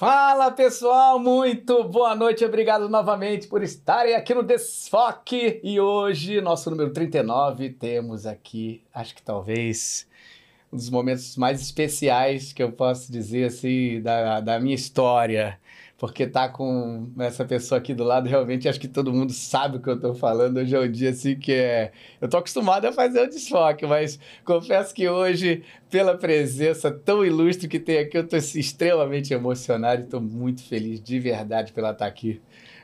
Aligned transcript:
Fala 0.00 0.50
pessoal, 0.50 1.18
muito 1.18 1.84
boa 1.84 2.14
noite, 2.14 2.42
obrigado 2.42 2.88
novamente 2.88 3.46
por 3.46 3.62
estarem 3.62 4.14
aqui 4.14 4.32
no 4.32 4.42
Desfoque. 4.42 5.60
E 5.62 5.78
hoje, 5.78 6.40
nosso 6.40 6.70
número 6.70 6.90
39, 6.90 7.68
temos 7.68 8.24
aqui, 8.24 8.82
acho 8.94 9.14
que 9.14 9.20
talvez 9.20 10.08
um 10.72 10.76
dos 10.78 10.88
momentos 10.88 11.36
mais 11.36 11.60
especiais 11.60 12.50
que 12.50 12.62
eu 12.62 12.72
posso 12.72 13.12
dizer 13.12 13.48
assim 13.48 14.00
da, 14.00 14.40
da 14.40 14.58
minha 14.58 14.74
história 14.74 15.60
porque 16.00 16.26
tá 16.26 16.48
com 16.48 17.12
essa 17.18 17.44
pessoa 17.44 17.78
aqui 17.78 17.92
do 17.92 18.02
lado, 18.04 18.26
realmente 18.26 18.66
acho 18.66 18.80
que 18.80 18.88
todo 18.88 19.12
mundo 19.12 19.34
sabe 19.34 19.76
o 19.76 19.82
que 19.82 19.90
eu 19.90 20.00
tô 20.00 20.14
falando. 20.14 20.56
Hoje 20.56 20.74
é 20.74 20.80
um 20.80 20.90
dia 20.90 21.10
assim 21.10 21.36
que 21.38 21.52
é. 21.52 21.92
Eu 22.18 22.26
tô 22.26 22.38
acostumado 22.38 22.86
a 22.86 22.92
fazer 22.92 23.20
o 23.20 23.28
desfoque, 23.28 23.84
mas 23.84 24.18
confesso 24.42 24.94
que 24.94 25.06
hoje, 25.06 25.62
pela 25.90 26.16
presença 26.16 26.90
tão 26.90 27.22
ilustre 27.22 27.68
que 27.68 27.78
tem 27.78 27.98
aqui, 27.98 28.16
eu 28.16 28.26
tô 28.26 28.34
extremamente 28.38 29.34
emocionado 29.34 30.00
e 30.00 30.06
tô 30.06 30.22
muito 30.22 30.62
feliz 30.62 31.02
de 31.02 31.20
verdade 31.20 31.70
pela 31.70 31.90
estar 31.90 32.06
tá 32.06 32.10
aqui 32.10 32.40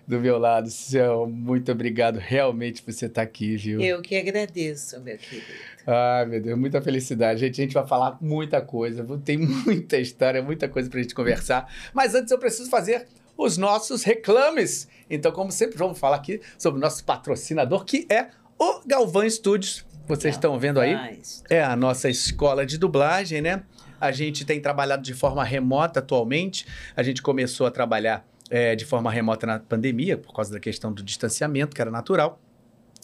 do 0.07 0.21
meu 0.21 0.39
lado. 0.39 0.71
Céu, 0.71 1.27
muito 1.27 1.73
obrigado 1.73 2.19
realmente 2.19 2.83
por 2.83 2.93
você 2.93 3.07
estar 3.07 3.23
tá 3.23 3.23
aqui, 3.23 3.57
viu? 3.57 3.81
Eu 3.81 4.01
que 4.01 4.17
agradeço, 4.17 5.01
meu 5.01 5.19
querido. 5.19 5.47
Ai, 5.87 6.27
meu 6.27 6.41
Deus, 6.41 6.59
muita 6.59 6.81
felicidade. 6.81 7.41
Gente, 7.41 7.61
a 7.61 7.65
gente 7.65 7.75
vai 7.75 7.87
falar 7.87 8.17
muita 8.21 8.61
coisa, 8.61 9.05
tem 9.25 9.39
muita 9.67 9.99
história, 9.99 10.43
muita 10.43 10.69
coisa 10.69 10.89
pra 10.89 11.01
gente 11.01 11.15
conversar. 11.15 11.73
Mas 11.93 12.15
antes 12.15 12.31
eu 12.31 12.39
preciso 12.39 12.71
fazer 12.71 13.07
os 13.37 13.57
nossos 13.57 14.03
reclames. 14.03 14.89
Então, 15.11 15.31
como 15.33 15.51
sempre, 15.53 15.77
vamos 15.77 15.99
falar 15.99 16.17
aqui 16.17 16.41
sobre 16.59 16.79
o 16.79 16.81
nosso 16.81 17.05
patrocinador, 17.05 17.85
que 17.85 18.07
é 18.11 18.29
o 18.59 18.81
Galvão 18.87 19.29
Studios. 19.29 19.85
Vocês 20.09 20.37
estão 20.37 20.59
vendo 20.59 20.81
aí? 20.81 21.21
É 21.51 21.63
a 21.63 21.75
nossa 21.75 22.09
escola 22.09 22.65
de 22.65 22.79
dublagem, 22.79 23.41
né? 23.41 23.65
A 24.01 24.13
gente 24.13 24.45
tem 24.45 24.61
trabalhado 24.61 25.03
de 25.03 25.15
forma 25.15 25.43
remota 25.43 26.01
atualmente. 26.01 26.67
A 26.95 27.03
gente 27.03 27.23
começou 27.23 27.67
a 27.67 27.71
trabalhar 27.71 28.25
é, 28.51 28.77
de 28.77 28.85
forma 28.85 29.11
remota 29.11 29.47
na 29.47 29.59
pandemia, 29.59 30.17
por 30.17 30.33
causa 30.33 30.53
da 30.53 30.61
questão 30.61 30.93
do 30.93 31.03
distanciamento, 31.03 31.75
que 31.75 31.81
era 31.81 31.91
natural. 31.91 32.41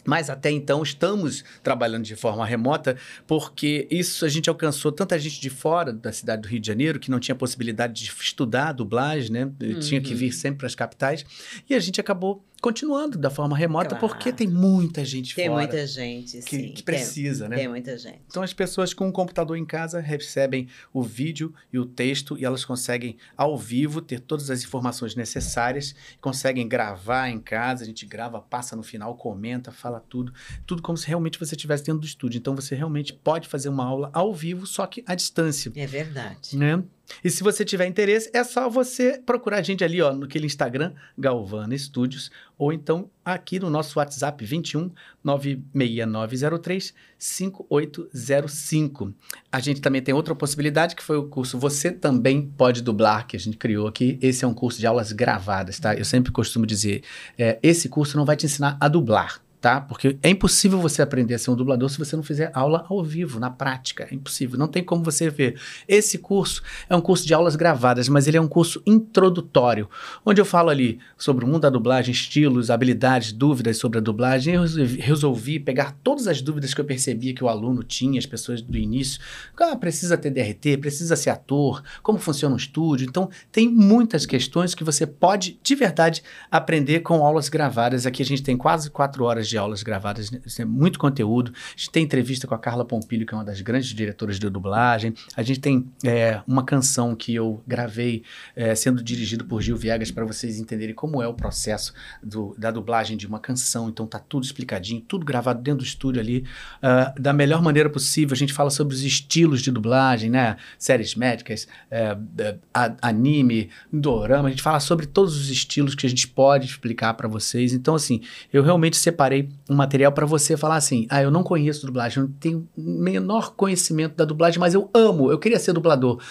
Mas 0.05 0.29
até 0.29 0.51
então 0.51 0.83
estamos 0.83 1.43
trabalhando 1.61 2.03
de 2.03 2.15
forma 2.15 2.45
remota, 2.45 2.97
porque 3.25 3.87
isso 3.89 4.25
a 4.25 4.29
gente 4.29 4.49
alcançou 4.49 4.91
tanta 4.91 5.17
gente 5.17 5.39
de 5.39 5.49
fora 5.49 5.93
da 5.93 6.11
cidade 6.11 6.41
do 6.41 6.47
Rio 6.47 6.59
de 6.59 6.67
Janeiro 6.67 6.99
que 6.99 7.09
não 7.09 7.19
tinha 7.19 7.35
possibilidade 7.35 7.93
de 7.93 8.11
estudar 8.11 8.73
dublagem, 8.73 9.31
né? 9.31 9.45
Uhum. 9.61 9.79
Tinha 9.79 10.01
que 10.01 10.13
vir 10.13 10.33
sempre 10.33 10.59
para 10.59 10.67
as 10.67 10.75
capitais. 10.75 11.25
E 11.69 11.73
a 11.73 11.79
gente 11.79 12.01
acabou 12.01 12.43
continuando 12.63 13.17
da 13.17 13.29
forma 13.29 13.57
remota, 13.57 13.89
claro. 13.89 14.07
porque 14.07 14.31
tem 14.31 14.47
muita 14.47 15.03
gente 15.03 15.35
tem 15.35 15.49
fora. 15.49 15.67
Tem 15.67 15.75
muita 15.75 15.85
gente, 15.85 16.37
que, 16.37 16.55
sim. 16.55 16.71
Que 16.71 16.81
precisa, 16.81 17.43
tem, 17.43 17.49
né? 17.49 17.55
Tem 17.57 17.67
muita 17.67 17.97
gente. 17.97 18.21
Então, 18.25 18.41
as 18.41 18.53
pessoas 18.53 18.93
com 18.93 19.05
um 19.05 19.11
computador 19.11 19.57
em 19.57 19.65
casa 19.65 19.99
recebem 19.99 20.69
o 20.93 21.03
vídeo 21.03 21.53
e 21.73 21.77
o 21.77 21.85
texto 21.85 22.37
e 22.37 22.45
elas 22.45 22.63
conseguem, 22.63 23.17
ao 23.35 23.57
vivo, 23.57 23.99
ter 24.01 24.21
todas 24.21 24.49
as 24.49 24.63
informações 24.63 25.13
necessárias, 25.13 25.93
conseguem 26.21 26.65
gravar 26.65 27.27
em 27.27 27.39
casa, 27.41 27.83
a 27.83 27.85
gente 27.85 28.05
grava, 28.05 28.39
passa 28.39 28.77
no 28.77 28.83
final, 28.83 29.13
comenta, 29.17 29.69
fala 29.69 29.99
tudo, 29.99 30.33
tudo 30.65 30.81
como 30.81 30.97
se 30.97 31.05
realmente 31.05 31.37
você 31.37 31.55
estivesse 31.55 31.83
dentro 31.83 31.99
do 31.99 32.07
estúdio. 32.07 32.37
Então, 32.37 32.55
você 32.55 32.75
realmente 32.75 33.11
pode 33.11 33.49
fazer 33.49 33.67
uma 33.67 33.83
aula 33.83 34.09
ao 34.13 34.33
vivo, 34.33 34.65
só 34.65 34.87
que 34.87 35.03
à 35.05 35.15
distância. 35.15 35.69
É 35.75 35.85
verdade. 35.85 36.55
Né? 36.57 36.81
E 37.23 37.29
se 37.29 37.43
você 37.43 37.65
tiver 37.65 37.85
interesse, 37.85 38.29
é 38.33 38.43
só 38.43 38.69
você 38.69 39.21
procurar 39.25 39.57
a 39.57 39.61
gente 39.61 39.83
ali, 39.83 40.01
ó, 40.01 40.13
naquele 40.13 40.45
Instagram, 40.45 40.93
Galvana 41.17 41.77
Studios, 41.77 42.31
ou 42.57 42.71
então 42.71 43.09
aqui 43.23 43.59
no 43.59 43.69
nosso 43.69 43.99
WhatsApp 43.99 44.43
21 44.43 44.89
96903 45.23 46.93
5805. 47.17 49.13
A 49.51 49.59
gente 49.59 49.81
também 49.81 50.01
tem 50.01 50.13
outra 50.13 50.33
possibilidade, 50.33 50.95
que 50.95 51.03
foi 51.03 51.17
o 51.17 51.27
curso 51.27 51.57
Você 51.59 51.91
Também 51.91 52.41
Pode 52.57 52.81
Dublar, 52.81 53.27
que 53.27 53.35
a 53.35 53.39
gente 53.39 53.57
criou 53.57 53.87
aqui. 53.87 54.17
Esse 54.21 54.45
é 54.45 54.47
um 54.47 54.53
curso 54.53 54.79
de 54.79 54.87
aulas 54.87 55.11
gravadas, 55.11 55.79
tá? 55.79 55.93
Eu 55.93 56.05
sempre 56.05 56.31
costumo 56.31 56.65
dizer, 56.65 57.03
é, 57.37 57.59
esse 57.61 57.89
curso 57.89 58.17
não 58.17 58.25
vai 58.25 58.35
te 58.35 58.45
ensinar 58.45 58.77
a 58.79 58.87
dublar, 58.87 59.41
tá? 59.63 59.79
Porque 59.79 60.17
é 60.21 60.29
impossível 60.29 60.77
você 60.77 61.01
aprender 61.01 61.35
a 61.35 61.39
ser 61.39 61.49
um 61.49 61.55
dublador 61.55 61.89
se 61.89 61.97
você 61.97 62.17
não 62.17 62.21
fizer 62.21 62.51
aula 62.53 62.85
ao 62.89 63.01
vivo, 63.01 63.39
na 63.39 63.49
prática. 63.49 64.05
É 64.11 64.13
impossível. 64.13 64.59
Não 64.59 64.67
tem 64.67 64.83
como 64.83 65.05
você 65.05 65.29
ver. 65.29 65.57
Esse 65.87 66.17
curso 66.17 66.61
é 66.89 66.93
um 66.93 66.99
curso 66.99 67.25
de 67.25 67.33
aulas 67.33 67.55
gravadas, 67.55 68.09
mas 68.09 68.27
ele 68.27 68.35
é 68.35 68.41
um 68.41 68.47
curso 68.47 68.83
introdutório, 68.85 69.89
onde 70.25 70.41
eu 70.41 70.43
falo 70.43 70.69
ali 70.69 70.99
sobre 71.17 71.45
o 71.45 71.47
mundo 71.47 71.61
da 71.61 71.69
dublagem, 71.69 72.11
estilos, 72.11 72.69
habilidades, 72.69 73.31
dúvidas 73.31 73.77
sobre 73.77 73.99
a 73.99 74.01
dublagem. 74.01 74.55
Eu 74.55 74.63
resolvi, 74.99 75.61
pegar 75.61 75.95
todas 76.03 76.27
as 76.27 76.41
dúvidas 76.41 76.73
que 76.73 76.81
eu 76.81 76.85
percebia 76.85 77.33
que 77.33 77.41
o 77.43 77.47
aluno 77.47 77.83
tinha, 77.83 78.19
as 78.19 78.25
pessoas 78.25 78.61
do 78.61 78.77
início. 78.77 79.21
Ah, 79.57 79.77
precisa 79.77 80.17
ter 80.17 80.29
DRT, 80.29 80.75
precisa 80.75 81.15
ser 81.15 81.29
ator, 81.29 81.81
como 82.01 82.19
funciona 82.19 82.53
um 82.53 82.57
estúdio. 82.57 83.07
Então, 83.07 83.29
tem 83.49 83.69
muitas 83.69 84.25
questões 84.25 84.75
que 84.75 84.83
você 84.83 85.07
pode, 85.07 85.57
de 85.63 85.73
verdade, 85.73 86.21
aprender 86.51 86.99
com 86.99 87.25
aulas 87.25 87.47
gravadas. 87.47 88.05
Aqui 88.05 88.21
a 88.21 88.25
gente 88.25 88.43
tem 88.43 88.57
quase 88.57 88.89
quatro 88.89 89.23
horas 89.23 89.47
de 89.47 89.52
de 89.53 89.57
aulas 89.57 89.83
gravadas, 89.83 90.31
né? 90.31 90.41
é 90.57 90.65
muito 90.65 90.97
conteúdo. 90.97 91.53
A 91.55 91.77
gente 91.77 91.91
tem 91.91 92.03
entrevista 92.03 92.47
com 92.47 92.55
a 92.55 92.57
Carla 92.57 92.83
Pompilho, 92.83 93.23
que 93.25 93.33
é 93.33 93.37
uma 93.37 93.45
das 93.45 93.61
grandes 93.61 93.89
diretoras 93.89 94.39
de 94.39 94.49
dublagem. 94.49 95.13
A 95.37 95.43
gente 95.43 95.59
tem 95.59 95.87
é, 96.03 96.41
uma 96.47 96.65
canção 96.65 97.15
que 97.15 97.35
eu 97.35 97.63
gravei 97.67 98.23
é, 98.55 98.73
sendo 98.73 99.03
dirigido 99.03 99.45
por 99.45 99.61
Gil 99.61 99.77
Viegas 99.77 100.09
para 100.09 100.25
vocês 100.25 100.59
entenderem 100.59 100.95
como 100.95 101.21
é 101.21 101.27
o 101.27 101.35
processo 101.35 101.93
do, 102.23 102.55
da 102.57 102.71
dublagem 102.71 103.15
de 103.15 103.27
uma 103.27 103.39
canção. 103.39 103.89
Então 103.89 104.07
tá 104.07 104.17
tudo 104.17 104.43
explicadinho, 104.43 105.01
tudo 105.01 105.23
gravado 105.23 105.61
dentro 105.61 105.79
do 105.79 105.85
estúdio 105.85 106.19
ali, 106.19 106.45
uh, 106.79 107.21
da 107.21 107.31
melhor 107.31 107.61
maneira 107.61 107.89
possível. 107.91 108.33
A 108.33 108.37
gente 108.37 108.53
fala 108.53 108.71
sobre 108.71 108.95
os 108.95 109.03
estilos 109.03 109.61
de 109.61 109.69
dublagem, 109.69 110.31
né? 110.31 110.57
Séries 110.79 111.13
médicas, 111.13 111.67
é, 111.91 112.17
é 112.39 112.57
anime, 113.03 113.69
dorama. 113.91 114.47
A 114.47 114.51
gente 114.51 114.63
fala 114.63 114.79
sobre 114.79 115.05
todos 115.05 115.35
os 115.35 115.51
estilos 115.51 115.93
que 115.93 116.07
a 116.07 116.09
gente 116.09 116.27
pode 116.27 116.65
explicar 116.65 117.13
para 117.13 117.27
vocês. 117.27 117.71
Então, 117.71 117.93
assim, 117.93 118.21
eu 118.51 118.63
realmente 118.63 118.97
separei 118.97 119.42
um 119.69 119.75
material 119.75 120.11
para 120.11 120.25
você 120.25 120.55
falar 120.57 120.75
assim: 120.75 121.05
ah, 121.09 121.21
eu 121.21 121.31
não 121.31 121.43
conheço 121.43 121.85
dublagem, 121.85 122.23
não 122.23 122.29
tenho 122.31 122.67
menor 122.77 123.53
conhecimento 123.55 124.15
da 124.15 124.25
dublagem, 124.25 124.59
mas 124.59 124.73
eu 124.73 124.89
amo, 124.93 125.31
eu 125.31 125.39
queria 125.39 125.59
ser 125.59 125.73
dublador. 125.73 126.21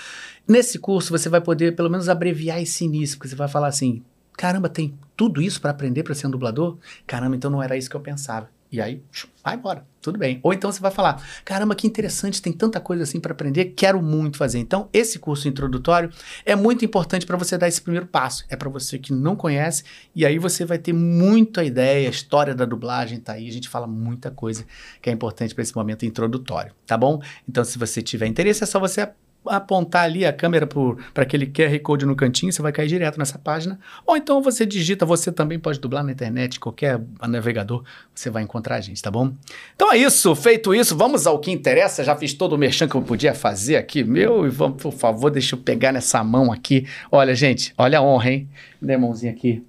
Nesse 0.47 0.78
curso 0.78 1.11
você 1.11 1.28
vai 1.28 1.41
poder 1.41 1.75
pelo 1.77 1.91
menos 1.91 2.09
abreviar 2.09 2.61
esse 2.61 2.84
início, 2.84 3.17
porque 3.17 3.28
você 3.28 3.37
vai 3.37 3.49
falar 3.49 3.69
assim: 3.69 4.03
caramba, 4.37 4.69
tem 4.69 4.95
tudo 5.17 5.41
isso 5.41 5.61
para 5.61 5.71
aprender 5.71 6.03
para 6.03 6.15
ser 6.15 6.27
um 6.27 6.31
dublador? 6.31 6.77
Caramba, 7.06 7.37
então 7.37 7.50
não 7.50 7.62
era 7.62 7.77
isso 7.77 7.89
que 7.89 7.97
eu 7.97 8.00
pensava. 8.00 8.49
E 8.72 8.81
aí, 8.81 9.03
vai 9.44 9.55
embora, 9.55 9.87
tudo 10.00 10.19
bem. 10.19 10.41
Ou 10.43 10.50
então 10.55 10.72
você 10.72 10.81
vai 10.81 10.91
falar: 10.91 11.22
caramba, 11.44 11.75
que 11.75 11.87
interessante, 11.87 12.41
tem 12.41 12.55
tanta 12.55 12.81
coisa 12.81 13.03
assim 13.03 13.21
para 13.21 13.33
aprender, 13.33 13.66
quero 13.77 14.00
muito 14.00 14.38
fazer. 14.38 14.59
Então, 14.60 14.88
esse 14.94 15.19
curso 15.19 15.47
introdutório 15.47 16.10
é 16.47 16.56
muito 16.56 16.82
importante 16.82 17.27
para 17.27 17.37
você 17.37 17.59
dar 17.59 17.69
esse 17.69 17.82
primeiro 17.82 18.06
passo. 18.06 18.47
É 18.49 18.56
para 18.56 18.71
você 18.71 18.99
que 18.99 19.12
não 19.12 19.37
conhece, 19.37 19.84
e 20.16 20.25
aí 20.25 20.38
você 20.38 20.65
vai 20.65 20.78
ter 20.78 20.94
muita 20.94 21.62
ideia, 21.62 22.09
a 22.09 22.11
história 22.11 22.55
da 22.55 22.65
dublagem 22.65 23.21
tá 23.21 23.34
aí, 23.34 23.47
a 23.47 23.53
gente 23.53 23.69
fala 23.69 23.87
muita 23.87 24.31
coisa 24.31 24.65
que 25.03 25.11
é 25.11 25.12
importante 25.12 25.55
para 25.55 25.61
esse 25.61 25.77
momento 25.77 26.06
introdutório, 26.06 26.72
tá 26.87 26.97
bom? 26.97 27.21
Então, 27.47 27.62
se 27.62 27.78
você 27.78 28.00
tiver 28.00 28.27
interesse, 28.27 28.65
é 28.65 28.66
só 28.66 28.81
você 28.81 29.03
apontar 29.47 30.05
ali 30.05 30.25
a 30.25 30.33
câmera 30.33 30.67
para 30.67 31.23
aquele 31.23 31.47
QR 31.47 31.79
Code 31.81 32.07
no 32.07 32.15
cantinho, 32.15 32.53
você 32.53 32.63
vai 32.63 32.73
cair 32.73 32.89
direto 32.89 33.19
nessa 33.19 33.39
página. 33.39 33.79
Ou 34.07 34.17
então 34.17 34.41
você 34.41 34.65
digita, 34.65 35.05
você 35.05 35.33
também 35.33 35.59
pode 35.59 35.81
dublar 35.81 36.05
na 36.05 36.12
internet, 36.12 36.61
qualquer 36.61 37.00
navegador, 37.29 37.85
você 38.15 38.31
vai 38.31 38.43
encontrar 38.43 38.77
a 38.77 38.81
gente, 38.81 39.03
tá 39.03 39.11
bom? 39.11 39.33
Então 39.75 39.93
é 39.93 39.97
isso, 39.97 40.35
feito 40.35 40.75
isso, 40.75 40.97
vamos 40.97 41.27
ao 41.27 41.39
que 41.39 41.50
interessa. 41.50 42.05
Já 42.05 42.17
fiz 42.17 42.35
todo 42.35 42.53
o 42.55 42.59
merchan 42.59 42.89
que 42.89 42.94
eu 42.94 43.03
podia 43.03 43.35
fazer 43.35 43.77
aqui. 43.77 44.05
Meu, 44.05 44.47
e 44.47 44.50
vamos, 44.50 44.81
por 44.81 44.93
favor, 44.93 45.31
deixa 45.31 45.55
eu 45.55 45.59
pegar 45.59 45.93
nessa 45.93 46.23
mão 46.23 46.53
aqui. 46.53 46.87
Olha, 47.11 47.35
gente, 47.35 47.75
olha 47.77 47.99
a 47.99 48.03
honra, 48.03 48.31
hein? 48.31 48.49
Dê 48.81 48.95
a 48.95 48.99
mãozinha 48.99 49.33
aqui. 49.33 49.62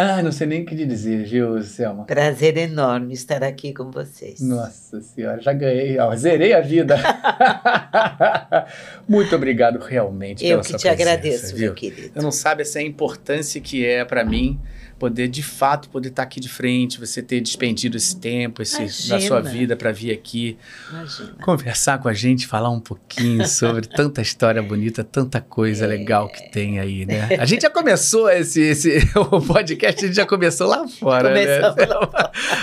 Ah, 0.00 0.22
não 0.22 0.30
sei 0.30 0.46
nem 0.46 0.62
o 0.62 0.64
que 0.64 0.76
dizer, 0.76 1.24
viu, 1.24 1.60
Selma? 1.60 2.04
Prazer 2.04 2.56
enorme 2.56 3.14
estar 3.14 3.42
aqui 3.42 3.74
com 3.74 3.90
vocês. 3.90 4.40
Nossa 4.40 5.00
senhora, 5.00 5.42
já 5.42 5.52
ganhei, 5.52 5.98
ó, 5.98 6.14
zerei 6.14 6.52
a 6.52 6.60
vida. 6.60 6.94
Muito 9.08 9.34
obrigado 9.34 9.80
realmente 9.80 10.46
Eu 10.46 10.60
que 10.60 10.68
te 10.68 10.72
presença, 10.72 10.92
agradeço, 10.92 11.56
viu? 11.56 11.66
meu 11.66 11.74
querido. 11.74 12.12
Você 12.14 12.22
não 12.22 12.30
sabe 12.30 12.62
essa 12.62 12.80
importância 12.80 13.60
que 13.60 13.84
é 13.84 14.04
para 14.04 14.24
mim 14.24 14.60
poder 14.98 15.28
de 15.28 15.42
fato 15.42 15.88
poder 15.88 16.08
estar 16.08 16.22
tá 16.22 16.26
aqui 16.26 16.40
de 16.40 16.48
frente, 16.48 16.98
você 16.98 17.22
ter 17.22 17.40
despendido 17.40 17.96
esse 17.96 18.16
tempo, 18.16 18.60
esse 18.60 19.08
da 19.08 19.20
sua 19.20 19.40
vida 19.40 19.76
para 19.76 19.92
vir 19.92 20.12
aqui 20.12 20.58
Imagina. 20.90 21.36
conversar 21.42 21.98
com 22.00 22.08
a 22.08 22.12
gente, 22.12 22.46
falar 22.46 22.70
um 22.70 22.80
pouquinho 22.80 23.46
sobre 23.46 23.86
tanta 23.88 24.20
história 24.20 24.62
bonita, 24.62 25.04
tanta 25.04 25.40
coisa 25.40 25.84
é. 25.84 25.88
legal 25.88 26.28
que 26.28 26.50
tem 26.50 26.80
aí, 26.80 27.06
né? 27.06 27.28
A 27.38 27.44
gente 27.44 27.62
já 27.62 27.70
começou 27.70 28.28
esse, 28.28 28.60
esse 28.60 28.98
o 29.30 29.40
podcast, 29.40 29.87
a 29.88 29.90
gente 29.90 30.14
já 30.14 30.26
começou 30.26 30.66
lá 30.66 30.86
fora, 30.88 31.30
né? 31.30 31.60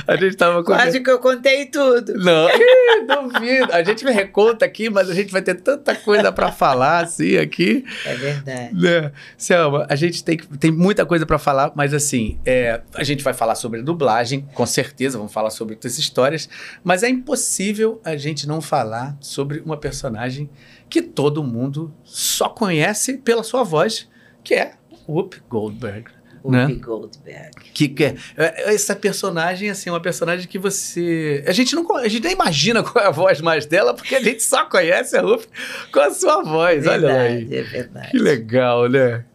A 0.07 0.15
gente 0.15 0.35
tava 0.35 0.63
quase 0.63 0.99
que 0.99 1.09
eu 1.09 1.19
contei 1.19 1.65
tudo. 1.65 2.13
Não, 2.15 2.47
duvido. 3.07 3.71
A 3.71 3.83
gente 3.83 4.03
me 4.05 4.11
reconta 4.11 4.65
aqui, 4.65 4.89
mas 4.89 5.09
a 5.09 5.13
gente 5.13 5.31
vai 5.31 5.41
ter 5.41 5.55
tanta 5.55 5.95
coisa 5.95 6.31
para 6.31 6.51
falar 6.51 7.03
assim 7.03 7.37
aqui. 7.37 7.85
É 8.05 8.15
verdade. 8.15 8.73
Né? 8.73 9.11
Selma, 9.37 9.85
a 9.89 9.95
gente 9.95 10.23
tem 10.23 10.37
tem 10.37 10.71
muita 10.71 11.05
coisa 11.05 11.25
para 11.25 11.37
falar, 11.37 11.71
mas 11.75 11.93
assim 11.93 12.05
assim, 12.15 12.39
é, 12.45 12.81
a 12.93 13.03
gente 13.03 13.23
vai 13.23 13.33
falar 13.33 13.55
sobre 13.55 13.81
dublagem, 13.81 14.47
com 14.53 14.65
certeza, 14.65 15.17
vamos 15.17 15.33
falar 15.33 15.49
sobre 15.49 15.75
outras 15.75 15.97
histórias, 15.97 16.47
mas 16.83 17.03
é 17.03 17.09
impossível 17.09 17.99
a 18.03 18.15
gente 18.15 18.47
não 18.47 18.61
falar 18.61 19.17
sobre 19.19 19.59
uma 19.59 19.77
personagem 19.77 20.49
que 20.89 21.01
todo 21.01 21.43
mundo 21.43 21.93
só 22.03 22.47
conhece 22.47 23.17
pela 23.17 23.43
sua 23.43 23.63
voz, 23.63 24.09
que 24.43 24.53
é 24.53 24.73
Whoop 25.07 25.41
Goldberg. 25.49 26.14
Né? 26.51 26.73
Goldberg. 26.75 27.51
Que, 27.73 27.87
que 27.87 28.03
é, 28.03 28.15
é, 28.37 28.73
essa 28.73 28.95
personagem, 28.95 29.69
assim, 29.69 29.89
uma 29.89 30.01
personagem 30.01 30.47
que 30.47 30.59
você. 30.59 31.43
A 31.47 31.51
gente 31.51 31.75
não 31.75 31.95
a 31.97 32.07
gente 32.07 32.23
nem 32.23 32.33
imagina 32.33 32.81
qual 32.83 33.03
é 33.03 33.07
a 33.07 33.11
voz 33.11 33.41
mais 33.41 33.65
dela, 33.65 33.93
porque 33.93 34.15
a 34.15 34.21
gente 34.21 34.43
só 34.43 34.65
conhece 34.65 35.17
a 35.17 35.21
Whoopi 35.21 35.47
com 35.91 35.99
a 35.99 36.11
sua 36.11 36.43
voz. 36.43 36.83
Verdade, 36.83 37.05
Olha 37.05 37.21
aí. 37.21 37.55
É 37.55 37.63
verdade. 37.63 38.11
Que 38.11 38.17
legal, 38.17 38.89
né? 38.89 39.25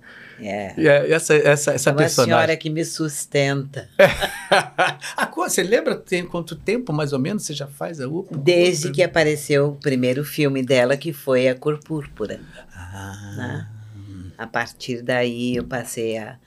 É. 0.42 0.74
É, 0.76 1.12
essa, 1.12 1.34
essa, 1.34 1.72
essa 1.72 1.90
é 1.90 1.92
uma 1.92 1.98
personagem. 1.98 2.34
senhora 2.34 2.56
que 2.56 2.70
me 2.70 2.84
sustenta. 2.84 3.88
a, 5.16 5.26
você 5.26 5.62
lembra 5.62 5.94
tem 5.94 6.24
quanto 6.24 6.56
tempo, 6.56 6.92
mais 6.92 7.12
ou 7.12 7.18
menos, 7.18 7.44
você 7.44 7.52
já 7.52 7.66
faz 7.66 8.00
a 8.00 8.08
UPA? 8.08 8.36
Desde 8.38 8.90
que 8.90 9.02
apareceu 9.02 9.68
o 9.68 9.76
primeiro 9.76 10.24
filme 10.24 10.62
dela, 10.62 10.96
que 10.96 11.12
foi 11.12 11.48
A 11.48 11.54
Cor 11.54 11.78
Púrpura. 11.78 12.40
Ah. 12.74 13.34
Né? 13.36 13.68
A 14.38 14.46
partir 14.46 15.02
daí 15.02 15.56
eu 15.56 15.64
passei 15.64 16.16
a, 16.16 16.38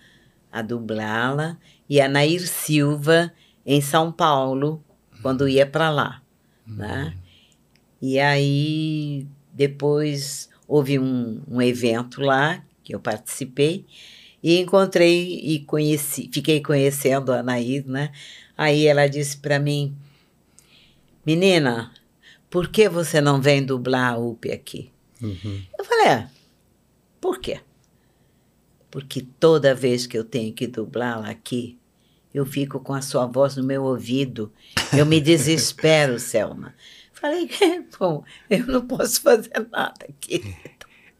a 0.53 0.61
dublá-la. 0.61 1.57
E 1.89 1.99
a 1.99 2.07
Nair 2.07 2.47
Silva, 2.47 3.33
em 3.65 3.81
São 3.81 4.11
Paulo, 4.11 4.81
quando 5.21 5.49
ia 5.49 5.65
para 5.65 5.89
lá. 5.89 6.21
Né? 6.65 7.13
E 8.01 8.19
aí, 8.19 9.27
depois, 9.51 10.49
houve 10.67 10.97
um, 10.99 11.41
um 11.47 11.61
evento 11.61 12.21
lá 12.21 12.63
que 12.83 12.93
eu 12.93 12.99
participei, 12.99 13.85
e 14.43 14.59
encontrei 14.59 15.39
e 15.39 15.59
conheci, 15.59 16.29
fiquei 16.31 16.61
conhecendo 16.61 17.31
a 17.31 17.39
Anaís, 17.39 17.85
né? 17.85 18.11
Aí 18.57 18.85
ela 18.85 19.07
disse 19.07 19.37
para 19.37 19.57
mim, 19.57 19.95
menina, 21.25 21.93
por 22.49 22.67
que 22.67 22.89
você 22.89 23.21
não 23.21 23.41
vem 23.41 23.65
dublar 23.65 24.13
a 24.13 24.17
UP 24.17 24.51
aqui? 24.51 24.91
Uhum. 25.21 25.63
Eu 25.79 25.85
falei, 25.85 26.07
é, 26.07 26.27
por 27.21 27.39
quê? 27.39 27.61
Porque 28.93 29.25
toda 29.39 29.73
vez 29.73 30.05
que 30.05 30.15
eu 30.15 30.23
tenho 30.23 30.53
que 30.53 30.67
dublá-la 30.67 31.27
aqui, 31.27 31.79
eu 32.31 32.45
fico 32.45 32.79
com 32.79 32.93
a 32.93 33.01
sua 33.01 33.25
voz 33.25 33.57
no 33.57 33.63
meu 33.63 33.81
ouvido. 33.85 34.53
Eu 34.95 35.03
me 35.03 35.19
desespero, 35.19 36.19
Selma. 36.21 36.75
Falei, 37.11 37.49
bom, 37.99 38.23
eu 38.47 38.67
não 38.67 38.85
posso 38.85 39.19
fazer 39.23 39.67
nada 39.71 40.05
aqui. 40.07 40.55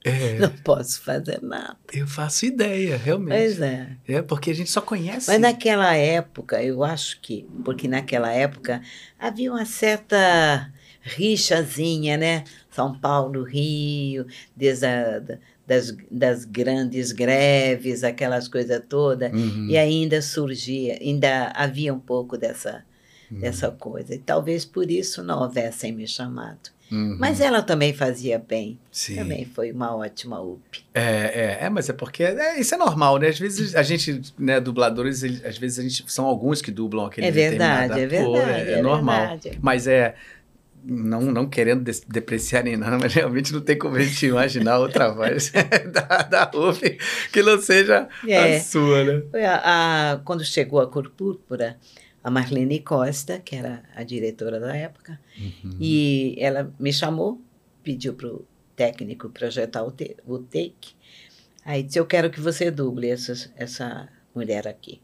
É, 0.06 0.38
Não 0.38 0.50
posso 0.50 1.02
fazer 1.02 1.42
nada. 1.42 1.76
eu 1.92 2.06
faço 2.06 2.46
ideia, 2.46 2.96
realmente. 2.96 3.40
Pois 3.40 3.60
é. 3.60 3.98
É, 4.08 4.22
porque 4.22 4.52
a 4.52 4.54
gente 4.54 4.70
só 4.70 4.82
conhece. 4.82 5.32
Mas 5.32 5.40
naquela 5.42 5.96
época, 5.96 6.62
eu 6.62 6.84
acho 6.84 7.20
que, 7.22 7.48
porque 7.66 7.88
naquela 7.88 8.32
época 8.32 8.84
havia 9.18 9.52
uma 9.52 9.66
certa 9.66 10.72
rixazinha, 11.02 12.18
né? 12.18 12.44
São 12.70 13.00
Paulo, 13.00 13.44
Rio, 13.44 14.28
desde 14.56 14.86
a, 14.86 15.22
das, 15.68 15.96
das 16.12 16.46
grandes 16.46 17.12
greves, 17.12 18.04
aquelas 18.04 18.48
coisas 18.48 18.82
todas, 18.88 19.32
Uhum. 19.32 19.68
e 19.70 19.78
ainda 19.78 20.22
surgia, 20.22 20.98
ainda 21.02 21.52
havia 21.56 21.94
um 21.94 22.00
pouco 22.00 22.38
dessa, 22.38 22.84
Uhum. 23.32 23.40
dessa 23.40 23.72
coisa. 23.72 24.14
E 24.16 24.18
talvez 24.20 24.66
por 24.66 24.90
isso 24.92 25.24
não 25.24 25.42
houvessem 25.42 25.92
me 25.92 26.08
chamado. 26.08 26.72
Uhum. 26.92 27.16
Mas 27.18 27.40
ela 27.42 27.64
também 27.64 27.92
fazia 27.92 28.38
bem. 28.38 28.78
Sim. 28.92 29.16
Também 29.16 29.46
foi 29.46 29.72
uma 29.72 29.96
ótima 29.96 30.40
UP. 30.42 30.62
É, 30.94 31.02
é, 31.02 31.58
é, 31.66 31.70
mas 31.70 31.90
é 31.90 31.94
porque 31.94 32.24
é, 32.24 32.60
isso 32.60 32.76
é 32.76 32.78
normal, 32.78 33.18
né? 33.18 33.30
Às 33.30 33.40
vezes 33.40 33.74
a 33.74 33.82
gente, 33.82 34.22
né, 34.38 34.60
dubladores, 34.60 35.24
às 35.24 35.58
vezes 35.58 35.80
a 35.80 35.82
gente 35.82 36.04
são 36.12 36.26
alguns 36.26 36.62
que 36.62 36.70
dublam 36.70 37.06
aquele 37.08 37.26
É 37.26 37.32
verdade, 37.32 38.00
é 38.00 38.06
verdade. 38.06 38.70
é, 38.72 38.82
normal. 38.82 39.22
verdade. 39.40 39.58
Mas 39.60 39.88
é 39.88 40.14
não, 40.84 41.22
não 41.22 41.50
querendo 41.50 41.84
depreciar 42.08 42.64
nem 42.64 42.76
nada, 42.78 42.98
mas 43.02 43.14
realmente 43.14 43.54
não 43.54 43.62
tem 43.62 43.78
como 43.78 43.96
a 43.96 44.02
gente 44.04 44.26
imaginar 44.26 44.80
outra 44.80 45.10
voz 45.12 45.52
da, 45.92 46.24
da 46.24 46.44
Ruby 46.44 46.98
que 47.32 47.42
não 47.42 47.62
seja 47.62 48.08
É. 48.28 48.58
a 48.58 48.60
sua, 48.62 49.04
né? 49.04 49.24
A- 49.46 50.12
a- 50.14 50.18
quando 50.20 50.44
chegou 50.44 50.80
a 50.82 50.88
Cor 50.88 51.10
Púrpura, 51.12 51.78
a 52.24 52.30
Marlene 52.32 52.80
Costa, 52.80 53.40
que 53.40 53.56
era 53.56 53.84
a 53.96 54.04
diretora 54.04 54.60
da 54.60 54.76
época, 54.76 55.20
Uhum. 55.38 55.78
e 55.80 56.36
ela 56.40 56.74
me 56.80 56.92
chamou, 56.94 57.42
pediu 57.84 58.14
para 58.14 58.28
o 58.28 58.46
técnico 58.76 59.30
projetar 59.30 59.84
o, 59.84 59.92
te- 59.92 60.16
o 60.26 60.38
take. 60.40 60.94
Aí 61.66 61.84
disse: 61.84 62.00
Eu 62.00 62.06
quero 62.06 62.30
que 62.30 62.40
você 62.40 62.70
duble 62.72 63.10
essa, 63.10 63.34
essa 63.56 64.10
mulher 64.36 64.68
aqui. 64.68 65.02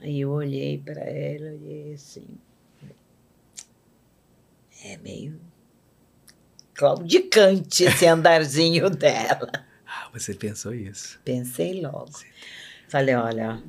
Aí 0.00 0.20
eu 0.20 0.30
olhei 0.30 0.78
para 0.78 1.00
ela, 1.02 1.46
olhei 1.52 1.92
assim. 1.94 2.26
É 4.88 4.96
meio 4.98 5.40
claudicante 6.72 7.82
esse 7.82 8.06
andarzinho 8.06 8.88
dela. 8.88 9.50
Ah, 9.84 10.08
você 10.12 10.32
pensou 10.32 10.72
isso. 10.72 11.18
Pensei 11.24 11.80
logo. 11.80 12.12
Falei, 12.88 13.16
olha, 13.16 13.60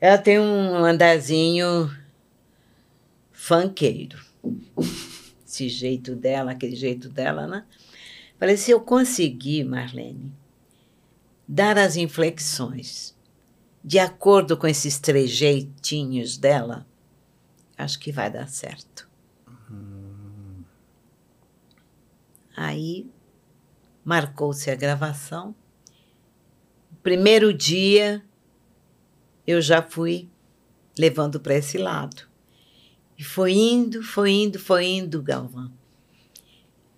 ela 0.00 0.18
tem 0.18 0.40
um 0.40 0.84
andarzinho 0.84 1.88
funkeiro. 3.30 4.18
Esse 5.46 5.68
jeito 5.68 6.16
dela, 6.16 6.50
aquele 6.50 6.74
jeito 6.74 7.08
dela, 7.08 7.46
né? 7.46 7.64
Falei, 8.40 8.56
se 8.56 8.72
eu 8.72 8.80
conseguir, 8.80 9.62
Marlene, 9.62 10.32
dar 11.46 11.78
as 11.78 11.94
inflexões 11.94 13.14
de 13.84 14.00
acordo 14.00 14.56
com 14.56 14.66
esses 14.66 14.98
trejeitinhos 14.98 16.36
dela, 16.36 16.84
acho 17.78 18.00
que 18.00 18.10
vai 18.10 18.28
dar 18.28 18.48
certo. 18.48 19.03
Aí 22.56 23.06
marcou-se 24.04 24.70
a 24.70 24.74
gravação. 24.74 25.54
Primeiro 27.02 27.52
dia, 27.52 28.24
eu 29.46 29.60
já 29.60 29.82
fui 29.82 30.28
levando 30.98 31.40
para 31.40 31.54
esse 31.54 31.76
lado. 31.78 32.28
E 33.18 33.22
foi 33.22 33.52
indo, 33.52 34.02
foi 34.02 34.30
indo, 34.30 34.58
foi 34.58 34.86
indo, 34.86 35.22
Galvão. 35.22 35.72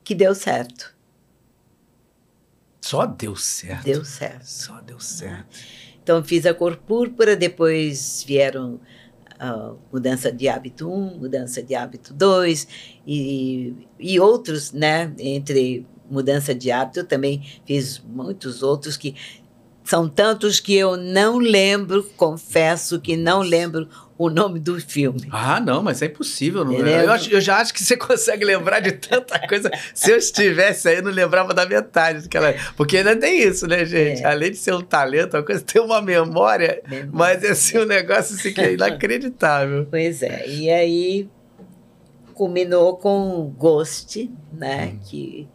Que 0.04 0.14
deu 0.14 0.34
certo. 0.34 0.94
Só 2.80 3.04
deu 3.04 3.34
certo. 3.34 3.84
Deu 3.84 4.04
certo. 4.04 4.46
Só 4.46 4.80
deu 4.80 5.00
certo. 5.00 5.58
Então, 6.02 6.22
fiz 6.22 6.46
a 6.46 6.54
cor 6.54 6.76
púrpura, 6.76 7.34
depois 7.34 8.22
vieram 8.25 8.80
a 9.38 9.72
mudança 9.92 10.30
de 10.32 10.48
hábito 10.48 10.90
1, 10.90 11.18
mudança 11.18 11.62
de 11.62 11.74
hábito 11.74 12.12
2 12.14 12.68
e, 13.06 13.74
e 13.98 14.20
outros, 14.20 14.72
né? 14.72 15.12
Entre 15.18 15.86
mudança 16.10 16.54
de 16.54 16.70
hábito, 16.70 17.00
eu 17.00 17.06
também 17.06 17.44
fiz 17.64 18.02
muitos 18.06 18.62
outros 18.62 18.96
que 18.96 19.14
são 19.84 20.08
tantos 20.08 20.58
que 20.58 20.74
eu 20.74 20.96
não 20.96 21.38
lembro, 21.38 22.02
confesso 22.16 23.00
que 23.00 23.16
não 23.16 23.40
lembro 23.40 23.88
o 24.18 24.30
nome 24.30 24.58
do 24.58 24.80
filme. 24.80 25.20
Ah, 25.30 25.61
não, 25.61 25.82
mas 25.82 26.00
é 26.00 26.06
impossível. 26.06 26.64
Não, 26.64 26.73
Entendeu? 26.73 27.00
eu, 27.00 27.12
acho- 27.12 27.30
eu 27.30 27.40
já 27.40 27.58
acho 27.58 27.75
que 27.75 27.82
você 27.85 27.96
consegue 27.99 28.44
lembrar 28.44 28.80
de 28.80 28.92
tanta 28.92 29.38
coisa. 29.46 29.70
Se 29.94 30.11
eu 30.11 30.16
estivesse 30.16 30.88
aí, 30.88 30.96
eu 30.96 31.02
não 31.02 31.11
lembrava 31.11 31.52
da 31.52 31.66
metade. 31.66 32.23
Daquela... 32.23 32.54
Porque 32.76 32.96
ainda 32.99 33.14
tem 33.16 33.42
isso, 33.42 33.66
né, 33.66 33.85
gente? 33.85 34.23
É. 34.23 34.26
Além 34.26 34.50
de 34.52 34.56
ser 34.56 34.73
um 34.75 34.80
talento, 34.82 35.37
uma 35.37 35.42
coisa 35.42 35.61
tem 35.62 35.82
uma 35.82 36.00
memória, 36.00 36.80
Memória. 36.88 37.11
mas 37.12 37.44
é 37.44 37.50
assim, 37.50 37.78
um 37.78 37.85
negócio 37.85 38.37
assim 38.37 38.52
que 38.52 38.61
é 38.61 38.73
inacreditável. 38.73 39.87
Pois 39.90 40.23
é, 40.23 40.49
e 40.49 40.70
aí 40.70 41.28
culminou 42.35 42.96
com 42.96 43.52
Ghost, 43.56 44.30
né? 44.52 44.96
Que 45.08 45.46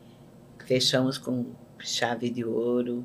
fechamos 0.65 1.18
com 1.18 1.46
chave 1.80 2.30
de 2.30 2.44
ouro. 2.46 3.03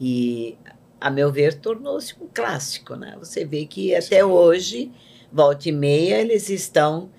E, 0.00 0.56
a 1.02 1.10
meu 1.10 1.30
ver, 1.30 1.54
tornou-se 1.54 2.14
um 2.20 2.26
clássico, 2.32 2.94
né? 2.94 3.16
Você 3.18 3.44
vê 3.44 3.66
que 3.66 3.94
até 3.94 4.24
hoje, 4.24 4.90
volta 5.32 5.68
e 5.68 5.72
meia, 5.72 6.20
eles 6.20 6.48
estão 6.48 7.10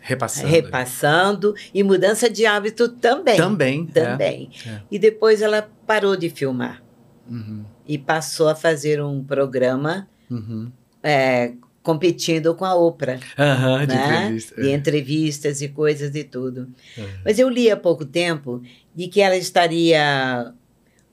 Repassando. 0.00 0.48
repassando 0.48 1.54
e 1.72 1.82
mudança 1.82 2.28
de 2.28 2.44
hábito 2.44 2.88
também. 2.88 3.36
Também. 3.36 3.86
Também. 3.86 4.50
é. 4.66 4.80
E 4.90 4.98
depois 4.98 5.40
ela 5.40 5.68
parou 5.86 6.16
de 6.16 6.28
filmar 6.28 6.84
Uhum, 7.28 7.64
e 7.86 7.96
passou 7.96 8.48
a 8.48 8.54
fazer 8.54 9.02
um 9.02 9.24
programa 9.24 10.08
uhum. 10.30 10.70
é, 11.02 11.52
competindo 11.82 12.54
com 12.54 12.64
a 12.64 12.74
Oprah. 12.74 13.18
De 13.86 13.94
né? 13.94 14.24
entrevista. 14.24 14.60
de 14.60 14.68
é. 14.68 14.74
entrevistas 14.74 15.62
e 15.62 15.68
coisas 15.68 16.14
e 16.14 16.24
tudo. 16.24 16.68
É. 16.98 17.06
Mas 17.24 17.38
eu 17.38 17.48
li 17.48 17.70
há 17.70 17.76
pouco 17.76 18.04
tempo 18.04 18.62
de 18.94 19.08
que 19.08 19.20
ela 19.20 19.36
estaria 19.36 20.52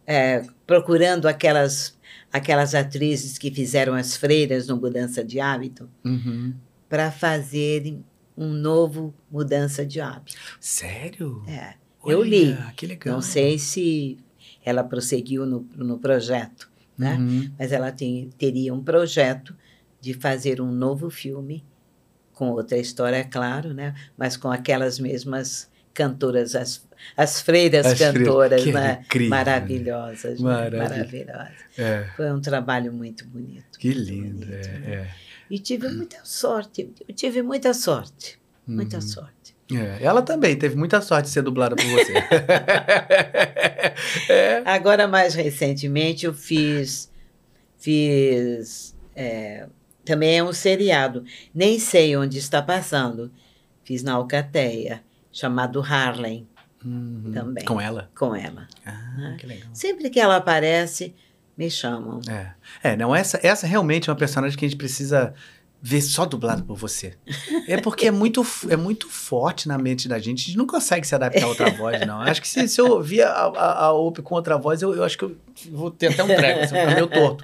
é, 0.06 0.44
procurando 0.68 1.28
aquelas, 1.28 1.98
aquelas 2.32 2.74
atrizes 2.76 3.38
que 3.38 3.52
fizeram 3.52 3.94
as 3.94 4.16
freiras 4.16 4.68
no 4.68 4.78
Mudança 4.78 5.24
de 5.24 5.40
Hábito 5.40 5.90
Uhum. 6.04 6.54
para 6.90 7.12
fazerem 7.12 8.04
um 8.38 8.50
novo 8.50 9.14
Mudança 9.30 9.86
de 9.86 10.00
Hábito. 10.00 10.38
Sério? 10.60 11.44
É, 11.48 11.74
eu 12.06 12.20
Olha, 12.20 12.30
li. 12.30 12.58
Que 12.76 12.88
legal. 12.88 13.16
Não 13.16 13.22
sei 13.22 13.60
se 13.60 14.18
ela 14.64 14.84
prosseguiu 14.84 15.46
no, 15.46 15.68
no 15.76 15.98
projeto, 16.00 16.70
né? 16.98 17.18
Uhum. 17.18 17.52
Mas 17.60 17.72
ela 17.72 17.92
tem, 17.92 18.30
teria 18.38 18.74
um 18.74 18.84
projeto 18.84 19.56
de 20.00 20.14
fazer 20.14 20.62
um 20.62 20.72
novo 20.72 21.10
filme 21.10 21.64
com 22.34 22.50
outra 22.50 22.78
história, 22.78 23.18
é 23.18 23.24
claro, 23.24 23.74
né? 23.74 23.94
Mas 24.18 24.36
com 24.38 24.50
aquelas 24.50 24.98
mesmas 25.00 25.70
cantoras, 25.94 26.56
as, 26.56 26.88
as 27.18 27.42
freiras 27.42 27.86
As 27.86 27.98
freiras, 27.98 28.18
cantoras, 28.18 28.64
que 28.64 28.72
né? 28.72 29.02
incrível? 29.06 29.30
Maravilhosas, 29.30 30.40
né? 30.40 30.70
Maravilhosas. 30.70 31.54
É. 31.78 32.06
Foi 32.16 32.32
um 32.32 32.40
trabalho 32.42 32.94
muito 32.94 33.26
bonito. 33.28 33.78
Que 33.80 33.88
muito 33.94 34.10
lindo. 34.10 34.46
bonito, 34.46 34.68
É, 34.68 34.80
né? 34.80 34.94
é. 34.96 35.08
E 35.50 35.60
tive 35.60 35.90
muita 35.90 36.18
sorte, 36.24 36.90
eu 37.08 37.14
tive 37.14 37.42
muita 37.42 37.74
sorte, 37.74 38.40
muita 38.66 38.98
Uhum. 38.98 39.02
sorte. 39.02 39.56
É, 39.74 40.04
Ela 40.04 40.22
também 40.22 40.56
teve 40.58 40.76
muita 40.76 41.02
sorte 41.02 41.26
de 41.28 41.32
ser 41.32 41.42
dublada 41.44 41.76
por 41.76 41.86
você. 41.86 42.14
é. 44.30 44.62
Agora, 44.66 45.08
mais 45.08 45.34
recentemente, 45.34 46.26
eu 46.26 46.34
fiz. 46.34 47.10
Fiz. 47.78 48.96
é, 49.16 49.68
também 50.06 50.38
é 50.40 50.44
um 50.44 50.54
seriado. 50.54 51.24
Nem 51.54 51.80
sei 51.80 52.16
onde 52.18 52.38
está 52.38 52.62
passando. 52.62 53.32
Fiz 53.84 54.04
na 54.04 54.14
Alcateia, 54.14 55.02
chamado 55.32 55.82
Harlem, 55.82 56.48
Uhum. 56.84 57.32
Também. 57.34 57.66
Com 57.66 57.80
ela? 57.80 58.10
com 58.16 58.36
ela. 58.36 58.68
Ah, 58.86 59.36
que 59.38 59.46
legal. 59.46 59.70
Sempre 59.74 60.10
que 60.10 60.20
ela 60.20 60.38
aparece, 60.38 61.14
me 61.58 61.70
chamam. 61.70 62.20
É. 62.30 62.54
é, 62.92 62.98
não, 62.98 63.16
essa, 63.16 63.40
essa 63.44 63.68
realmente 63.68 64.10
é 64.10 64.14
uma 64.14 64.18
personagem 64.18 64.58
que 64.58 64.66
a 64.66 64.68
gente 64.68 64.78
precisa 64.78 65.34
ver 65.82 66.02
só 66.02 66.26
dublado 66.26 66.64
por 66.64 66.78
você. 66.78 67.16
É 67.68 67.76
porque 67.82 68.06
é 68.06 68.12
muito, 68.12 68.46
é 68.70 68.76
muito 68.76 69.10
forte 69.10 69.68
na 69.68 69.78
mente 69.78 70.08
da 70.08 70.20
gente. 70.20 70.44
A 70.44 70.46
gente 70.48 70.58
não 70.58 70.68
consegue 70.68 71.08
se 71.08 71.16
adaptar 71.16 71.44
a 71.44 71.48
outra 71.48 71.72
voz, 71.72 72.06
não. 72.06 72.22
Acho 72.22 72.40
que 72.40 72.48
se, 72.48 72.68
se 72.68 72.80
eu 72.80 72.92
ouvir 72.92 73.24
a, 73.24 73.32
a, 73.32 73.86
a 73.86 73.94
Op 73.94 74.22
com 74.22 74.36
outra 74.36 74.58
voz, 74.58 74.82
eu, 74.82 74.96
eu 74.96 75.04
acho 75.04 75.18
que 75.18 75.26
eu 75.26 75.36
vou 75.72 75.90
ter 75.90 76.08
até 76.08 76.24
um 76.24 76.28
treco, 76.28 76.60
assim, 76.60 76.76
ficar 76.76 76.94
meio 76.94 77.08
torto. 77.08 77.44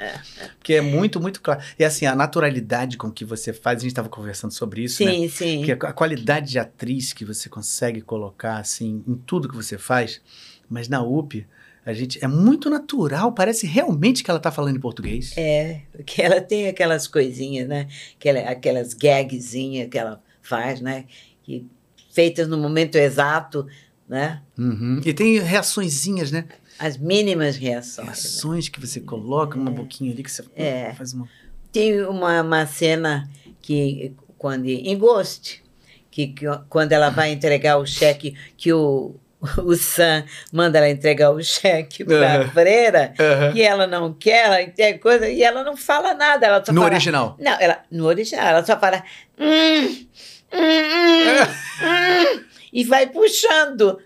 Porque 0.59 0.75
é 0.75 0.81
muito, 0.81 1.19
muito 1.19 1.41
claro. 1.41 1.61
E 1.79 1.83
assim, 1.83 2.05
a 2.05 2.15
naturalidade 2.15 2.95
com 2.95 3.11
que 3.11 3.25
você 3.25 3.51
faz, 3.51 3.79
a 3.79 3.81
gente 3.81 3.91
estava 3.91 4.09
conversando 4.09 4.51
sobre 4.51 4.83
isso, 4.83 5.03
né? 5.03 5.11
Sim, 5.11 5.29
sim. 5.29 5.71
A 5.71 5.93
qualidade 5.93 6.51
de 6.51 6.59
atriz 6.59 7.13
que 7.13 7.25
você 7.25 7.49
consegue 7.49 8.01
colocar, 8.01 8.57
assim, 8.57 9.03
em 9.07 9.15
tudo 9.15 9.49
que 9.49 9.55
você 9.55 9.79
faz. 9.79 10.21
Mas 10.69 10.87
na 10.87 11.01
UP, 11.01 11.47
a 11.89 11.93
gente 11.93 12.23
é 12.23 12.27
muito 12.27 12.69
natural, 12.69 13.31
parece 13.31 13.65
realmente 13.65 14.23
que 14.23 14.29
ela 14.29 14.39
tá 14.39 14.51
falando 14.51 14.75
em 14.75 14.79
português. 14.79 15.33
É, 15.37 15.81
porque 15.91 16.21
ela 16.21 16.41
tem 16.41 16.67
aquelas 16.67 17.07
coisinhas, 17.07 17.67
né? 17.67 17.87
Aquela, 18.19 18.39
aquelas 18.41 18.93
gagzinhas 18.93 19.89
que 19.89 19.97
ela 19.97 20.21
faz, 20.41 20.81
né? 20.81 21.05
Que, 21.43 21.65
feitas 22.11 22.47
no 22.47 22.57
momento 22.57 22.95
exato, 22.95 23.65
né? 24.09 24.41
Uhum. 24.57 24.99
E 25.05 25.13
tem 25.13 25.39
reaçõezinhas, 25.39 26.31
né? 26.31 26.45
As 26.79 26.97
mínimas 26.97 27.55
reações. 27.55 28.07
né? 28.07 28.13
Reações 28.13 28.69
que 28.69 28.79
você 28.79 28.99
coloca, 28.99 29.57
uma 29.57 29.71
boquinha 29.71 30.11
ali 30.11 30.23
que 30.23 30.31
você 30.31 30.43
É. 30.55 30.93
faz 30.93 31.13
uma. 31.13 31.27
Tem 31.71 32.01
uma, 32.05 32.41
uma 32.41 32.65
cena 32.65 33.29
que, 33.61 34.13
quando, 34.37 34.65
em 34.67 34.97
Ghost, 34.97 35.63
que, 36.09 36.27
que 36.27 36.45
quando 36.69 36.91
ela 36.91 37.09
vai 37.09 37.31
entregar 37.31 37.77
o 37.77 37.85
cheque, 37.85 38.35
que 38.57 38.73
o, 38.73 39.15
o 39.63 39.75
Sam 39.75 40.23
manda 40.51 40.77
ela 40.79 40.89
entregar 40.89 41.31
o 41.31 41.41
cheque 41.43 42.03
para 42.03 42.35
Aham. 42.41 42.49
freira, 42.51 43.13
e 43.53 43.61
ela 43.61 43.85
não 43.85 44.13
quer, 44.13 44.45
ela 44.45 44.65
quer 44.65 44.93
coisa, 44.99 45.29
e 45.29 45.43
ela 45.43 45.63
não 45.63 45.77
fala 45.77 46.13
nada. 46.13 46.45
Ela 46.47 46.63
só 46.65 46.71
No 46.71 46.81
fala, 46.81 46.93
original. 46.93 47.35
Não, 47.39 47.59
ela, 47.59 47.83
no 47.91 48.05
original, 48.05 48.47
ela 48.47 48.65
só 48.65 48.79
fala. 48.79 49.03
"Hum, 49.39 49.85
hum, 49.85 50.05
hum, 50.53 52.35
hum", 52.35 52.43
e 52.73 52.83
vai 52.83 53.07
puxando. 53.07 53.99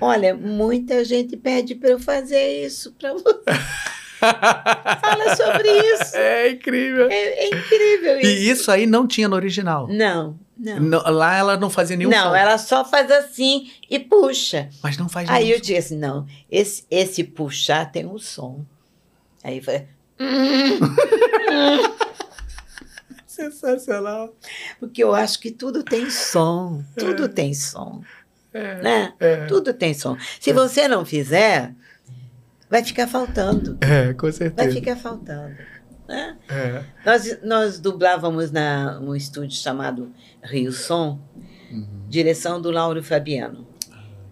Olha, 0.00 0.34
muita 0.34 1.04
gente 1.04 1.36
pede 1.36 1.74
para 1.74 1.90
eu 1.90 1.98
fazer 1.98 2.64
isso 2.64 2.92
para 2.98 3.12
você. 3.14 3.42
Fala 4.18 5.36
sobre 5.36 5.68
isso. 5.70 6.16
É 6.16 6.48
incrível. 6.50 7.10
É, 7.10 7.14
é 7.14 7.48
incrível 7.48 8.18
isso. 8.20 8.26
E 8.28 8.48
isso 8.50 8.70
aí 8.70 8.86
não 8.86 9.06
tinha 9.06 9.28
no 9.28 9.36
original. 9.36 9.86
Não, 9.88 10.38
não. 10.56 10.80
No- 10.80 11.10
lá 11.10 11.36
ela 11.36 11.56
não 11.56 11.68
fazia 11.70 11.96
nenhum 11.96 12.10
Não, 12.10 12.30
som. 12.30 12.34
ela 12.34 12.56
só 12.58 12.84
faz 12.84 13.10
assim 13.10 13.70
e 13.90 13.98
puxa. 13.98 14.68
Mas 14.82 14.96
não 14.96 15.08
faz 15.08 15.28
Aí 15.28 15.50
eu 15.50 15.60
disse 15.60 15.76
assim, 15.76 15.96
não, 15.98 16.26
esse, 16.50 16.84
esse 16.90 17.22
puxar 17.24 17.90
tem 17.92 18.06
um 18.06 18.18
som. 18.18 18.64
Aí 19.44 19.58
eu 19.58 19.62
falei, 19.62 19.86
"Hum, 20.18 20.78
Sensacional. 23.26 24.34
porque 24.80 25.02
eu 25.04 25.14
acho 25.14 25.38
que 25.40 25.50
tudo 25.50 25.82
tem 25.82 26.08
som, 26.10 26.82
tudo 26.96 27.28
tem 27.28 27.52
som, 27.52 28.02
É. 28.52 28.80
né? 28.82 29.12
É. 29.20 29.44
Tudo 29.46 29.74
tem 29.74 29.92
som. 29.92 30.16
Se 30.40 30.52
você 30.52 30.88
não 30.88 31.04
fizer, 31.04 31.74
vai 32.70 32.82
ficar 32.82 33.06
faltando, 33.06 33.76
É, 33.82 34.14
com 34.14 34.22
vai 34.22 34.32
certeza. 34.32 34.72
ficar 34.72 34.96
faltando. 34.96 35.54
Né? 36.08 36.36
É. 36.48 36.82
Nós, 37.04 37.38
nós 37.42 37.80
dublávamos 37.80 38.50
na, 38.50 39.00
num 39.00 39.14
estúdio 39.14 39.56
chamado 39.58 40.12
Rio 40.42 40.72
Som, 40.72 41.18
Uhum. 41.70 41.84
direção 42.08 42.62
do 42.62 42.70
Lauro 42.70 43.02
Fabiano. 43.02 43.66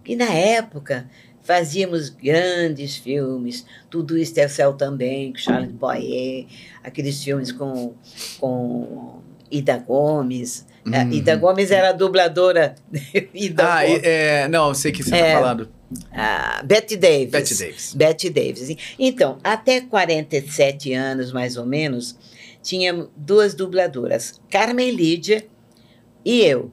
E 0.05 0.15
na 0.15 0.31
época 0.31 1.09
fazíamos 1.43 2.09
grandes 2.09 2.95
filmes, 2.95 3.65
Tudo 3.89 4.17
Isto 4.17 4.37
é 4.37 4.47
Céu 4.47 4.73
também, 4.73 5.33
com 5.33 5.37
Charles 5.37 5.71
Boyer, 5.71 6.45
aqueles 6.81 7.21
filmes 7.21 7.51
com, 7.51 7.93
com 8.39 9.19
Ida 9.51 9.77
Gomes. 9.77 10.65
A 10.85 11.03
Uhum. 11.03 11.11
Ida 11.11 11.35
Gomes 11.35 11.71
era 11.71 11.89
a 11.89 11.91
dubladora. 11.91 12.75
Ida 13.33 13.63
Ah, 13.67 13.85
Gomes. 13.85 14.01
é, 14.03 14.47
não, 14.47 14.69
eu 14.69 14.75
sei 14.75 14.91
que 14.93 15.03
você 15.03 15.13
É. 15.15 15.33
tá 15.33 15.39
falando. 15.41 15.69
Ah, 16.11 16.61
Betty 16.63 16.97
Davis. 16.97 17.31
Betty 17.31 17.55
Davis. 17.55 17.93
Betty 17.93 18.29
Davis. 18.29 18.95
Então, 18.97 19.37
até 19.43 19.81
47 19.81 20.93
anos, 20.93 21.31
mais 21.31 21.57
ou 21.57 21.65
menos, 21.65 22.17
tinha 22.61 23.07
duas 23.15 23.53
dubladoras, 23.53 24.41
Carmen 24.49 24.91
Lídia 24.91 25.45
e 26.23 26.41
eu. 26.41 26.71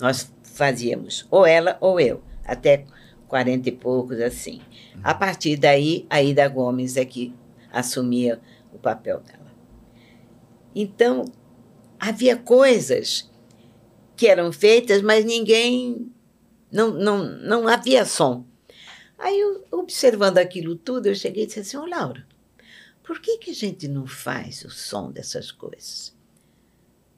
Nós 0.00 0.32
fazíamos 0.44 1.26
ou 1.30 1.44
ela 1.44 1.76
ou 1.80 1.98
eu, 1.98 2.22
até 2.44 2.84
40 3.26 3.68
e 3.68 3.72
poucos, 3.72 4.20
assim. 4.20 4.60
A 5.02 5.14
partir 5.14 5.56
daí, 5.56 6.06
a 6.08 6.22
Ida 6.22 6.46
Gomes 6.48 6.96
é 6.96 7.04
que 7.04 7.34
assumia 7.72 8.40
o 8.72 8.78
papel 8.78 9.20
dela. 9.20 9.52
Então, 10.74 11.24
havia 11.98 12.36
coisas 12.36 13.30
que 14.16 14.26
eram 14.26 14.52
feitas, 14.52 15.02
mas 15.02 15.24
ninguém. 15.24 16.12
Não, 16.70 16.90
não, 16.92 17.24
não 17.24 17.68
havia 17.68 18.04
som. 18.04 18.44
Aí, 19.22 19.38
eu, 19.38 19.64
observando 19.70 20.38
aquilo 20.38 20.74
tudo, 20.74 21.06
eu 21.06 21.14
cheguei 21.14 21.44
e 21.44 21.46
disse 21.46 21.60
assim: 21.60 21.76
Ô, 21.76 21.86
Laura, 21.86 22.26
por 23.04 23.20
que, 23.20 23.38
que 23.38 23.52
a 23.52 23.54
gente 23.54 23.86
não 23.86 24.04
faz 24.04 24.64
o 24.64 24.70
som 24.70 25.12
dessas 25.12 25.52
coisas? 25.52 26.12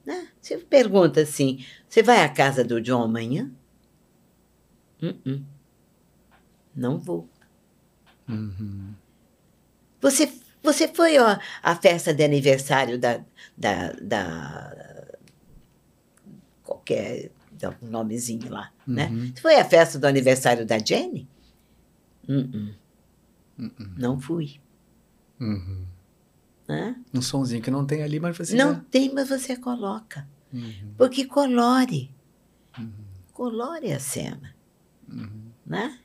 Né? 0.05 0.29
Você 0.39 0.59
pergunta 0.59 1.23
assim: 1.23 1.65
você 1.89 2.03
vai 2.03 2.23
à 2.23 2.29
casa 2.29 2.63
do 2.63 2.79
John 2.79 3.03
amanhã? 3.03 3.51
Uh-uh. 5.03 5.43
Não 6.77 6.99
vou. 6.99 7.27
Uhum. 8.29 8.93
Você, 10.03 10.31
você 10.63 10.87
foi 10.87 11.19
ó, 11.19 11.39
à 11.63 11.75
festa 11.75 12.13
de 12.13 12.23
aniversário 12.23 12.99
da. 12.99 13.25
da, 13.57 13.93
da 13.93 15.17
qualquer. 16.63 17.31
dá 17.51 17.75
um 17.81 17.89
nomezinho 17.89 18.51
lá, 18.51 18.71
né? 18.87 19.07
Uhum. 19.07 19.33
Você 19.35 19.41
foi 19.41 19.55
à 19.57 19.65
festa 19.65 19.99
do 19.99 20.07
aniversário 20.07 20.67
da 20.67 20.79
Jenny? 20.79 21.33
Uh-uh. 22.29 22.75
Uhum. 23.59 23.95
Não 23.97 24.19
fui. 24.19 24.61
Uhum. 25.41 25.87
Né? 26.67 26.97
Um 27.13 27.21
sonzinho 27.21 27.63
que 27.63 27.71
não 27.71 27.85
tem 27.85 28.03
ali, 28.03 28.19
mas 28.19 28.37
você 28.37 28.57
Não 28.57 28.75
já... 28.75 28.81
tem, 28.91 29.13
mas 29.13 29.29
você 29.29 29.57
coloca. 29.57 30.27
Uhum. 30.53 30.95
Porque 30.97 31.25
colore. 31.25 32.11
Uhum. 32.79 32.93
Colore 33.33 33.93
a 33.93 34.01
cena. 34.01 34.55
Uhum. 35.09 35.51
Né? 35.67 35.99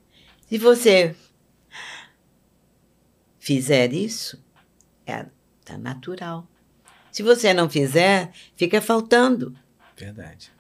Se 0.48 0.58
você 0.58 1.16
fizer 3.40 3.94
isso, 3.94 4.44
é, 5.06 5.26
tá 5.64 5.78
natural. 5.78 6.48
Se 7.12 7.24
você 7.24 7.54
não 7.54 7.70
fizer, 7.70 8.32
fica 8.56 8.82
faltando. 8.82 9.56
Verdade. 9.98 10.52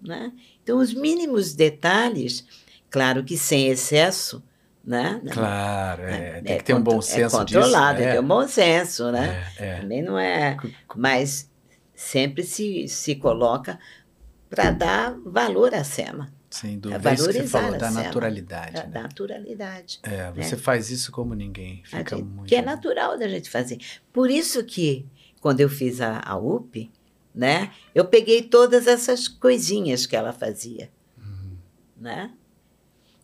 Né? 0.00 0.32
Então, 0.62 0.78
os 0.78 0.92
mínimos 0.92 1.54
detalhes, 1.54 2.44
claro 2.92 3.24
que 3.24 3.36
sem 3.36 3.66
excesso, 3.68 4.42
né? 4.84 5.20
Claro, 5.32 6.02
é, 6.02 6.38
É 6.38 6.42
tem 6.42 6.58
que 6.58 6.64
ter 6.64 6.74
um 6.74 6.80
bom 6.82 6.92
contro- 6.92 7.06
senso 7.08 7.36
É 7.36 7.38
controlado, 7.38 7.98
disso. 7.98 8.10
tem 8.10 8.20
um 8.20 8.26
bom 8.28 8.46
senso, 8.48 9.10
né? 9.10 9.46
É, 9.58 9.66
é. 9.66 9.76
Também 9.80 10.02
não 10.02 10.18
é. 10.18 10.56
Mas 10.94 11.50
sempre 11.94 12.42
se, 12.44 12.86
se 12.88 13.14
coloca 13.16 13.78
para 14.50 14.70
dar 14.70 15.16
valor 15.24 15.72
à 15.74 15.82
cena, 15.84 16.32
Sem 16.50 16.74
é 16.74 16.76
dúvida. 16.76 17.10
É 17.10 17.14
isso 17.14 17.26
que 17.28 17.32
você 17.32 17.42
valorizar 17.44 17.60
falou, 17.60 17.74
a 17.74 17.78
da 17.78 17.90
naturalidade. 17.90 18.72
da 18.74 18.84
né? 18.86 19.02
naturalidade. 19.02 20.00
É, 20.02 20.30
você 20.32 20.56
faz 20.56 20.90
isso 20.90 21.10
como 21.12 21.32
ninguém. 21.34 21.82
A 21.92 21.98
Fica 21.98 22.16
gente- 22.16 22.26
muito. 22.28 22.48
Que 22.48 22.56
é 22.56 22.62
natural 22.62 23.18
da 23.18 23.26
gente 23.28 23.48
fazer. 23.48 23.78
Por 24.12 24.30
isso 24.30 24.62
que, 24.64 25.06
quando 25.40 25.60
eu 25.60 25.68
fiz 25.70 26.00
a, 26.00 26.20
a 26.24 26.36
UP, 26.36 26.90
né, 27.34 27.70
eu 27.94 28.04
peguei 28.04 28.42
todas 28.42 28.86
essas 28.86 29.26
coisinhas 29.28 30.04
que 30.04 30.14
ela 30.14 30.32
fazia. 30.34 30.90
Uhum. 31.16 31.56
Né? 31.98 32.30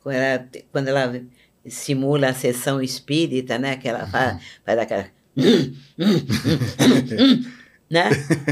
Quando 0.08 0.14
ela, 0.14 0.48
quando 0.72 0.88
ela 0.88 1.24
simula 1.66 2.28
a 2.28 2.34
sessão 2.34 2.80
espírita, 2.80 3.58
né? 3.58 3.76
Que 3.76 3.88
ela 3.88 4.06
faz, 4.06 4.42
faz 4.64 4.78
aquela. 4.78 5.10
né? 7.90 8.10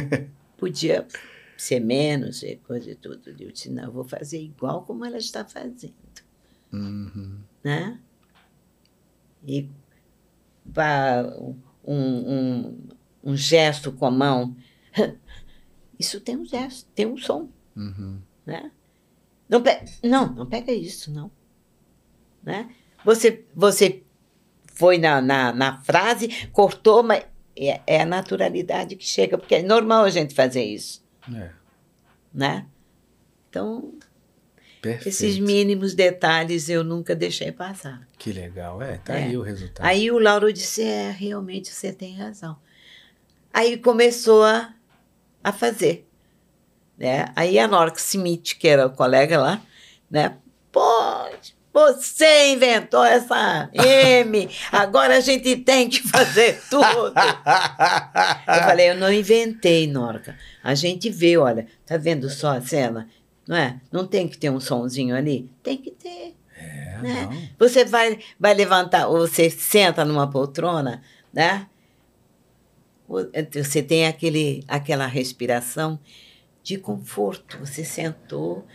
Podia 0.59 1.07
ser 1.57 1.81
menos 1.81 2.43
e 2.43 2.57
coisa 2.57 2.91
e 2.91 2.95
tudo. 2.95 3.31
Eu 3.39 3.51
disse, 3.51 3.71
não, 3.71 3.85
eu 3.85 3.93
vou 3.93 4.05
fazer 4.05 4.41
igual 4.41 4.83
como 4.83 5.05
ela 5.05 5.19
está 5.19 5.45
fazendo. 5.45 5.95
Uhum. 6.73 7.39
Né? 7.65 7.99
E 9.47 9.69
para 10.73 11.35
um, 11.85 11.95
um, 11.95 12.79
um 13.25 13.37
gesto 13.37 13.93
com 13.93 14.07
a 14.07 14.11
mão, 14.11 14.57
isso 15.99 16.21
tem 16.21 16.37
um 16.37 16.45
gesto, 16.45 16.89
tem 16.95 17.07
um 17.07 17.17
som. 17.17 17.49
Uhum. 17.75 18.19
Né? 18.45 18.71
Não, 19.49 19.63
não, 20.03 20.35
não 20.35 20.47
pega 20.47 20.73
isso, 20.73 21.13
não. 21.13 21.31
Né? 22.47 22.71
Você, 23.05 23.45
você 23.55 24.03
foi 24.73 24.99
na, 24.99 25.21
na, 25.21 25.53
na 25.53 25.79
frase, 25.83 26.49
cortou, 26.53 27.03
mas 27.03 27.25
é, 27.57 27.81
é, 27.87 28.00
a 28.00 28.07
naturalidade 28.07 28.95
que 28.95 29.05
chega, 29.05 29.37
porque 29.37 29.57
é 29.57 29.62
normal 29.62 30.05
a 30.05 30.11
gente 30.11 30.33
fazer 30.33 30.62
isso. 30.62 31.05
É. 31.35 31.50
Né? 32.33 32.67
Então, 33.50 33.95
Perfeito. 34.81 35.09
esses 35.09 35.38
mínimos 35.38 35.93
detalhes 35.95 36.69
eu 36.69 36.85
nunca 36.85 37.17
deixei 37.17 37.50
passar. 37.50 38.07
Que 38.17 38.33
legal, 38.33 38.81
é, 38.81 38.99
tá 38.99 39.19
É. 39.19 39.25
aí 39.25 39.37
o 39.37 39.43
resultado. 39.43 39.85
Aí 39.85 40.11
o 40.11 40.19
Lauro 40.19 40.53
disse: 40.53 40.83
É, 40.83 41.11
realmente 41.11 41.71
você 41.73 41.93
tem 41.93 42.17
razão. 42.17 42.57
Aí 43.53 43.79
começou 43.79 44.45
a, 44.45 44.73
a 45.43 45.50
fazer. 45.50 46.07
Né? 46.97 47.25
Aí 47.35 47.59
a 47.59 47.67
Norca 47.67 47.99
Smith, 47.99 48.57
que 48.59 48.69
era 48.69 48.87
o 48.87 48.91
colega 48.91 49.41
lá, 49.41 49.62
né? 50.11 50.37
Pô, 50.71 50.81
você 51.76 52.52
inventou 52.52 53.04
essa 53.04 53.68
M, 53.75 54.49
agora 54.73 55.18
a 55.18 55.21
gente 55.21 55.56
tem 55.56 55.90
que 55.90 56.00
fazer 56.09 56.59
tudo. 56.71 57.12
Eu 58.49 58.62
falei, 58.62 58.90
eu 58.90 58.95
não 58.95 59.12
inventei, 59.12 59.87
Norca. 59.87 60.38
A 60.64 60.75
gente 60.75 61.11
vê, 61.11 61.37
olha, 61.37 61.66
tá 61.85 61.99
vendo 61.99 62.30
só 62.30 62.56
a 62.56 62.62
cena? 62.62 63.11
Não 63.47 63.54
é? 63.54 63.78
Não 63.92 64.06
tem 64.06 64.26
que 64.26 64.38
ter 64.38 64.49
um 64.49 64.59
sonzinho 64.59 65.14
ali? 65.14 65.50
Tem 65.62 65.76
que 65.76 65.90
ter. 65.90 66.35
É, 66.59 66.99
né? 67.02 67.28
não. 67.30 67.49
Você 67.59 67.85
vai, 67.85 68.21
vai 68.40 68.54
levantar, 68.54 69.09
ou 69.09 69.28
você 69.28 69.50
senta 69.50 70.02
numa 70.02 70.30
poltrona, 70.30 71.02
né? 71.30 71.66
Você 73.52 73.83
tem 73.83 74.06
aquele, 74.06 74.64
aquela 74.66 75.06
respiração 75.06 76.00
de 76.62 76.78
conforto. 76.78 77.59
Você 77.59 77.85
sentou, 77.85 78.66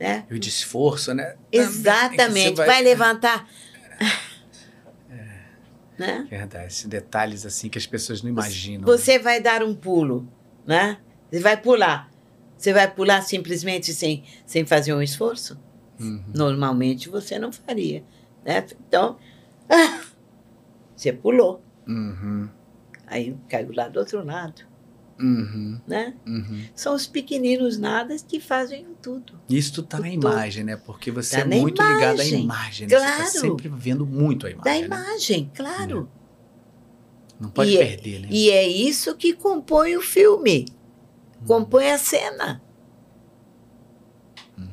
né? 0.00 0.24
E 0.30 0.34
o 0.34 0.38
de 0.38 0.48
esforço, 0.48 1.12
né? 1.12 1.36
Exatamente. 1.52 2.56
Você 2.56 2.66
Vai... 2.66 2.82
levantar. 2.82 3.46
Né? 5.98 6.26
Verdade, 6.30 6.68
esses 6.68 6.86
detalhes 6.86 7.44
assim 7.44 7.68
que 7.68 7.76
as 7.76 7.86
pessoas 7.86 8.22
não 8.22 8.30
imaginam. 8.30 8.86
Você 8.86 9.18
vai 9.18 9.38
dar 9.38 9.62
um 9.62 9.74
pulo, 9.74 10.26
né? 10.66 10.96
Você 11.30 11.40
vai 11.40 11.58
pular. 11.58 12.10
Você 12.56 12.72
vai 12.72 12.90
pular 12.90 13.20
simplesmente 13.20 13.92
sem, 13.92 14.24
sem 14.46 14.64
fazer 14.64 14.94
um 14.94 15.02
esforço? 15.02 15.60
Uhum. 16.00 16.24
Normalmente 16.34 17.10
você 17.10 17.38
não 17.38 17.52
faria, 17.52 18.02
né? 18.42 18.64
Então, 18.88 19.18
ah, 19.68 20.00
você 20.96 21.12
pulou. 21.12 21.62
Uhum. 21.86 22.48
Aí 23.06 23.36
caiu 23.48 23.70
lá 23.74 23.88
do 23.88 24.00
outro 24.00 24.24
lado, 24.24 24.62
Uhum. 25.20 25.78
né? 25.86 26.14
Uhum. 26.26 26.64
São 26.74 26.94
os 26.94 27.06
pequeninos 27.06 27.78
nadas 27.78 28.22
que 28.22 28.40
fazem 28.40 28.86
tudo. 29.02 29.38
Isso 29.48 29.82
tá 29.82 29.98
na 30.00 30.08
imagem, 30.08 30.64
né? 30.64 30.76
Porque 30.76 31.10
você 31.10 31.36
Tá 31.36 31.42
é 31.42 31.44
muito 31.44 31.82
ligado 31.82 32.02
à 32.20 32.24
imagem. 32.24 32.42
imagem, 32.44 32.86
né? 32.88 32.98
Você 32.98 33.04
tá 33.04 33.14
Claro. 33.16 33.30
sempre 33.30 33.68
vendo 33.68 34.06
muito 34.06 34.46
a 34.46 34.50
imagem. 34.50 34.64
Da 34.64 34.80
né? 34.80 34.86
imagem, 34.86 35.50
claro. 35.54 36.08
Não 37.38 37.50
pode 37.50 37.70
E 37.72 37.76
é- 37.78 37.86
perder, 37.86 38.20
né? 38.20 38.28
E 38.30 38.50
é 38.50 38.66
isso 38.66 39.14
que 39.16 39.32
compõe 39.34 39.96
o 39.96 40.00
filme. 40.02 40.66
Compõe 41.46 41.90
a 41.90 41.98
cena. 41.98 42.62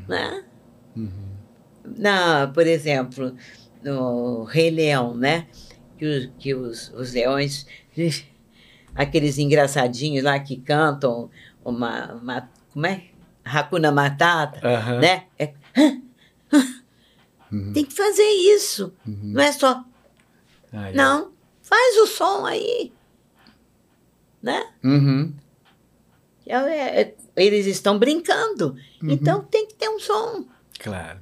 Né? 0.08 0.44
Uhum. 0.96 1.10
Na, 1.98 2.48
por 2.48 2.66
exemplo, 2.68 3.36
no 3.84 4.44
Rei 4.44 4.70
Leão, 4.70 5.16
né? 5.16 5.48
Que, 5.98 6.06
os, 6.06 6.30
que 6.38 6.54
os, 6.56 6.90
os 6.94 7.14
leões, 7.14 7.66
aqueles 8.98 9.38
engraçadinhos 9.38 10.24
lá 10.24 10.40
que 10.40 10.58
cantam 10.58 11.30
uma, 11.64 12.14
uma 12.16 12.50
como 12.74 12.86
é? 12.88 13.04
Hakuna 13.46 13.92
Matata, 13.92 14.60
Aham. 14.68 15.00
né? 15.00 15.26
É- 15.40 15.54
Uhum. 17.52 17.72
tem 17.72 17.86
que 17.86 17.94
fazer 17.94 18.30
isso. 18.56 18.94
Uhum. 19.08 19.20
Não 19.34 19.42
é 19.42 19.52
só, 19.54 19.84
não, 20.94 21.32
faz 21.62 21.98
o 21.98 22.06
som 22.08 22.46
aí, 22.46 22.92
né? 24.42 24.68
Uhum. 24.84 25.34
É- 26.46 27.02
é- 27.02 27.16
eles 27.38 27.66
estão 27.68 27.98
brincando, 27.98 28.76
Uhum. 29.02 29.12
então 29.12 29.44
tem 29.44 29.66
que 29.68 29.76
ter 29.76 29.88
um 29.90 30.00
som. 30.00 30.46
Claro. 30.80 31.20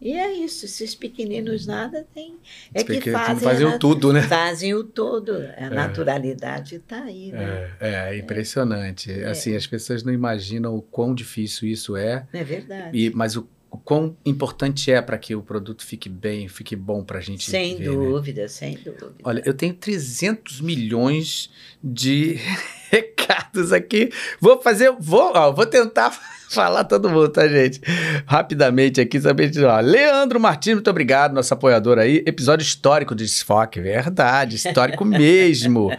E 0.00 0.12
é 0.12 0.32
isso, 0.32 0.64
esses 0.64 0.94
pequeninos 0.94 1.66
nada 1.66 2.06
tem. 2.14 2.36
É 2.72 2.82
que 2.82 3.10
fazem, 3.10 3.36
fazem 3.40 3.66
o 3.66 3.78
tudo, 3.78 4.12
né? 4.12 4.22
Fazem 4.22 4.74
o 4.74 4.82
todo. 4.82 5.32
A 5.58 5.68
naturalidade 5.68 6.76
está 6.76 7.04
aí, 7.04 7.30
né? 7.30 7.70
É, 7.78 8.14
é 8.14 8.18
impressionante. 8.18 9.12
Assim, 9.24 9.54
as 9.54 9.66
pessoas 9.66 10.02
não 10.02 10.12
imaginam 10.12 10.74
o 10.74 10.80
quão 10.80 11.14
difícil 11.14 11.68
isso 11.68 11.96
é, 11.96 12.26
é 12.32 12.42
verdade? 12.42 12.96
e, 12.96 13.10
mas 13.10 13.36
o, 13.36 13.46
o 13.70 13.78
quão 13.78 14.16
importante 14.26 14.90
é 14.90 15.00
para 15.00 15.16
que 15.16 15.34
o 15.34 15.42
produto 15.42 15.86
fique 15.86 16.08
bem, 16.08 16.48
fique 16.48 16.74
bom 16.74 17.04
para 17.04 17.18
a 17.18 17.20
gente 17.20 17.48
sem 17.48 17.76
ver, 17.76 17.88
né? 17.88 17.94
dúvida, 17.94 18.48
sem 18.48 18.74
dúvida. 18.74 19.12
Olha, 19.22 19.42
eu 19.46 19.54
tenho 19.54 19.72
300 19.72 20.60
milhões 20.60 21.50
de 21.82 22.38
recados 22.90 23.72
aqui. 23.72 24.10
Vou 24.40 24.60
fazer, 24.60 24.90
vou, 24.98 25.32
ó, 25.34 25.52
vou 25.52 25.66
tentar 25.66 26.10
falar 26.50 26.82
todo 26.82 27.08
mundo, 27.08 27.28
tá, 27.28 27.46
gente? 27.46 27.80
Rapidamente 28.26 29.00
aqui, 29.00 29.20
saber 29.20 29.48
de, 29.50 29.64
ó, 29.64 29.78
Leandro 29.78 30.40
Martins, 30.40 30.74
muito 30.74 30.90
obrigado, 30.90 31.32
nosso 31.32 31.54
apoiador 31.54 31.98
aí. 31.98 32.24
Episódio 32.26 32.64
histórico 32.64 33.14
de 33.14 33.24
Desfoque, 33.24 33.80
verdade, 33.80 34.56
histórico 34.56 35.04
mesmo. 35.06 35.90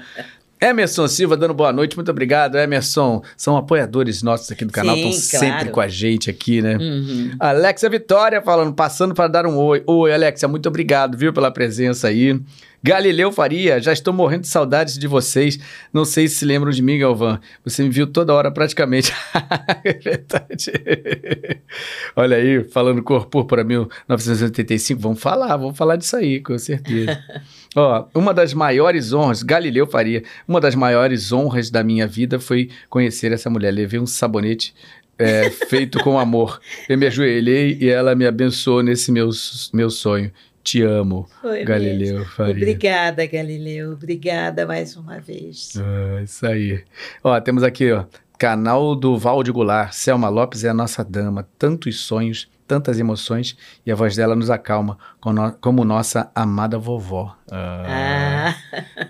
Emerson 0.62 1.08
Silva 1.08 1.36
dando 1.36 1.56
boa 1.56 1.74
noite, 1.74 1.96
muito 1.96 2.12
obrigado, 2.12 2.56
Emerson. 2.56 3.24
São 3.36 3.58
apoiadores 3.58 4.22
nossos 4.22 4.52
aqui 4.52 4.64
do 4.64 4.72
canal, 4.72 4.96
estão 4.96 5.12
sempre 5.12 5.50
claro. 5.50 5.72
com 5.72 5.82
a 5.82 5.88
gente 5.88 6.30
aqui, 6.30 6.62
né? 6.62 6.78
Uhum. 6.78 7.32
Alexia 7.40 7.90
Vitória 7.90 8.40
falando, 8.44 8.72
passando 8.74 9.16
para 9.16 9.28
dar 9.28 9.48
um 9.48 9.58
oi. 9.58 9.82
Oi, 9.88 10.14
Alexia, 10.14 10.48
muito 10.48 10.70
obrigado, 10.70 11.18
viu, 11.18 11.34
pela 11.34 11.50
presença 11.50 12.10
aí. 12.10 12.40
Galileu 12.84 13.32
Faria, 13.32 13.80
já 13.80 13.94
estou 13.94 14.12
morrendo 14.12 14.42
de 14.42 14.48
saudades 14.48 14.98
de 14.98 15.08
vocês. 15.08 15.60
Não 15.94 16.04
sei 16.04 16.28
se 16.28 16.38
se 16.38 16.46
lembram 16.46 16.72
de 16.72 16.82
mim, 16.82 16.98
Galvão. 16.98 17.40
Você 17.64 17.84
me 17.84 17.90
viu 17.90 18.08
toda 18.08 18.34
hora 18.34 18.52
praticamente. 18.52 19.14
é 19.84 19.94
verdade. 19.94 20.72
Olha 22.16 22.38
aí, 22.38 22.64
falando 22.64 23.04
Corpor 23.04 23.46
para 23.46 23.64
1985. 23.64 25.00
Vamos 25.00 25.20
falar, 25.20 25.56
vamos 25.58 25.78
falar 25.78 25.96
disso 25.96 26.16
aí, 26.16 26.40
com 26.40 26.58
certeza. 26.58 27.20
Ó, 27.76 28.06
uma 28.14 28.34
das 28.34 28.54
maiores 28.54 29.14
honras, 29.14 29.44
Galileu 29.44 29.88
Faria, 29.88 30.24
uma 30.48 30.60
das 30.60 30.76
maiores 30.76 31.32
honras 31.32 31.70
da 31.70 31.84
minha 31.84 32.06
vida 32.06 32.40
foi 32.40 32.70
conhecer 32.90 33.32
essa 33.32 33.50
mulher. 33.50 33.72
Levei 33.72 34.00
um 34.00 34.06
sabonete 34.06 34.74
é, 35.18 35.50
feito 35.70 36.00
com 36.00 36.20
amor. 36.20 36.60
Eu 36.90 36.98
me 36.98 37.08
ajoelhei 37.08 37.78
e 37.80 37.90
ela 37.90 38.14
me 38.14 38.26
abençoou 38.26 38.84
nesse 38.84 39.12
meu, 39.12 39.30
meu 39.74 39.90
sonho. 39.90 40.32
Te 40.64 40.84
amo, 40.84 41.28
Foi 41.42 41.52
mesmo. 41.52 41.66
Galileu 41.66 42.26
Faria. 42.26 42.54
Obrigada, 42.54 43.26
Galileu. 43.26 43.94
Obrigada 43.94 44.66
mais 44.66 44.96
uma 44.96 45.20
vez. 45.20 45.74
Ah, 45.78 46.22
isso 46.22 46.46
aí. 46.46 46.84
Ó, 47.24 47.40
temos 47.42 47.64
aqui, 47.64 47.92
ó. 47.92 48.06
Canal 48.38 48.96
do 48.96 49.18
Valde 49.18 49.52
Goulart. 49.52 49.94
Selma 49.94 50.30
Lopes 50.30 50.64
é 50.64 50.70
a 50.70 50.74
nossa 50.74 51.04
dama. 51.04 51.48
Tantos 51.58 52.00
sonhos, 52.02 52.48
tantas 52.72 52.98
emoções. 52.98 53.58
E 53.86 53.92
a 53.92 53.96
voz 53.96 54.16
dela 54.16 54.34
nos 54.34 54.50
acalma, 54.50 54.98
como, 55.60 55.84
nossa 55.84 56.32
amada 56.34 56.78
vovó. 56.78 57.36
Ah, 57.52 57.84
Ah, 57.86 58.56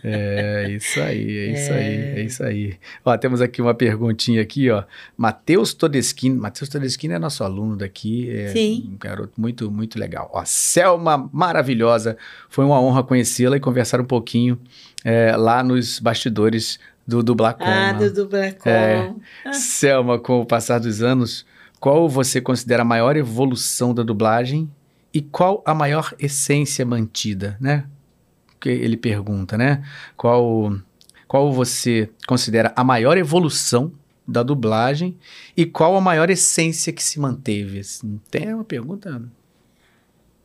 É 0.04 0.67
isso 0.71 1.00
aí, 1.00 1.38
é 1.38 1.54
isso 1.54 1.71
aí, 1.71 1.95
é 1.95 2.21
isso 2.24 2.43
aí. 2.43 2.80
Ó, 3.06 3.15
temos 3.15 3.39
aqui 3.39 3.62
uma 3.62 3.76
perguntinha 3.76 4.41
aqui, 4.41 4.71
ó. 4.71 4.84
Matheus 5.15 5.76
Todeschini. 5.76 6.36
Matheus 6.36 6.69
Todeschini 6.69 7.13
é 7.13 7.19
nosso 7.19 7.43
aluno 7.43 7.78
daqui. 7.78 8.32
É 8.32 8.47
Sim. 8.47 8.89
Um 8.93 8.97
garoto 8.97 9.34
muito, 9.38 9.69
muito 9.69 10.00
legal. 10.00 10.32
Ó, 10.34 10.41
Selma, 10.43 11.30
maravilhosa. 11.32 12.17
Foi 12.50 12.65
uma 12.65 12.82
honra 12.82 13.04
conhecê-la 13.04 13.58
e 13.58 13.60
conversar 13.60 14.02
um 14.02 14.06
pouquinho 14.06 14.60
é, 15.06 15.36
lá 15.38 15.62
nos 15.62 16.00
bastidores 16.00 16.80
do 17.06 17.21
Dublacom. 17.21 17.63
ah 17.63 17.93
né? 17.93 18.00
do 18.00 18.12
Dublacom. 18.12 18.69
É. 18.71 19.13
Selma, 19.54 20.17
com 20.17 20.41
o 20.41 20.45
passar 20.47 20.80
dos 20.80 21.04
anos, 21.04 21.45
qual 21.82 22.08
você 22.08 22.39
considera 22.39 22.84
a 22.84 22.86
maior 22.86 23.17
evolução 23.17 23.91
da 23.91 24.04
dublagem 24.04 24.72
e 25.12 25.20
qual 25.20 25.63
a 25.65 25.74
maior 25.74 26.13
essência 26.20 26.86
mantida, 26.86 27.58
né? 27.60 27.89
Que 28.60 28.70
ele 28.70 28.96
pergunta, 28.96 29.58
né? 29.58 29.84
Qual, 30.15 30.78
qual 31.28 31.52
você 31.52 32.08
considera 32.28 32.72
a 32.76 32.84
maior 32.84 33.17
evolução 33.17 33.91
da 34.28 34.44
dublagem 34.44 35.17
e 35.58 35.65
qual 35.65 35.98
a 35.98 36.02
maior 36.02 36.30
essência 36.30 36.94
que 36.94 37.04
se 37.04 37.20
manteve? 37.20 37.80
Assim, 37.80 38.22
tem 38.30 38.54
uma 38.54 38.63
pergunta? 38.63 39.20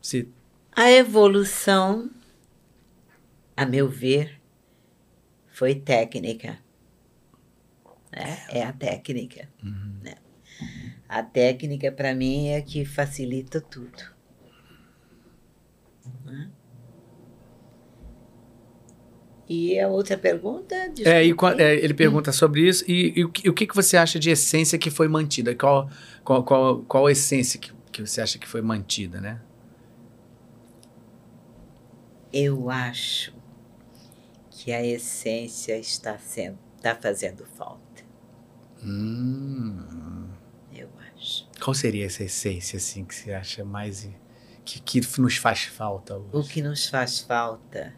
Se... 0.01 0.27
A 0.75 0.91
evolução, 0.91 2.09
a 3.55 3.63
meu 3.63 3.87
ver, 3.87 4.41
foi 5.49 5.75
técnica. 5.75 6.57
Né? 8.11 8.39
É 8.49 8.63
a 8.63 8.73
técnica. 8.73 9.47
Uhum. 9.63 9.99
Né? 10.01 10.15
A 11.07 11.23
técnica, 11.23 11.91
para 11.91 12.13
mim, 12.13 12.49
é 12.49 12.61
que 12.61 12.83
facilita 12.83 13.61
tudo. 13.61 14.03
Né? 16.25 16.49
E 19.49 19.79
a 19.79 19.87
outra 19.87 20.17
pergunta? 20.17 20.75
É, 21.05 21.25
e, 21.25 21.33
é, 21.57 21.75
ele 21.75 21.93
pergunta 21.93 22.33
sobre 22.33 22.67
isso 22.67 22.83
e, 22.85 23.13
e 23.15 23.23
o, 23.23 23.29
que, 23.29 23.49
o 23.49 23.53
que 23.53 23.65
que 23.65 23.75
você 23.75 23.95
acha 23.95 24.19
de 24.19 24.29
essência 24.29 24.77
que 24.77 24.91
foi 24.91 25.07
mantida? 25.07 25.55
Qual, 25.55 25.89
qual, 26.23 26.43
qual, 26.43 26.79
qual 26.81 27.05
a 27.05 27.11
essência 27.11 27.57
que, 27.57 27.71
que 27.91 28.05
você 28.05 28.19
acha 28.19 28.37
que 28.37 28.47
foi 28.47 28.61
mantida, 28.61 29.21
né? 29.21 29.39
Eu 32.33 32.69
acho 32.69 33.33
que 34.49 34.73
a 34.73 34.85
essência 34.85 35.77
está 35.77 36.17
sendo, 36.17 36.59
está 36.75 36.93
fazendo 36.93 37.45
falta. 37.45 38.03
Hum. 38.83 40.26
Qual 41.63 41.73
seria 41.73 42.05
essa 42.05 42.23
essência, 42.23 42.77
assim, 42.77 43.03
que 43.05 43.13
você 43.15 43.33
acha 43.33 43.63
mais... 43.65 44.09
Que, 44.63 44.79
que 44.81 45.01
nos 45.19 45.37
faz 45.37 45.63
falta 45.63 46.17
O 46.17 46.39
hoje? 46.39 46.49
que 46.53 46.61
nos 46.61 46.87
faz 46.87 47.19
falta 47.19 47.93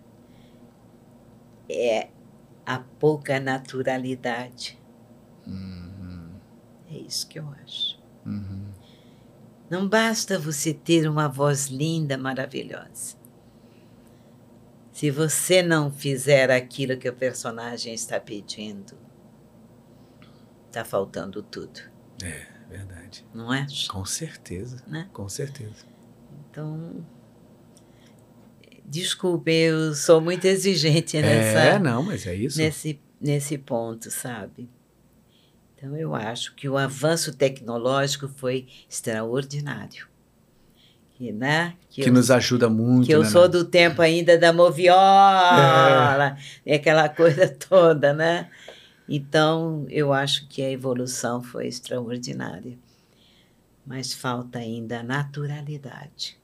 é 1.67 2.09
a 2.65 2.79
pouca 2.79 3.39
naturalidade. 3.39 4.79
Uhum, 5.47 6.31
É 6.91 6.97
isso 6.97 7.27
que 7.27 7.39
eu 7.39 7.47
acho. 7.63 7.99
uhum. 8.25 8.67
Não 9.69 9.87
basta 9.87 10.37
você 10.39 10.73
ter 10.73 11.07
uma 11.07 11.27
voz 11.27 11.67
linda, 11.67 12.17
maravilhosa. 12.17 13.15
Se 14.91 15.09
você 15.11 15.61
não 15.61 15.91
fizer 15.91 16.49
aquilo 16.51 16.97
que 16.97 17.07
o 17.07 17.13
personagem 17.15 17.93
está 17.93 18.19
pedindo, 18.19 18.97
está 20.67 20.83
faltando 20.83 21.41
tudo, 21.43 21.79
É, 22.23 22.45
verdade. 22.69 23.25
não 23.33 23.53
é? 23.53 23.65
Com 23.89 24.05
certeza, 24.05 24.83
Né? 24.87 25.09
com 25.11 25.27
certeza. 25.27 25.85
Então, 26.49 27.05
desculpe, 28.85 29.51
eu 29.51 29.93
sou 29.93 30.21
muito 30.21 30.45
exigente 30.45 31.17
É, 31.17 31.21
nessa, 31.21 31.79
não, 31.79 32.03
mas 32.03 32.25
é 32.27 32.35
isso. 32.35 32.57
nesse, 32.57 32.99
nesse 33.19 33.57
ponto, 33.57 34.09
sabe? 34.11 34.69
Então, 35.75 35.95
eu 35.95 36.13
acho 36.13 36.55
que 36.55 36.67
o 36.67 36.77
avanço 36.77 37.33
tecnológico 37.33 38.27
foi 38.35 38.67
extraordinário. 38.89 40.07
Que, 41.17 41.31
né? 41.33 41.73
que 41.89 42.01
eu 42.01 42.13
nos 42.13 42.31
ajuda 42.31 42.69
muito, 42.69 43.05
que 43.05 43.11
eu 43.13 43.23
né, 43.23 43.29
sou 43.29 43.41
né? 43.43 43.47
do 43.49 43.65
tempo 43.65 44.01
ainda 44.01 44.37
da 44.37 44.53
moviola, 44.53 46.37
e 46.65 46.71
aquela 46.73 47.09
coisa 47.09 47.45
toda, 47.67 48.13
né? 48.13 48.49
Então, 49.09 49.87
eu 49.89 50.13
acho 50.13 50.47
que 50.47 50.61
a 50.61 50.69
evolução 50.69 51.41
foi 51.41 51.67
extraordinária. 51.67 52.77
Mas 53.85 54.13
falta 54.13 54.59
ainda 54.59 54.99
a 54.99 55.03
naturalidade. 55.03 56.37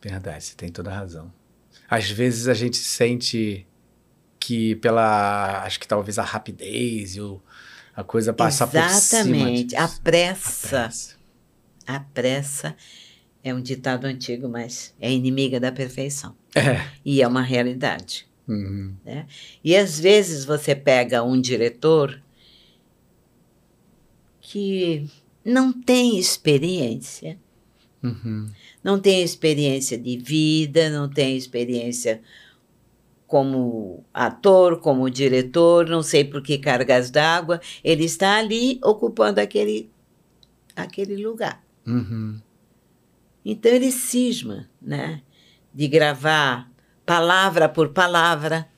Verdade, 0.00 0.44
você 0.44 0.54
tem 0.54 0.70
toda 0.70 0.92
a 0.92 0.94
razão. 0.94 1.32
Às 1.90 2.08
vezes 2.08 2.46
a 2.46 2.54
gente 2.54 2.76
sente 2.76 3.66
que 4.38 4.76
pela, 4.76 5.64
acho 5.64 5.80
que 5.80 5.88
talvez 5.88 6.20
a 6.20 6.22
rapidez 6.22 7.16
e 7.16 7.20
o, 7.20 7.42
a 7.96 8.04
coisa 8.04 8.32
passa 8.32 8.64
por 8.64 8.80
cima. 8.90 8.90
Exatamente. 8.90 9.74
A 9.74 9.88
pressa, 9.88 10.68
pressa. 10.68 11.16
a 11.84 12.00
pressa 12.00 12.76
é 13.42 13.52
um 13.52 13.60
ditado 13.60 14.04
antigo, 14.04 14.48
mas 14.48 14.94
é 15.00 15.10
inimiga 15.10 15.58
da 15.58 15.72
perfeição. 15.72 16.36
É. 16.54 16.80
E 17.04 17.22
é 17.22 17.26
uma 17.26 17.42
realidade. 17.42 18.28
Uhum. 18.48 18.94
E 19.62 19.76
às 19.76 19.98
vezes 19.98 20.44
você 20.44 20.74
pega 20.74 21.22
um 21.22 21.40
diretor 21.40 22.22
que 24.40 25.08
não 25.44 25.72
tem 25.72 26.18
experiência, 26.18 27.38
Uhum. 28.02 28.48
não 28.84 29.00
tem 29.00 29.22
experiência 29.22 29.98
de 29.98 30.16
vida, 30.16 30.88
não 30.90 31.08
tem 31.08 31.36
experiência 31.36 32.22
como 33.26 34.04
ator, 34.14 34.78
como 34.78 35.10
diretor, 35.10 35.88
não 35.88 36.02
sei 36.02 36.24
por 36.24 36.40
que 36.42 36.58
cargas 36.58 37.10
d'água, 37.10 37.60
ele 37.82 38.04
está 38.04 38.36
ali 38.38 38.78
ocupando 38.84 39.40
aquele, 39.40 39.90
aquele 40.76 41.16
lugar. 41.16 41.64
Uhum. 41.84 42.40
Então 43.44 43.72
ele 43.72 43.90
cisma, 43.90 44.68
né, 44.80 45.22
de 45.74 45.88
gravar 45.88 46.70
palavra 47.06 47.68
por 47.68 47.90
palavra, 47.90 48.68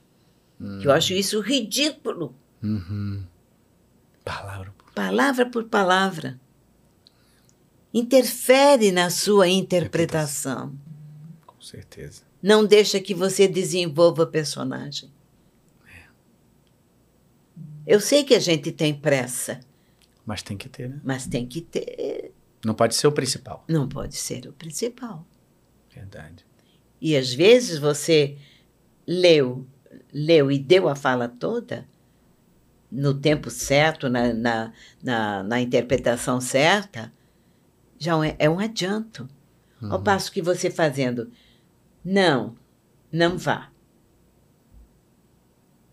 que 0.81 0.87
eu 0.87 0.93
acho 0.93 1.13
isso 1.15 1.41
ridículo, 1.41 2.35
Uhum. 2.63 3.25
Palavra. 4.25 4.75
palavra 4.95 5.47
por 5.47 5.65
palavra. 5.65 6.39
Interfere 7.95 8.93
na 8.93 9.09
sua 9.11 9.49
interpretação. 9.49 10.75
Com 11.47 11.61
certeza. 11.61 12.23
Não 12.43 12.65
deixa 12.67 13.01
que 13.01 13.15
você 13.15 13.49
desenvolva 13.49 14.25
o 14.25 14.27
personagem. 14.27 15.11
Eu 17.87 18.01
sei 18.01 18.23
que 18.23 18.35
a 18.35 18.39
gente 18.41 18.71
tem 18.71 18.93
pressa, 18.95 19.61
Mas 20.27 20.43
tem 20.43 20.59
que 20.59 20.69
ter, 20.69 20.91
né? 20.91 21.01
mas 21.03 21.27
tem 21.27 21.47
que 21.47 21.63
ter. 21.63 22.33
Não 22.63 22.75
pode 22.75 22.95
ser 22.95 23.07
o 23.07 23.13
principal. 23.13 23.65
Não 23.67 23.89
pode 23.89 24.15
ser 24.17 24.47
o 24.47 24.53
principal. 24.53 25.25
Verdade. 25.95 26.45
E 27.01 27.17
às 27.17 27.33
vezes 27.33 27.79
você 27.79 28.37
leu, 29.07 29.67
leu 30.13 30.51
e 30.51 30.59
deu 30.59 30.89
a 30.89 30.95
fala 30.95 31.29
toda 31.29 31.87
no 32.91 33.15
tempo 33.15 33.51
certo, 33.51 34.09
na, 34.09 34.33
na, 34.33 34.73
na, 35.03 35.43
na 35.43 35.61
interpretação 35.61 36.41
certa, 36.41 37.13
já 37.99 38.15
é, 38.27 38.37
é 38.39 38.51
um 38.51 38.59
adianto. 38.59 39.29
Ao 39.81 40.03
passo 40.03 40.33
que 40.33 40.43
você 40.43 40.71
fazendo, 40.71 41.31
não, 42.05 42.57
não 43.13 43.39
vá. 43.39 43.71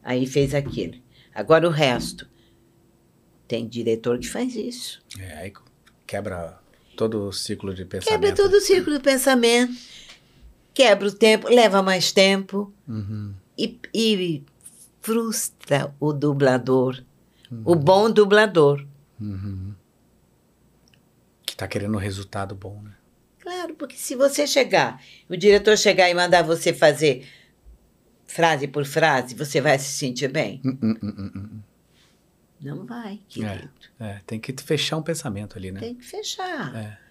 Aí 0.01 0.25
fez 0.25 0.55
aquilo. 0.55 0.95
Agora 1.33 1.67
o 1.67 1.71
resto. 1.71 2.27
Tem 3.47 3.67
diretor 3.67 4.17
que 4.17 4.27
faz 4.27 4.55
isso. 4.55 5.03
É, 5.19 5.37
aí 5.37 5.53
quebra 6.07 6.59
todo 6.97 7.27
o 7.27 7.31
ciclo 7.31 7.75
de 7.75 7.85
pensamento. 7.85 8.21
Quebra 8.21 8.35
todo 8.35 8.55
o 8.55 8.61
círculo 8.61 8.97
do 8.97 9.03
pensamento, 9.03 9.73
quebra 10.75 11.07
o 11.07 11.11
tempo, 11.11 11.47
leva 11.47 11.81
mais 11.81 12.11
tempo. 12.11 12.71
Uhum. 12.88 13.33
e, 13.57 13.79
e 13.93 14.43
frustra 15.01 15.95
o 15.99 16.11
dublador, 16.11 17.01
o 17.63 17.75
bom 17.75 18.11
dublador. 18.11 18.85
Uhum. 19.19 19.73
Que 21.45 21.55
tá 21.55 21.67
querendo 21.67 21.95
um 21.95 21.99
resultado 21.99 22.53
bom, 22.53 22.81
né? 22.83 22.91
Claro, 23.39 23.75
porque 23.75 23.95
se 23.95 24.15
você 24.15 24.45
chegar, 24.45 25.01
o 25.29 25.38
diretor 25.38 25.77
chegar 25.77 26.09
e 26.09 26.13
mandar 26.13 26.41
você 26.41 26.73
fazer 26.73 27.27
frase 28.25 28.67
por 28.67 28.83
frase, 28.83 29.35
você 29.35 29.61
vai 29.61 29.77
se 29.77 29.97
sentir 29.97 30.31
bem? 30.31 30.59
Hum, 30.65 30.77
hum, 30.81 30.97
hum. 31.03 31.59
Não 32.59 32.85
vai, 32.85 33.19
querido. 33.29 33.69
É, 33.99 34.21
tem 34.25 34.39
que 34.39 34.53
fechar 34.63 34.97
um 34.97 35.03
pensamento 35.03 35.57
ali, 35.57 35.71
né? 35.71 35.79
Tem 35.79 35.93
que 35.93 36.03
fechar. 36.03 36.75
É. 36.75 37.04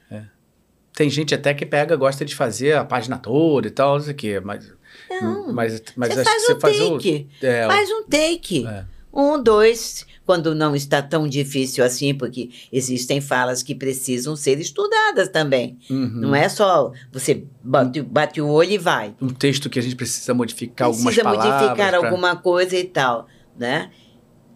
Tem 0.95 1.11
gente 1.11 1.35
até 1.35 1.53
que 1.53 1.67
pega, 1.67 1.97
gosta 1.97 2.25
de 2.25 2.35
fazer 2.35 2.77
a 2.77 2.85
página 2.85 3.19
toda 3.19 3.67
e 3.67 3.71
tal, 3.71 3.95
não 3.99 4.05
sei 4.05 4.13
o 4.13 4.17
quê, 4.17 4.41
mas. 4.41 4.73
Não. 5.11 5.53
mas, 5.53 5.83
mas 5.97 6.15
você 6.15 6.21
acho 6.21 6.31
faz 6.31 6.47
que 6.47 6.53
um 6.53 6.55
você 6.55 6.61
faz 6.61 6.81
o. 6.81 6.93
take. 6.97 7.29
É, 7.43 7.67
Faz 7.67 7.91
um 7.91 8.05
take. 8.05 8.67
é. 8.67 8.85
Um, 9.17 9.41
dois, 9.41 10.05
quando 10.27 10.57
não 10.57 10.75
está 10.75 11.01
tão 11.01 11.29
difícil 11.29 11.85
assim, 11.85 12.13
porque 12.13 12.51
existem 12.73 13.21
falas 13.21 13.63
que 13.63 13.73
precisam 13.73 14.35
ser 14.35 14.59
estudadas 14.59 15.29
também. 15.29 15.79
Uhum. 15.89 16.09
Não 16.17 16.35
é 16.35 16.49
só 16.49 16.91
você 17.13 17.45
bate, 17.63 18.03
bate 18.03 18.41
o 18.41 18.49
olho 18.49 18.73
e 18.73 18.79
vai. 18.79 19.15
Um 19.23 19.29
texto 19.29 19.71
que 19.71 19.79
a 19.79 19.83
gente 19.83 19.95
precisa 19.95 20.35
modificar 20.35 20.87
algumas 20.89 21.15
Precisa 21.15 21.23
palavras. 21.25 21.63
modificar 21.63 21.89
pra- 21.91 22.09
alguma 22.09 22.35
coisa 22.37 22.77
e 22.77 22.83
tal, 22.85 23.29
né? 23.57 23.91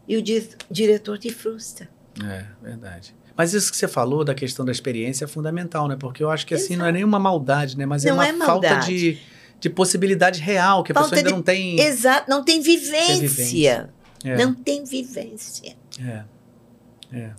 E 0.08 0.16
o 0.16 0.22
di- 0.22 0.48
diretor 0.68 1.18
te 1.18 1.30
frustra. 1.32 1.88
É, 2.24 2.44
verdade. 2.60 3.14
Mas 3.38 3.54
isso 3.54 3.70
que 3.70 3.76
você 3.76 3.86
falou 3.86 4.24
da 4.24 4.34
questão 4.34 4.64
da 4.64 4.72
experiência 4.72 5.24
é 5.24 5.28
fundamental, 5.28 5.86
né? 5.86 5.96
Porque 5.98 6.22
eu 6.22 6.28
acho 6.30 6.44
que 6.44 6.54
assim 6.54 6.74
não 6.76 6.84
é 6.84 6.90
nenhuma 6.92 7.20
maldade, 7.20 7.78
né? 7.78 7.86
Mas 7.86 8.04
é 8.04 8.08
Não 8.08 8.16
uma 8.16 8.26
é 8.26 8.32
falta 8.34 8.74
de, 8.80 9.16
de 9.60 9.70
possibilidade 9.70 10.40
real, 10.40 10.82
que 10.82 10.90
a 10.90 10.94
Falta 10.96 11.10
pessoa 11.10 11.18
ainda 11.20 11.30
de- 11.30 11.34
não 11.36 11.42
tem. 11.42 11.78
Exato, 11.80 12.28
não 12.28 12.42
tem 12.44 12.60
vivência. 12.60 13.16
vivência. 13.28 13.90
É, 14.24 14.36
Não 14.36 14.52
tem 14.52 14.84
vivência. 14.84 15.76
é. 16.02 16.24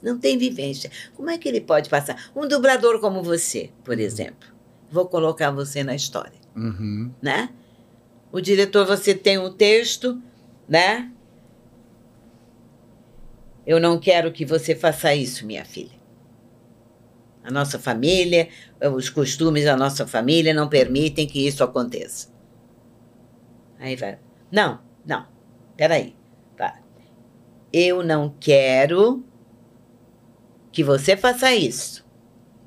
Não 0.01 0.17
tem 0.17 0.37
vivência. 0.37 0.89
Como 1.15 1.29
é 1.29 1.37
que 1.37 1.47
ele 1.49 1.59
pode 1.61 1.89
passar? 1.89 2.15
Um 2.35 2.47
dublador 2.47 2.99
como 3.01 3.21
você, 3.21 3.69
por 3.83 3.99
exemplo. 3.99 4.47
Vou 4.91 5.05
colocar 5.05 5.51
você 5.51 5.83
na 5.83 5.93
história, 5.93 6.39
Uhum. 6.55 7.11
né? 7.21 7.49
O 8.31 8.39
diretor, 8.41 8.85
você 8.87 9.13
tem 9.13 9.37
um 9.37 9.51
texto, 9.51 10.19
né? 10.67 11.11
Eu 13.69 13.79
não 13.79 13.99
quero 13.99 14.31
que 14.31 14.43
você 14.43 14.73
faça 14.73 15.13
isso, 15.13 15.45
minha 15.45 15.63
filha. 15.63 15.99
A 17.43 17.51
nossa 17.51 17.77
família, 17.77 18.49
os 18.95 19.11
costumes 19.11 19.63
da 19.63 19.77
nossa 19.77 20.07
família 20.07 20.55
não 20.55 20.67
permitem 20.67 21.27
que 21.27 21.45
isso 21.45 21.63
aconteça. 21.63 22.33
Aí 23.77 23.95
vai. 23.95 24.17
Não, 24.51 24.81
não. 25.05 25.27
Peraí. 25.77 26.15
Tá. 26.57 26.79
Eu 27.71 28.01
não 28.01 28.35
quero 28.39 29.23
que 30.71 30.83
você 30.83 31.15
faça 31.15 31.53
isso. 31.53 32.03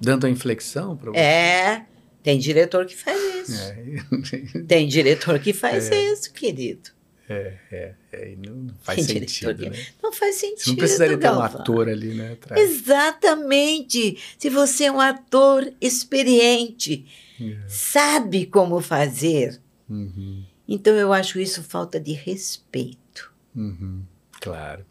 Dando 0.01 0.29
a 0.29 0.31
inflexão 0.31 0.97
para 0.97 1.11
você? 1.11 1.19
É. 1.19 1.87
Tem 2.23 2.39
diretor 2.39 2.87
que 2.87 2.95
faz 2.95 3.49
isso. 3.49 3.61
É. 3.61 4.61
Tem 4.69 4.87
diretor 4.87 5.41
que 5.41 5.53
faz 5.53 5.91
é. 5.91 6.13
isso, 6.13 6.31
querido. 6.33 6.91
É, 7.29 7.55
é, 7.71 7.95
é, 8.13 8.37
não 8.37 8.75
faz 8.83 9.07
sentido. 9.07 9.71
Né? 9.71 9.87
Não 10.03 10.13
faz 10.13 10.37
sentido. 10.37 10.65
Você 10.65 10.71
não 10.71 10.77
precisaria 10.77 11.19
ter 11.19 11.31
um 11.31 11.41
ator 11.41 11.89
ali, 11.89 12.15
né? 12.15 12.33
Atrás. 12.33 12.61
Exatamente. 12.61 14.19
Se 14.37 14.51
você 14.51 14.85
é 14.85 14.93
um 14.93 15.01
ator 15.01 15.73
experiente, 15.81 17.07
é. 17.41 17.57
sabe 17.69 18.47
como 18.47 18.81
fazer. 18.81 19.61
Uhum. 19.89 20.45
Então 20.67 20.95
eu 20.95 21.13
acho 21.13 21.39
isso 21.39 21.63
falta 21.63 22.01
de 22.01 22.13
respeito. 22.13 23.33
Uhum. 23.55 24.03
Claro. 24.41 24.85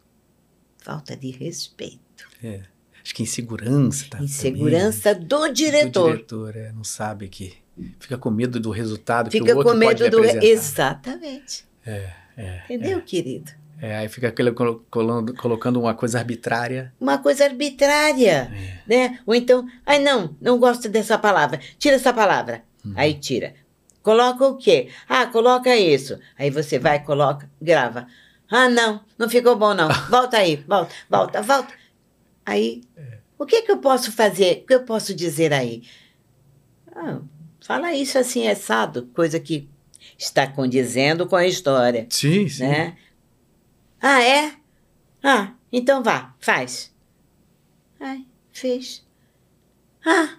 Falta 0.78 1.16
de 1.16 1.30
respeito. 1.30 2.28
É. 2.42 2.62
Acho 3.02 3.14
que 3.14 3.22
insegurança. 3.22 4.06
Tá, 4.08 4.22
insegurança 4.22 5.14
também, 5.14 5.28
do 5.28 5.52
diretor. 5.52 6.10
Do 6.10 6.16
diretor, 6.16 6.56
é, 6.56 6.72
não 6.72 6.84
sabe 6.84 7.28
que. 7.28 7.54
Fica 7.98 8.18
com 8.18 8.30
medo 8.30 8.60
do 8.60 8.70
resultado 8.70 9.30
fica 9.30 9.46
que 9.46 9.52
o 9.52 9.56
outro 9.56 9.72
com 9.72 9.78
medo 9.78 9.98
pode 9.98 10.10
do. 10.10 10.44
Exatamente. 10.44 11.64
É, 11.86 12.12
é. 12.36 12.62
Entendeu, 12.64 12.98
é. 12.98 13.00
querido? 13.00 13.52
É, 13.80 13.96
aí 13.96 14.08
fica 14.08 14.28
aquele 14.28 14.52
colocando, 14.52 15.34
colocando 15.34 15.80
uma 15.80 15.92
coisa 15.92 16.20
arbitrária. 16.20 16.92
Uma 17.00 17.18
coisa 17.18 17.44
arbitrária, 17.44 18.52
é. 18.54 18.78
né? 18.86 19.18
Ou 19.26 19.34
então, 19.34 19.66
ai 19.84 19.98
não, 19.98 20.36
não 20.40 20.56
gosto 20.56 20.88
dessa 20.88 21.18
palavra. 21.18 21.58
Tira 21.78 21.96
essa 21.96 22.12
palavra. 22.12 22.62
Uhum. 22.84 22.92
Aí 22.94 23.14
tira. 23.14 23.54
Coloca 24.00 24.46
o 24.46 24.56
quê? 24.56 24.88
Ah, 25.08 25.26
coloca 25.26 25.74
isso. 25.76 26.18
Aí 26.38 26.48
você 26.48 26.78
vai, 26.78 27.02
coloca, 27.02 27.50
grava. 27.60 28.06
Ah, 28.48 28.68
não, 28.68 29.00
não 29.18 29.28
ficou 29.28 29.56
bom 29.56 29.74
não. 29.74 29.88
Volta 30.10 30.36
aí, 30.36 30.56
volta, 30.68 30.94
volta, 31.10 31.42
volta. 31.42 31.74
Aí, 32.46 32.82
é. 32.96 33.18
o 33.38 33.46
que, 33.46 33.62
que 33.62 33.72
eu 33.72 33.78
posso 33.78 34.12
fazer? 34.12 34.62
O 34.62 34.66
que 34.66 34.74
eu 34.74 34.84
posso 34.84 35.14
dizer 35.14 35.52
aí? 35.52 35.82
Ah, 36.94 37.18
fala 37.60 37.92
isso 37.94 38.18
assim, 38.18 38.46
assado, 38.46 39.08
coisa 39.14 39.40
que 39.40 39.68
está 40.24 40.46
condizendo 40.46 41.26
com 41.26 41.36
a 41.36 41.46
história. 41.46 42.06
Sim, 42.08 42.48
sim. 42.48 42.62
Né? 42.66 42.96
Ah, 44.00 44.22
é? 44.22 44.52
Ah, 45.22 45.52
então 45.72 46.02
vá, 46.02 46.34
faz. 46.40 46.92
Ai, 48.00 48.24
fez. 48.52 49.04
Ah, 50.04 50.36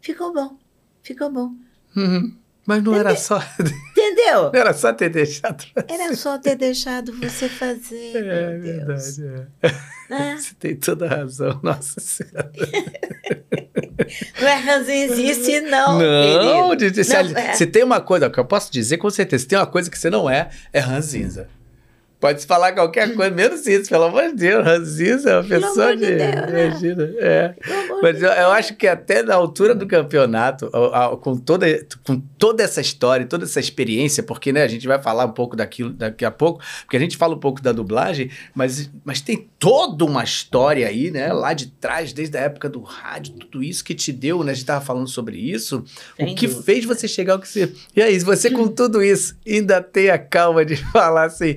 ficou 0.00 0.32
bom, 0.32 0.56
ficou 1.02 1.30
bom. 1.30 1.54
Uhum. 1.96 2.36
Mas 2.66 2.82
não 2.82 2.92
Entendeu? 2.92 3.10
era 3.10 3.16
só. 3.16 3.40
Entendeu? 4.04 4.50
Era 4.52 4.72
só 4.72 4.92
ter 4.92 5.08
deixado. 5.08 5.64
Era 5.88 6.14
só 6.14 6.38
ter 6.38 6.56
deixado 6.56 7.12
você 7.18 7.48
fazer. 7.48 8.16
É 8.16 8.58
verdade. 8.58 9.24
É. 9.62 9.74
Ah. 10.10 10.36
Você 10.36 10.54
tem 10.58 10.76
toda 10.76 11.06
a 11.06 11.08
razão, 11.08 11.58
nossa 11.62 11.98
senhora. 11.98 12.52
Não 14.40 14.48
é 14.48 14.54
ranzinzice, 14.56 15.60
não. 15.62 15.98
Não, 15.98 16.76
de, 16.76 16.90
de, 16.90 17.04
se, 17.04 17.22
não 17.22 17.38
é. 17.38 17.54
se, 17.54 17.66
tem 17.66 17.82
uma 17.82 18.00
coisa 18.00 18.28
que 18.28 18.38
eu 18.38 18.44
posso 18.44 18.70
dizer 18.70 18.98
com 18.98 19.08
certeza, 19.08 19.42
se 19.42 19.48
tem 19.48 19.58
uma 19.58 19.66
coisa 19.66 19.90
que 19.90 19.98
você 19.98 20.10
não 20.10 20.28
é, 20.28 20.50
é 20.72 20.78
ranzinza. 20.78 21.48
Pode 22.24 22.46
falar 22.46 22.72
qualquer 22.72 23.14
coisa, 23.14 23.30
menos 23.30 23.66
isso, 23.66 23.90
pelo 23.90 24.04
amor 24.04 24.28
de 24.28 24.36
Deus. 24.36 24.64
Ranzinza 24.64 25.28
é 25.28 25.36
uma 25.40 25.44
pessoa 25.44 25.94
de. 25.94 26.06
de 26.06 26.16
Deus, 26.16 26.34
né? 26.34 26.66
imagina. 26.68 27.06
Né? 27.06 27.14
É. 27.18 27.54
Mas 28.00 28.22
eu, 28.22 28.30
eu, 28.30 28.50
acho 28.52 28.74
que 28.76 28.88
até 28.88 29.22
na 29.22 29.34
altura 29.34 29.74
do 29.74 29.86
campeonato, 29.86 30.70
com 31.20 31.36
toda, 31.36 31.66
com 32.02 32.18
toda 32.38 32.62
essa 32.62 32.80
história, 32.80 33.26
toda 33.26 33.44
essa 33.44 33.60
experiência, 33.60 34.22
porque 34.22 34.54
né, 34.54 34.62
a 34.62 34.66
gente 34.66 34.86
vai 34.86 34.98
falar 35.02 35.26
um 35.26 35.32
pouco 35.32 35.54
daquilo 35.54 35.90
daqui 35.90 36.24
a 36.24 36.30
pouco, 36.30 36.64
porque 36.80 36.96
a 36.96 37.00
gente 37.00 37.14
fala 37.14 37.34
um 37.34 37.38
pouco 37.38 37.60
da 37.60 37.72
dublagem, 37.72 38.30
mas, 38.54 38.90
mas 39.04 39.20
tem 39.20 39.46
toda 39.58 40.06
uma 40.06 40.24
história 40.24 40.88
aí, 40.88 41.10
né? 41.10 41.30
Lá 41.30 41.52
de 41.52 41.66
trás, 41.66 42.14
desde 42.14 42.38
a 42.38 42.40
época 42.40 42.70
do 42.70 42.80
rádio, 42.80 43.34
tudo 43.34 43.62
isso 43.62 43.84
que 43.84 43.94
te 43.94 44.10
deu, 44.10 44.42
né? 44.42 44.52
A 44.52 44.54
gente 44.54 44.62
estava 44.62 44.82
falando 44.82 45.08
sobre 45.08 45.36
isso. 45.36 45.84
O 46.18 46.34
que 46.34 46.46
dúvida. 46.46 46.62
fez 46.62 46.86
você 46.86 47.06
chegar 47.06 47.34
ao 47.34 47.38
que 47.38 47.48
você. 47.48 47.70
E 47.94 48.00
aí, 48.00 48.18
você 48.20 48.50
com 48.50 48.66
tudo 48.66 49.02
isso 49.02 49.36
ainda 49.46 49.82
tem 49.82 50.08
a 50.08 50.16
calma 50.16 50.64
de 50.64 50.76
falar 50.90 51.24
assim. 51.24 51.56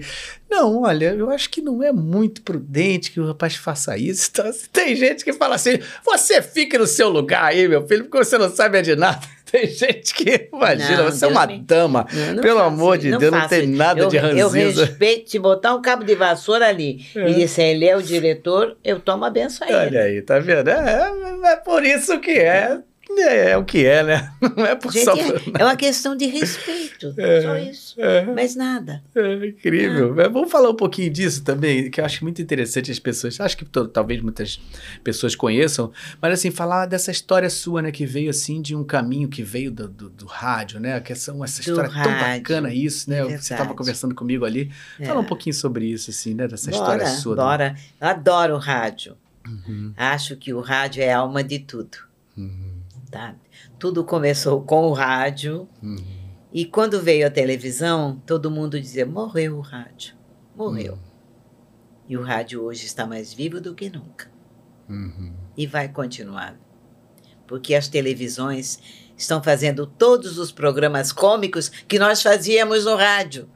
Não, 0.50 0.84
olha, 0.84 1.14
eu 1.14 1.30
acho 1.30 1.50
que 1.50 1.62
não 1.62 1.84
é 1.84 1.92
muito 1.92 2.42
prudente 2.42 3.12
que 3.12 3.20
o 3.20 3.28
rapaz 3.28 3.56
faça 3.56 3.98
isso. 3.98 4.32
Então, 4.38 4.52
tem 4.72 4.96
gente 4.96 5.24
que 5.24 5.34
fala 5.34 5.56
assim: 5.56 5.80
você 6.06 6.42
fica 6.42 6.78
no 6.78 6.86
seu 6.86 7.10
lugar 7.10 7.46
aí, 7.46 7.68
meu 7.68 7.86
filho, 7.88 8.04
porque 8.04 8.18
você 8.18 8.38
não 8.38 8.50
sabe 8.50 8.82
de 8.82 8.96
nada. 8.96 9.20
Tem 9.50 9.66
gente 9.66 10.14
que 10.14 10.50
imagina, 10.52 11.04
não, 11.04 11.12
você 11.12 11.24
é 11.24 11.28
uma 11.30 11.48
me... 11.48 11.60
dama. 11.60 12.06
Não, 12.12 12.34
não 12.34 12.44
pelo 12.44 12.60
amor 12.60 12.98
de 12.98 13.18
Deus, 13.18 13.32
não 13.32 13.48
tem 13.48 13.66
nada 13.66 14.02
eu, 14.02 14.10
de 14.10 14.18
ranzinza. 14.18 14.82
Eu 14.82 14.86
respeito, 14.88 15.32
se 15.32 15.40
botar 15.40 15.74
um 15.74 15.82
cabo 15.82 16.04
de 16.04 16.16
vassoura 16.16 16.68
ali 16.68 17.06
é. 17.16 17.30
e 17.30 17.34
disser 17.34 17.70
ele 17.70 17.86
é 17.86 17.96
o 17.96 18.02
diretor, 18.02 18.76
eu 18.84 19.00
tomo 19.00 19.24
a 19.24 19.30
benção 19.30 19.66
a 19.66 19.72
ele. 19.72 19.98
Olha 19.98 20.02
aí, 20.02 20.22
tá 20.22 20.38
vendo? 20.40 20.70
É, 20.70 21.12
é 21.46 21.56
por 21.56 21.86
isso 21.86 22.20
que 22.20 22.32
é. 22.32 22.82
É, 23.10 23.52
é, 23.52 23.58
o 23.58 23.64
que 23.64 23.86
é, 23.86 24.04
né? 24.04 24.34
Não 24.56 24.66
é 24.66 24.76
por 24.76 24.92
Gente, 24.92 25.06
só 25.06 25.16
é, 25.16 25.42
é, 25.60 25.64
uma 25.64 25.76
questão 25.76 26.16
de 26.16 26.26
respeito, 26.26 27.14
é, 27.18 27.42
só 27.42 27.58
isso. 27.58 28.02
É, 28.02 28.26
mais 28.26 28.56
nada. 28.56 29.04
É 29.16 29.48
incrível. 29.48 30.16
Ah. 30.20 30.28
Vamos 30.28 30.52
falar 30.52 30.70
um 30.70 30.76
pouquinho 30.76 31.10
disso 31.10 31.44
também, 31.44 31.90
que 31.90 32.02
eu 32.02 32.06
acho 32.06 32.24
muito 32.24 32.42
interessante 32.42 32.92
as 32.92 33.00
pessoas. 33.00 33.40
Acho 33.40 33.58
que 33.58 33.66
talvez 33.66 34.22
muitas 34.22 34.60
pessoas 35.04 35.36
conheçam, 35.36 35.92
mas 36.22 36.34
assim, 36.34 36.52
falar 36.52 36.86
dessa 36.86 37.12
história 37.12 37.50
sua, 37.50 37.82
né? 37.82 37.92
Que 37.92 38.06
veio 38.06 38.30
assim 38.30 38.62
de 38.62 38.76
um 38.76 38.84
caminho 38.84 39.30
que 39.30 39.42
veio 39.42 39.72
do, 39.72 39.88
do, 39.88 40.10
do 40.10 40.26
rádio, 40.26 40.80
né? 40.80 41.00
Que 41.00 41.16
são 41.16 41.44
essa 41.44 41.62
do 41.62 41.70
história 41.70 41.90
rádio. 41.90 42.12
tão 42.12 42.20
bacana, 42.20 42.74
isso, 42.74 43.10
né? 43.10 43.24
Você 43.24 43.54
estava 43.54 43.74
conversando 43.74 44.14
comigo 44.14 44.46
ali. 44.46 44.72
Fala 45.06 45.22
um 45.22 45.26
pouquinho 45.26 45.54
sobre 45.54 45.86
isso, 45.86 46.10
assim, 46.12 46.34
né? 46.34 46.48
Dessa 46.48 46.70
bora, 46.72 46.84
história 46.84 47.08
sua. 47.08 47.36
Bora. 47.36 47.76
Eu 48.00 48.08
adoro 48.08 48.56
o 48.56 48.60
rádio. 48.60 49.16
Uhum. 49.48 49.94
Acho 49.96 50.36
que 50.36 50.54
o 50.54 50.60
rádio 50.60 51.02
é 51.02 51.14
a 51.14 51.20
alma 51.20 51.44
de 51.44 51.60
tudo. 51.60 51.98
Uhum. 52.38 52.67
Tá? 53.10 53.36
Tudo 53.80 54.04
começou 54.04 54.62
com 54.62 54.88
o 54.88 54.94
rádio. 54.94 55.68
Uhum. 55.82 55.98
E 56.52 56.66
quando 56.66 57.02
veio 57.02 57.26
a 57.26 57.32
televisão, 57.32 58.22
todo 58.26 58.52
mundo 58.52 58.80
dizia: 58.80 59.06
morreu 59.06 59.58
o 59.58 59.62
rádio. 59.62 60.16
Morreu. 60.56 60.94
Uhum. 60.94 61.00
E 62.10 62.18
o 62.18 62.24
rádio 62.24 62.64
hoje 62.64 62.86
está 62.86 63.06
mais 63.06 63.34
vivo 63.34 63.62
do 63.62 63.74
que 63.74 63.90
nunca. 63.90 64.30
Uhum. 64.90 65.34
E 65.56 65.66
vai 65.66 65.88
continuar. 65.88 66.58
Porque 67.46 67.76
as 67.76 67.88
televisões 67.88 68.80
estão 69.16 69.42
fazendo 69.42 69.88
todos 69.88 70.38
os 70.38 70.52
programas 70.52 71.12
cômicos 71.12 71.70
que 71.70 71.98
nós 71.98 72.22
fazíamos 72.22 72.86
no 72.86 72.96
rádio. 72.96 73.50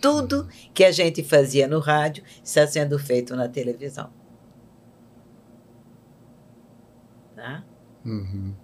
Tudo 0.00 0.48
que 0.74 0.84
a 0.84 0.90
gente 0.90 1.22
fazia 1.22 1.66
no 1.66 1.78
rádio 1.78 2.24
está 2.44 2.66
sendo 2.66 2.98
feito 2.98 3.34
na 3.36 3.48
televisão. 3.48 4.10
tá? 7.42 7.64
Uhum. 8.04 8.54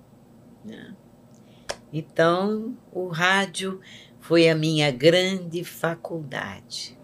Né? 0.65 0.95
Então, 1.93 2.77
o 2.93 3.09
rádio 3.09 3.81
foi 4.21 4.49
a 4.49 4.55
minha 4.55 4.91
grande 4.91 5.65
faculdade. 5.65 6.99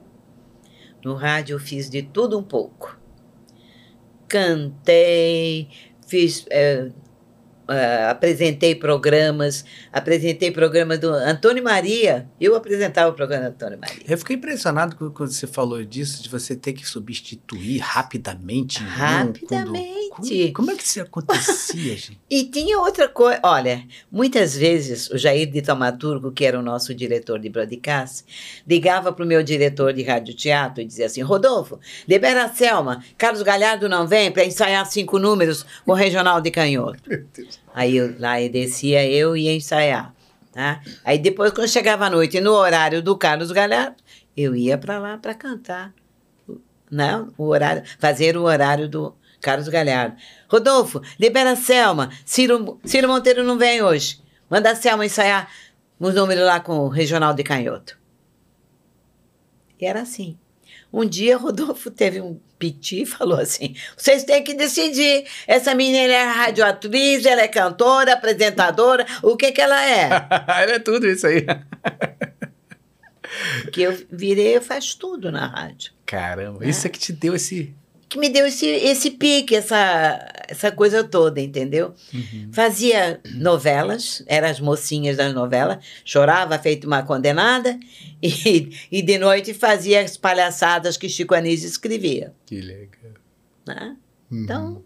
No 1.03 1.14
rádio 1.14 1.55
eu 1.55 1.61
fiz 1.61 1.88
de 1.88 2.03
tudo 2.03 2.38
um 2.38 2.42
pouco. 2.42 2.99
Cantei, 4.29 5.68
fiz 6.07 6.47
é, 6.51 6.90
Uh, 7.66 8.11
apresentei 8.11 8.74
programas, 8.74 9.64
apresentei 9.90 10.50
programas 10.50 10.98
do 10.98 11.09
Antônio 11.09 11.64
Maria. 11.64 12.29
Eu 12.38 12.55
apresentava 12.55 13.11
o 13.11 13.14
programa 13.14 13.48
do 13.48 13.55
Antônio 13.55 13.79
Maria. 13.79 14.03
Eu 14.07 14.18
fiquei 14.18 14.37
impressionado 14.37 14.96
quando 14.96 15.33
você 15.33 15.46
falou 15.46 15.83
disso, 15.83 16.22
de 16.22 16.29
você 16.29 16.55
ter 16.55 16.74
que 16.74 16.87
substituir 16.87 17.79
rapidamente. 17.79 18.81
Rapidamente. 18.83 20.11
Quando, 20.11 20.29
como, 20.29 20.53
como, 20.53 20.70
é 20.72 20.77
que 20.77 20.83
isso 20.85 21.00
acontecia, 21.00 21.96
gente? 21.96 22.20
e 22.31 22.44
tinha 22.44 22.79
outra 22.79 23.09
coisa. 23.09 23.40
Olha, 23.42 23.83
muitas 24.12 24.55
vezes 24.55 25.09
o 25.09 25.16
Jair 25.16 25.50
de 25.50 25.62
Taumaturgo, 25.62 26.33
que 26.33 26.44
era 26.44 26.59
o 26.59 26.62
nosso 26.62 26.94
diretor 26.94 27.38
de 27.38 27.48
broadcast, 27.48 28.62
ligava 28.68 29.11
para 29.11 29.24
o 29.24 29.29
meu 29.29 29.42
diretor 29.42 29.94
de 29.94 30.03
rádio 30.03 30.35
teatro 30.35 30.83
e 30.83 30.85
dizia 30.85 31.07
assim: 31.07 31.22
Rodolfo, 31.22 31.81
libera 32.07 32.44
a 32.44 32.53
Selma, 32.53 33.03
Carlos 33.16 33.42
Galhardo 33.42 33.88
não 33.88 34.07
vem 34.07 34.31
para 34.31 34.44
ensaiar 34.44 34.85
cinco 34.85 35.18
números 35.18 35.64
com 35.85 35.92
o 35.92 35.94
Regional 35.94 36.42
de 36.42 36.50
Canhoto. 36.50 37.00
Meu 37.09 37.24
Deus. 37.35 37.54
Aí 37.75 38.01
lá 38.19 38.40
eu 38.40 38.51
descia 38.51 39.07
eu 39.07 39.37
ia 39.37 39.55
ensaiar, 39.55 40.14
tá? 40.53 40.81
Aí 41.05 41.19
depois 41.19 41.53
quando 41.53 41.69
chegava 41.69 42.07
à 42.07 42.11
noite 42.11 42.40
no 42.40 42.53
horário 42.53 43.03
do 43.03 43.17
Carlos 43.17 43.51
Galhardo, 43.51 43.97
eu 44.37 44.55
ia 44.55 44.79
para 44.79 44.99
lá 44.99 45.19
para 45.19 45.35
cantar, 45.35 45.93
não? 46.90 47.27
Né? 47.27 47.33
O 47.37 47.45
horário, 47.45 47.83
fazer 47.99 48.37
o 48.37 48.43
horário 48.43 48.88
do 48.88 49.14
Carlos 49.40 49.69
Galhardo. 49.69 50.17
Rodolfo, 50.49 51.03
libera 51.21 51.53
a 51.53 51.57
Selma. 51.57 52.11
Ciro, 52.25 52.81
Ciro 52.85 53.09
Monteiro 53.09 53.45
não 53.45 53.59
vem 53.59 53.83
hoje. 53.83 54.23
Manda 54.49 54.71
a 54.71 54.77
Selma 54.77 55.05
ensaiar 55.05 55.51
os 55.99 56.14
números 56.14 56.45
lá 56.45 56.61
com 56.61 56.79
o 56.79 56.88
Regional 56.88 57.35
de 57.35 57.43
Canhoto. 57.43 57.99
E 59.79 59.85
era 59.85 60.01
assim. 60.01 60.38
Um 60.97 61.05
dia 61.05 61.37
Rodolfo 61.37 61.91
teve 61.91 62.21
um 62.21 62.39
piti 62.57 63.03
e 63.03 63.07
falou 63.07 63.41
assim: 63.41 63.75
vocês 63.97 64.23
têm 64.23 64.45
que 64.45 64.55
decidir. 64.55 65.27
Essa 65.45 65.75
menina 65.75 66.13
é 66.13 66.23
radioatriz, 66.23 67.27
ela 67.27 67.43
é 67.43 67.49
cantora, 67.49 68.13
apresentadora, 68.13 69.05
o 69.21 69.37
que 69.37 69.51
que 69.51 69.61
ela 69.61 69.85
é? 69.85 70.09
ela 70.63 70.73
é 70.75 70.79
tudo 70.79 71.09
isso 71.09 71.27
aí. 71.27 71.45
que 73.73 73.83
eu 73.83 74.07
virei, 74.09 74.57
eu 74.57 74.63
faço 74.63 74.97
tudo 74.97 75.33
na 75.33 75.49
rádio. 75.49 75.93
Caramba, 76.07 76.65
é. 76.65 76.69
isso 76.69 76.87
é 76.87 76.91
que 76.91 76.99
te 77.01 77.13
deu 77.13 77.35
esse 77.35 77.75
que 78.14 78.20
me 78.20 78.29
deu 78.29 78.46
esse, 78.46 78.64
esse 78.64 79.11
pique, 79.11 79.57
essa, 79.57 80.24
essa 80.48 80.70
coisa 80.70 81.03
toda, 81.03 81.40
entendeu? 81.40 81.92
Uhum. 82.14 82.48
Fazia 82.53 83.20
novelas, 83.35 84.22
eram 84.29 84.46
as 84.46 84.61
mocinhas 84.61 85.16
das 85.16 85.35
novelas, 85.35 85.85
chorava 86.05 86.57
feito 86.57 86.87
uma 86.87 87.03
condenada, 87.03 87.77
e, 88.22 88.70
e 88.92 89.03
de 89.03 89.18
noite 89.18 89.53
fazia 89.53 90.00
as 90.00 90.16
palhaçadas 90.16 90.96
que 90.96 91.09
Chico 91.09 91.35
Anísio 91.35 91.66
escrevia. 91.66 92.33
Que 92.46 92.61
legal. 92.61 93.12
Né? 93.66 93.96
Uhum. 94.31 94.42
Então, 94.44 94.85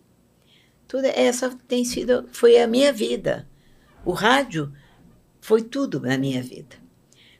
tudo 0.86 1.04
essa 1.04 1.54
tem 1.68 1.84
sido, 1.84 2.26
foi 2.32 2.58
a 2.58 2.66
minha 2.66 2.94
vida. 2.94 3.46
O 4.06 4.12
rádio 4.12 4.72
foi 5.38 5.60
tudo 5.60 6.00
na 6.00 6.16
minha 6.16 6.42
vida. 6.42 6.76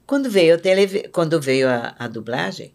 Quando 0.07 0.29
veio 0.29 0.55
a, 0.55 0.59
tele, 0.59 1.09
quando 1.09 1.41
veio 1.41 1.67
a, 1.67 1.95
a 1.99 2.07
dublagem, 2.09 2.75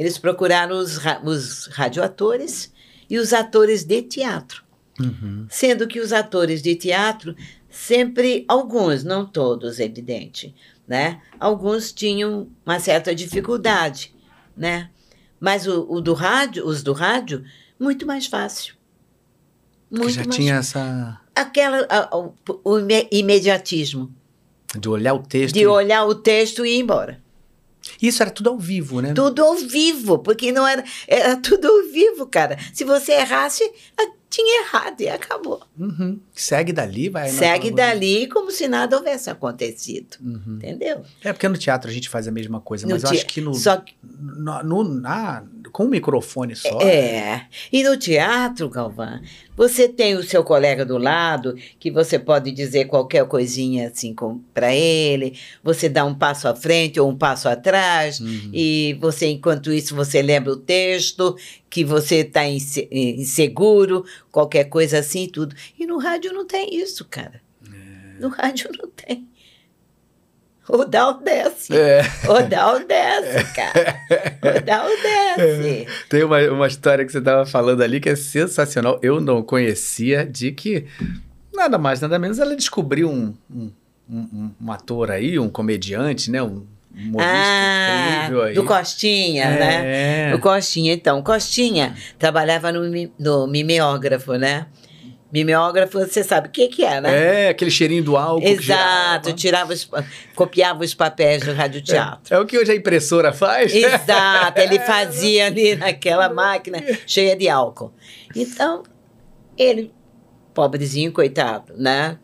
eles 0.00 0.16
procuraram 0.16 0.78
os, 0.78 0.98
os 1.22 1.66
radioatores 1.66 2.72
e 3.10 3.18
os 3.18 3.34
atores 3.34 3.84
de 3.84 4.00
teatro. 4.00 4.64
Uhum. 4.98 5.46
Sendo 5.50 5.86
que 5.86 6.00
os 6.00 6.10
atores 6.10 6.62
de 6.62 6.74
teatro 6.74 7.36
sempre, 7.68 8.46
alguns, 8.48 9.04
não 9.04 9.26
todos, 9.26 9.78
evidente, 9.78 10.54
né? 10.88 11.20
Alguns 11.38 11.92
tinham 11.92 12.48
uma 12.64 12.80
certa 12.80 13.14
dificuldade, 13.14 14.14
né? 14.56 14.88
Mas 15.38 15.66
o, 15.66 15.86
o 15.86 16.00
do 16.00 16.14
rádio, 16.14 16.66
os 16.66 16.82
do 16.82 16.94
rádio, 16.94 17.44
muito 17.78 18.06
mais 18.06 18.24
fácil. 18.26 18.76
Muito 19.90 20.12
já 20.12 20.24
mais 20.24 20.34
tinha 20.34 20.54
essa... 20.54 21.20
Aquela, 21.34 21.86
a, 21.90 22.16
o, 22.16 22.34
o 22.64 22.78
imediatismo. 23.12 24.10
De 24.78 24.88
olhar 24.88 25.12
o 25.12 25.22
texto. 25.22 25.52
De 25.52 25.60
e... 25.60 25.66
olhar 25.66 26.06
o 26.06 26.14
texto 26.14 26.64
e 26.64 26.70
ir 26.70 26.80
embora. 26.80 27.19
Isso 28.00 28.22
era 28.22 28.30
tudo 28.30 28.50
ao 28.50 28.58
vivo, 28.58 29.00
né? 29.00 29.12
Tudo 29.14 29.42
ao 29.42 29.56
vivo, 29.56 30.18
porque 30.18 30.52
não 30.52 30.66
era. 30.66 30.84
Era 31.06 31.36
tudo 31.36 31.68
ao 31.68 31.82
vivo, 31.92 32.26
cara. 32.26 32.58
Se 32.72 32.84
você 32.84 33.12
errasse, 33.12 33.62
tinha 34.30 34.62
errado 34.62 35.00
e 35.00 35.08
acabou. 35.08 35.60
Uhum. 35.76 36.20
Segue 36.32 36.72
dali, 36.72 37.08
vai. 37.08 37.28
Segue 37.28 37.72
dali 37.72 38.28
como 38.28 38.52
se 38.52 38.68
nada 38.68 38.96
houvesse 38.96 39.28
acontecido. 39.28 40.16
Uhum. 40.20 40.54
Entendeu? 40.56 41.02
É 41.22 41.32
porque 41.32 41.48
no 41.48 41.58
teatro 41.58 41.90
a 41.90 41.92
gente 41.92 42.08
faz 42.08 42.28
a 42.28 42.30
mesma 42.30 42.60
coisa, 42.60 42.86
no 42.86 42.92
mas 42.92 43.02
eu 43.02 43.10
acho 43.10 43.26
que 43.26 43.40
no. 43.40 43.52
Só... 43.52 43.82
no, 44.02 44.62
no 44.62 44.84
na, 44.84 45.42
com 45.72 45.84
um 45.84 45.88
microfone 45.88 46.54
só. 46.54 46.80
É. 46.80 47.46
E 47.72 47.82
no 47.82 47.96
teatro, 47.96 48.68
Galvão, 48.68 49.20
você 49.56 49.88
tem 49.88 50.14
o 50.14 50.22
seu 50.22 50.44
colega 50.44 50.84
do 50.84 50.96
lado, 50.96 51.56
que 51.78 51.90
você 51.90 52.18
pode 52.18 52.52
dizer 52.52 52.86
qualquer 52.86 53.26
coisinha 53.26 53.88
assim 53.88 54.14
para 54.54 54.74
ele, 54.74 55.36
você 55.62 55.88
dá 55.88 56.04
um 56.04 56.14
passo 56.14 56.48
à 56.48 56.54
frente 56.54 57.00
ou 57.00 57.10
um 57.10 57.16
passo 57.16 57.48
atrás, 57.48 58.20
uhum. 58.20 58.50
e 58.52 58.96
você, 59.00 59.26
enquanto 59.26 59.72
isso, 59.72 59.94
você 59.94 60.22
lembra 60.22 60.52
o 60.52 60.56
texto, 60.56 61.36
que 61.70 61.84
você 61.84 62.16
está 62.16 62.42
inseguro, 62.46 64.04
qualquer 64.32 64.64
coisa 64.64 64.98
assim, 64.98 65.28
tudo. 65.28 65.54
E 65.78 65.86
no 65.86 65.98
rádio 65.98 66.32
não 66.32 66.44
tem 66.44 66.74
isso, 66.74 67.04
cara. 67.04 67.40
É. 67.72 68.20
No 68.20 68.28
rádio 68.28 68.68
não 68.76 68.90
tem. 68.90 69.28
O 70.68 70.84
Dal 70.84 71.20
desce. 71.20 71.74
É. 71.76 72.02
O 72.28 72.48
Dal 72.48 72.84
desce, 72.84 73.54
cara. 73.54 74.00
O 74.40 74.64
Dal 74.64 74.86
desce. 74.88 75.68
É. 75.68 75.86
Tem 76.08 76.24
uma, 76.24 76.40
uma 76.50 76.66
história 76.66 77.04
que 77.04 77.12
você 77.12 77.18
estava 77.18 77.46
falando 77.46 77.82
ali 77.82 78.00
que 78.00 78.08
é 78.08 78.16
sensacional. 78.16 78.98
Eu 79.02 79.20
não 79.20 79.42
conhecia 79.42 80.26
de 80.26 80.52
que 80.52 80.86
nada 81.54 81.78
mais, 81.78 82.00
nada 82.00 82.18
menos, 82.18 82.38
ela 82.38 82.56
descobriu 82.56 83.08
um, 83.08 83.34
um, 83.50 83.70
um, 84.08 84.50
um 84.60 84.72
ator 84.72 85.10
aí, 85.10 85.38
um 85.38 85.48
comediante, 85.48 86.30
né? 86.30 86.42
Um 86.42 86.66
ah, 87.18 88.28
do 88.54 88.64
Costinha, 88.64 89.44
é. 89.44 89.58
né? 89.58 90.34
O 90.34 90.40
Costinha, 90.40 90.92
então. 90.92 91.22
Costinha 91.22 91.94
trabalhava 92.18 92.72
no, 92.72 92.82
no 93.18 93.46
mimeógrafo, 93.46 94.34
né? 94.34 94.66
Mimeógrafo, 95.32 96.00
você 96.00 96.24
sabe 96.24 96.48
o 96.48 96.50
que, 96.50 96.66
que 96.66 96.84
é, 96.84 97.00
né? 97.00 97.44
É, 97.44 97.48
aquele 97.50 97.70
cheirinho 97.70 98.02
do 98.02 98.16
álcool. 98.16 98.44
Exato, 98.44 99.32
tirava 99.32 99.72
os, 99.72 99.88
copiava 100.34 100.82
os 100.82 100.92
papéis 100.92 101.44
do 101.44 101.52
radioteatro. 101.52 102.34
É, 102.34 102.36
é 102.36 102.40
o 102.40 102.44
que 102.44 102.58
hoje 102.58 102.72
a 102.72 102.74
impressora 102.74 103.32
faz? 103.32 103.72
Exato, 103.72 104.60
ele 104.60 104.80
fazia 104.82 105.46
ali 105.46 105.76
naquela 105.76 106.28
máquina 106.28 106.82
cheia 107.06 107.36
de 107.36 107.48
álcool. 107.48 107.92
Então, 108.34 108.82
ele, 109.56 109.92
pobrezinho, 110.52 111.12
coitado, 111.12 111.74
né? 111.76 112.18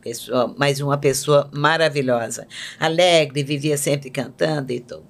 Pessoa, 0.00 0.54
mas 0.58 0.80
uma 0.80 0.98
pessoa 0.98 1.50
maravilhosa, 1.52 2.46
alegre, 2.78 3.42
vivia 3.42 3.76
sempre 3.76 4.10
cantando 4.10 4.72
e 4.72 4.80
tudo. 4.80 5.06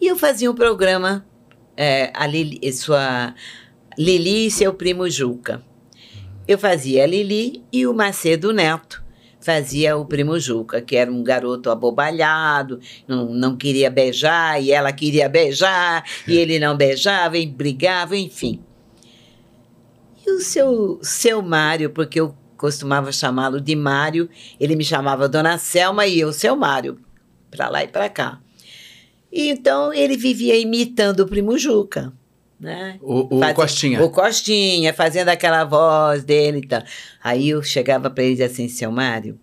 E 0.00 0.06
eu 0.06 0.16
fazia 0.16 0.50
um 0.50 0.54
programa, 0.54 1.26
é, 1.76 2.10
a 2.14 2.26
Lili, 2.26 2.72
sua 2.72 3.34
Lili 3.98 4.46
e 4.46 4.50
seu 4.50 4.74
primo 4.74 5.08
Juca. 5.08 5.62
Eu 6.46 6.58
fazia 6.58 7.04
a 7.04 7.06
Lili 7.06 7.64
e 7.72 7.86
o 7.86 7.94
Macedo 7.94 8.52
Neto 8.52 9.04
fazia 9.46 9.96
o 9.96 10.04
primo 10.04 10.40
Juca, 10.40 10.80
que 10.80 10.96
era 10.96 11.10
um 11.10 11.22
garoto 11.22 11.70
abobalhado, 11.70 12.80
não, 13.06 13.32
não 13.32 13.56
queria 13.56 13.88
beijar, 13.88 14.60
e 14.60 14.72
ela 14.72 14.92
queria 14.92 15.28
beijar, 15.28 16.04
e 16.26 16.36
ele 16.36 16.58
não 16.58 16.76
beijava, 16.76 17.38
e 17.38 17.46
brigava, 17.46 18.16
enfim. 18.16 18.60
E 20.26 20.32
o 20.32 20.40
seu, 20.40 20.98
seu 21.00 21.40
Mário, 21.42 21.90
porque 21.90 22.18
eu 22.18 22.34
costumava 22.56 23.12
chamá-lo 23.12 23.60
de 23.60 23.74
Mário, 23.76 24.28
ele 24.58 24.76
me 24.76 24.84
chamava 24.84 25.28
Dona 25.28 25.58
Selma 25.58 26.06
e 26.06 26.20
eu, 26.20 26.32
seu 26.32 26.56
Mário, 26.56 26.98
para 27.50 27.68
lá 27.68 27.84
e 27.84 27.88
para 27.88 28.08
cá. 28.08 28.40
E 29.32 29.48
então 29.48 29.92
ele 29.92 30.16
vivia 30.16 30.58
imitando 30.58 31.20
o 31.20 31.26
primo 31.26 31.58
Juca. 31.58 32.12
Né? 32.58 32.98
O, 33.02 33.36
o 33.36 33.38
Fazia, 33.40 33.54
Costinha. 33.54 34.02
O 34.02 34.10
Costinha, 34.10 34.94
fazendo 34.94 35.28
aquela 35.28 35.62
voz 35.64 36.24
dele 36.24 36.58
e 36.58 36.66
tal. 36.66 36.82
Aí 37.22 37.50
eu 37.50 37.62
chegava 37.62 38.08
para 38.08 38.24
ele 38.24 38.32
e 38.32 38.36
dizia 38.36 38.46
assim: 38.46 38.66
seu 38.66 38.90
Mário, 38.90 39.38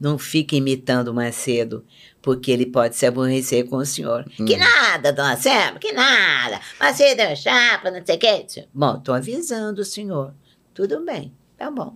não 0.00 0.16
fique 0.16 0.56
imitando 0.56 1.08
o 1.08 1.14
Macedo, 1.14 1.84
porque 2.22 2.50
ele 2.50 2.66
pode 2.66 2.96
se 2.96 3.04
aborrecer 3.04 3.66
com 3.66 3.76
o 3.76 3.84
senhor. 3.84 4.24
Hum. 4.40 4.46
Que 4.46 4.56
nada, 4.56 5.12
dona 5.12 5.36
Selma, 5.36 5.78
que 5.78 5.92
nada. 5.92 6.60
Macedo 6.80 7.20
é 7.20 7.36
chapa, 7.36 7.90
não 7.90 8.04
sei 8.04 8.16
o 8.16 8.18
que. 8.18 8.46
Bom, 8.72 8.96
estou 8.96 9.14
avisando 9.14 9.82
o 9.82 9.84
senhor. 9.84 10.34
Tudo 10.72 11.04
bem, 11.04 11.32
tá 11.56 11.70
bom. 11.70 11.94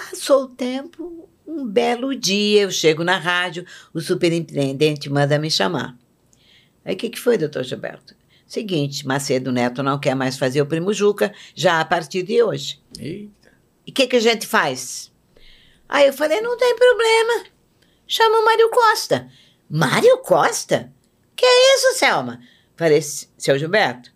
Passou 0.00 0.44
o 0.44 0.48
tempo, 0.48 1.28
um 1.46 1.66
belo 1.66 2.14
dia, 2.14 2.62
eu 2.62 2.70
chego 2.70 3.04
na 3.04 3.18
rádio, 3.18 3.66
o 3.92 4.00
superintendente 4.00 5.10
manda 5.10 5.38
me 5.38 5.50
chamar. 5.50 5.94
Aí 6.82 6.94
o 6.94 6.96
que, 6.96 7.10
que 7.10 7.20
foi, 7.20 7.36
doutor 7.36 7.64
Gilberto? 7.64 8.14
Seguinte, 8.46 9.06
Macedo 9.06 9.52
Neto 9.52 9.82
não 9.82 10.00
quer 10.00 10.14
mais 10.14 10.38
fazer 10.38 10.62
o 10.62 10.66
Primo 10.66 10.94
Juca, 10.94 11.34
já 11.54 11.80
a 11.80 11.84
partir 11.84 12.22
de 12.22 12.42
hoje. 12.42 12.80
Eita. 12.98 13.52
E 13.86 13.90
o 13.90 13.94
que, 13.94 14.06
que 14.06 14.16
a 14.16 14.20
gente 14.20 14.46
faz? 14.46 15.12
Aí 15.86 16.06
eu 16.06 16.14
falei, 16.14 16.40
não 16.40 16.56
tem 16.56 16.74
problema. 16.74 17.44
Chama 18.06 18.38
o 18.38 18.44
Mário 18.44 18.70
Costa. 18.70 19.28
Mário 19.68 20.16
Costa? 20.18 20.90
Que 21.36 21.44
é 21.44 21.74
isso, 21.74 21.98
Selma? 21.98 22.40
Falei, 22.74 23.02
seu 23.02 23.58
Gilberto, 23.58 24.10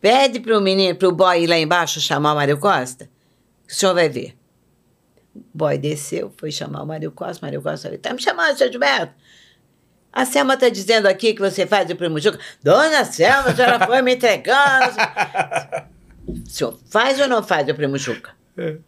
pede 0.00 0.40
pro 0.40 0.62
menino, 0.62 0.96
pro 0.96 1.12
boy 1.12 1.42
ir 1.42 1.46
lá 1.46 1.58
embaixo 1.58 2.00
chamar 2.00 2.32
o 2.32 2.36
Mário 2.36 2.58
Costa. 2.58 3.10
O 3.68 3.74
senhor 3.74 3.92
vai 3.92 4.08
ver. 4.08 4.37
Boy 5.52 5.78
desceu, 5.78 6.32
foi 6.36 6.50
chamar 6.50 6.82
o 6.82 6.86
Mário 6.86 7.10
Costa. 7.12 7.44
Mário 7.44 7.62
Costa 7.62 7.88
falou: 7.88 7.98
tá 7.98 8.12
me 8.12 8.20
chamando, 8.22 8.56
seu 8.56 8.70
Gilberto? 8.70 9.14
A 10.12 10.24
Selma 10.24 10.54
está 10.54 10.68
dizendo 10.68 11.06
aqui 11.06 11.34
que 11.34 11.40
você 11.40 11.66
faz 11.66 11.90
o 11.90 11.96
primo 11.96 12.18
Juca. 12.18 12.38
Dona 12.62 13.04
Selma, 13.04 13.50
a 13.50 13.54
senhora 13.54 13.84
foi 13.86 14.02
me 14.02 14.14
entregando. 14.14 14.96
o 16.26 16.50
senhor 16.50 16.78
faz 16.88 17.20
ou 17.20 17.28
não 17.28 17.42
faz 17.42 17.68
o 17.68 17.74
primo 17.74 17.98
Juca? 17.98 18.32
É. 18.56 18.78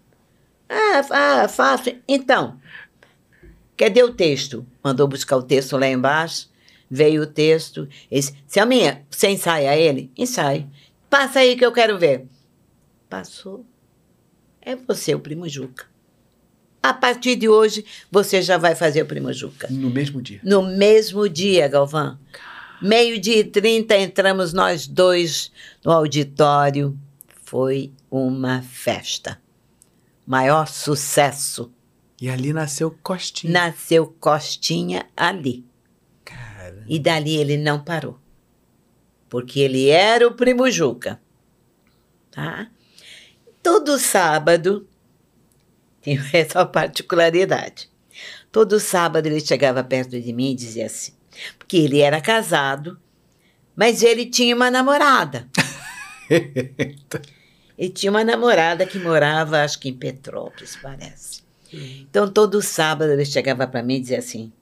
Ah, 0.69 1.03
ah, 1.11 1.49
faço. 1.49 1.93
Então, 2.09 2.59
cadê 3.77 4.03
o 4.03 4.15
texto? 4.15 4.67
Mandou 4.83 5.07
buscar 5.09 5.37
o 5.37 5.43
texto 5.43 5.77
lá 5.77 5.87
embaixo. 5.87 6.49
Veio 6.91 7.23
o 7.23 7.27
texto. 7.27 7.89
Esse, 8.11 8.35
Selminha, 8.47 9.05
você 9.11 9.29
ensaia 9.29 9.77
ele? 9.77 10.11
Ensaio. 10.17 10.69
Passa 11.09 11.41
aí 11.41 11.57
que 11.57 11.65
eu 11.65 11.73
quero 11.73 11.99
ver. 11.99 12.27
Passou. 13.09 13.65
É 14.61 14.77
você, 14.77 15.15
o 15.15 15.21
primo 15.21 15.49
Juca. 15.49 15.90
A 16.83 16.95
partir 16.95 17.37
de 17.37 17.49
hoje, 17.49 17.85
você 18.11 18.41
já 18.41 18.57
vai 18.57 18.75
fazer 18.75 19.03
o 19.03 19.07
Primo 19.07 19.33
Juca. 19.33 19.69
No 19.71 19.91
mesmo 19.91 20.23
dia? 20.23 20.41
No 20.43 20.63
mesmo 20.63 21.29
dia, 21.29 21.69
Galvão. 21.69 22.19
Meio-dia 22.81 23.37
e 23.41 23.45
trinta, 23.45 23.97
entramos 23.97 24.53
nós 24.55 24.87
dois 24.87 25.53
no 25.85 25.93
auditório. 25.93 26.99
Foi 27.45 27.93
uma 28.11 28.63
festa. 28.63 29.39
Maior 30.27 30.67
sucesso. 30.67 31.71
E 32.21 32.31
ali 32.31 32.53
nasceu 32.53 32.97
Costinha. 33.03 33.53
Nasceu 33.53 34.07
Costinha 34.19 35.07
ali. 35.17 35.65
Cara. 36.25 36.85
E 36.89 36.99
dali 36.99 37.37
ele 37.37 37.57
não 37.57 37.83
parou. 37.83 38.19
porque 39.29 39.61
ele 39.61 39.89
era 39.89 40.27
o 40.27 40.33
primo 40.35 40.69
Juca. 40.71 41.21
Tá? 42.31 42.69
Todo 43.63 43.99
sábado, 43.99 44.87
tinha 46.03 46.25
essa 46.33 46.65
particularidade. 46.67 47.89
Todo 48.53 48.81
sábado 48.81 49.27
ele 49.27 49.41
chegava 49.41 49.83
perto 49.85 50.21
de 50.21 50.33
mim 50.33 50.53
e 50.53 50.57
dizia 50.57 50.87
assim, 50.87 51.13
porque 51.59 51.77
ele 51.77 52.01
era 52.01 52.21
casado, 52.21 52.99
mas 53.77 54.03
ele 54.03 54.27
tinha 54.27 54.55
uma 54.55 54.71
namorada. 54.71 55.49
ele 57.79 57.91
tinha 57.91 58.11
uma 58.11 58.25
namorada 58.25 58.85
que 58.85 58.99
morava, 58.99 59.63
acho 59.63 59.79
que 59.79 59.89
em 59.89 59.95
Petrópolis, 59.95 60.77
parece. 60.77 61.43
Então, 61.73 62.31
todo 62.31 62.61
sábado 62.61 63.13
ele 63.13 63.25
chegava 63.25 63.67
para 63.67 63.83
mim 63.83 63.97
e 63.97 64.01
dizia 64.01 64.19
assim: 64.19 64.53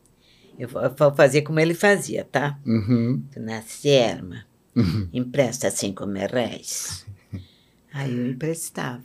Eu 0.59 0.68
vou 0.68 1.14
fazer 1.14 1.43
como 1.43 1.59
ele 1.59 1.74
fazia, 1.74 2.24
tá? 2.30 2.59
Uhum. 2.66 3.22
Na 3.36 3.62
Serma, 3.62 4.45
uhum. 4.76 5.09
empresta 5.12 5.70
cinco 5.70 6.05
reais. 6.05 7.07
Aí 7.93 8.14
eu 8.14 8.26
emprestava. 8.30 9.03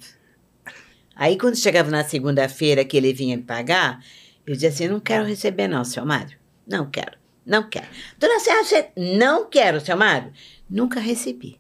Aí, 1.16 1.38
quando 1.38 1.56
chegava 1.56 1.92
na 1.92 2.04
segunda-feira 2.04 2.84
que 2.84 2.98
ele 2.98 3.14
vinha 3.14 3.38
me 3.38 3.44
pagar, 3.44 4.04
eu 4.46 4.54
dizia 4.54 4.70
assim: 4.70 4.88
Não 4.88 5.00
quero 5.00 5.26
receber, 5.26 5.68
não, 5.68 5.84
seu 5.84 6.06
Mário. 6.06 6.38
Não 6.68 6.90
quero, 6.90 7.18
não 7.46 7.70
quero. 7.70 7.88
Dona 8.18 8.40
Serra, 8.40 8.64
você 8.64 8.90
não 8.96 9.50
quero, 9.50 9.80
seu 9.80 9.98
Mário. 9.98 10.32
Nunca 10.70 11.00
recebi. 11.00 11.60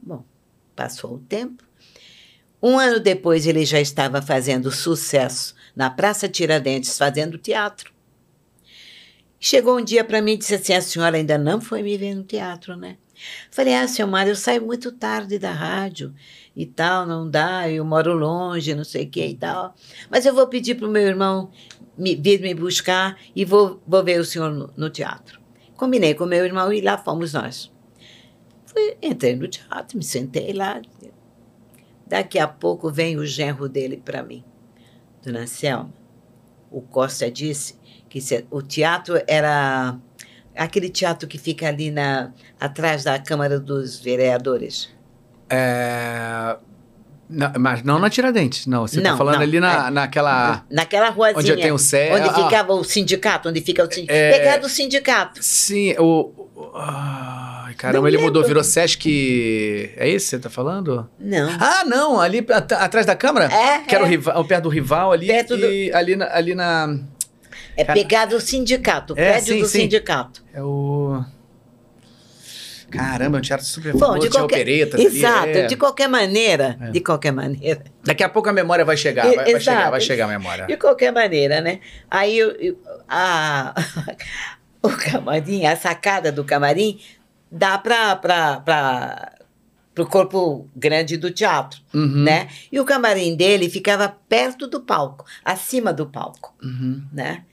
Bom, 0.00 0.24
passou 0.74 1.14
o 1.14 1.18
tempo. 1.18 1.64
Um 2.62 2.78
ano 2.78 3.00
depois, 3.00 3.46
ele 3.46 3.64
já 3.64 3.80
estava 3.80 4.22
fazendo 4.22 4.70
sucesso 4.70 5.54
na 5.74 5.90
Praça 5.90 6.28
Tiradentes, 6.28 6.96
fazendo 6.96 7.38
teatro. 7.38 7.92
Chegou 9.38 9.78
um 9.78 9.84
dia 9.84 10.04
para 10.04 10.22
mim 10.22 10.32
e 10.32 10.36
disse 10.36 10.54
assim: 10.54 10.72
A 10.72 10.80
senhora 10.80 11.16
ainda 11.16 11.36
não 11.36 11.60
foi 11.60 11.82
me 11.82 11.96
ver 11.96 12.14
no 12.14 12.22
teatro, 12.22 12.76
né? 12.76 12.96
Falei: 13.50 13.74
Ah, 13.74 13.88
seu 13.88 14.06
Mário, 14.06 14.30
eu 14.30 14.36
saio 14.36 14.64
muito 14.64 14.92
tarde 14.92 15.38
da 15.38 15.52
rádio 15.52 16.14
e 16.54 16.66
tal, 16.66 17.06
não 17.06 17.28
dá, 17.28 17.68
eu 17.68 17.84
moro 17.84 18.12
longe, 18.12 18.74
não 18.74 18.84
sei 18.84 19.04
o 19.04 19.10
que 19.10 19.24
e 19.24 19.36
tal. 19.36 19.74
Mas 20.10 20.26
eu 20.26 20.34
vou 20.34 20.46
pedir 20.46 20.74
para 20.74 20.86
o 20.86 20.90
meu 20.90 21.02
irmão 21.02 21.50
me, 21.96 22.14
vir 22.14 22.40
me 22.40 22.54
buscar 22.54 23.18
e 23.34 23.44
vou, 23.44 23.82
vou 23.86 24.04
ver 24.04 24.20
o 24.20 24.24
senhor 24.24 24.50
no, 24.50 24.70
no 24.76 24.90
teatro. 24.90 25.40
Combinei 25.76 26.14
com 26.14 26.26
meu 26.26 26.44
irmão 26.44 26.72
e 26.72 26.80
lá 26.80 26.98
fomos 26.98 27.32
nós. 27.32 27.72
Fui, 28.66 28.96
entrei 29.02 29.34
no 29.36 29.48
teatro, 29.48 29.98
me 29.98 30.04
sentei 30.04 30.52
lá, 30.52 30.80
Daqui 32.12 32.38
a 32.38 32.46
pouco 32.46 32.90
vem 32.90 33.16
o 33.16 33.24
genro 33.24 33.70
dele 33.70 33.96
para 33.96 34.22
mim. 34.22 34.44
Dona 35.22 35.46
Selma, 35.46 35.90
o 36.70 36.82
Costa 36.82 37.30
disse 37.30 37.74
que 38.06 38.20
se, 38.20 38.44
o 38.50 38.60
teatro 38.60 39.14
era 39.26 39.98
aquele 40.54 40.90
teatro 40.90 41.26
que 41.26 41.38
fica 41.38 41.68
ali 41.68 41.90
na, 41.90 42.30
atrás 42.60 43.04
da 43.04 43.18
Câmara 43.18 43.58
dos 43.58 43.98
Vereadores. 43.98 44.90
É... 45.52 46.56
Não, 47.32 47.50
mas 47.58 47.82
não 47.82 47.98
na 47.98 48.10
Tiradentes, 48.10 48.66
não. 48.66 48.86
Você 48.86 48.98
está 48.98 49.16
falando 49.16 49.36
não, 49.36 49.42
ali 49.42 49.58
na, 49.58 49.86
é, 49.86 49.90
naquela. 49.90 50.64
Naquela 50.70 51.08
ruazinha. 51.08 51.54
Onde 51.54 51.62
tem 51.62 51.72
o 51.72 51.78
céu. 51.78 52.14
Onde 52.14 52.28
ah, 52.28 52.34
ficava 52.34 52.74
o 52.74 52.84
sindicato, 52.84 53.48
onde 53.48 53.60
fica 53.62 53.82
o 53.82 53.90
sindicato. 53.90 54.18
É, 54.18 54.38
Pegado 54.38 54.66
o 54.66 54.68
sindicato. 54.68 55.42
Sim, 55.42 55.94
o. 55.98 56.30
Ai, 56.74 57.72
caramba, 57.74 58.06
ele 58.08 58.18
mudou, 58.18 58.44
virou 58.44 58.62
Sesc. 58.62 59.94
É 59.96 60.06
isso 60.08 60.26
que 60.26 60.30
você 60.30 60.38
tá 60.38 60.50
falando? 60.50 61.08
Não. 61.18 61.50
Ah, 61.58 61.84
não, 61.86 62.20
ali 62.20 62.46
atrás 62.50 63.06
da 63.06 63.16
câmara? 63.16 63.46
É. 63.46 63.78
Que 63.78 63.94
era 63.94 64.04
é. 64.04 64.06
o 64.06 64.10
rival, 64.10 64.44
perto 64.44 64.64
do 64.64 64.68
rival 64.68 65.12
ali. 65.12 65.28
Perto 65.28 65.54
e 65.54 65.90
do... 65.90 65.96
ali, 65.96 66.16
na, 66.16 66.36
ali 66.36 66.54
na. 66.54 66.98
É 67.74 67.84
pegado 67.84 68.36
o 68.36 68.40
sindicato, 68.40 69.14
o 69.14 69.18
é, 69.18 69.30
prédio 69.30 69.54
sim, 69.54 69.60
do 69.60 69.66
sim. 69.66 69.80
sindicato. 69.80 70.44
É 70.52 70.62
o. 70.62 71.24
Caramba, 72.98 73.38
é 73.38 73.40
um 73.40 73.42
teatro 73.42 73.66
super 73.66 73.92
Bom, 73.92 74.18
de 74.18 74.28
qualquer... 74.28 74.56
operetas 74.56 75.00
Exato, 75.00 75.48
ali, 75.48 75.58
é. 75.58 75.66
de 75.66 75.76
qualquer 75.76 76.08
maneira, 76.08 76.78
é. 76.80 76.90
de 76.90 77.00
qualquer 77.00 77.32
maneira. 77.32 77.84
Daqui 78.04 78.22
a 78.22 78.28
pouco 78.28 78.48
a 78.48 78.52
memória 78.52 78.84
vai 78.84 78.96
chegar, 78.96 79.24
vai, 79.26 79.52
vai, 79.52 79.60
chegar, 79.60 79.90
vai 79.90 80.00
chegar 80.00 80.24
a 80.26 80.28
memória. 80.28 80.66
De 80.66 80.76
qualquer 80.76 81.12
maneira, 81.12 81.60
né? 81.60 81.80
Aí 82.10 82.38
eu, 82.38 82.50
eu, 82.52 82.78
a, 83.08 83.74
o 84.82 84.88
camarim, 84.90 85.66
a 85.66 85.76
sacada 85.76 86.30
do 86.32 86.44
camarim, 86.44 87.00
dá 87.50 87.78
para 87.78 89.32
o 89.98 90.06
corpo 90.06 90.68
grande 90.74 91.16
do 91.16 91.30
teatro, 91.30 91.80
uhum. 91.92 92.24
né? 92.24 92.48
E 92.70 92.80
o 92.80 92.84
camarim 92.84 93.36
dele 93.36 93.68
ficava 93.68 94.08
perto 94.28 94.66
do 94.66 94.80
palco, 94.80 95.24
acima 95.44 95.92
do 95.92 96.06
palco, 96.06 96.54
uhum. 96.62 97.02
né? 97.12 97.44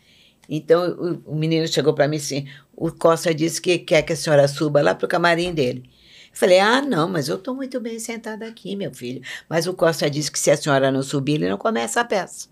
Então 0.49 1.21
o, 1.25 1.33
o 1.33 1.35
menino 1.35 1.67
chegou 1.67 1.93
para 1.93 2.07
mim 2.07 2.17
assim: 2.17 2.47
o 2.75 2.91
Costa 2.91 3.33
disse 3.33 3.61
que 3.61 3.77
quer 3.77 4.01
que 4.01 4.13
a 4.13 4.15
senhora 4.15 4.47
suba 4.47 4.81
lá 4.81 4.95
para 4.95 5.05
o 5.05 5.09
camarim 5.09 5.53
dele. 5.53 5.83
Eu 6.31 6.37
falei: 6.37 6.59
ah, 6.59 6.81
não, 6.81 7.07
mas 7.07 7.29
eu 7.29 7.35
estou 7.35 7.53
muito 7.53 7.79
bem 7.79 7.99
sentada 7.99 8.47
aqui, 8.47 8.75
meu 8.75 8.91
filho. 8.91 9.21
Mas 9.47 9.67
o 9.67 9.73
Costa 9.73 10.09
disse 10.09 10.31
que 10.31 10.39
se 10.39 10.49
a 10.49 10.57
senhora 10.57 10.91
não 10.91 11.03
subir, 11.03 11.35
ele 11.35 11.49
não 11.49 11.57
começa 11.57 12.01
a 12.01 12.05
peça. 12.05 12.49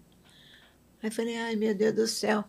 Aí 1.01 1.09
falei: 1.09 1.37
ai, 1.37 1.55
meu 1.55 1.73
Deus 1.73 1.95
do 1.95 2.07
céu. 2.07 2.43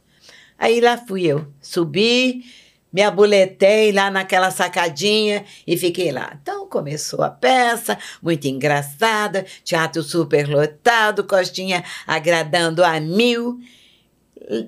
Aí 0.58 0.80
lá 0.80 0.98
fui 0.98 1.24
eu. 1.24 1.46
Subi, 1.60 2.44
me 2.92 3.02
abuletei 3.02 3.92
lá 3.92 4.10
naquela 4.10 4.50
sacadinha 4.50 5.44
e 5.66 5.76
fiquei 5.76 6.10
lá. 6.10 6.36
Então 6.42 6.66
começou 6.66 7.22
a 7.22 7.30
peça, 7.30 7.96
muito 8.20 8.46
engraçada, 8.46 9.46
teatro 9.62 10.02
super 10.02 10.48
lotado, 10.48 11.24
Costinha 11.24 11.84
agradando 12.06 12.84
a 12.84 12.98
mil. 13.00 13.58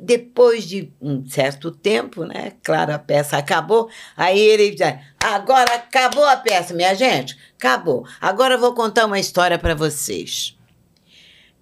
Depois 0.03 0.65
de 0.65 0.93
um 1.01 1.27
certo 1.27 1.71
tempo, 1.71 2.25
né? 2.25 2.53
Claro, 2.63 2.93
a 2.93 2.99
peça 2.99 3.39
acabou. 3.39 3.89
Aí 4.17 4.39
ele 4.39 4.71
diz: 4.71 4.95
agora 5.23 5.75
acabou 5.75 6.25
a 6.25 6.37
peça, 6.37 6.75
minha 6.75 6.95
gente, 6.95 7.39
acabou. 7.59 8.07
Agora 8.21 8.55
eu 8.55 8.59
vou 8.59 8.75
contar 8.75 9.07
uma 9.07 9.19
história 9.19 9.59
para 9.59 9.75
vocês. 9.75 10.57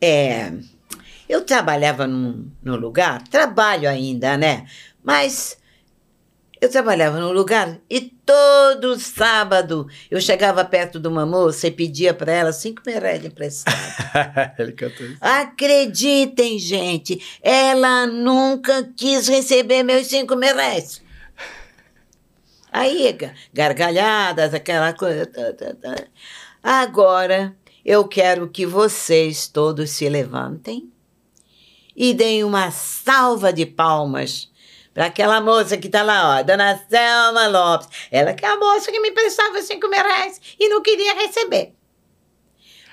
É 0.00 0.52
eu 1.28 1.44
trabalhava 1.44 2.06
num, 2.06 2.50
num 2.62 2.76
lugar, 2.76 3.22
trabalho 3.28 3.88
ainda, 3.88 4.36
né? 4.36 4.66
Mas 5.04 5.58
eu 6.60 6.68
trabalhava 6.68 7.20
num 7.20 7.32
lugar 7.32 7.78
e 7.88 8.00
todo 8.00 8.98
sábado 8.98 9.86
eu 10.10 10.20
chegava 10.20 10.64
perto 10.64 10.98
de 10.98 11.06
uma 11.06 11.24
moça 11.24 11.66
e 11.68 11.70
pedia 11.70 12.12
para 12.12 12.32
ela 12.32 12.52
cinco 12.52 12.82
reais 12.84 13.24
emprestado. 13.24 13.76
Ele 14.58 14.72
cantou 14.72 15.06
isso. 15.06 15.18
Acreditem, 15.20 16.58
gente, 16.58 17.38
ela 17.42 18.06
nunca 18.06 18.90
quis 18.96 19.28
receber 19.28 19.82
meus 19.82 20.08
cinco 20.08 20.36
reais. 20.36 21.02
Aí, 22.70 23.16
gargalhadas, 23.52 24.52
aquela 24.52 24.92
coisa. 24.92 25.28
Agora, 26.62 27.56
eu 27.84 28.06
quero 28.06 28.48
que 28.48 28.66
vocês 28.66 29.48
todos 29.48 29.90
se 29.90 30.08
levantem 30.08 30.90
e 31.96 32.12
deem 32.12 32.44
uma 32.44 32.70
salva 32.70 33.52
de 33.52 33.64
palmas 33.64 34.50
para 34.98 35.06
aquela 35.06 35.40
moça 35.40 35.76
que 35.76 35.86
está 35.86 36.02
lá, 36.02 36.40
ó, 36.40 36.42
Dona 36.42 36.76
Selma 36.90 37.46
Lopes. 37.46 37.88
Ela 38.10 38.34
que 38.34 38.44
é 38.44 38.48
a 38.48 38.58
moça 38.58 38.90
que 38.90 38.98
me 38.98 39.12
prestava 39.12 39.62
cinco 39.62 39.88
mil 39.88 40.02
reais 40.02 40.40
e 40.58 40.68
não 40.68 40.82
queria 40.82 41.14
receber. 41.14 41.72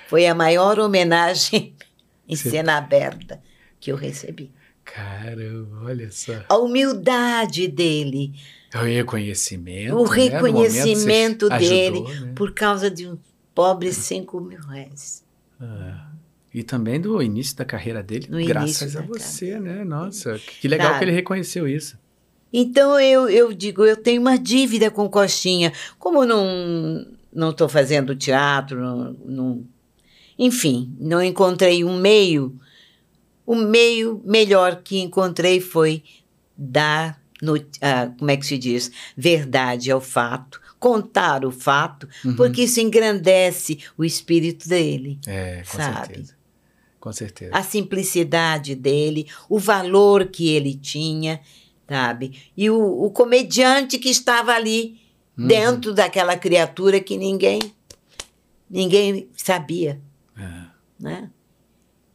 Foi 0.07 0.27
a 0.27 0.35
maior 0.35 0.77
homenagem 0.77 1.75
em 2.29 2.35
Você... 2.35 2.51
cena 2.51 2.77
aberta 2.77 3.41
que 3.79 3.91
eu 3.91 3.95
recebi. 3.95 4.53
Caramba, 4.83 5.85
olha 5.85 6.11
só. 6.11 6.43
A 6.47 6.57
humildade 6.57 7.67
dele. 7.67 8.35
O 8.75 8.77
reconhecimento. 8.77 9.97
O 9.97 10.03
né? 10.03 10.15
reconhecimento 10.15 11.49
dele 11.49 12.03
ajudou, 12.03 12.27
né? 12.27 12.33
por 12.35 12.53
causa 12.53 12.91
de 12.91 13.07
um 13.07 13.17
pobre 13.55 13.91
cinco 13.91 14.39
mil 14.39 14.61
reais. 14.61 15.25
Ah. 15.59 16.11
E 16.55 16.63
também 16.63 17.01
do 17.01 17.21
início 17.21 17.57
da 17.57 17.65
carreira 17.65 18.01
dele, 18.01 18.27
no 18.29 18.41
graças 18.45 18.95
a 18.95 19.01
você, 19.01 19.59
né? 19.59 19.83
Nossa, 19.83 20.39
que 20.39 20.69
legal 20.69 20.87
claro. 20.87 20.99
que 20.99 21.03
ele 21.03 21.11
reconheceu 21.11 21.67
isso. 21.67 21.99
Então 22.53 22.97
eu, 22.97 23.29
eu 23.29 23.51
digo, 23.51 23.83
eu 23.83 23.97
tenho 23.97 24.21
uma 24.21 24.39
dívida 24.39 24.89
com 24.89 25.09
Costinha. 25.09 25.73
Como 25.99 26.25
não 26.25 27.05
não 27.33 27.49
estou 27.49 27.67
fazendo 27.67 28.15
teatro, 28.15 28.79
não, 28.79 29.17
não, 29.25 29.67
enfim, 30.39 30.95
não 30.97 31.21
encontrei 31.21 31.83
um 31.83 31.99
meio. 31.99 32.57
O 33.45 33.55
meio 33.55 34.21
melhor 34.23 34.81
que 34.81 35.01
encontrei 35.01 35.59
foi 35.59 36.03
dar, 36.57 37.21
no, 37.41 37.55
ah, 37.81 38.13
como 38.17 38.31
é 38.31 38.37
que 38.37 38.45
se 38.45 38.57
diz, 38.57 38.93
verdade 39.17 39.91
ao 39.91 39.99
fato, 39.99 40.61
contar 40.79 41.43
o 41.43 41.51
fato, 41.51 42.07
uhum. 42.23 42.37
porque 42.37 42.63
isso 42.63 42.79
engrandece 42.79 43.79
o 43.97 44.05
espírito 44.05 44.69
dele. 44.69 45.19
É, 45.27 45.63
com 45.69 45.77
sabe? 45.77 46.07
certeza. 46.07 46.34
Com 47.05 47.13
certeza. 47.13 47.55
A 47.55 47.61
simplicidade 47.61 48.73
dele, 48.73 49.27
o 49.47 49.59
valor 49.59 50.25
que 50.25 50.49
ele 50.49 50.73
tinha, 50.73 51.39
sabe? 51.87 52.49
E 52.57 52.67
o, 52.67 53.05
o 53.05 53.11
comediante 53.11 53.99
que 53.99 54.09
estava 54.09 54.53
ali 54.53 54.99
uhum. 55.37 55.45
dentro 55.45 55.93
daquela 55.93 56.35
criatura 56.35 56.99
que 56.99 57.15
ninguém 57.15 57.59
ninguém 58.67 59.29
sabia, 59.37 60.01
é. 60.35 60.63
né? 60.99 61.29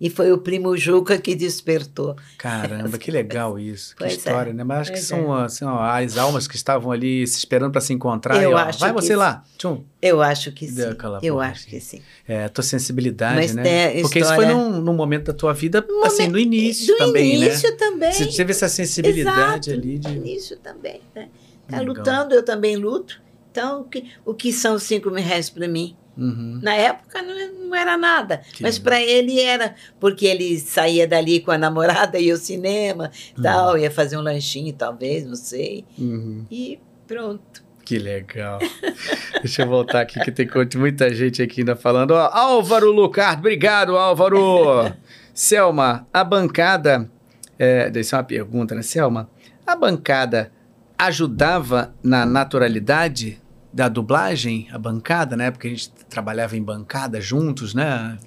E 0.01 0.09
foi 0.09 0.33
o 0.33 0.39
primo 0.39 0.75
Juca 0.79 1.19
que 1.19 1.35
despertou. 1.35 2.17
Caramba, 2.39 2.97
que 2.97 3.11
legal 3.11 3.59
isso. 3.59 3.95
Pois 3.99 4.13
que 4.13 4.19
história, 4.19 4.51
é, 4.51 4.53
né? 4.55 4.65
Mas 4.65 4.79
acho 4.79 4.93
que 4.93 4.97
pois 4.97 5.07
são 5.07 5.33
assim, 5.35 5.65
ó, 5.67 5.79
as 5.79 6.17
almas 6.17 6.49
que 6.49 6.57
estavam 6.57 6.91
ali 6.91 7.27
se 7.27 7.37
esperando 7.37 7.73
para 7.73 7.83
se 7.83 7.93
encontrar. 7.93 8.43
Eu 8.43 8.53
e, 8.53 8.55
ó, 8.55 8.57
acho 8.57 8.79
vai 8.79 8.95
que 8.95 9.03
você 9.03 9.15
lá. 9.15 9.45
Tchum. 9.59 9.85
Eu 10.01 10.23
acho 10.23 10.53
que 10.53 10.67
sim. 10.67 10.81
Eu 11.23 11.35
porra, 11.35 11.49
acho 11.49 11.61
assim. 11.61 11.71
que 11.71 11.81
sim. 11.81 12.03
É, 12.27 12.49
tua 12.49 12.65
sensibilidade, 12.65 13.37
Mas 13.37 13.55
né? 13.55 13.99
a 13.99 14.01
Porque 14.01 14.21
isso 14.21 14.35
foi 14.35 14.47
num, 14.47 14.81
num 14.81 14.95
momento 14.95 15.27
da 15.27 15.35
tua 15.35 15.53
vida, 15.53 15.87
assim, 16.03 16.29
no 16.29 16.39
início 16.39 16.95
Do 16.95 16.99
também, 16.99 17.35
início 17.37 17.71
né? 17.71 17.77
também. 17.77 18.13
Você 18.13 18.27
teve 18.27 18.53
essa 18.53 18.69
sensibilidade 18.71 19.71
Exato, 19.71 19.87
ali 19.87 19.95
No 19.97 20.01
de. 20.01 20.17
início 20.17 20.57
também. 20.57 21.03
Né? 21.15 21.29
Tá 21.69 21.79
Legal. 21.79 21.95
lutando, 21.95 22.35
eu 22.35 22.43
também 22.43 22.75
luto. 22.77 23.21
Então, 23.51 23.83
o 23.83 23.85
que, 23.85 24.11
o 24.25 24.33
que 24.33 24.53
são 24.53 24.79
cinco 24.79 25.11
mil 25.11 25.23
reais 25.23 25.51
para 25.51 25.69
mim? 25.69 25.97
Uhum. 26.21 26.61
Na 26.63 26.75
época 26.75 27.23
não, 27.23 27.67
não 27.69 27.75
era 27.75 27.97
nada, 27.97 28.43
Que 28.53 28.63
mas 28.63 28.79
para 28.79 29.01
ele 29.01 29.41
era, 29.41 29.75
porque 29.99 30.27
ele 30.27 30.59
saía 30.61 31.09
dali 31.09 31.41
com 31.41 31.51
a 31.51 31.57
namorada, 31.59 32.19
ia 32.21 32.35
ao 32.35 32.39
cinema, 32.39 33.11
tal, 33.43 33.79
ia 33.79 33.91
fazer 33.91 34.17
um 34.19 34.21
lanchinho, 34.21 34.73
talvez, 34.75 35.25
não 35.25 35.35
sei, 35.35 35.85
Uhum. 35.99 36.45
e 36.51 36.79
pronto. 37.07 37.65
Que 37.85 37.99
legal. 37.99 38.59
Deixa 39.43 39.63
eu 39.63 39.67
voltar 39.67 40.03
aqui, 40.03 40.21
que 40.21 40.31
tem 40.31 40.49
muita 40.77 41.13
gente 41.13 41.43
aqui 41.43 41.63
ainda 41.63 41.75
falando. 41.75 42.13
Ó, 42.13 42.31
Álvaro 42.33 42.93
Lucardo, 42.93 43.41
obrigado, 43.41 43.97
Álvaro. 43.97 44.93
Selma, 45.35 46.07
a 46.13 46.23
bancada. 46.23 47.11
É, 47.59 47.91
é 47.93 48.17
uma 48.17 48.23
pergunta, 48.23 48.75
né, 48.75 48.83
Selma? 48.83 49.29
A 49.67 49.75
bancada 49.75 50.53
ajudava 50.97 51.95
na 52.03 52.25
naturalidade 52.27 53.41
da 53.73 53.89
dublagem? 53.89 54.69
A 54.73 54.79
bancada, 54.79 55.37
né? 55.37 55.51
Porque 55.51 55.69
a 55.69 55.71
gente 55.71 55.91
trabalhava 56.09 56.57
em 56.57 56.63
bancada 56.63 57.21
juntos, 57.21 57.75
né? 57.75 58.19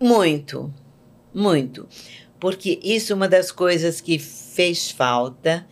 Muito, 0.00 0.72
muito. 1.32 1.88
Porque 2.40 2.80
isso 2.82 3.12
é 3.12 3.16
uma 3.16 3.28
das 3.28 3.52
coisas 3.52 4.00
que 4.00 4.18
fez 4.18 4.90
falta 4.90 5.66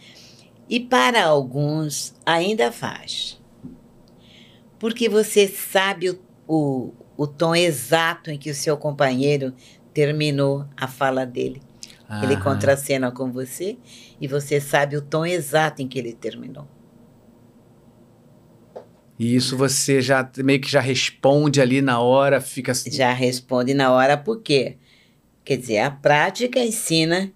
e 0.69 0.79
para 0.79 1.25
alguns 1.25 2.15
ainda 2.25 2.71
faz. 2.71 3.41
Porque 4.79 5.09
você 5.09 5.49
sabe 5.49 6.11
o, 6.11 6.21
o, 6.47 6.93
o 7.17 7.27
tom 7.27 7.55
exato 7.55 8.31
em 8.31 8.39
que 8.39 8.51
o 8.51 8.55
seu 8.55 8.77
companheiro 8.77 9.53
terminou 9.93 10.65
a 10.77 10.87
fala 10.87 11.27
dele. 11.27 11.61
Ele 12.23 12.35
Aham. 12.35 12.45
contracena 12.45 13.11
com 13.11 13.33
você 13.33 13.77
e 14.21 14.29
você 14.29 14.61
sabe 14.61 14.97
o 14.97 15.03
tom 15.03 15.27
exato 15.27 15.83
em 15.83 15.89
que 15.89 15.99
ele 15.99 16.13
terminou. 16.13 16.69
E 19.21 19.37
isso 19.37 19.55
você 19.55 20.01
já 20.01 20.27
meio 20.39 20.59
que 20.63 20.71
já 20.71 20.81
responde 20.81 21.61
ali 21.61 21.83
na 21.83 22.01
hora, 22.01 22.41
fica. 22.41 22.73
Já 22.73 23.13
responde 23.13 23.75
na 23.75 23.93
hora 23.93 24.17
por 24.17 24.41
quê? 24.41 24.79
Quer 25.45 25.59
dizer, 25.59 25.81
a 25.81 25.91
prática 25.91 26.59
ensina 26.59 27.31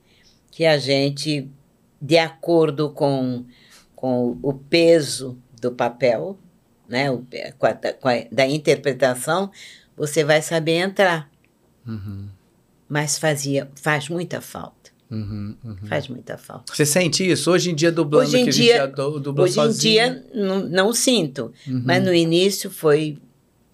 que 0.51 0.65
a 0.65 0.79
gente, 0.79 1.47
de 2.01 2.17
acordo 2.17 2.89
com, 2.89 3.45
com 3.95 4.39
o 4.43 4.55
peso 4.55 5.39
do 5.61 5.73
papel, 5.73 6.39
né, 6.89 7.11
o 7.11 7.23
com 7.59 7.67
a- 7.67 7.75
com 7.75 8.09
a- 8.09 8.25
da 8.33 8.47
interpretação, 8.47 9.51
você 9.95 10.25
vai 10.25 10.41
saber 10.41 10.77
entrar. 10.79 11.31
Uhum, 11.87 12.29
Mas 12.89 13.19
fazia, 13.19 13.71
faz 13.75 14.09
muita 14.09 14.41
falta. 14.41 14.84
Uhum, 15.15 15.57
uhum. 15.65 15.77
Faz 15.89 16.09
muita 16.09 16.37
falta. 16.37 16.73
Você 16.75 16.85
sente 16.85 17.29
isso? 17.31 17.51
Hoje 17.51 17.71
em 17.71 17.75
dia, 17.75 17.91
dublando, 17.93 18.29
Hoje 18.29 18.39
em 18.39 18.45
que 18.45 18.49
a 18.51 18.53
gente 18.53 18.63
dia- 18.63 18.77
já 18.79 18.87
du- 18.87 19.21
dubla 19.21 19.45
Hoje 19.45 19.61
em 19.61 19.71
dia 19.71 20.25
não, 20.35 20.61
não 20.61 20.93
sinto, 20.93 21.53
Uhum. 21.67 21.83
mas 21.85 22.03
no 22.03 22.13
início 22.13 22.71
foi 22.71 23.19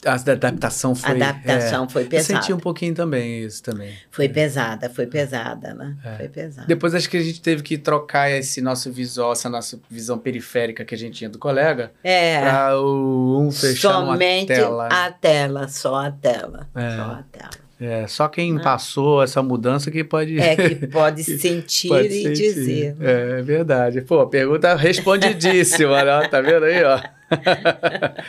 A 0.05 0.15
adaptação 0.15 0.95
foi. 0.95 1.11
adaptação 1.11 1.87
foi 1.87 2.03
é, 2.03 2.05
eu 2.07 2.09
pesada. 2.09 2.41
senti 2.41 2.53
um 2.55 2.59
pouquinho 2.59 2.95
também 2.95 3.45
isso 3.45 3.63
também. 3.63 3.93
Foi 4.11 4.31
pesada, 4.31 4.89
foi 4.89 5.07
pesada, 5.07 5.75
né? 5.75 5.95
É. 6.03 6.17
Foi 6.17 6.29
pesada. 6.31 6.67
Depois 6.67 6.95
acho 6.95 7.09
que 7.11 7.19
a 7.19 7.23
gente 7.23 7.41
teve 7.43 7.63
que 7.63 7.77
trocar 7.77 8.31
esse 8.31 8.63
nosso 8.63 8.91
visual, 8.91 9.33
essa 9.33 9.51
nossa 9.51 9.79
visão 9.91 10.19
periférica 10.19 10.87
que 10.87 10.95
a 10.95 10.99
gente 10.99 11.19
tinha 11.19 11.29
do 11.29 11.39
colega, 11.39 11.93
É. 12.03 12.41
para 12.41 12.81
o 12.81 13.41
um 13.43 13.51
fechar 13.51 13.93
Somente 13.93 14.47
tela. 14.47 14.89
a 14.91 15.11
tela, 15.13 15.69
só 15.69 15.97
a 16.07 16.11
tela. 16.11 16.67
É. 16.75 16.97
Só 16.97 17.03
a 17.03 17.25
tela. 17.31 17.51
É, 17.81 18.07
só 18.07 18.29
quem 18.29 18.59
passou 18.59 19.23
essa 19.23 19.43
mudança 19.43 19.91
que 19.91 20.05
pode. 20.05 20.39
É 20.39 20.55
que 20.55 20.75
pode 20.89 21.25
sentir 21.25 21.89
pode 21.89 22.09
e 22.09 22.23
sentir. 22.25 22.55
dizer. 22.55 22.95
né? 22.97 23.39
É 23.39 23.43
verdade. 23.43 24.03
Pô, 24.03 24.27
pergunta 24.27 24.75
respondidíssima, 24.75 26.05
né? 26.05 26.29
Tá 26.29 26.41
vendo 26.43 26.65
aí, 26.65 26.85
ó? 26.85 27.01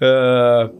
Ah, 0.00 0.70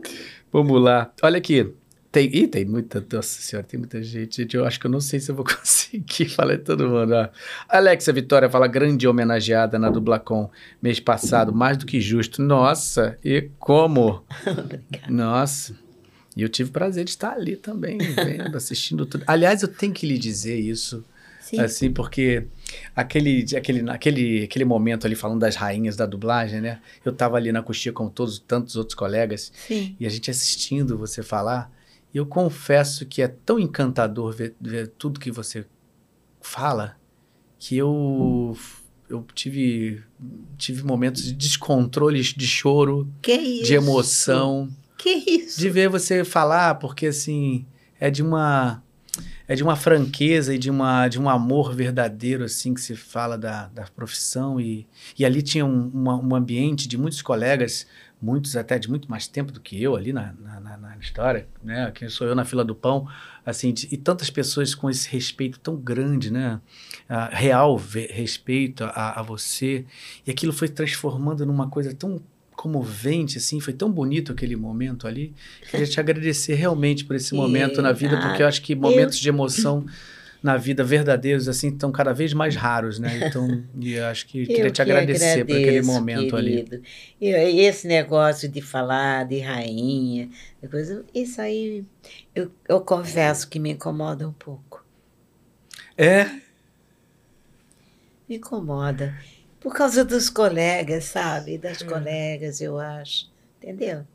vamos 0.52 0.82
lá. 0.82 1.10
Olha 1.22 1.38
aqui. 1.38 1.72
Tem, 2.12 2.26
ih, 2.34 2.46
tem 2.48 2.64
muita. 2.64 3.04
Nossa 3.12 3.40
senhora, 3.42 3.66
tem 3.66 3.78
muita 3.78 4.02
gente. 4.02 4.42
Gente, 4.42 4.56
Eu 4.56 4.64
acho 4.66 4.80
que 4.80 4.86
eu 4.86 4.90
não 4.90 5.00
sei 5.00 5.20
se 5.20 5.30
eu 5.30 5.34
vou 5.34 5.44
conseguir 5.46 6.28
falar 6.28 6.58
todo 6.58 6.88
mundo. 6.88 7.12
ó. 7.14 7.28
Alexia 7.68 8.12
Vitória 8.12 8.48
fala 8.50 8.66
grande 8.66 9.06
homenageada 9.06 9.78
na 9.78 9.88
Dublacom 9.90 10.50
mês 10.82 10.98
passado, 11.00 11.54
mais 11.54 11.76
do 11.76 11.86
que 11.86 12.00
justo. 12.00 12.42
Nossa, 12.42 13.16
e 13.24 13.50
como? 13.58 14.22
Obrigada. 14.46 15.10
Nossa. 15.10 15.74
E 16.36 16.42
eu 16.42 16.48
tive 16.50 16.68
o 16.68 16.72
prazer 16.72 17.04
de 17.04 17.10
estar 17.10 17.32
ali 17.32 17.56
também, 17.56 17.96
vendo, 17.98 18.54
assistindo 18.56 19.06
tudo. 19.06 19.24
Aliás, 19.26 19.62
eu 19.62 19.68
tenho 19.68 19.94
que 19.94 20.06
lhe 20.06 20.18
dizer 20.18 20.58
isso, 20.60 21.02
Sim. 21.40 21.60
assim, 21.60 21.90
porque 21.90 22.46
aquele, 22.94 23.46
aquele, 23.56 23.90
aquele, 23.90 24.44
aquele 24.44 24.64
momento 24.66 25.06
ali 25.06 25.14
falando 25.14 25.40
das 25.40 25.56
rainhas 25.56 25.96
da 25.96 26.04
dublagem, 26.04 26.60
né? 26.60 26.80
Eu 27.02 27.12
tava 27.12 27.38
ali 27.38 27.50
na 27.52 27.62
coxinha 27.62 27.92
com 27.92 28.08
todos 28.10 28.38
tantos 28.38 28.76
outros 28.76 28.94
colegas 28.94 29.50
Sim. 29.66 29.96
e 29.98 30.04
a 30.06 30.10
gente 30.10 30.30
assistindo 30.30 30.98
você 30.98 31.22
falar. 31.22 31.72
E 32.12 32.18
eu 32.18 32.26
confesso 32.26 33.06
que 33.06 33.22
é 33.22 33.28
tão 33.28 33.58
encantador 33.58 34.32
ver, 34.34 34.54
ver 34.60 34.88
tudo 34.88 35.18
que 35.18 35.30
você 35.30 35.64
fala 36.40 36.96
que 37.58 37.76
eu 37.76 38.56
eu 39.08 39.24
tive 39.34 40.02
tive 40.58 40.82
momentos 40.82 41.22
de 41.22 41.32
descontrole, 41.32 42.20
de 42.20 42.46
choro, 42.46 43.08
Que 43.22 43.32
isso? 43.32 43.64
de 43.64 43.74
emoção 43.74 44.68
Que 45.06 45.30
isso? 45.30 45.60
de 45.60 45.70
ver 45.70 45.88
você 45.88 46.24
falar, 46.24 46.74
porque 46.76 47.06
assim, 47.06 47.64
é 48.00 48.10
de 48.10 48.22
uma 48.22 48.82
é 49.48 49.54
de 49.54 49.62
uma 49.62 49.76
franqueza 49.76 50.52
e 50.54 50.58
de, 50.58 50.68
uma, 50.68 51.06
de 51.08 51.20
um 51.20 51.28
amor 51.30 51.72
verdadeiro, 51.72 52.42
assim, 52.44 52.74
que 52.74 52.80
se 52.80 52.96
fala 52.96 53.38
da, 53.38 53.68
da 53.68 53.84
profissão. 53.84 54.60
E, 54.60 54.86
e 55.16 55.24
ali 55.24 55.40
tinha 55.40 55.64
um, 55.64 55.88
uma- 55.94 56.16
um 56.16 56.34
ambiente 56.34 56.88
de 56.88 56.98
muitos 56.98 57.22
colegas, 57.22 57.86
muitos 58.20 58.56
até 58.56 58.76
de 58.78 58.90
muito 58.90 59.08
mais 59.08 59.28
tempo 59.28 59.52
do 59.52 59.60
que 59.60 59.80
eu 59.80 59.94
ali 59.94 60.12
na, 60.12 60.34
na, 60.40 60.60
na- 60.76 60.96
história, 61.00 61.46
né? 61.62 61.92
Quem 61.94 62.08
sou 62.08 62.26
eu 62.26 62.34
na 62.34 62.44
fila 62.44 62.64
do 62.64 62.74
pão, 62.74 63.06
assim, 63.44 63.72
de- 63.72 63.86
e 63.92 63.96
tantas 63.96 64.28
pessoas 64.30 64.74
com 64.74 64.90
esse 64.90 65.08
respeito 65.08 65.60
tão 65.60 65.76
grande, 65.76 66.30
né? 66.32 66.60
Real 67.30 67.76
respeito 68.10 68.82
a, 68.84 69.20
a 69.20 69.22
você. 69.22 69.84
E 70.26 70.30
aquilo 70.32 70.52
foi 70.52 70.68
transformando 70.68 71.46
numa 71.46 71.68
coisa 71.70 71.94
tão 71.94 72.20
comovente, 72.56 73.38
assim, 73.38 73.60
foi 73.60 73.72
tão 73.74 73.90
bonito 73.90 74.32
aquele 74.32 74.56
momento 74.56 75.06
ali. 75.06 75.34
Queria 75.70 75.86
te 75.86 76.00
agradecer 76.00 76.54
realmente 76.54 77.04
por 77.04 77.14
esse 77.14 77.34
momento 77.34 77.80
na 77.82 77.92
vida, 77.92 78.18
porque 78.18 78.42
eu 78.42 78.46
acho 78.48 78.62
que 78.62 78.74
momentos 78.74 79.18
de 79.18 79.28
emoção 79.28 79.84
na 80.42 80.56
vida 80.56 80.84
verdadeiros, 80.84 81.48
assim, 81.48 81.68
estão 81.70 81.90
cada 81.90 82.12
vez 82.12 82.32
mais 82.32 82.54
raros, 82.54 82.98
né? 82.98 83.26
Então, 83.26 83.64
e 83.80 83.94
eu 83.94 84.04
acho 84.06 84.26
que 84.26 84.46
queria 84.46 84.70
te 84.70 84.76
que 84.76 84.82
agradecer 84.82 85.44
por 85.44 85.52
aquele 85.52 85.78
agradeço, 85.78 85.92
momento 85.92 86.36
ali. 86.36 86.62
querido. 86.62 86.82
E 87.20 87.26
e 87.30 87.60
esse 87.60 87.86
negócio 87.88 88.48
de 88.48 88.60
falar 88.60 89.24
de 89.26 89.40
rainha, 89.40 90.28
coisa, 90.70 91.04
isso 91.14 91.40
aí 91.40 91.84
eu, 92.34 92.50
eu 92.68 92.80
confesso 92.80 93.48
que 93.48 93.58
me 93.58 93.70
incomoda 93.72 94.28
um 94.28 94.32
pouco. 94.32 94.84
É, 95.98 96.26
Me 98.28 98.36
incomoda. 98.36 99.14
Por 99.60 99.74
causa 99.74 100.04
dos 100.04 100.30
colegas, 100.30 101.04
sabe? 101.04 101.54
É. 101.54 101.58
Das 101.58 101.82
colegas, 101.82 102.60
eu 102.60 102.78
acho. 102.78 103.30
Entendeu? 103.58 104.06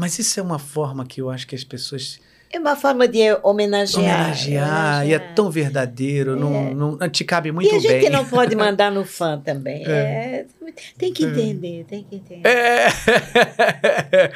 mas 0.00 0.18
isso 0.18 0.40
é 0.40 0.42
uma 0.42 0.58
forma 0.58 1.04
que 1.04 1.20
eu 1.20 1.28
acho 1.28 1.46
que 1.46 1.54
as 1.54 1.62
pessoas 1.62 2.18
É 2.52 2.58
uma 2.58 2.74
forma 2.74 3.06
de 3.06 3.18
homenagear. 3.44 4.02
homenagear, 4.02 5.06
e 5.06 5.14
é 5.14 5.18
tão 5.20 5.48
verdadeiro, 5.50 6.34
não, 6.34 6.74
não, 6.74 6.96
não 6.96 7.08
te 7.08 7.22
cabe 7.24 7.52
muito 7.52 7.72
E 7.72 7.76
a 7.76 7.78
gente 7.78 8.00
bem. 8.00 8.10
não 8.10 8.24
pode 8.24 8.54
mandar 8.56 8.90
no 8.90 9.04
fã 9.04 9.38
também. 9.38 9.84
É, 9.86 10.46
tem 10.98 11.12
que 11.12 11.24
entender, 11.24 11.84
tem 11.88 12.04
que 12.08 12.16
entender. 12.16 12.48
É. 12.48 12.88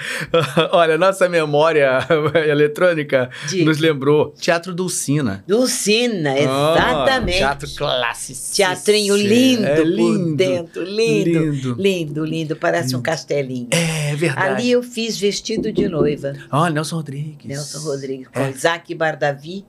Olha, 0.73 0.97
nossa 0.99 1.29
memória 1.29 1.99
eletrônica 2.47 3.31
De- 3.49 3.65
nos 3.65 3.79
lembrou 3.79 4.35
Teatro 4.39 4.75
Dulcina. 4.75 5.43
Dulcina, 5.47 6.39
exatamente. 6.39 7.37
Ah, 7.37 7.57
teatro 7.57 7.69
clássico. 7.77 8.55
Teatrinho 8.55 9.17
lindo, 9.17 9.65
É, 9.67 9.77
por 9.77 9.87
lindo, 9.87 10.37
dentro, 10.37 10.85
lindo, 10.85 11.31
lindo. 11.51 11.75
lindo, 11.79 12.25
lindo, 12.25 12.57
parece 12.57 12.95
um 12.97 13.03
castelinho. 13.03 13.69
É 13.71 14.15
verdade. 14.15 14.49
Ali 14.55 14.71
eu 14.71 14.83
fiz 14.83 15.19
vestido 15.19 15.73
de 15.73 15.89
noiva, 15.89 16.33
Ó, 16.51 16.69
Nelson 16.69 16.97
Rodrigues. 16.97 17.45
Nelson 17.45 17.79
Rodrigues, 17.81 18.04
com 18.33 18.41
É. 18.41 18.51
Isaac 18.51 18.95
Bardavi, 18.95 19.65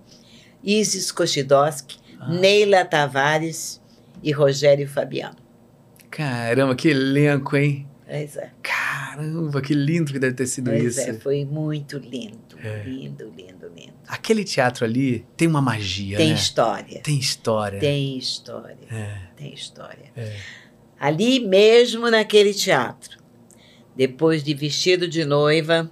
Isis 0.63 1.11
Kochidowski, 1.11 1.97
Ah. 2.19 2.29
Neila 2.29 2.83
Tavares 2.85 3.81
e 4.23 4.31
Rogério 4.31 4.87
Fabiano. 4.87 5.35
Caramba, 6.09 6.75
que 6.75 6.89
elenco, 6.89 7.55
hein? 7.57 7.87
Pois 8.07 8.37
é. 8.37 8.51
Caramba. 8.61 8.85
Caramba, 9.15 9.61
que 9.61 9.73
lindo 9.73 10.11
que 10.11 10.19
deve 10.19 10.33
ter 10.33 10.45
sido 10.45 10.69
Pois 10.71 10.97
isso. 10.97 11.09
é, 11.09 11.13
foi 11.13 11.45
muito 11.45 11.97
lindo. 11.97 12.37
É. 12.61 12.83
Lindo, 12.83 13.31
lindo, 13.35 13.71
lindo. 13.73 13.93
Aquele 14.07 14.43
teatro 14.43 14.83
ali 14.83 15.25
tem 15.37 15.47
uma 15.47 15.61
magia, 15.61 16.17
Tem 16.17 16.29
né? 16.29 16.35
história. 16.35 16.99
Tem 17.01 17.17
história. 17.17 17.79
Tem 17.79 18.17
história. 18.17 18.77
É, 18.91 19.17
Tem 19.37 19.53
história. 19.53 20.11
é. 20.17 20.35
Ali 20.99 21.39
mesmo 21.39 22.09
naquele 22.09 22.53
teatro, 22.53 23.17
depois 23.95 24.43
de 24.43 24.53
vestido 24.53 25.07
de 25.07 25.23
noiva, 25.23 25.89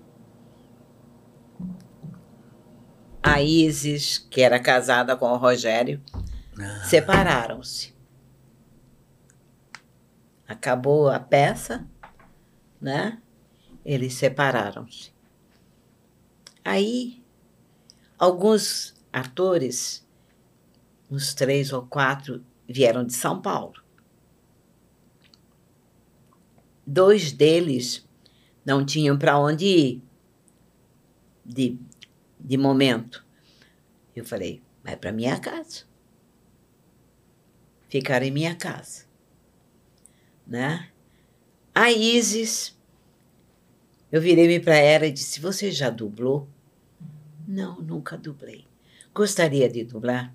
a 3.23 3.41
Isis, 3.41 4.17
que 4.29 4.41
era 4.41 4.59
casada 4.59 5.15
com 5.15 5.27
o 5.31 5.37
Rogério, 5.37 6.01
Ah. 6.59 6.83
separaram-se. 6.83 7.93
Acabou 10.47 11.09
a 11.09 11.19
peça, 11.19 11.87
né? 12.79 13.19
Eles 13.85 14.13
separaram-se. 14.13 15.11
Aí, 16.63 17.23
alguns 18.19 18.93
atores, 19.11 20.05
uns 21.09 21.33
três 21.33 21.71
ou 21.73 21.83
quatro, 21.85 22.43
vieram 22.67 23.03
de 23.05 23.13
São 23.13 23.41
Paulo. 23.41 23.81
Dois 26.85 27.31
deles 27.31 28.05
não 28.65 28.85
tinham 28.85 29.17
para 29.17 29.37
onde 29.39 29.65
ir 29.65 30.03
de, 31.45 31.77
de 32.43 32.57
momento. 32.57 33.25
Eu 34.15 34.25
falei, 34.25 34.61
vai 34.83 34.97
para 34.97 35.11
minha 35.11 35.39
casa. 35.39 35.85
Ficar 37.87 38.21
em 38.21 38.31
minha 38.31 38.55
casa. 38.55 39.05
Né? 40.45 40.89
A 41.73 41.91
Isis, 41.91 42.77
eu 44.11 44.21
virei-me 44.21 44.59
para 44.59 44.75
ela 44.75 45.05
e 45.07 45.11
disse: 45.11 45.39
Você 45.39 45.71
já 45.71 45.89
dublou? 45.89 46.47
Não, 47.47 47.81
nunca 47.81 48.17
dublei. 48.17 48.65
Gostaria 49.13 49.69
de 49.69 49.83
dublar? 49.83 50.33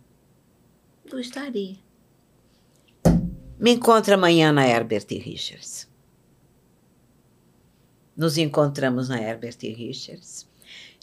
Gostaria. 1.08 1.76
Me 3.58 3.72
encontra 3.72 4.14
amanhã 4.14 4.52
na 4.52 4.66
Herbert 4.66 5.06
Richards. 5.10 5.88
Nos 8.16 8.38
encontramos 8.38 9.08
na 9.08 9.20
Herbert 9.20 9.58
Richards. 9.62 10.48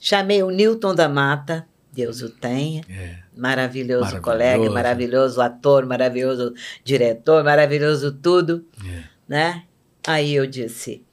Chamei 0.07 0.43
o 0.43 0.51
Newton 0.51 0.93
da 0.93 1.09
Mata, 1.09 1.67
Deus 1.91 2.21
o 2.21 2.29
tenha, 2.29 2.83
É. 2.87 3.17
maravilhoso, 3.35 4.01
Maravilhoso. 4.03 4.21
colega, 4.21 4.69
maravilhoso 4.69 5.41
ator, 5.41 5.83
maravilhoso 5.87 6.53
diretor, 6.83 7.43
maravilhoso 7.43 8.11
tudo, 8.11 8.63
É. 8.87 9.03
né? 9.27 9.63
Aí 10.05 10.35
eu 10.35 10.45
disse, 10.45 11.03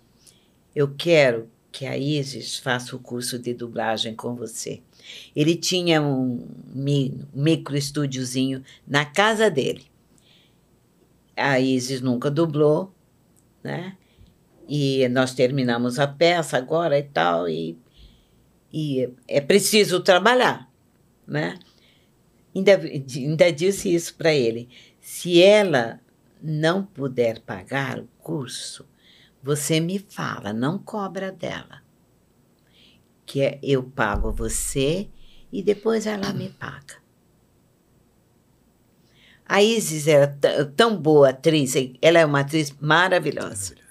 eu 0.77 0.89
quero 0.95 1.49
que 1.71 1.87
a 1.87 1.97
Isis 1.97 2.59
faça 2.59 2.95
o 2.95 2.99
curso 2.99 3.39
de 3.39 3.55
dublagem 3.55 4.15
com 4.15 4.35
você. 4.35 4.83
Ele 5.35 5.57
tinha 5.57 6.03
um 6.03 6.47
mi- 6.67 7.19
micro 7.33 7.75
estúdiozinho 7.75 8.63
na 8.87 9.07
casa 9.07 9.51
dele. 9.51 9.87
A 11.35 11.59
Isis 11.59 12.03
nunca 12.03 12.31
dublou, 12.31 12.93
né? 13.65 13.97
E 14.69 15.09
nós 15.09 15.33
terminamos 15.33 15.99
a 15.99 16.07
peça 16.07 16.59
agora 16.59 16.99
e 16.99 17.03
tal, 17.05 17.49
e, 17.49 17.79
e 18.73 19.09
é 19.29 19.41
preciso 19.41 20.01
trabalhar, 20.01 20.71
né? 21.27 21.59
Ainda, 22.55 22.73
ainda 22.77 23.53
disse 23.53 23.95
isso 23.95 24.15
para 24.15 24.33
ele. 24.33 24.69
Se 25.01 25.43
ela 25.43 26.01
não 26.43 26.85
puder 26.85 27.41
pagar 27.41 27.99
o 27.99 28.09
curso, 28.19 28.87
você 29.43 29.81
me 29.81 29.99
fala, 29.99 30.53
não 30.53 30.79
cobra 30.79 31.33
dela. 31.33 31.83
Que 33.25 33.43
é, 33.43 33.59
eu 33.63 33.83
pago 33.83 34.33
você 34.33 35.09
e 35.51 35.63
depois 35.63 36.07
ela 36.07 36.33
me 36.33 36.51
paga. 36.51 37.01
A 39.47 39.63
Isis 39.63 40.07
era 40.07 40.29
tão 40.77 40.97
boa 40.97 41.31
atriz, 41.31 41.75
ela 42.01 42.19
é 42.19 42.25
uma 42.25 42.41
atriz 42.41 42.75
maravilhosa 42.81 43.83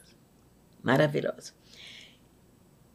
maravilhosa. 0.84 1.54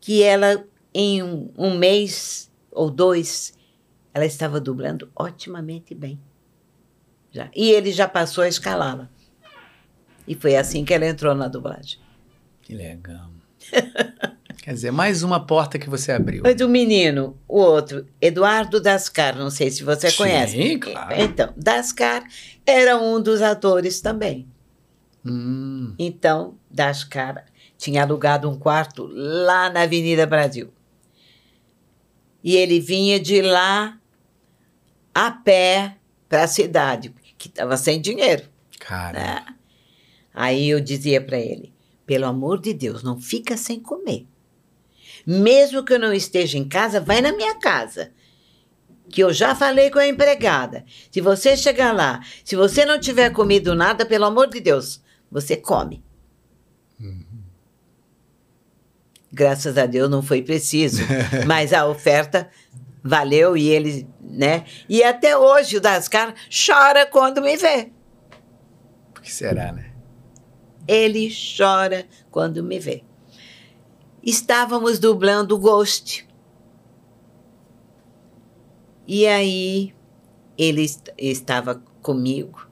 Que 0.01 0.22
ela, 0.22 0.64
em 0.99 1.22
um, 1.22 1.51
um 1.59 1.76
mês 1.76 2.51
ou 2.72 2.90
dois, 2.90 3.53
ela 4.14 4.24
estava 4.24 4.59
dublando 4.59 5.11
otimamente 5.14 5.94
bem. 5.94 6.18
Já. 7.30 7.51
E 7.55 7.70
ele 7.70 7.92
já 7.92 8.09
passou 8.09 8.42
a 8.44 8.49
escalá-la. 8.49 9.11
E 10.26 10.34
foi 10.34 10.57
assim 10.57 10.86
que 10.86 10.94
ela 10.94 11.07
entrou 11.07 11.34
na 11.34 11.49
dublagem. 11.49 11.99
Que 12.62 12.74
legal. 12.74 13.28
Quer 14.62 14.72
dizer, 14.72 14.90
mais 14.90 15.22
uma 15.22 15.47
porta 15.47 15.78
que 15.78 15.88
você 15.90 16.12
abriu. 16.12 16.42
Mas 16.42 16.61
o 16.62 16.68
menino, 16.68 17.36
o 17.47 17.59
outro, 17.61 18.07
Eduardo 18.20 18.80
Dascar, 18.80 19.36
não 19.36 19.51
sei 19.51 19.70
se 19.70 19.84
você 19.84 20.11
Sim, 20.11 20.16
conhece. 20.16 20.78
claro. 20.78 21.14
Então, 21.20 21.53
Dascar 21.57 22.24
era 22.64 22.97
um 22.97 23.20
dos 23.20 23.42
atores 23.42 24.01
também. 24.01 24.49
Hum, 25.24 25.94
Então, 25.99 26.57
Dascar 26.70 27.44
tinha 27.76 28.03
alugado 28.03 28.49
um 28.49 28.59
quarto 28.59 29.07
lá 29.12 29.68
na 29.68 29.82
Avenida 29.82 30.26
Brasil. 30.26 30.72
E 32.47 32.55
ele 32.55 32.78
vinha 32.78 33.18
de 33.18 33.42
lá 33.42 34.01
a 35.12 35.32
pé 35.32 35.97
para 36.28 36.44
a 36.44 36.47
cidade, 36.47 37.12
que 37.36 37.49
estava 37.49 37.76
sem 37.76 38.01
dinheiro. 38.01 38.44
cara. 38.78 39.18
né? 39.18 39.47
Aí 40.32 40.68
eu 40.68 40.78
dizia 40.78 41.20
para 41.20 41.40
ele: 41.40 41.74
pelo 42.07 42.24
amor 42.24 42.61
de 42.61 42.72
Deus, 42.72 43.03
não 43.03 43.20
fica 43.20 43.57
sem 43.57 43.80
comer. 43.80 44.28
Mesmo 45.26 45.84
que 45.84 45.94
eu 45.94 45.99
não 45.99 46.12
esteja 46.12 46.57
em 46.57 46.68
casa, 46.68 47.01
vai 47.01 47.20
na 47.20 47.32
minha 47.32 47.59
casa. 47.59 48.12
Que 49.11 49.24
eu 49.24 49.32
já 49.32 49.53
falei 49.53 49.90
com 49.90 49.99
a 49.99 50.07
empregada. 50.07 50.84
Se 51.11 51.20
você 51.20 51.57
chegar 51.57 51.90
lá, 51.90 52.20
se 52.44 52.55
você 52.55 52.84
não 52.84 53.01
tiver 53.01 53.30
comido 53.30 53.74
nada, 53.74 54.07
pelo 54.07 54.24
amor 54.24 54.49
de 54.49 54.61
Deus, 54.61 55.03
você 55.28 55.57
come. 55.57 56.05
Graças 59.33 59.77
a 59.77 59.87
Deus 59.87 60.09
não 60.11 60.22
foi 60.22 60.43
preciso, 60.43 61.03
mas 61.47 61.72
a 61.72 61.87
oferta 61.87 62.49
valeu 63.03 63.57
e 63.57 63.68
ele, 63.68 64.09
né? 64.20 64.64
E 64.89 65.03
até 65.03 65.37
hoje 65.37 65.77
o 65.77 65.81
Dascar 65.81 66.35
chora 66.51 67.07
quando 67.07 67.41
me 67.43 67.57
vê. 67.57 67.91
Por 69.12 69.22
que 69.22 69.33
será, 69.33 69.72
né? 69.72 69.93
Ele 70.89 71.29
chora 71.57 72.07
quando 72.31 72.62
me 72.62 72.79
vê. 72.79 73.03
Estávamos 74.22 74.99
dublando 74.99 75.59
Ghost. 75.59 76.27
E 79.07 79.27
aí 79.27 79.95
ele 80.59 80.83
est- 80.83 81.12
estava 81.18 81.83
comigo. 82.03 82.66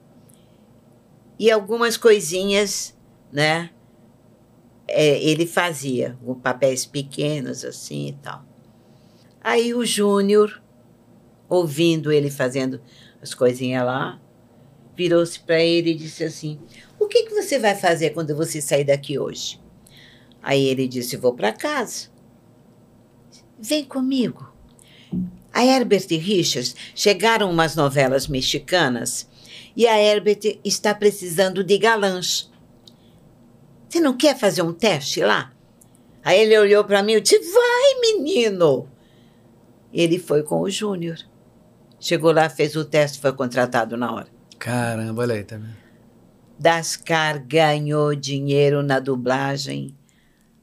E 1.39 1.51
algumas 1.51 1.97
coisinhas, 1.97 2.95
né? 3.31 3.69
É, 4.87 5.21
ele 5.23 5.45
fazia, 5.45 6.17
com 6.23 6.35
papéis 6.35 6.85
pequenos 6.85 7.63
assim 7.63 8.09
e 8.09 8.13
tal. 8.13 8.45
Aí 9.41 9.73
o 9.73 9.85
Júnior, 9.85 10.61
ouvindo 11.47 12.11
ele 12.11 12.29
fazendo 12.29 12.81
as 13.21 13.33
coisinhas 13.33 13.85
lá, 13.85 14.19
virou-se 14.95 15.39
para 15.39 15.61
ele 15.61 15.91
e 15.91 15.95
disse 15.95 16.23
assim: 16.23 16.59
O 16.99 17.07
que, 17.07 17.23
que 17.23 17.33
você 17.33 17.59
vai 17.59 17.75
fazer 17.75 18.11
quando 18.11 18.35
você 18.35 18.61
sair 18.61 18.83
daqui 18.83 19.19
hoje? 19.19 19.59
Aí 20.41 20.65
ele 20.65 20.87
disse: 20.87 21.17
Vou 21.17 21.33
para 21.33 21.51
casa. 21.51 22.09
Vem 23.59 23.83
comigo. 23.83 24.53
A 25.51 25.63
Herbert 25.63 26.07
Richards 26.09 26.75
chegaram 26.93 27.49
umas 27.49 27.75
novelas 27.75 28.27
mexicanas 28.27 29.27
e 29.75 29.87
a 29.87 29.97
Herbert 29.97 30.59
está 30.63 30.93
precisando 30.93 31.63
de 31.63 31.77
galãs. 31.77 32.51
Você 33.95 34.01
não 34.01 34.17
quer 34.17 34.37
fazer 34.37 34.61
um 34.61 34.73
teste 34.73 35.21
lá? 35.21 35.53
Aí 36.21 36.41
ele 36.41 36.59
olhou 36.59 36.83
para 36.83 37.01
mim 37.01 37.13
e 37.13 37.21
disse: 37.21 37.39
Vai, 37.39 38.01
menino! 38.01 38.89
Ele 39.93 40.19
foi 40.19 40.43
com 40.43 40.59
o 40.59 40.69
Júnior. 40.69 41.15
Chegou 41.97 42.33
lá, 42.33 42.49
fez 42.49 42.75
o 42.75 42.83
teste, 42.83 43.21
foi 43.21 43.31
contratado 43.31 43.95
na 43.95 44.13
hora. 44.13 44.27
Caramba, 44.59 45.21
olha 45.21 45.35
aí, 45.35 45.45
tá 45.45 45.55
vendo? 45.55 45.77
Dascar 46.59 47.41
ganhou 47.47 48.13
dinheiro 48.13 48.83
na 48.83 48.99
dublagem 48.99 49.95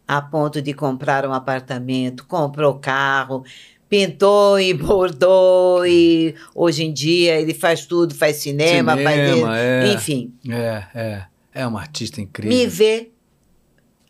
a 0.07 0.21
ponto 0.21 0.61
de 0.61 0.75
comprar 0.75 1.25
um 1.27 1.33
apartamento, 1.33 2.27
comprou 2.27 2.75
carro, 2.75 3.45
pintou 3.89 4.61
e 4.61 4.75
bordou 4.77 5.87
e 5.87 6.35
hoje 6.55 6.85
em 6.85 6.93
dia 6.93 7.41
ele 7.41 7.55
faz 7.55 7.87
tudo, 7.87 8.15
faz 8.15 8.37
cinema, 8.37 8.95
faz 8.95 9.31
Cinema, 9.31 9.59
é. 9.59 9.95
enfim, 9.95 10.35
É, 10.47 10.85
é. 10.95 11.33
É 11.55 11.67
uma 11.67 11.81
artista 11.81 12.21
incrível. 12.21 12.57
me 12.57 12.67
vê, 12.67 13.12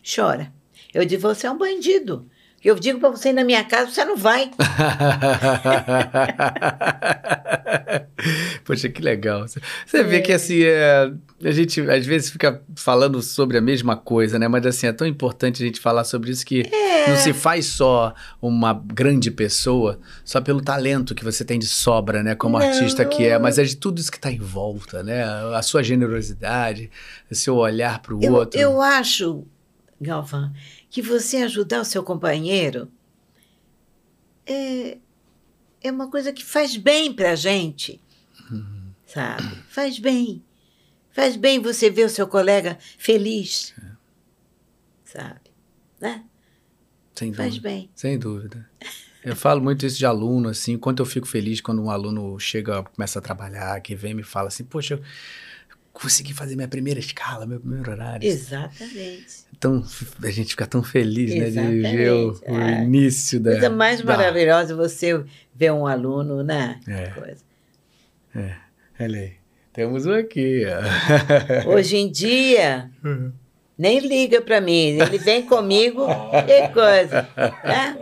chora. 0.02 0.52
Eu 0.92 1.04
digo, 1.04 1.22
você 1.22 1.46
é 1.46 1.50
um 1.50 1.58
bandido. 1.58 2.28
Eu 2.64 2.76
digo 2.76 3.00
para 3.00 3.08
você 3.10 3.30
ir 3.30 3.32
na 3.32 3.42
minha 3.42 3.64
casa, 3.64 3.90
você 3.90 4.04
não 4.04 4.16
vai. 4.16 4.48
Poxa, 8.64 8.88
que 8.88 9.02
legal. 9.02 9.46
Você 9.48 10.04
vê 10.04 10.18
é. 10.18 10.20
que 10.20 10.32
assim, 10.32 10.62
é, 10.62 11.12
a 11.42 11.50
gente 11.50 11.80
às 11.80 12.06
vezes 12.06 12.30
fica 12.30 12.62
falando 12.76 13.20
sobre 13.20 13.58
a 13.58 13.60
mesma 13.60 13.96
coisa, 13.96 14.38
né? 14.38 14.46
Mas 14.46 14.64
assim, 14.64 14.86
é 14.86 14.92
tão 14.92 15.04
importante 15.06 15.60
a 15.60 15.66
gente 15.66 15.80
falar 15.80 16.04
sobre 16.04 16.30
isso 16.30 16.46
que 16.46 16.60
é. 16.72 17.08
não 17.08 17.16
se 17.16 17.32
faz 17.32 17.66
só 17.66 18.14
uma 18.40 18.72
grande 18.72 19.32
pessoa 19.32 19.98
só 20.24 20.40
pelo 20.40 20.60
talento 20.60 21.16
que 21.16 21.24
você 21.24 21.44
tem 21.44 21.58
de 21.58 21.66
sobra, 21.66 22.22
né? 22.22 22.36
Como 22.36 22.56
não. 22.56 22.64
artista 22.64 23.04
que 23.04 23.26
é, 23.26 23.40
mas 23.40 23.58
é 23.58 23.64
de 23.64 23.76
tudo 23.76 24.00
isso 24.00 24.12
que 24.12 24.18
está 24.18 24.30
em 24.30 24.38
volta, 24.38 25.02
né? 25.02 25.24
A 25.52 25.62
sua 25.62 25.82
generosidade, 25.82 26.88
o 27.28 27.34
seu 27.34 27.56
olhar 27.56 27.98
para 27.98 28.14
o 28.14 28.32
outro. 28.32 28.60
Eu 28.60 28.80
acho, 28.80 29.44
Galvão, 30.02 30.52
que 30.90 31.00
você 31.00 31.38
ajudar 31.38 31.80
o 31.80 31.84
seu 31.84 32.02
companheiro 32.02 32.90
é, 34.46 34.98
é 35.82 35.90
uma 35.90 36.10
coisa 36.10 36.32
que 36.32 36.44
faz 36.44 36.76
bem 36.76 37.12
para 37.12 37.32
a 37.32 37.36
gente, 37.36 38.00
uhum. 38.50 38.92
sabe? 39.06 39.62
Faz 39.68 39.98
bem. 39.98 40.42
Faz 41.10 41.36
bem 41.36 41.60
você 41.60 41.90
ver 41.90 42.06
o 42.06 42.10
seu 42.10 42.26
colega 42.26 42.78
feliz, 42.98 43.74
é. 43.78 43.90
sabe? 45.04 45.40
Né? 46.00 46.24
Sem 47.14 47.30
dúvida. 47.30 47.42
Faz 47.42 47.58
bem. 47.58 47.90
Sem 47.94 48.18
dúvida. 48.18 48.68
Eu 49.22 49.36
falo 49.36 49.62
muito 49.62 49.86
isso 49.86 49.98
de 49.98 50.06
aluno, 50.06 50.48
assim, 50.48 50.76
quanto 50.76 51.00
eu 51.00 51.06
fico 51.06 51.26
feliz 51.26 51.60
quando 51.60 51.80
um 51.80 51.90
aluno 51.90 52.38
chega, 52.40 52.82
começa 52.82 53.20
a 53.20 53.22
trabalhar, 53.22 53.80
que 53.80 53.94
vem 53.94 54.10
e 54.10 54.14
me 54.14 54.22
fala 54.24 54.48
assim, 54.48 54.64
poxa, 54.64 54.94
eu 54.94 55.02
consegui 55.92 56.32
fazer 56.32 56.56
minha 56.56 56.68
primeira 56.68 56.98
escala, 56.98 57.46
meu 57.46 57.60
primeiro 57.60 57.90
horário. 57.90 58.26
Exatamente. 58.26 59.44
Então, 59.56 59.84
a 60.22 60.30
gente 60.30 60.50
fica 60.50 60.66
tão 60.66 60.82
feliz, 60.82 61.34
né, 61.34 61.50
de 61.50 61.80
ver 61.80 62.12
o, 62.12 62.32
o 62.48 62.60
é. 62.60 62.82
início 62.82 63.38
da... 63.38 63.52
Coisa 63.52 63.70
mais 63.70 64.00
da... 64.00 64.16
maravilhosa 64.16 64.74
você 64.74 65.22
ver 65.54 65.72
um 65.72 65.86
aluno, 65.86 66.42
né? 66.42 66.80
É. 66.88 67.06
Coisa. 67.08 67.44
É, 68.34 68.56
olha 68.98 69.20
aí. 69.20 69.32
Temos 69.72 70.04
um 70.04 70.12
aqui. 70.12 70.64
Hoje 71.66 71.96
em 71.96 72.10
dia, 72.10 72.90
uhum. 73.02 73.32
nem 73.78 74.00
liga 74.00 74.40
para 74.42 74.60
mim. 74.60 74.98
Ele 74.98 75.18
vem 75.18 75.42
comigo, 75.46 76.06
que 76.46 76.68
coisa. 76.68 77.28
Né? 77.64 77.98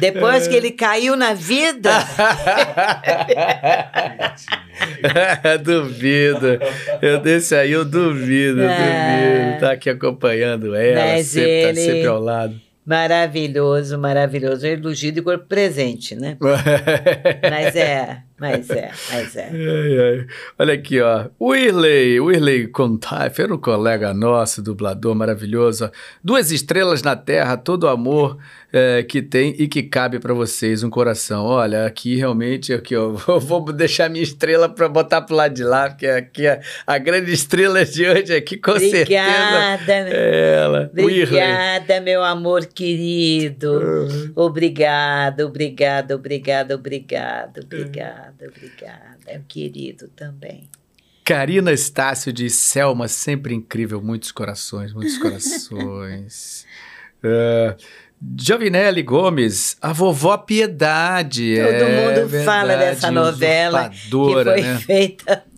Depois 0.00 0.46
que 0.48 0.54
ele 0.54 0.70
caiu 0.70 1.16
na 1.16 1.34
vida. 1.34 1.90
duvido. 5.62 6.58
Eu 7.02 7.20
desse 7.20 7.54
aí, 7.54 7.72
eu 7.72 7.84
duvido, 7.84 8.62
é. 8.62 9.48
duvido. 9.48 9.60
Tá 9.60 9.72
aqui 9.72 9.90
acompanhando 9.90 10.74
ela, 10.74 11.12
Mas 11.12 11.26
sempre, 11.26 11.50
ele... 11.50 11.74
tá 11.74 11.80
sempre 11.80 12.06
ao 12.06 12.20
lado. 12.20 12.60
Maravilhoso, 12.84 13.98
maravilhoso. 13.98 14.66
Elogio 14.66 15.12
de 15.12 15.22
corpo 15.22 15.46
presente, 15.46 16.16
né? 16.16 16.36
Mas 16.40 17.76
é. 17.76 18.22
Mas 18.40 18.70
é, 18.70 18.90
mas 19.12 19.36
é. 19.36 19.50
Ai, 19.50 19.98
ai. 19.98 20.26
Olha 20.58 20.72
aqui, 20.72 20.98
ó. 20.98 21.26
Whirley, 21.38 22.18
Whirley 22.18 22.68
Contaif 22.68 23.38
era 23.38 23.54
um 23.54 23.58
colega 23.58 24.14
nosso, 24.14 24.62
dublador 24.62 25.14
maravilhoso. 25.14 25.90
Duas 26.24 26.50
estrelas 26.50 27.02
na 27.02 27.14
terra, 27.14 27.58
todo 27.58 27.86
amor 27.86 28.38
é, 28.72 29.02
que 29.02 29.20
tem 29.20 29.54
e 29.58 29.66
que 29.66 29.82
cabe 29.82 30.18
para 30.18 30.32
vocês, 30.32 30.82
um 30.82 30.90
coração. 30.90 31.44
Olha, 31.44 31.86
aqui 31.86 32.16
realmente, 32.16 32.72
aqui, 32.72 32.94
eu 32.94 33.14
vou 33.40 33.72
deixar 33.72 34.08
minha 34.08 34.22
estrela 34.22 34.68
para 34.68 34.88
botar 34.88 35.22
pro 35.22 35.34
lado 35.34 35.54
de 35.54 35.64
lá, 35.64 35.90
porque 35.90 36.06
aqui 36.06 36.46
a, 36.46 36.60
a 36.86 36.98
grande 36.98 37.32
estrela 37.32 37.84
de 37.84 38.06
hoje 38.06 38.34
aqui, 38.34 38.56
com 38.56 38.72
Obrigada, 38.72 39.84
certeza. 39.84 40.16
É 40.16 40.54
ela. 40.62 40.90
Obrigada, 40.92 42.00
meu 42.00 42.22
amor 42.22 42.66
querido. 42.66 43.72
Uhum. 43.72 44.32
Obrigada, 44.36 45.46
obrigada, 45.46 46.14
obrigada, 46.14 46.74
obrigada, 46.74 47.60
obrigada. 47.60 47.60
Obrigada, 47.60 48.46
obrigada. 48.48 49.18
É 49.26 49.38
um 49.38 49.42
querido 49.42 50.08
também. 50.08 50.68
Karina 51.24 51.72
Estácio 51.72 52.32
de 52.32 52.50
Selma, 52.50 53.06
sempre 53.08 53.54
incrível. 53.54 54.02
Muitos 54.02 54.32
corações, 54.32 54.92
muitos 54.92 55.16
corações. 55.18 56.66
uh, 57.24 57.76
Jovinelli 58.38 59.02
Gomes, 59.02 59.76
a 59.80 59.92
vovó 59.92 60.36
Piedade. 60.36 61.56
Todo 61.56 61.68
é, 61.68 62.06
mundo 62.06 62.28
verdade, 62.28 62.44
fala 62.44 62.76
dessa 62.76 63.10
novela 63.10 63.88
que 63.88 64.10
foi 64.10 64.60
né? 64.60 64.78
feita 64.78 65.44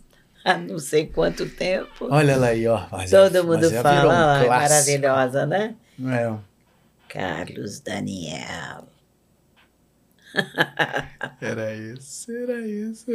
há 0.44 0.56
não 0.56 0.78
sei 0.78 1.06
quanto 1.06 1.48
tempo. 1.48 2.06
Olha 2.10 2.36
lá 2.36 2.48
aí, 2.48 2.66
ó. 2.66 2.86
Mas 2.90 3.10
Todo 3.10 3.36
é, 3.36 3.42
mundo 3.42 3.70
fala, 3.70 4.38
um 4.38 4.44
é 4.44 4.48
maravilhosa, 4.48 5.46
né? 5.46 5.74
É. 6.06 6.32
Carlos 7.08 7.80
Daniel. 7.80 8.86
Era 11.42 11.74
isso, 11.74 12.32
era 12.32 12.66
isso. 12.66 13.10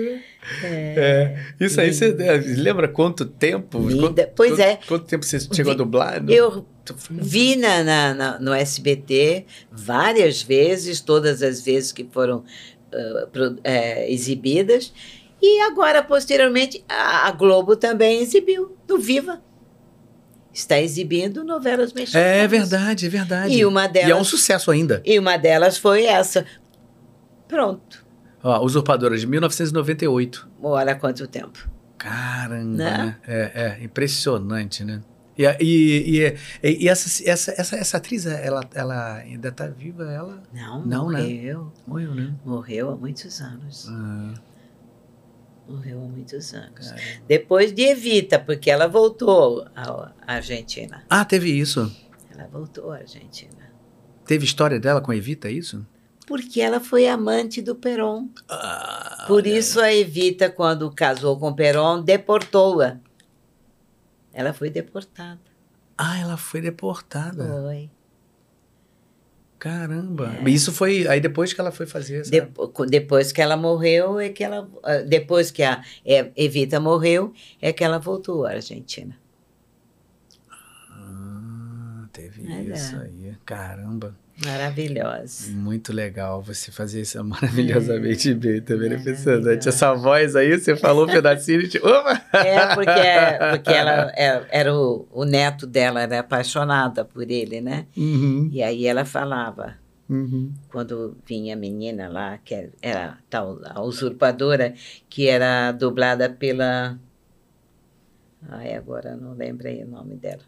É, 0.64 0.93
é. 0.95 1.45
Isso 1.60 1.82
aí, 1.82 1.91
você 1.91 2.12
lembra 2.58 2.88
quanto 2.88 3.26
tempo? 3.26 3.82
Quanto, 3.82 4.28
pois 4.36 4.52
quanto, 4.52 4.62
é. 4.62 4.80
Quanto 4.88 5.06
tempo 5.06 5.26
você 5.26 5.39
chegou 5.39 5.74
a 5.74 5.76
dublar? 5.76 6.24
Eu 6.30 6.64
vi 7.09 7.55
na, 7.55 7.83
na, 7.83 8.13
na, 8.13 8.39
no 8.39 8.53
SBT 8.53 9.45
várias 9.71 10.41
vezes, 10.41 11.01
todas 11.01 11.41
as 11.41 11.61
vezes 11.61 11.91
que 11.91 12.07
foram 12.11 12.43
uh, 12.93 13.27
pro, 13.27 13.57
é, 13.63 14.11
exibidas. 14.11 14.93
E 15.41 15.61
agora, 15.61 16.01
posteriormente, 16.03 16.83
a, 16.89 17.27
a 17.27 17.31
Globo 17.31 17.75
também 17.75 18.21
exibiu, 18.21 18.75
no 18.88 18.97
Viva 18.97 19.41
está 20.59 20.79
exibindo 20.79 21.43
novelas 21.43 21.93
mexicanas. 21.93 22.27
É 22.27 22.47
verdade, 22.47 23.05
é 23.05 23.09
verdade. 23.09 23.53
E 23.53 23.65
uma 23.65 23.88
delas. 23.88 24.09
E 24.09 24.11
é 24.11 24.15
um 24.15 24.23
sucesso 24.23 24.71
ainda. 24.71 25.01
E 25.05 25.19
uma 25.19 25.38
delas 25.38 25.77
foi 25.77 26.05
essa. 26.05 26.45
Pronto. 27.47 28.05
Ó, 28.43 28.63
Usurpadora 28.63 29.17
de 29.17 29.27
1998. 29.27 30.47
Olha 30.61 30.95
quanto 30.95 31.27
tempo. 31.27 31.69
Caramba, 31.97 32.77
né? 32.77 32.97
né? 32.97 33.17
É, 33.27 33.77
é, 33.79 33.83
impressionante, 33.83 34.83
né? 34.83 35.01
E, 35.38 35.43
e, 35.61 36.35
e, 36.63 36.83
e, 36.83 36.89
essa, 36.89 37.29
essa, 37.29 37.51
essa, 37.51 37.75
essa 37.75 37.97
atriz, 37.97 38.25
ela, 38.25 38.61
ela 38.73 39.15
ainda 39.17 39.49
está 39.49 39.67
viva? 39.67 40.03
Ela? 40.11 40.41
Não, 40.51 40.85
Não 40.85 41.09
né? 41.09 41.21
morreu. 41.21 41.63
Né? 41.65 41.71
Morreu, 41.85 42.15
né? 42.15 42.35
Morreu 42.43 42.89
há 42.91 42.95
muitos 42.95 43.39
anos. 43.39 43.88
Ah. 43.89 44.33
Morreu 45.69 46.01
há 46.01 46.07
muitos 46.07 46.53
anos. 46.53 46.89
Cara. 46.89 47.01
Depois 47.27 47.71
de 47.73 47.83
Evita, 47.83 48.39
porque 48.39 48.71
ela 48.71 48.88
voltou 48.88 49.67
à 49.75 50.11
Argentina. 50.25 51.03
Ah, 51.09 51.23
teve 51.23 51.51
isso? 51.51 51.91
Ela 52.33 52.47
voltou 52.47 52.91
à 52.91 52.97
Argentina. 52.97 53.51
Teve 54.25 54.43
história 54.45 54.79
dela 54.79 55.01
com 55.01 55.13
Evita, 55.13 55.47
é 55.49 55.51
isso? 55.51 55.85
Porque 56.25 56.59
ela 56.59 56.79
foi 56.79 57.07
amante 57.07 57.61
do 57.61 57.75
Peron. 57.75 58.27
Ah, 58.49 59.23
Por 59.27 59.47
isso 59.47 59.79
a 59.79 59.93
Evita, 59.93 60.49
quando 60.49 60.91
casou 60.91 61.38
com 61.39 61.53
Peron, 61.53 62.01
deportou-a. 62.01 62.99
Ela 64.38 64.53
foi 64.53 64.69
deportada. 64.69 65.39
Ah, 65.97 66.19
ela 66.19 66.38
foi 66.38 66.61
deportada. 66.61 67.43
Foi. 67.43 67.89
Caramba. 69.57 70.38
É. 70.45 70.47
Isso 70.47 70.71
foi 70.71 71.07
aí 71.07 71.19
depois 71.19 71.53
que 71.53 71.59
ela 71.59 71.71
foi 71.71 71.88
fazer 71.88 72.21
essa... 72.21 72.29
depois 72.88 73.31
que 73.31 73.41
ela 73.41 73.57
morreu 73.57 74.19
é 74.19 74.29
que 74.29 74.43
ela 74.43 74.69
ah, 74.83 74.97
depois 74.97 75.49
que 75.49 75.63
a 75.63 75.83
Evita 76.35 76.79
morreu 76.79 77.33
é 77.59 77.73
que 77.73 77.83
ela 77.83 77.97
voltou 77.97 78.45
à 78.45 78.51
Argentina. 78.51 79.17
Ah, 80.91 82.05
teve 82.13 82.43
Mas 82.43 82.79
isso 82.79 82.95
é. 82.95 83.05
aí. 83.05 83.35
Caramba. 83.43 84.15
Maravilhosa. 84.45 85.51
Muito 85.51 85.91
legal 85.91 86.41
você 86.41 86.71
fazer 86.71 87.01
isso 87.01 87.21
maravilhosamente 87.23 88.29
é, 88.29 88.33
bem, 88.35 88.61
também, 88.61 88.89
tá 88.89 88.95
impressionante. 88.95 89.67
Essa 89.67 89.93
voz 89.95 90.35
aí, 90.35 90.59
você 90.59 90.75
falou 90.75 91.05
um 91.05 91.07
pedacinho 91.07 91.67
de. 91.67 91.79
Opa! 91.79 92.21
É, 92.33 92.75
porque, 92.75 93.51
porque 93.51 93.73
ela 93.73 94.11
é, 94.15 94.45
era 94.49 94.75
o, 94.75 95.07
o 95.11 95.25
neto 95.25 95.65
dela, 95.65 96.01
era 96.01 96.19
apaixonada 96.19 97.03
por 97.03 97.29
ele, 97.29 97.61
né? 97.61 97.88
Uhum. 97.97 98.49
E 98.51 98.61
aí 98.61 98.85
ela 98.85 99.05
falava. 99.05 99.75
Uhum. 100.07 100.53
Quando 100.69 101.17
vinha 101.25 101.55
a 101.55 101.57
menina 101.57 102.07
lá, 102.07 102.38
que 102.38 102.69
era 102.81 103.17
tal, 103.29 103.59
a 103.65 103.81
usurpadora, 103.81 104.73
que 105.09 105.27
era 105.27 105.71
dublada 105.71 106.29
pela. 106.29 106.97
Ai, 108.47 108.75
agora 108.75 109.15
não 109.15 109.33
lembrei 109.33 109.83
o 109.83 109.88
nome 109.88 110.15
dela. 110.15 110.43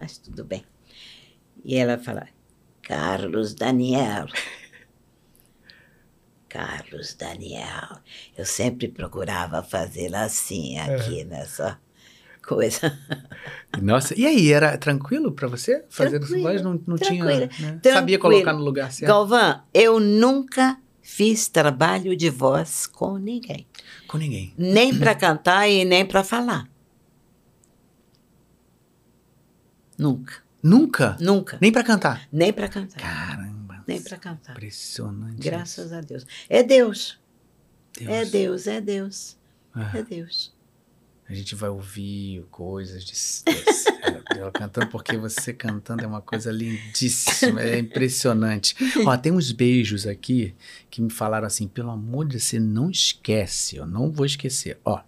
Mas 0.00 0.16
tudo 0.16 0.44
bem. 0.44 0.64
E 1.62 1.76
ela 1.76 1.98
falava 1.98 2.39
Carlos 2.82 3.54
Daniel. 3.54 4.26
Carlos 6.48 7.14
Daniel. 7.14 8.00
Eu 8.36 8.44
sempre 8.44 8.88
procurava 8.88 9.62
fazer 9.62 10.14
assim, 10.14 10.78
aqui 10.78 11.20
é. 11.20 11.24
nessa 11.24 11.78
coisa. 12.42 12.98
Nossa, 13.80 14.18
e 14.18 14.26
aí, 14.26 14.52
era 14.52 14.76
tranquilo 14.76 15.30
para 15.30 15.46
você 15.46 15.84
fazer 15.88 16.20
essa 16.20 16.38
voz? 16.38 16.60
Não, 16.60 16.80
não 16.84 16.96
tinha. 16.96 17.24
Né? 17.24 17.48
Sabia 17.82 18.18
colocar 18.18 18.52
no 18.52 18.64
lugar 18.64 18.90
certo? 18.90 19.08
Galvão, 19.08 19.62
eu 19.72 20.00
nunca 20.00 20.76
fiz 21.00 21.48
trabalho 21.48 22.16
de 22.16 22.28
voz 22.28 22.86
com 22.86 23.16
ninguém. 23.16 23.66
Com 24.08 24.18
ninguém. 24.18 24.52
Nem 24.58 24.98
para 24.98 25.14
cantar 25.14 25.68
e 25.68 25.84
nem 25.84 26.04
para 26.04 26.24
falar. 26.24 26.68
Nunca. 29.96 30.42
Nunca? 30.62 31.16
Nunca. 31.20 31.58
Nem 31.60 31.72
para 31.72 31.82
cantar? 31.82 32.28
Nem 32.32 32.52
para 32.52 32.68
cantar. 32.68 32.98
Caramba. 33.00 33.82
nem 33.86 34.00
para 34.02 34.16
cantar. 34.18 34.52
Impressionante. 34.52 35.40
Graças 35.42 35.92
a 35.92 36.00
Deus. 36.00 36.26
É 36.48 36.62
Deus. 36.62 37.18
Deus. 37.98 38.10
É 38.10 38.24
Deus, 38.24 38.66
é 38.66 38.80
Deus. 38.80 39.36
Ah, 39.74 39.90
É 39.96 40.02
Deus. 40.02 40.52
a 41.28 41.34
gente 41.34 41.54
vai 41.54 41.70
ouvir 41.70 42.44
coisas 42.50 43.04
de, 43.04 43.12
de- 43.12 44.24
dela 44.34 44.50
cantando, 44.52 44.88
porque 44.88 45.16
você 45.16 45.52
cantando 45.52 46.02
é 46.04 46.06
uma 46.06 46.20
coisa 46.20 46.50
lindíssima, 46.52 47.60
é 47.62 47.78
impressionante. 47.78 48.74
Ó, 49.06 49.16
tem 49.16 49.32
uns 49.32 49.50
beijos 49.52 50.06
aqui 50.06 50.54
que 50.90 51.00
me 51.00 51.10
falaram 51.10 51.46
assim: 51.46 51.66
pelo 51.68 51.90
amor 51.90 52.24
de 52.26 52.32
Deus, 52.32 52.44
você 52.44 52.58
não 52.60 52.90
esquece, 52.90 53.76
eu 53.76 53.86
não 53.86 54.10
vou 54.10 54.26
esquecer. 54.26 54.78
Ó, 54.84 55.00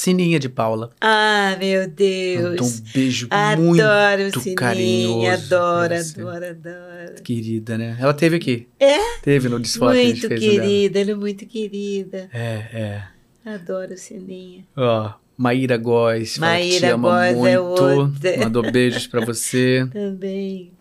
Sininha 0.00 0.38
de 0.38 0.50
Paula. 0.50 0.90
Ah, 1.00 1.56
meu 1.58 1.88
Deus. 1.88 2.60
um 2.60 2.82
beijo 2.92 3.26
Adoro 3.30 3.62
muito 3.62 4.40
Sininha, 4.40 4.54
carinhoso. 4.54 5.26
adoro, 5.56 5.94
adoro, 5.94 6.44
adoro. 6.44 7.22
Querida, 7.24 7.78
né? 7.78 7.96
Ela 7.98 8.12
teve 8.12 8.36
aqui. 8.36 8.68
É? 8.78 8.98
Teve 9.22 9.48
no 9.48 9.58
desfoque 9.58 9.94
que 9.94 9.98
a 9.98 10.04
gente 10.04 10.12
Muito 10.20 10.28
fez 10.28 10.40
dela. 10.42 10.52
querida, 10.68 11.00
ela 11.00 11.10
é 11.12 11.14
muito 11.14 11.46
querida. 11.46 12.28
É, 12.30 12.42
é. 12.74 13.02
Adoro 13.50 13.96
Sininha. 13.96 14.66
Ó, 14.76 15.14
Maíra 15.34 15.78
Góes, 15.78 16.28
que 16.28 16.34
te 16.34 16.40
Maíra 16.40 16.92
ama 16.94 17.08
Góes 17.08 17.34
muito. 17.38 17.48
é 17.48 17.58
outra. 17.58 18.36
Mandou 18.44 18.70
beijos 18.70 19.06
pra 19.06 19.24
você. 19.24 19.88
Também. 19.90 20.72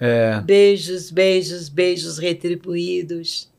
É, 0.00 0.40
Beijos, 0.40 1.10
beijos, 1.10 1.68
beijos 1.68 2.16
retribuídos. 2.16 3.51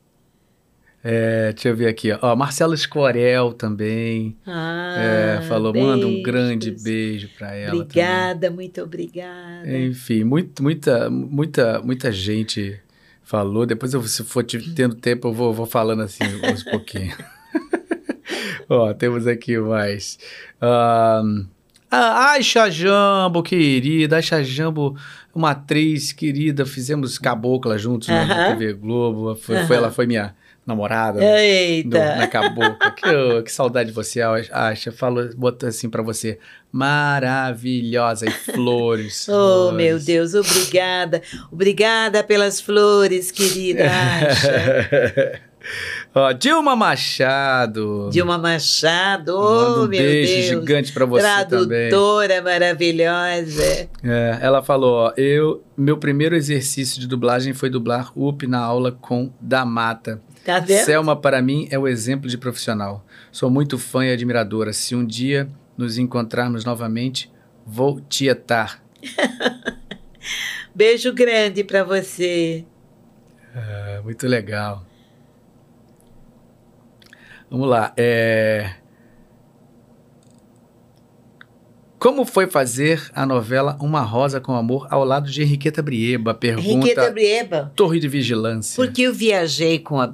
É, 1.06 1.52
deixa 1.52 1.68
eu 1.68 1.76
ver 1.76 1.86
aqui. 1.88 2.08
ó. 2.22 2.34
Marcelo 2.34 2.72
Escorel 2.72 3.52
também. 3.52 4.34
Ah, 4.46 4.94
é, 5.38 5.42
falou, 5.42 5.74
manda 5.74 6.06
um 6.06 6.10
beijos. 6.10 6.22
grande 6.24 6.70
beijo 6.70 7.28
pra 7.36 7.54
ela 7.54 7.74
Obrigada, 7.74 8.50
muito 8.50 8.80
obrigada. 8.82 9.60
também. 9.64 9.88
Enfim, 9.88 10.24
muito, 10.24 10.62
muita, 10.62 11.10
muita, 11.10 11.80
muita 11.82 12.10
gente 12.10 12.80
falou. 13.22 13.66
Depois, 13.66 13.92
eu, 13.92 14.02
se 14.04 14.24
for 14.24 14.42
te- 14.42 14.74
tendo 14.74 14.94
tempo, 14.94 15.28
eu 15.28 15.32
vou, 15.34 15.52
vou 15.52 15.66
falando 15.66 16.00
assim 16.02 16.24
uns 16.50 16.62
pouquinho. 16.62 17.14
Ó, 18.68 18.92
temos 18.94 19.26
aqui 19.26 19.58
mais. 19.58 20.18
Ahn, 20.60 21.44
a 21.90 22.30
Aisha 22.32 22.70
Jambo, 22.70 23.42
querida. 23.42 24.16
Aisha 24.16 24.42
Jambo, 24.42 24.96
uma 25.34 25.50
atriz 25.50 26.12
querida. 26.12 26.64
Fizemos 26.64 27.18
Cabocla 27.18 27.76
juntos 27.78 28.08
na- 28.08 28.24
na 28.24 28.34
Aham. 28.48 28.56
TV 28.56 28.72
Globo. 28.72 29.34
Foi, 29.36 29.64
foi- 29.66 29.76
ela 29.76 29.90
foi 29.90 30.06
minha 30.06 30.34
namorada. 30.66 31.20
no- 31.20 31.26
Eita. 31.26 32.16
na 32.16 32.26
Cabocla. 32.26 32.90
que, 32.92 33.42
que 33.42 33.52
saudade 33.52 33.90
de 33.90 33.94
você, 33.94 34.20
Aisha. 34.52 34.90
Falou, 34.92 35.28
botou 35.36 35.68
assim 35.68 35.88
pra 35.90 36.02
você. 36.02 36.38
Maravilhosa. 36.72 38.26
E 38.26 38.30
flores. 38.30 39.26
Oh, 39.34 39.70
flores. 39.70 39.76
meu 39.76 39.98
Deus, 39.98 40.34
obrigada. 40.34 41.22
Obrigada 41.50 42.22
pelas 42.24 42.60
flores, 42.60 43.30
querida 43.30 43.84
Acha. 43.90 45.40
Ó, 46.14 46.30
Dilma 46.32 46.76
Machado. 46.76 48.10
Dilma 48.12 48.36
Machado, 48.36 49.34
oh, 49.34 49.76
um 49.84 49.88
meu 49.88 49.88
beijo 49.88 50.34
Deus. 50.34 50.44
gigante 50.46 50.92
pra 50.92 51.06
você 51.06 51.22
também. 51.46 51.88
Tradutora 51.88 52.42
maravilhosa. 52.42 53.88
É, 54.04 54.38
ela 54.42 54.62
falou, 54.62 55.06
ó, 55.06 55.12
eu, 55.16 55.64
meu 55.76 55.96
primeiro 55.96 56.36
exercício 56.36 57.00
de 57.00 57.06
dublagem 57.08 57.54
foi 57.54 57.70
dublar 57.70 58.12
UP 58.14 58.46
na 58.46 58.58
aula 58.60 58.92
com 58.92 59.32
Da 59.40 59.64
Mata. 59.64 60.20
Tá 60.44 60.60
vendo? 60.60 60.84
Selma, 60.84 61.16
para 61.16 61.40
mim, 61.40 61.66
é 61.70 61.78
o 61.78 61.88
exemplo 61.88 62.28
de 62.28 62.36
profissional. 62.36 63.04
Sou 63.32 63.50
muito 63.50 63.78
fã 63.78 64.04
e 64.04 64.12
admiradora. 64.12 64.72
Se 64.72 64.94
um 64.94 65.04
dia 65.04 65.48
nos 65.76 65.96
encontrarmos 65.96 66.64
novamente, 66.64 67.32
vou 67.66 68.00
tietar. 68.00 68.82
Beijo 70.74 71.12
grande 71.12 71.64
pra 71.64 71.82
você. 71.82 72.64
É, 73.54 74.00
muito 74.02 74.26
legal. 74.26 74.84
Vamos 77.48 77.68
lá. 77.68 77.92
é, 77.96 78.74
Como 82.04 82.26
foi 82.26 82.46
fazer 82.46 83.10
a 83.14 83.24
novela 83.24 83.78
Uma 83.80 84.02
Rosa 84.02 84.38
com 84.38 84.54
Amor 84.54 84.86
ao 84.90 85.06
lado 85.06 85.30
de 85.30 85.40
Henriqueta 85.40 85.80
Brieba? 85.80 86.34
Pergunta 86.34 86.68
Henriqueta 86.68 87.10
Brieba. 87.10 87.72
Torre 87.74 87.98
de 87.98 88.08
Vigilância. 88.08 88.76
Porque 88.76 89.00
eu 89.00 89.14
viajei 89.14 89.78
com 89.78 89.98
a, 89.98 90.12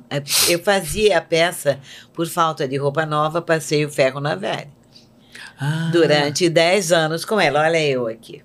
Eu 0.48 0.60
fazia 0.60 1.18
a 1.18 1.20
peça 1.20 1.80
por 2.12 2.28
falta 2.28 2.68
de 2.68 2.76
roupa 2.76 3.04
nova, 3.04 3.42
passei 3.42 3.84
o 3.84 3.90
ferro 3.90 4.20
na 4.20 4.36
velha. 4.36 4.70
Ah, 5.58 5.90
Durante 5.92 6.48
10 6.48 6.92
anos 6.92 7.24
com 7.24 7.40
ela. 7.40 7.62
Olha 7.62 7.84
eu 7.84 8.06
aqui. 8.06 8.40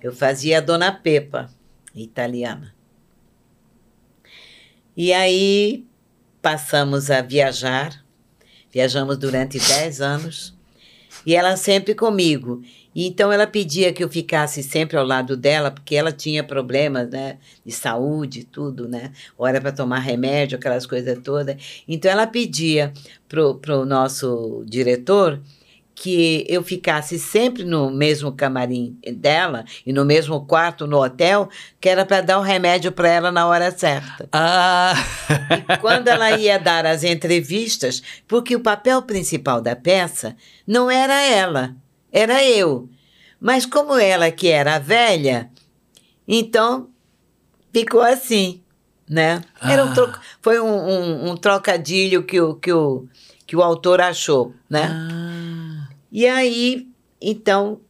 Eu 0.00 0.12
fazia 0.12 0.58
a 0.58 0.60
Dona 0.60 0.92
Pepa, 0.92 1.50
italiana. 1.92 2.72
E 4.96 5.12
aí 5.12 5.88
passamos 6.40 7.10
a 7.10 7.20
viajar. 7.20 8.00
Viajamos 8.70 9.18
durante 9.18 9.58
10 9.58 10.00
anos. 10.00 10.53
E 11.26 11.34
ela 11.34 11.56
sempre 11.56 11.94
comigo. 11.94 12.62
Então 12.94 13.32
ela 13.32 13.46
pedia 13.46 13.92
que 13.92 14.04
eu 14.04 14.08
ficasse 14.08 14.62
sempre 14.62 14.96
ao 14.96 15.04
lado 15.04 15.36
dela, 15.36 15.70
porque 15.70 15.96
ela 15.96 16.12
tinha 16.12 16.44
problemas, 16.44 17.10
né, 17.10 17.38
de 17.64 17.72
saúde 17.72 18.44
tudo, 18.44 18.88
né? 18.88 19.12
Hora 19.36 19.60
para 19.60 19.72
tomar 19.72 19.98
remédio, 19.98 20.56
aquelas 20.56 20.86
coisas 20.86 21.18
todas. 21.22 21.56
Então 21.88 22.10
ela 22.10 22.26
pedia 22.26 22.92
pro, 23.28 23.56
pro 23.56 23.84
nosso 23.84 24.64
diretor 24.66 25.40
que 25.94 26.44
eu 26.48 26.62
ficasse 26.62 27.18
sempre 27.20 27.62
no 27.64 27.88
mesmo 27.90 28.32
camarim 28.32 28.98
dela 29.16 29.64
e 29.86 29.92
no 29.92 30.04
mesmo 30.04 30.44
quarto 30.44 30.86
no 30.88 31.00
hotel, 31.02 31.48
que 31.80 31.88
era 31.88 32.04
para 32.04 32.20
dar 32.20 32.38
o 32.38 32.42
remédio 32.42 32.90
para 32.90 33.08
ela 33.08 33.30
na 33.30 33.46
hora 33.46 33.70
certa. 33.70 34.28
Ah! 34.32 34.92
E 35.68 35.76
quando 35.78 36.08
ela 36.08 36.32
ia 36.32 36.58
dar 36.58 36.84
as 36.84 37.04
entrevistas, 37.04 38.02
porque 38.26 38.56
o 38.56 38.60
papel 38.60 39.02
principal 39.02 39.60
da 39.60 39.76
peça 39.76 40.36
não 40.66 40.90
era 40.90 41.22
ela, 41.22 41.76
era 42.12 42.44
eu. 42.44 42.88
Mas 43.40 43.64
como 43.64 43.96
ela 43.96 44.30
que 44.32 44.48
era 44.48 44.78
velha, 44.80 45.48
então 46.26 46.88
ficou 47.72 48.00
assim, 48.00 48.62
né? 49.08 49.42
Era 49.62 49.84
um 49.84 49.90
Ah. 49.90 49.94
troca- 49.94 50.20
foi 50.42 50.58
um, 50.60 50.66
um- 50.66 51.30
um 51.30 51.36
trocadilho 51.36 52.22
que 52.24 52.40
o, 52.40 52.54
que, 52.54 52.72
o, 52.72 53.06
que 53.46 53.54
o 53.54 53.62
autor 53.62 54.00
achou, 54.00 54.54
né? 54.68 54.88
Ah. 54.90 55.33
E 56.16 56.28
aí, 56.28 56.86
então, 57.20 57.80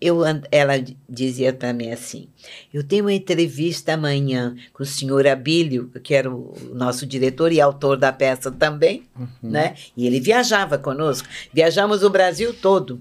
eu, 0.00 0.22
ela 0.50 0.74
dizia 1.06 1.52
para 1.52 1.74
mim 1.74 1.90
assim: 1.90 2.26
eu 2.72 2.82
tenho 2.82 3.04
uma 3.04 3.12
entrevista 3.12 3.92
amanhã 3.92 4.56
com 4.72 4.82
o 4.82 4.86
senhor 4.86 5.26
Abílio, 5.26 5.90
que 6.02 6.14
era 6.14 6.30
o 6.30 6.54
o 6.70 6.74
nosso 6.74 7.04
diretor 7.06 7.52
e 7.52 7.60
autor 7.60 7.98
da 7.98 8.10
peça 8.10 8.50
também, 8.50 9.02
Uhum. 9.14 9.28
né? 9.42 9.74
E 9.94 10.06
ele 10.06 10.20
viajava 10.20 10.78
conosco. 10.78 11.28
Viajamos 11.52 12.02
o 12.02 12.08
Brasil 12.08 12.54
todo, 12.54 12.98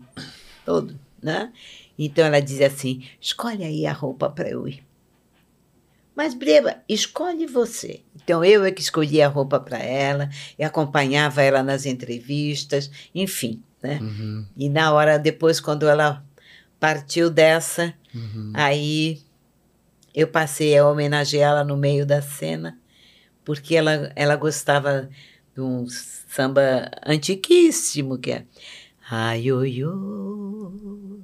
todo, 0.65 0.99
né? 1.23 1.53
Então 1.97 2.25
ela 2.25 2.41
dizia 2.41 2.67
assim: 2.67 3.01
escolhe 3.21 3.63
aí 3.63 3.85
a 3.85 3.93
roupa 3.93 4.29
para 4.29 4.49
eu 4.49 4.67
ir. 4.67 4.83
Mas, 6.13 6.33
Breba, 6.33 6.77
escolhe 6.87 7.45
você. 7.45 8.01
Então, 8.15 8.43
eu 8.43 8.63
é 8.63 8.71
que 8.71 8.81
escolhi 8.81 9.21
a 9.21 9.27
roupa 9.27 9.59
para 9.59 9.79
ela, 9.79 10.29
e 10.57 10.63
acompanhava 10.63 11.41
ela 11.41 11.61
nas 11.61 11.85
entrevistas, 11.85 12.89
enfim, 13.13 13.61
né? 13.85 13.99
Uhum, 14.01 14.45
E 14.57 14.69
na 14.69 14.91
hora 14.91 15.19
depois, 15.19 15.59
quando 15.59 15.87
ela 15.87 16.25
partiu 16.79 17.29
dessa, 17.29 17.93
uhum. 18.13 18.51
aí 18.53 19.21
eu 20.13 20.27
passei 20.27 20.77
a 20.77 20.87
homenageá-la 20.87 21.63
no 21.63 21.77
meio 21.77 22.05
da 22.05 22.21
cena, 22.21 22.77
porque 23.43 23.75
ela, 23.75 24.11
ela 24.15 24.35
gostava 24.35 25.09
de 25.53 25.61
um 25.61 25.85
samba 25.87 26.89
antiquíssimo, 27.05 28.17
que 28.17 28.31
é 28.31 28.45
Ai, 29.07 29.51
oi, 29.51 29.83
oi, 29.83 31.19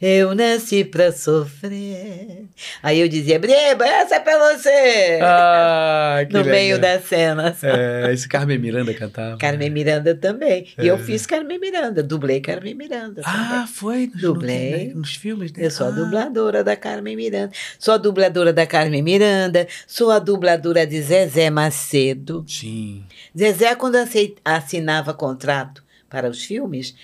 eu 0.00 0.34
nasci 0.34 0.84
pra 0.84 1.10
sofrer. 1.12 2.44
Aí 2.82 3.00
eu 3.00 3.08
dizia, 3.08 3.38
Breba, 3.38 3.86
essa 3.86 4.16
é 4.16 4.20
pra 4.20 4.38
você! 4.54 5.18
Ah, 5.22 6.18
que 6.28 6.32
no 6.34 6.44
meio 6.44 6.76
legal. 6.76 6.98
da 6.98 7.02
cena. 7.02 7.56
É, 7.62 8.12
esse 8.12 8.28
Carmen 8.28 8.58
Miranda 8.58 8.92
cantava. 8.94 9.36
Carmen 9.38 9.70
Miranda 9.70 10.14
também. 10.14 10.66
E 10.78 10.86
eu 10.86 10.96
É. 10.96 10.98
fiz 10.98 11.26
Carmen 11.26 11.58
Miranda, 11.58 12.02
dublei 12.02 12.40
Carmen 12.40 12.74
Miranda. 12.74 13.22
Ah, 13.24 13.48
também. 13.50 13.66
foi? 13.66 14.06
Nos, 14.06 14.20
Dublei. 14.22 14.86
nos, 14.88 14.94
nos 14.96 15.14
filmes, 15.16 15.52
né? 15.52 15.64
Eu 15.66 15.70
sou 15.70 15.86
a 15.86 15.90
Ah. 15.90 15.92
dubladora 15.92 16.62
da 16.64 16.76
Carmen 16.76 17.16
Miranda. 17.16 17.52
Sou 17.78 17.94
a 17.94 17.98
dubladora 17.98 18.52
da 18.52 18.66
Carmen 18.66 19.02
Miranda. 19.02 19.66
Sou 19.86 20.10
a 20.10 20.18
dubladora 20.18 20.86
de 20.86 21.00
Zezé 21.02 21.50
Macedo. 21.50 22.44
Sim. 22.48 23.04
Zezé, 23.36 23.74
quando 23.74 23.96
assinava 24.44 25.12
contrato 25.14 25.82
para 26.08 26.28
os 26.28 26.44
filmes, 26.44 26.94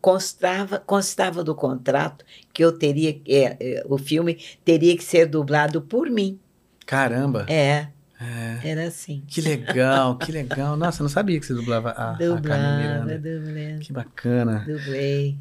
constava, 0.00 0.78
constava 0.78 1.42
do 1.44 1.54
contrato 1.54 2.24
que 2.52 2.64
eu 2.64 2.72
teria, 2.72 3.20
é, 3.28 3.56
é, 3.60 3.82
o 3.86 3.98
filme 3.98 4.38
teria 4.64 4.96
que 4.96 5.04
ser 5.04 5.26
dublado 5.26 5.80
por 5.82 6.08
mim. 6.10 6.38
Caramba. 6.86 7.46
É. 7.48 7.88
É. 8.18 8.70
Era 8.70 8.84
assim. 8.84 9.22
Que 9.28 9.42
legal, 9.42 10.16
que 10.16 10.32
legal. 10.32 10.74
Nossa, 10.74 11.02
eu 11.02 11.04
não 11.04 11.10
sabia 11.10 11.38
que 11.38 11.44
você 11.44 11.52
dublava 11.52 11.90
a, 11.90 12.12
a 12.12 12.16
Carmen 12.16 12.36
Dublava, 12.36 12.76
Miranda. 13.04 13.18
dublei. 13.18 13.78
Que 13.78 13.92
bacana. 13.92 14.64
Dublei. 14.66 15.36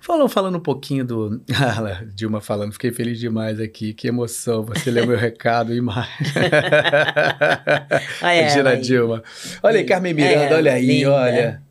Falou, 0.00 0.26
falando 0.26 0.56
um 0.56 0.60
pouquinho 0.60 1.04
do. 1.04 1.42
Ah, 1.54 2.02
Dilma 2.14 2.40
falando, 2.40 2.72
fiquei 2.72 2.90
feliz 2.92 3.18
demais 3.18 3.60
aqui. 3.60 3.92
Que 3.92 4.08
emoção. 4.08 4.62
Você 4.64 4.90
leu 4.90 5.06
meu 5.06 5.18
recado 5.20 5.74
e 5.74 5.82
mais. 5.82 6.08
Olha 8.22 8.70
aí. 8.70 8.80
Dilma. 8.80 9.22
Olha 9.62 9.78
aí, 9.78 9.84
Carmen 9.84 10.14
Miranda, 10.14 10.54
É, 10.54 10.54
olha 10.54 10.72
aí, 10.72 10.86
linda. 10.86 11.12
olha. 11.12 11.62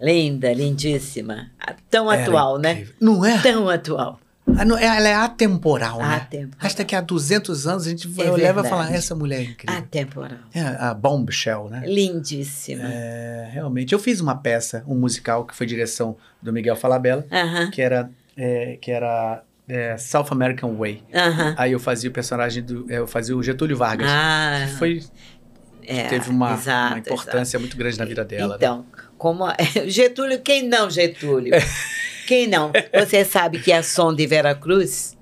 Linda, 0.00 0.52
lindíssima. 0.52 1.50
Tão 1.90 2.10
Era 2.10 2.22
atual, 2.22 2.58
né? 2.58 2.72
incrível. 2.72 2.94
Não 3.00 3.24
é? 3.24 3.40
Tão 3.40 3.68
atual. 3.68 4.20
Ah, 4.56 4.64
não, 4.64 4.76
Ela 4.76 5.08
é 5.08 5.14
atemporal, 5.14 5.98
né? 6.00 6.16
Atemporal. 6.16 6.58
Acho 6.60 6.76
que 6.76 6.82
daqui 6.82 6.94
a 6.94 7.00
200 7.00 7.66
anos 7.66 7.86
a 7.86 7.90
gente 7.90 8.06
vai 8.06 8.26
É 8.26 8.30
olhar 8.30 8.50
e 8.50 8.52
vai 8.52 8.62
verdade. 8.62 8.68
falar: 8.68 8.92
essa 8.94 9.14
mulher 9.14 9.40
é 9.40 9.42
incrível. 9.44 9.78
Atemporal. 9.78 10.38
É 10.54 10.60
a 10.60 10.92
Bombshell, 10.92 11.68
né? 11.70 11.82
Lindíssima. 11.86 12.82
É, 12.84 13.48
realmente. 13.52 13.92
Eu 13.94 13.98
fiz 13.98 14.20
uma 14.20 14.34
peça, 14.36 14.84
um 14.86 14.94
musical, 14.96 15.46
que 15.46 15.54
foi 15.54 15.66
direção 15.66 16.16
do 16.42 16.52
Miguel 16.52 16.76
Falabella, 16.76 17.26
Aham, 17.32 17.70
que 17.70 17.80
era, 17.80 18.10
é, 18.36 18.76
que 18.82 18.90
era 18.90 19.42
é, 19.66 19.96
South 19.96 20.26
American 20.30 20.76
Way. 20.76 21.02
aham. 21.14 21.54
Aí 21.56 21.72
eu 21.72 21.80
fazia 21.80 22.10
o 22.10 22.12
personagem 22.12 22.62
do. 22.62 22.84
é, 22.92 22.98
Eu 22.98 23.06
fazia 23.06 23.34
o 23.34 23.42
Getúlio 23.42 23.76
Vargas. 23.78 24.10
Ah, 24.10 24.66
que 24.68 24.72
foi, 24.76 25.02
é, 25.86 26.06
teve 26.08 26.28
uma, 26.28 26.52
exato, 26.52 26.92
uma 26.92 26.98
importância 26.98 27.58
muito 27.58 27.76
grande 27.78 27.98
na 27.98 28.04
vida 28.04 28.26
exato. 28.30 28.58
dela. 28.58 28.76
né? 28.78 28.84
Como 29.24 29.42
a- 29.46 29.56
Getúlio, 29.88 30.38
quem 30.42 30.68
não, 30.68 30.90
Getúlio? 30.90 31.54
quem 32.28 32.46
não? 32.46 32.70
Você 32.92 33.24
sabe 33.24 33.58
que 33.58 33.72
a 33.72 33.82
som 33.82 34.14
de 34.14 34.26
Vera 34.26 34.54
Cruz 34.54 35.16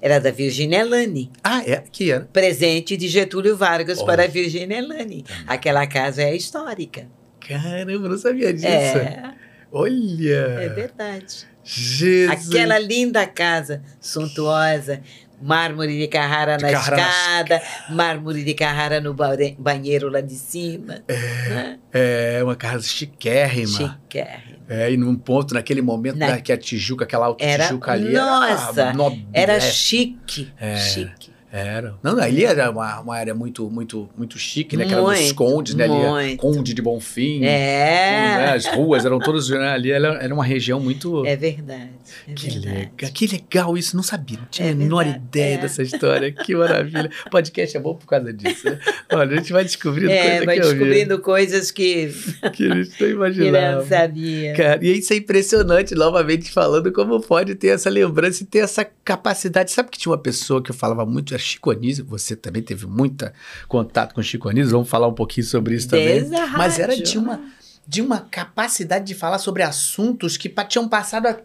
era 0.00 0.18
da 0.18 0.30
Virginia 0.30 0.82
Lani, 0.82 1.30
Ah, 1.44 1.62
é? 1.66 1.82
Que 1.92 2.12
era. 2.12 2.24
presente 2.32 2.96
de 2.96 3.06
Getúlio 3.08 3.54
Vargas 3.54 4.02
para 4.02 4.24
a 4.24 4.26
Virginia 4.26 4.80
Lani. 4.80 5.22
Aquela 5.46 5.86
casa 5.86 6.22
é 6.22 6.34
histórica. 6.34 7.06
Caramba, 7.46 8.08
não 8.08 8.16
sabia 8.16 8.54
disso. 8.54 8.66
É, 8.66 9.34
Olha! 9.70 10.46
é 10.62 10.68
verdade. 10.70 11.46
Jesus! 11.62 12.48
Aquela 12.48 12.78
linda 12.78 13.26
casa, 13.26 13.82
suntuosa, 14.00 15.02
mármore 15.40 15.98
de 15.98 16.06
Carrara 16.08 16.56
De 16.56 16.64
na 16.64 16.70
Carrara 16.72 16.96
na 16.96 17.08
escada, 17.08 17.62
mármore 17.90 18.42
de 18.44 18.54
Carrara 18.54 19.00
no 19.00 19.14
banheiro 19.58 20.08
lá 20.08 20.20
de 20.20 20.34
cima. 20.34 21.02
né? 21.08 21.78
É 21.92 22.40
uma 22.42 22.56
casa 22.56 22.84
chiquérrima. 22.86 23.66
Chiquérrimo. 23.78 24.56
É, 24.68 24.90
e 24.90 24.96
num 24.96 25.14
ponto, 25.14 25.54
naquele 25.54 25.80
momento 25.80 26.16
Na- 26.18 26.26
né, 26.26 26.40
que 26.40 26.52
a 26.52 26.56
Tijuca, 26.56 27.04
aquela 27.04 27.26
alta 27.26 27.44
Era- 27.44 27.64
Tijuca 27.68 27.92
ali. 27.92 28.12
nossa, 28.12 28.82
era, 28.82 28.92
Era 29.32 29.52
é, 29.54 29.60
chique, 29.60 30.52
É. 30.58 30.76
chique. 30.76 31.25
Era. 31.58 31.94
Não, 32.02 32.18
ali 32.18 32.44
era 32.44 32.70
uma, 32.70 33.00
uma 33.00 33.16
área 33.16 33.34
muito, 33.34 33.70
muito, 33.70 34.08
muito 34.16 34.38
chique, 34.38 34.76
né? 34.76 34.84
Que 34.84 34.92
era 34.92 35.02
dos 35.02 35.32
condes, 35.32 35.74
né? 35.74 35.84
Ali, 35.84 35.94
muito. 35.94 36.40
Conde 36.40 36.74
de 36.74 36.82
Bonfim. 36.82 37.44
É, 37.44 38.36
né, 38.38 38.52
As 38.54 38.66
ruas 38.66 39.04
eram 39.04 39.18
todas 39.18 39.48
né, 39.48 39.68
ali. 39.68 39.90
Era, 39.90 40.14
era 40.22 40.34
uma 40.34 40.44
região 40.44 40.78
muito. 40.78 41.24
é 41.24 41.36
verdade. 41.36 41.90
é 42.28 42.32
que, 42.34 42.50
verdade. 42.50 42.76
legal, 42.76 43.10
que 43.12 43.26
legal 43.26 43.78
isso, 43.78 43.96
não 43.96 44.02
sabia, 44.02 44.38
não 44.38 44.46
tinha 44.46 44.68
É 44.68 44.72
a 44.72 44.74
menor 44.74 45.04
verdade, 45.04 45.24
ideia 45.24 45.54
é. 45.54 45.58
dessa 45.58 45.82
história. 45.82 46.32
Que 46.32 46.54
maravilha. 46.54 47.10
Podcast 47.30 47.76
é 47.76 47.80
bom 47.80 47.94
por 47.94 48.06
causa 48.06 48.32
disso. 48.32 48.68
Né? 48.68 48.78
Olha, 49.12 49.34
a 49.34 49.36
gente 49.36 49.52
vai 49.52 49.64
descobrindo 49.64 50.10
É, 50.10 50.22
coisa 50.28 50.44
vai 50.44 50.54
que 50.56 50.62
eu 50.62 50.70
descobrindo 50.70 51.18
coisas 51.20 51.70
que, 51.70 52.10
que 52.52 52.70
a 52.70 52.74
gente 52.74 52.90
não 52.90 52.96
que 52.96 53.02
não 53.04 53.10
imaginava. 53.10 53.86
sabia. 53.86 54.54
Cara, 54.54 54.84
e 54.84 54.98
isso 54.98 55.12
é 55.12 55.16
impressionante, 55.16 55.94
novamente 55.94 56.50
falando, 56.50 56.92
como 56.92 57.20
pode 57.20 57.54
ter 57.54 57.68
essa 57.68 57.88
lembrança 57.88 58.42
e 58.42 58.46
ter 58.46 58.58
essa 58.58 58.84
capacidade. 59.04 59.70
Sabe 59.70 59.90
que 59.90 59.98
tinha 59.98 60.12
uma 60.12 60.18
pessoa 60.18 60.62
que 60.62 60.70
eu 60.70 60.74
falava 60.74 61.06
muito, 61.06 61.32
era 61.34 61.42
Chico 61.46 61.70
Anísio, 61.70 62.04
você 62.04 62.34
também 62.36 62.62
teve 62.62 62.86
muito 62.86 63.30
contato 63.68 64.14
com 64.14 64.22
Chico 64.22 64.48
Anísio, 64.48 64.72
vamos 64.72 64.88
falar 64.88 65.06
um 65.08 65.14
pouquinho 65.14 65.46
sobre 65.46 65.74
isso 65.74 65.88
também. 65.88 66.06
Desde 66.20 66.34
a 66.34 66.46
Mas 66.48 66.78
era 66.78 66.96
de 66.96 67.16
uma, 67.18 67.40
de 67.86 68.02
uma 68.02 68.20
capacidade 68.20 69.04
de 69.04 69.14
falar 69.14 69.38
sobre 69.38 69.62
assuntos 69.62 70.36
que 70.36 70.48
tinham 70.68 70.88
passado 70.88 71.26
há 71.28 71.36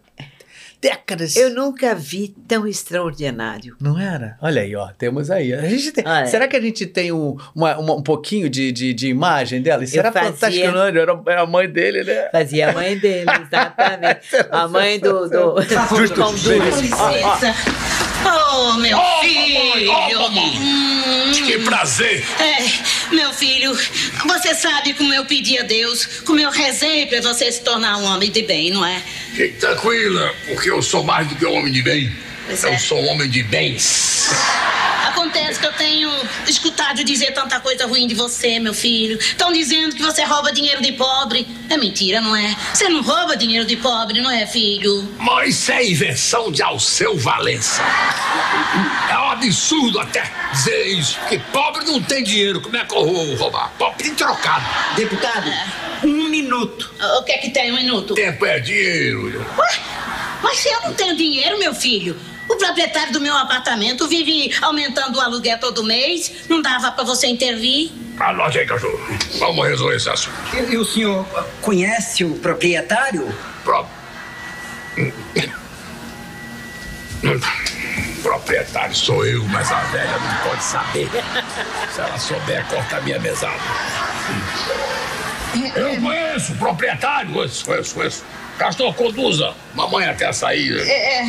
décadas. 0.82 1.36
Eu 1.36 1.52
nunca 1.52 1.93
vi 1.93 2.30
tão 2.47 2.66
extraordinário. 2.66 3.76
Não 3.80 3.99
era? 3.99 4.36
Olha 4.41 4.64
aí, 4.64 4.76
ó, 4.76 4.88
temos 4.97 5.30
aí. 5.30 5.54
A 5.54 5.62
gente 5.70 5.91
tem- 5.91 6.04
Olha. 6.08 6.26
será 6.26 6.47
que 6.47 6.56
a 6.56 6.60
gente 6.62 6.88
tem 6.88 7.12
um, 7.12 7.38
uma- 7.54 7.78
uma- 7.78 7.93
um 7.97 8.02
pouquinho 8.02 8.49
de, 8.49 8.72
de, 8.72 8.91
de 8.91 9.08
imagem 9.08 9.62
dela? 9.62 9.84
Isso 9.84 9.95
Eu 9.95 9.99
era 9.99 10.12
fazia- 10.12 10.32
fantástico, 10.32 10.72
não? 10.72 10.82
Era, 10.86 11.22
era 11.28 11.41
a 11.43 11.45
mãe 11.45 11.70
dele, 11.70 12.04
né? 12.04 12.30
Fazia 12.32 12.72
a 12.72 12.74
mãe 12.74 12.97
dele, 12.97 13.30
exatamente. 13.45 14.28
A 14.49 14.68
mãe 14.68 14.99
do, 14.99 15.30
do, 15.30 15.62
Justo, 15.95 16.16
do 16.16 16.32
duro. 16.41 16.68
isso. 16.70 16.82
Licença. 16.82 17.54
Oh, 18.26 18.74
meu 18.74 18.97
filho! 19.22 19.91
Hum, 20.59 21.32
Que 21.45 21.59
prazer! 21.59 22.24
é, 22.39 23.13
meu 23.15 23.34
filho, 23.34 23.78
você 24.26 24.53
sabe 24.53 24.93
como 24.93 25.13
eu 25.13 25.26
pedi 25.26 25.57
a 25.57 25.63
Deus, 25.63 26.05
como 26.26 26.39
eu 26.39 26.49
rezei 26.51 27.05
para 27.07 27.22
você 27.22 27.51
se 27.51 27.61
tornar 27.61 27.97
um 27.97 28.03
homem 28.05 28.30
de 28.32 28.41
bem, 28.43 28.72
não 28.72 28.86
é? 28.86 29.01
Fique 29.34 29.57
tranquila, 29.59 30.34
porque 30.47 30.69
eu 30.69 30.82
sou 30.82 31.03
mais 31.03 31.28
do 31.28 31.36
que 31.36 31.45
um 31.45 31.53
homem 31.53 31.72
de 31.72 31.82
bem. 31.82 32.11
Pois 32.45 32.63
eu 32.63 32.72
é. 32.72 32.78
sou 32.78 33.01
um 33.01 33.07
homem 33.09 33.30
de 33.30 33.43
bens. 33.43 34.30
Acontece 35.12 35.59
que 35.59 35.66
eu 35.66 35.74
tenho 35.74 36.09
escutado 36.47 37.03
dizer 37.03 37.34
tanta 37.34 37.59
coisa 37.59 37.86
ruim 37.86 38.07
de 38.07 38.16
você, 38.16 38.59
meu 38.59 38.74
filho. 38.74 39.18
Estão 39.18 39.51
dizendo 39.51 39.93
que 39.93 40.01
você 40.01 40.24
rouba 40.24 40.53
dinheiro 40.53 40.82
de 40.82 40.93
pobre. 40.93 41.45
É 41.70 41.76
mentira, 41.76 42.22
não 42.22 42.34
é? 42.34 42.55
Você 42.74 42.88
não 42.88 43.01
rouba 43.01 43.36
dinheiro 43.36 43.66
de 43.66 43.76
pobre, 43.76 44.22
não 44.22 44.32
é, 44.32 44.47
filho? 44.47 45.07
Mas 45.20 45.55
isso 45.55 45.72
é 45.74 45.86
invenção 45.86 46.49
de 46.49 46.64
Alceu 46.64 47.18
Valença. 47.18 47.82
É 49.09 49.18
um 49.18 49.32
absurdo 49.32 49.99
até 49.99 50.32
dizer 50.53 50.86
isso. 50.88 51.20
Porque 51.20 51.39
pobre 51.51 51.84
não 51.86 52.01
tem 52.01 52.24
dinheiro. 52.24 52.62
Como 52.62 52.78
é 52.78 52.86
que 52.86 52.95
eu 52.95 53.05
vou 53.05 53.36
roubar? 53.36 53.70
Pobre 53.78 54.03
tem 54.03 54.16
trocado. 54.16 54.66
Deputado, 54.95 55.51
um 56.05 56.30
minuto. 56.30 56.89
O 57.20 57.24
que 57.24 57.34
é 57.34 57.38
que 57.38 57.49
tem 57.49 57.70
um 57.70 57.76
minuto? 57.76 58.14
Tempo 58.14 58.45
é 58.45 58.59
dinheiro. 58.62 59.45
Ué, 59.57 59.80
mas 60.41 60.57
se 60.57 60.70
eu 60.70 60.82
não 60.84 60.93
tenho 60.93 61.18
dinheiro, 61.18 61.59
meu 61.59 61.76
filho? 61.76 62.18
O 62.62 62.64
proprietário 62.64 63.12
do 63.12 63.20
meu 63.20 63.36
apartamento 63.36 64.07
vive 64.07 64.55
aumentando 64.62 65.18
o 65.18 65.20
aluguel 65.20 65.57
todo 65.57 65.84
mês. 65.84 66.32
Não 66.47 66.62
dava 66.62 66.91
pra 66.91 67.03
você 67.03 67.26
intervir? 67.26 67.91
Anote 68.20 68.59
aí, 68.59 68.68
cachorro. 68.68 68.99
Vamos 69.39 69.68
resolver 69.68 69.95
esse 69.95 70.07
assunto. 70.07 70.38
E, 70.53 70.74
e 70.74 70.78
o 70.78 70.86
senhor 70.86 71.26
conhece 71.59 72.24
o 72.24 72.36
proprietário? 72.36 73.36
Pro... 73.64 73.88
Proprietário 78.22 78.95
sou 78.95 79.26
eu, 79.26 79.43
mas 79.45 79.72
a 79.72 79.80
velha 79.86 80.20
não 80.20 80.49
pode 80.49 80.64
saber. 80.64 81.09
Se 81.91 81.99
ela 81.99 82.20
souber, 82.20 82.64
corta 82.68 82.97
a 82.97 83.01
minha 83.01 83.18
mesada. 83.18 83.57
Eu 85.76 85.99
conheço 85.99 86.53
o 86.53 86.57
proprietário, 86.57 87.34
conheço, 87.34 87.66
conheço, 87.66 87.95
conheço. 87.95 88.24
Castor, 88.58 88.93
conduza 88.93 89.54
mamãe 89.74 90.06
até 90.06 90.28
a 90.28 90.34
saída. 90.34 90.80
É, 90.84 91.20
é, 91.20 91.24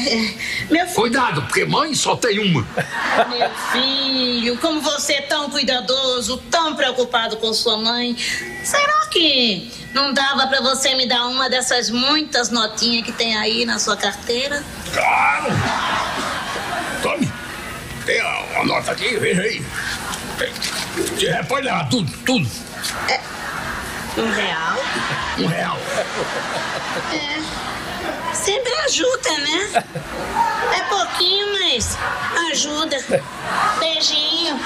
meu, 0.71 0.87
fi- 0.87 0.95
Cuidado, 0.95 1.43
porque 1.43 1.65
mãe 1.65 1.95
só 1.95 2.15
tem 2.15 2.39
uma. 2.39 2.67
meu 3.31 3.51
filho, 3.73 4.59
como 4.59 4.81
você 4.83 5.15
é 5.15 5.23
tão 5.23 5.49
cuidadoso, 5.49 6.37
tão 6.51 6.75
preocupado 6.77 7.37
com 7.39 7.53
sua 7.55 7.79
mãe, 7.79 8.15
será 8.63 9.07
que 9.11 9.71
não 9.95 10.13
dava 10.13 10.47
pra 10.47 10.61
você 10.61 10.95
me 10.95 11.07
dar 11.07 11.27
uma 11.27 11.49
dessas 11.49 11.89
muitas 11.89 12.51
notinhas 12.51 13.05
que 13.07 13.13
tem 13.13 13.35
aí 13.37 13.65
na 13.65 13.79
sua 13.79 13.97
carteira? 13.97 14.63
Claro. 14.93 15.47
Tome. 17.03 17.33
Tem 18.05 18.21
a, 18.21 18.61
a 18.61 18.65
nota 18.65 18.93
aqui, 18.93 19.17
veja 19.17 19.41
aí. 19.43 19.65
Tem. 20.39 21.29
É, 21.29 21.43
pode 21.45 21.65
levar 21.65 21.89
tudo, 21.89 22.13
tudo. 22.27 22.47
Um 24.19 24.31
real? 24.31 24.77
Um 25.39 25.47
real. 25.47 25.79
Sempre 28.35 28.73
ajuda, 28.87 29.31
né? 29.39 29.85
É 30.79 30.83
pouquinho, 30.89 31.53
mas 31.53 31.97
ajuda. 32.51 32.97
Beijinho. 33.79 34.59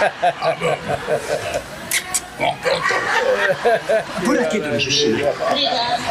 Por 4.24 4.38
aqui, 4.38 4.58
dona 4.60 4.78
Justina. 4.78 5.30
Obrigada. 5.50 6.02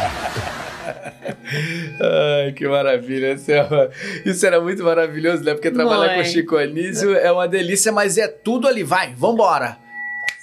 Ai, 2.44 2.52
que 2.52 2.66
maravilha. 2.68 3.32
Isso, 3.32 3.50
é 3.50 3.62
uma- 3.62 3.90
isso 4.24 4.46
era 4.46 4.60
muito 4.60 4.82
maravilhoso, 4.84 5.42
né? 5.44 5.54
Porque 5.54 5.70
trabalhar 5.70 6.06
com 6.08 6.12
o 6.12 6.16
Muito. 6.16 6.30
Chico 6.30 6.56
Anísio 6.56 7.14
é 7.16 7.30
uma 7.32 7.48
delícia, 7.48 7.90
mas 7.92 8.16
é 8.18 8.28
tudo 8.28 8.66
ali. 8.68 8.82
Vai, 8.82 9.14
vambora. 9.16 9.78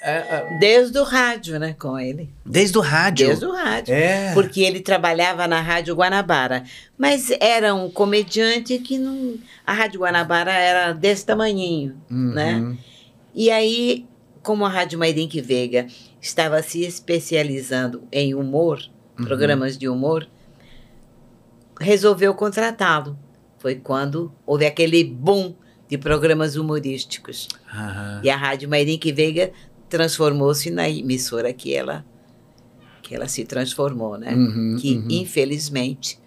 É, 0.06 0.16
é, 0.16 0.58
Desde 0.58 0.98
o 0.98 1.02
rádio, 1.02 1.58
né, 1.58 1.74
com 1.78 1.98
ele. 1.98 2.28
desde 2.44 2.76
o 2.76 2.80
rádio. 2.82 3.26
Desde 3.26 3.46
o 3.46 3.52
rádio. 3.52 3.94
É. 3.94 4.34
Porque 4.34 4.60
ele 4.60 4.80
trabalhava 4.80 5.48
na 5.48 5.60
Rádio 5.62 5.94
Guanabara. 5.94 6.62
Mas 6.98 7.30
era 7.40 7.74
um 7.74 7.88
comediante 7.90 8.78
que 8.78 8.98
não. 8.98 9.36
A 9.66 9.72
Rádio 9.72 10.00
Guanabara 10.00 10.52
era 10.52 10.92
desse 10.92 11.24
tamanhinho, 11.24 11.96
né? 12.10 12.56
Uhum. 12.56 12.76
E 13.34 13.50
aí, 13.50 14.06
como 14.42 14.66
a 14.66 14.68
Rádio 14.68 14.98
Mairink 14.98 15.40
Veiga 15.40 15.86
estava 16.20 16.62
se 16.62 16.84
especializando 16.84 18.02
em 18.12 18.34
humor, 18.34 18.80
Uhum. 19.18 19.24
programas 19.24 19.78
de 19.78 19.88
humor, 19.88 20.28
resolveu 21.80 22.34
contratá-lo. 22.34 23.18
Foi 23.58 23.76
quando 23.76 24.32
houve 24.46 24.66
aquele 24.66 25.02
boom 25.04 25.54
de 25.88 25.96
programas 25.96 26.56
humorísticos. 26.56 27.48
Aham. 27.72 28.20
E 28.22 28.30
a 28.30 28.36
Rádio 28.36 28.68
Mairink 28.68 29.10
Veiga 29.12 29.50
transformou-se 29.94 30.70
na 30.72 30.88
emissora 30.88 31.52
que 31.52 31.72
ela 31.72 32.04
que 33.00 33.14
ela 33.14 33.28
se 33.28 33.44
transformou, 33.44 34.16
né? 34.18 34.34
Uhum, 34.34 34.76
que 34.80 34.96
uhum. 34.96 35.06
infelizmente 35.10 36.18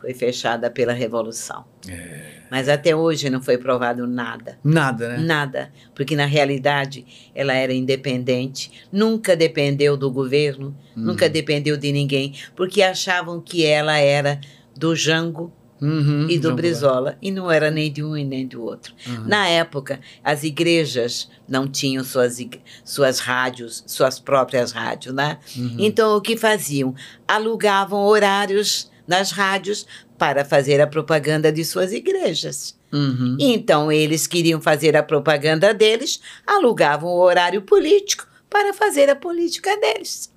foi 0.00 0.12
fechada 0.12 0.68
pela 0.68 0.92
revolução. 0.92 1.64
É. 1.88 2.42
Mas 2.50 2.68
até 2.68 2.94
hoje 2.94 3.30
não 3.30 3.40
foi 3.40 3.56
provado 3.56 4.06
nada. 4.06 4.58
Nada, 4.62 5.10
né? 5.10 5.18
Nada, 5.18 5.72
porque 5.94 6.14
na 6.16 6.26
realidade 6.26 7.06
ela 7.34 7.54
era 7.54 7.72
independente, 7.72 8.70
nunca 8.92 9.34
dependeu 9.36 9.96
do 9.96 10.10
governo, 10.10 10.76
Uhum. 10.96 11.04
nunca 11.04 11.28
dependeu 11.30 11.76
de 11.78 11.90
ninguém, 11.92 12.34
porque 12.54 12.82
achavam 12.82 13.40
que 13.40 13.64
ela 13.64 13.96
era 13.96 14.38
do 14.76 14.94
Jango 14.94 15.50
Uhum, 15.80 16.30
e 16.30 16.38
do 16.38 16.54
Brizola, 16.54 17.18
e 17.20 17.30
não 17.30 17.50
era 17.50 17.70
nem 17.70 17.92
de 17.92 18.02
um 18.02 18.16
e 18.16 18.24
nem 18.24 18.46
do 18.46 18.62
outro. 18.62 18.94
Uhum. 19.06 19.26
Na 19.26 19.48
época, 19.48 20.00
as 20.22 20.44
igrejas 20.44 21.28
não 21.48 21.66
tinham 21.66 22.04
suas, 22.04 22.38
suas 22.84 23.18
rádios, 23.18 23.82
suas 23.86 24.18
próprias 24.18 24.72
rádios, 24.72 25.14
né? 25.14 25.38
Uhum. 25.56 25.76
Então, 25.78 26.16
o 26.16 26.20
que 26.20 26.36
faziam? 26.36 26.94
Alugavam 27.26 28.04
horários 28.04 28.90
nas 29.06 29.32
rádios 29.32 29.86
para 30.16 30.44
fazer 30.44 30.80
a 30.80 30.86
propaganda 30.86 31.52
de 31.52 31.64
suas 31.64 31.92
igrejas. 31.92 32.78
Uhum. 32.92 33.36
Então, 33.40 33.90
eles 33.90 34.26
queriam 34.26 34.60
fazer 34.60 34.96
a 34.96 35.02
propaganda 35.02 35.74
deles, 35.74 36.20
alugavam 36.46 37.10
o 37.10 37.20
horário 37.20 37.62
político 37.62 38.26
para 38.48 38.72
fazer 38.72 39.10
a 39.10 39.16
política 39.16 39.76
deles. 39.78 40.32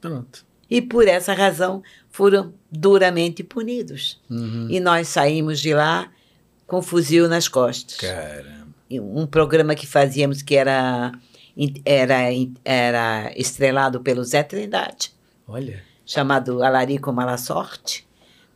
Pronto. 0.00 0.44
E 0.68 0.80
por 0.80 1.06
essa 1.08 1.32
razão 1.32 1.82
foram 2.10 2.52
duramente 2.70 3.42
punidos. 3.42 4.20
Uhum. 4.28 4.66
E 4.70 4.80
nós 4.80 5.08
saímos 5.08 5.60
de 5.60 5.72
lá 5.74 6.10
com 6.66 6.82
fuzil 6.82 7.28
nas 7.28 7.48
costas. 7.48 7.96
Caramba. 7.98 8.68
Um 8.92 9.26
programa 9.26 9.74
que 9.74 9.86
fazíamos 9.86 10.42
que 10.42 10.56
era, 10.56 11.12
era, 11.84 12.18
era 12.64 13.32
estrelado 13.36 14.00
pelo 14.00 14.24
Zé 14.24 14.42
Trindade, 14.42 15.12
Olha. 15.46 15.80
chamado 16.04 16.62
Alarico 16.62 17.12
Mala 17.12 17.38
Sorte, 17.38 18.06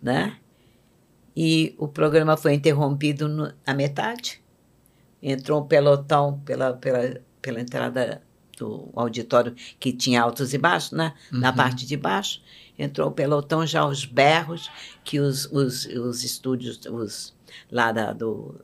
né? 0.02 0.36
E 1.36 1.74
o 1.78 1.86
programa 1.88 2.36
foi 2.36 2.54
interrompido 2.54 3.28
no, 3.28 3.52
na 3.66 3.74
metade. 3.74 4.40
Entrou 5.22 5.62
um 5.62 5.66
pelotão 5.66 6.40
pela, 6.44 6.72
pela, 6.74 7.20
pela 7.40 7.60
entrada 7.60 8.20
do 8.58 8.88
auditório 8.94 9.54
que 9.80 9.92
tinha 9.92 10.20
altos 10.22 10.52
e 10.54 10.58
baixos, 10.58 10.92
né? 10.92 11.12
Na 11.32 11.50
Uhum. 11.50 11.56
parte 11.56 11.86
de 11.86 11.96
baixo. 11.96 12.40
Entrou 12.78 13.08
o 13.08 13.12
pelotão 13.12 13.66
já 13.66 13.80
aos 13.80 14.04
berros, 14.04 14.70
que 15.04 15.20
os, 15.20 15.46
os, 15.46 15.86
os 15.86 16.24
estúdios 16.24 16.80
os, 16.86 17.32
lá, 17.70 17.92
da, 17.92 18.12
do, 18.12 18.60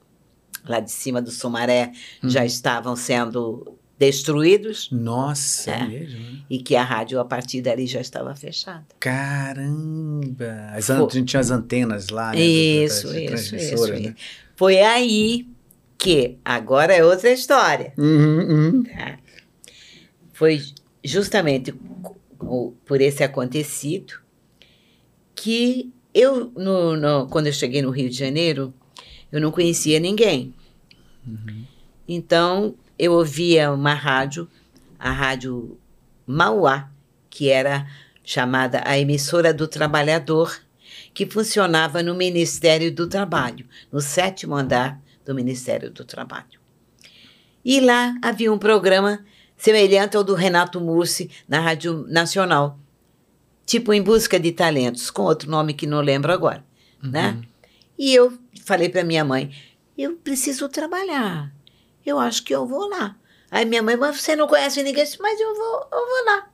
lá 0.69 0.81
de 0.81 0.91
cima 0.91 1.23
do 1.23 1.31
Sumaré 1.31 1.93
já 2.25 2.45
estavam 2.45 2.97
sendo 2.97 3.77
destruídos 3.99 4.89
Nossa, 4.91 5.71
é, 5.71 5.75
É. 5.75 5.87
mesmo, 5.87 6.43
e 6.49 6.59
que 6.59 6.75
a 6.75 6.83
rádio, 6.83 7.21
a 7.21 7.25
partir 7.25 7.61
dali, 7.63 7.87
já 7.87 8.01
estava 8.01 8.35
fechada. 8.35 8.85
Caramba! 8.99 10.71
As 10.73 10.89
an- 10.91 11.07
a 11.07 11.09
gente 11.13 11.27
tinha 11.29 11.41
as 11.41 11.51
antenas 11.51 12.09
lá, 12.09 12.33
né? 12.33 12.41
Isso, 12.41 13.07
das 13.13 13.43
isso, 13.43 13.57
isso, 13.57 13.93
né? 13.93 14.15
Foi 14.57 14.81
aí 14.81 15.47
que, 15.99 16.39
agora 16.45 16.95
é 16.95 17.05
outra 17.05 17.31
história, 17.31 17.93
Uhum, 17.99 18.39
uhum. 18.49 18.83
tá? 18.85 19.19
Foi 20.33 20.63
justamente 21.05 21.75
por 22.85 23.01
esse 23.01 23.23
acontecido 23.23 24.15
que 25.35 25.93
eu, 26.13 26.51
no, 26.57 26.97
no- 26.97 27.27
quando 27.29 27.47
eu 27.47 27.53
cheguei 27.53 27.83
no 27.83 27.91
Rio 27.91 28.09
de 28.11 28.17
Janeiro, 28.17 28.75
eu 29.31 29.41
não 29.41 29.51
conhecia 29.53 30.01
ninguém. 30.01 30.53
Então, 32.09 32.75
eu 32.99 33.13
ouvia 33.13 33.71
uma 33.73 33.95
rádio, 33.95 34.49
a 34.99 35.11
rádio 35.11 35.79
Mauá, 36.27 36.91
que 37.29 37.49
era 37.49 37.87
chamada 38.25 38.83
a 38.85 38.99
emissora 38.99 39.55
do 39.55 39.69
trabalhador, 39.69 40.61
que 41.15 41.27
funcionava 41.27 42.03
no 42.03 42.15
Ministério 42.15 42.93
do 42.93 43.07
Trabalho, 43.07 43.67
no 43.93 44.01
sétimo 44.01 44.55
andar 44.55 45.01
do 45.25 45.35
Ministério 45.35 45.91
do 45.91 46.05
Trabalho. 46.05 46.59
E 47.65 47.81
lá 47.81 48.15
havia 48.23 48.53
um 48.53 48.59
programa 48.59 49.25
semelhante 49.61 50.17
ao 50.17 50.25
do 50.25 50.35
Renato 50.35 50.81
Mursi 50.81 51.31
na 51.47 51.61
Rádio 51.61 52.07
Nacional, 52.09 52.79
tipo 53.67 53.93
Em 53.93 54.03
Busca 54.03 54.41
de 54.41 54.53
Talentos, 54.53 55.11
com 55.11 55.23
outro 55.23 55.51
nome 55.51 55.75
que 55.75 55.87
não 55.87 56.01
lembro 56.01 56.33
agora, 56.33 56.65
né? 57.03 57.39
E 57.99 58.15
eu 58.15 58.33
falei 58.65 58.89
para 58.89 59.05
minha 59.05 59.23
mãe, 59.23 59.55
eu 59.99 60.17
preciso 60.17 60.67
trabalhar, 60.67 61.53
eu 62.05 62.19
acho 62.19 62.43
que 62.43 62.55
eu 62.55 62.67
vou 62.67 62.89
lá. 62.89 63.17
Aí 63.51 63.67
minha 63.67 63.83
mãe, 63.83 63.97
mas 63.97 64.19
você 64.19 64.35
não 64.35 64.49
conhece 64.49 64.83
ninguém? 64.83 65.05
Mas 65.21 65.39
eu 65.39 65.55
vou, 65.55 65.89
eu 65.93 66.07
vou 66.07 66.25
lá. 66.25 66.51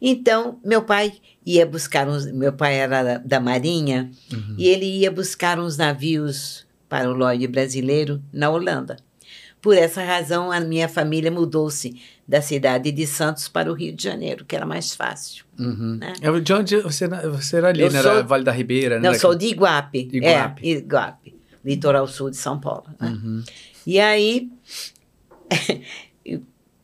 Então, 0.00 0.60
meu 0.64 0.82
pai 0.82 1.14
ia 1.46 1.64
buscar 1.64 2.06
uns. 2.06 2.26
Meu 2.26 2.52
pai 2.52 2.74
era 2.74 3.02
da, 3.02 3.18
da 3.18 3.40
Marinha 3.40 4.10
e 4.58 4.68
ele 4.68 4.84
ia 4.84 5.10
buscar 5.10 5.58
uns 5.58 5.76
navios 5.76 6.66
para 6.88 7.08
o 7.08 7.14
Lloyd 7.14 7.46
brasileiro 7.46 8.22
na 8.32 8.50
Holanda. 8.50 8.96
Por 9.60 9.76
essa 9.76 10.02
razão, 10.04 10.52
a 10.52 10.60
minha 10.60 10.88
família 10.88 11.30
mudou-se 11.30 12.00
da 12.26 12.40
cidade 12.40 12.92
de 12.92 13.06
Santos 13.06 13.48
para 13.48 13.70
o 13.70 13.74
Rio 13.74 13.92
de 13.92 14.02
Janeiro, 14.04 14.44
que 14.44 14.54
era 14.54 14.64
mais 14.64 14.94
fácil. 14.94 15.44
Uhum. 15.58 15.96
Né? 15.96 16.12
É, 16.20 16.40
De 16.40 16.52
onde 16.52 16.76
você, 16.80 17.08
você 17.08 17.56
era 17.56 17.68
ali, 17.68 17.80
Eu 17.82 17.90
né? 17.90 18.00
sou- 18.02 18.12
Era 18.12 18.22
Vale 18.22 18.44
da 18.44 18.52
Ribeira, 18.52 18.96
né? 18.96 19.08
Não, 19.08 19.12
eu 19.14 19.18
sou 19.18 19.34
de 19.34 19.46
Iguape. 19.46 20.08
Iguape. 20.12 20.68
É, 20.68 20.70
Iguape. 20.78 21.34
Litoral 21.64 22.06
sul 22.06 22.30
de 22.30 22.36
São 22.36 22.58
Paulo. 22.60 22.84
né? 23.00 23.08
Uhum. 23.08 23.42
E 23.86 23.98
aí, 23.98 24.48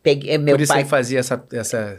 peguei, 0.03 0.39
meu 0.39 0.57
Por 0.57 0.63
isso 0.63 0.73
pai... 0.73 0.83
ele 0.83 0.89
fazia 0.89 1.19
essa, 1.21 1.43
essa, 1.53 1.97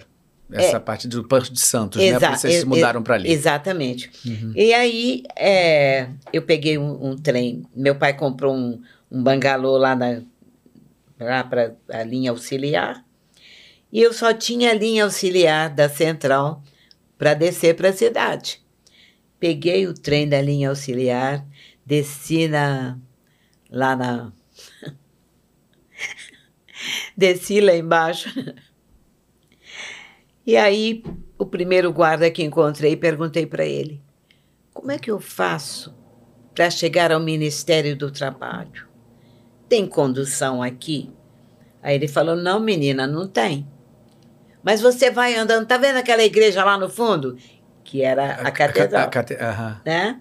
essa 0.52 0.80
parte 0.80 1.08
do 1.08 1.24
Porto 1.24 1.52
de 1.52 1.60
Santos, 1.60 2.02
né? 2.02 2.12
Por 2.12 2.18
Exa- 2.18 2.32
isso 2.32 2.42
vocês 2.42 2.56
se 2.62 2.66
mudaram 2.66 3.02
para 3.02 3.16
ali. 3.16 3.32
Exatamente. 3.32 4.10
Uhum. 4.26 4.52
E 4.56 4.74
aí, 4.74 5.24
é, 5.36 6.10
eu 6.34 6.42
peguei 6.42 6.78
um, 6.78 7.12
um 7.12 7.16
trem. 7.18 7.64
Meu 7.76 7.96
pai 7.96 8.14
comprou 8.14 8.54
um, 8.56 8.82
um 9.12 9.24
bangalô 9.24 9.78
lá, 9.78 9.96
na, 9.96 10.22
lá 11.20 11.44
para 11.44 11.76
a 11.90 12.04
linha 12.04 12.32
auxiliar. 12.32 13.06
E 13.92 14.02
eu 14.02 14.14
só 14.14 14.34
tinha 14.34 14.72
a 14.72 14.74
linha 14.74 15.04
auxiliar 15.04 15.70
da 15.70 15.88
central 15.88 16.62
para 17.18 17.34
descer 17.34 17.76
para 17.76 17.90
a 17.90 17.94
cidade. 17.94 18.62
Peguei 19.40 19.88
o 19.88 19.94
trem 19.94 20.28
da 20.28 20.42
linha 20.42 20.70
auxiliar, 20.70 21.46
desci 21.86 22.48
na, 22.48 22.98
lá 23.70 23.96
na. 23.96 24.34
desci 27.16 27.62
lá 27.62 27.76
embaixo. 27.76 28.30
E 30.46 30.56
aí, 30.58 31.04
o 31.38 31.46
primeiro 31.46 31.92
guarda 31.92 32.30
que 32.30 32.44
encontrei, 32.44 32.96
perguntei 32.96 33.46
para 33.46 33.66
ele: 33.66 34.02
como 34.74 34.92
é 34.92 35.00
que 35.00 35.10
eu 35.10 35.20
faço 35.20 35.96
para 36.54 36.70
chegar 36.70 37.12
ao 37.12 37.20
Ministério 37.20 37.96
do 37.96 38.12
Trabalho? 38.12 38.95
Tem 39.68 39.88
condução 39.88 40.62
aqui? 40.62 41.10
Aí 41.82 41.96
ele 41.96 42.08
falou: 42.08 42.36
não, 42.36 42.60
menina, 42.60 43.06
não 43.08 43.28
tem. 43.28 43.68
Mas 44.64 44.82
você 44.82 45.12
vai 45.12 45.36
andando, 45.36 45.68
tá 45.68 45.78
vendo 45.78 45.98
aquela 45.98 46.24
igreja 46.24 46.64
lá 46.64 46.78
no 46.78 46.90
fundo? 46.90 47.38
Que 47.84 48.02
era 48.02 48.32
a, 48.34 48.52
catedral, 48.52 49.04
a 49.04 49.08
cate- 49.08 49.38
aham. 49.40 49.82
né? 49.86 50.20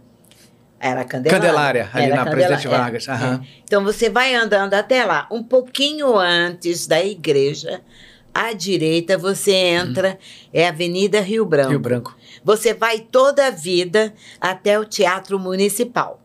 Era 0.78 1.01
a 1.01 1.05
Candelária. 1.05 1.40
Candelária, 1.40 1.90
ali 1.94 2.09
na 2.09 2.23
a 2.23 2.27
Presidente 2.27 2.62
Candelária, 2.64 2.98
é, 2.98 3.01
Vargas. 3.01 3.09
Aham. 3.09 3.40
é. 3.43 3.47
Então 3.64 3.82
você 3.82 4.10
vai 4.10 4.35
andando 4.35 4.74
até 4.74 5.02
lá, 5.06 5.27
um 5.31 5.43
pouquinho 5.43 6.14
antes 6.18 6.86
da 6.86 7.02
igreja, 7.02 7.81
à 8.35 8.52
direita 8.52 9.16
você 9.16 9.52
entra, 9.52 10.18
é 10.52 10.68
Avenida 10.68 11.20
Rio 11.23 11.47
Branco. 11.47 11.70
Rio 11.70 11.81
Branco. 11.81 12.14
Você 12.44 12.74
vai 12.74 12.98
toda 12.98 13.47
a 13.47 13.51
vida 13.51 14.12
até 14.39 14.78
o 14.78 14.85
Teatro 14.85 15.39
Municipal. 15.39 16.20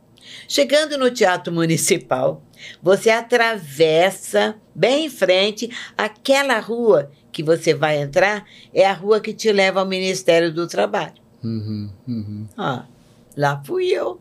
Chegando 0.46 0.98
no 0.98 1.10
Teatro 1.10 1.54
Municipal, 1.54 2.44
você 2.82 3.10
atravessa 3.10 4.56
bem 4.76 5.06
em 5.06 5.10
frente 5.10 5.70
aquela 5.98 6.60
rua 6.60 7.12
que 7.32 7.44
você 7.44 7.74
vai 7.74 8.02
entrar, 8.02 8.46
é 8.74 8.86
a 8.86 8.94
rua 8.94 9.20
que 9.20 9.34
te 9.34 9.52
leva 9.52 9.80
ao 9.80 9.86
Ministério 9.86 10.52
do 10.54 10.68
Trabalho. 10.68 11.14
Uhum, 11.44 11.90
uhum. 12.08 12.48
Ah, 12.58 12.86
lá 13.38 13.62
fui 13.66 13.88
eu, 13.88 14.20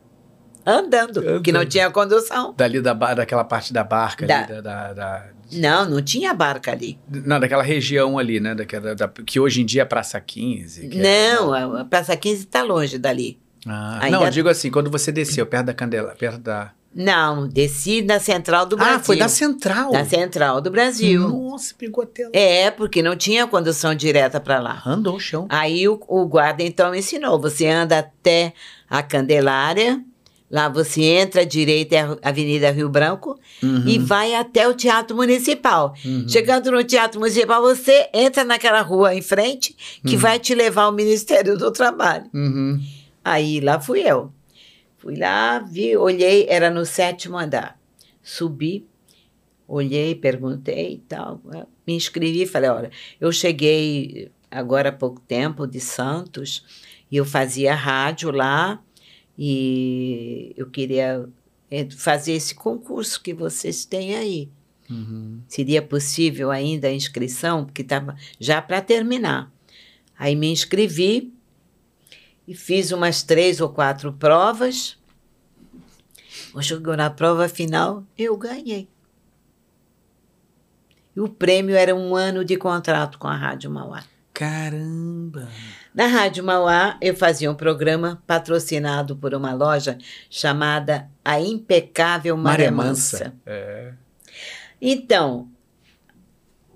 andando, 0.64 1.20
que 1.42 1.50
não 1.50 1.60
Andando. 1.60 1.70
tinha 1.70 1.90
condução. 1.90 2.54
Dali 2.56 2.80
da, 2.80 2.92
daquela 2.92 3.44
parte 3.44 3.72
da 3.72 3.82
barca 3.82 4.26
Da- 4.26 4.38
ali, 4.38 4.46
da, 4.48 4.60
da- 4.60 4.92
da- 4.92 5.26
Não, 5.52 5.88
não 5.88 6.02
tinha 6.02 6.34
barca 6.34 6.70
ali. 6.70 6.98
não, 7.08 7.40
daquela 7.40 7.62
região 7.62 8.18
ali, 8.18 8.38
né? 8.38 8.54
Daquela, 8.54 8.94
da- 8.94 9.08
que 9.08 9.40
hoje 9.40 9.62
em 9.62 9.66
dia 9.66 9.82
é 9.82 9.84
Praça 9.84 10.20
15. 10.20 10.88
que 10.88 11.00
é- 11.00 11.32
Não, 11.34 11.52
a 11.52 11.80
a 11.80 11.84
Praça 11.84 12.14
15 12.16 12.42
está 12.44 12.62
longe 12.62 12.98
dali. 12.98 13.40
Ah, 13.66 13.98
Ainda- 14.02 14.18
Não, 14.18 14.24
eu 14.26 14.30
digo 14.30 14.48
assim, 14.48 14.70
quando 14.70 14.90
você 14.90 15.10
desceu 15.10 15.44
perto 15.46 15.66
da 15.66 15.74
Candela, 15.74 16.14
perto 16.16 16.38
da... 16.38 16.70
Não, 17.00 17.46
desci 17.46 18.02
na 18.02 18.18
Central 18.18 18.66
do 18.66 18.76
Brasil. 18.76 18.96
Ah, 18.96 18.98
foi 18.98 19.16
da 19.16 19.28
Central. 19.28 19.92
Da 19.92 20.04
Central 20.04 20.60
do 20.60 20.68
Brasil. 20.68 21.28
Nossa, 21.28 21.72
pegou 21.78 22.02
até 22.02 22.24
lá. 22.24 22.30
É, 22.32 22.72
porque 22.72 23.00
não 23.00 23.14
tinha 23.14 23.46
condução 23.46 23.94
direta 23.94 24.40
para 24.40 24.58
lá. 24.58 24.82
Andou 24.84 25.14
o 25.14 25.20
chão. 25.20 25.46
Aí 25.48 25.86
o, 25.86 26.00
o 26.08 26.26
guarda 26.26 26.64
então 26.64 26.90
me 26.90 26.98
ensinou: 26.98 27.40
você 27.40 27.68
anda 27.68 28.00
até 28.00 28.52
a 28.90 29.00
Candelária, 29.00 30.02
Lá 30.50 30.66
você 30.66 31.02
entra 31.02 31.42
à 31.42 31.44
direita, 31.44 31.94
é 31.94 32.00
a 32.00 32.16
Avenida 32.30 32.70
Rio 32.70 32.88
Branco, 32.88 33.38
e 33.86 33.98
vai 33.98 34.34
até 34.34 34.66
o 34.66 34.72
Teatro 34.72 35.14
Municipal. 35.14 35.94
Chegando 36.26 36.70
no 36.70 36.82
Teatro 36.82 37.20
Municipal, 37.20 37.60
você 37.60 38.08
entra 38.14 38.44
naquela 38.44 38.80
rua 38.80 39.14
em 39.14 39.20
frente, 39.20 39.76
que 40.06 40.16
vai 40.16 40.38
te 40.38 40.54
levar 40.54 40.84
ao 40.84 40.92
Ministério 40.92 41.58
do 41.58 41.70
Trabalho. 41.70 42.24
Uhum. 42.32 42.80
Aí 43.22 43.60
lá 43.60 43.78
fui 43.78 44.00
eu. 44.00 44.32
Fui 45.08 45.16
lá, 45.16 45.60
vi, 45.60 45.96
olhei, 45.96 46.44
era 46.50 46.68
no 46.68 46.84
sétimo 46.84 47.38
andar. 47.38 47.80
Subi, 48.22 48.86
olhei, 49.66 50.14
perguntei 50.14 50.96
e 50.96 50.98
tal. 50.98 51.40
Me 51.86 51.94
inscrevi, 51.94 52.44
falei, 52.44 52.68
olha, 52.68 52.90
eu 53.18 53.32
cheguei 53.32 54.30
agora 54.50 54.90
há 54.90 54.92
pouco 54.92 55.18
tempo 55.20 55.66
de 55.66 55.80
Santos 55.80 56.62
e 57.10 57.16
eu 57.16 57.24
fazia 57.24 57.74
rádio 57.74 58.30
lá 58.30 58.82
e 59.38 60.52
eu 60.58 60.68
queria 60.68 61.26
eh, 61.70 61.88
fazer 61.90 62.32
esse 62.32 62.54
concurso 62.54 63.22
que 63.22 63.32
vocês 63.32 63.86
têm 63.86 64.14
aí. 64.14 64.50
Uhum. 64.90 65.40
Seria 65.48 65.80
possível 65.80 66.50
ainda 66.50 66.88
a 66.88 66.92
inscrição, 66.92 67.64
porque 67.64 67.80
estava 67.80 68.14
já 68.38 68.60
para 68.60 68.82
terminar. 68.82 69.50
Aí 70.18 70.36
me 70.36 70.52
inscrevi 70.52 71.32
e 72.46 72.54
fiz 72.54 72.92
umas 72.92 73.22
três 73.22 73.58
ou 73.58 73.70
quatro 73.70 74.12
provas. 74.12 74.97
Chegou 76.60 76.96
na 76.96 77.10
prova 77.10 77.48
final, 77.48 78.04
eu 78.16 78.36
ganhei. 78.36 78.88
E 81.14 81.20
o 81.20 81.28
prêmio 81.28 81.74
era 81.74 81.94
um 81.94 82.14
ano 82.14 82.44
de 82.44 82.56
contrato 82.56 83.18
com 83.18 83.26
a 83.26 83.36
Rádio 83.36 83.70
Mauá. 83.70 84.04
Caramba! 84.32 85.48
Na 85.92 86.06
Rádio 86.06 86.44
Mauá, 86.44 86.96
eu 87.00 87.16
fazia 87.16 87.50
um 87.50 87.56
programa 87.56 88.22
patrocinado 88.24 89.16
por 89.16 89.34
uma 89.34 89.52
loja 89.52 89.98
chamada 90.30 91.10
A 91.24 91.40
Impecável 91.40 92.36
Maré 92.36 92.70
Mansa. 92.70 93.34
É. 93.44 93.94
Então, 94.80 95.48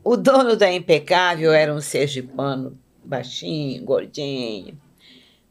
o 0.02 0.16
dono 0.16 0.56
da 0.56 0.72
Impecável 0.72 1.52
era 1.52 1.72
um 1.72 1.80
sergipano 1.80 2.76
baixinho, 3.04 3.84
gordinho, 3.84 4.76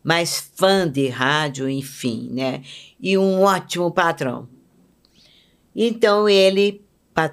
mas 0.03 0.51
fã 0.55 0.87
de 0.89 1.07
rádio, 1.07 1.69
enfim, 1.69 2.29
né? 2.31 2.61
E 2.99 3.17
um 3.17 3.41
ótimo 3.41 3.91
patrão. 3.91 4.47
Então, 5.75 6.27
ele, 6.27 6.83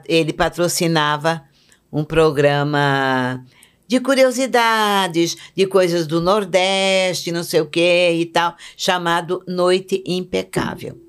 ele 0.07 0.33
patrocinava 0.33 1.45
um 1.93 2.05
programa 2.05 3.45
de 3.87 3.99
curiosidades, 4.01 5.37
de 5.57 5.67
coisas 5.67 6.07
do 6.07 6.21
Nordeste, 6.21 7.33
não 7.33 7.43
sei 7.43 7.63
o 7.63 7.67
quê 7.67 8.13
e 8.13 8.27
tal, 8.27 8.55
chamado 8.77 9.43
Noite 9.49 10.05
Impecável. 10.07 11.01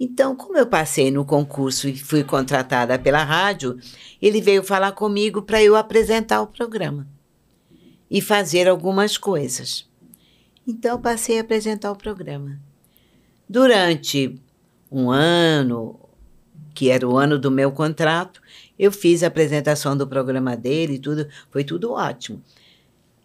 Então, 0.00 0.34
como 0.34 0.56
eu 0.56 0.66
passei 0.66 1.10
no 1.10 1.24
concurso 1.24 1.86
e 1.86 1.96
fui 1.96 2.24
contratada 2.24 2.98
pela 2.98 3.22
rádio, 3.22 3.78
ele 4.20 4.40
veio 4.40 4.62
falar 4.64 4.92
comigo 4.92 5.42
para 5.42 5.62
eu 5.62 5.76
apresentar 5.76 6.40
o 6.40 6.46
programa 6.46 7.06
e 8.10 8.20
fazer 8.20 8.66
algumas 8.66 9.16
coisas. 9.16 9.88
Então, 10.66 11.00
passei 11.00 11.38
a 11.38 11.42
apresentar 11.42 11.90
o 11.90 11.96
programa. 11.96 12.58
Durante 13.48 14.40
um 14.90 15.10
ano, 15.10 15.98
que 16.74 16.90
era 16.90 17.06
o 17.06 17.16
ano 17.16 17.38
do 17.38 17.50
meu 17.50 17.72
contrato, 17.72 18.40
eu 18.78 18.90
fiz 18.90 19.22
a 19.22 19.26
apresentação 19.26 19.96
do 19.96 20.06
programa 20.06 20.56
dele 20.56 20.98
tudo, 20.98 21.28
foi 21.50 21.64
tudo 21.64 21.92
ótimo. 21.92 22.42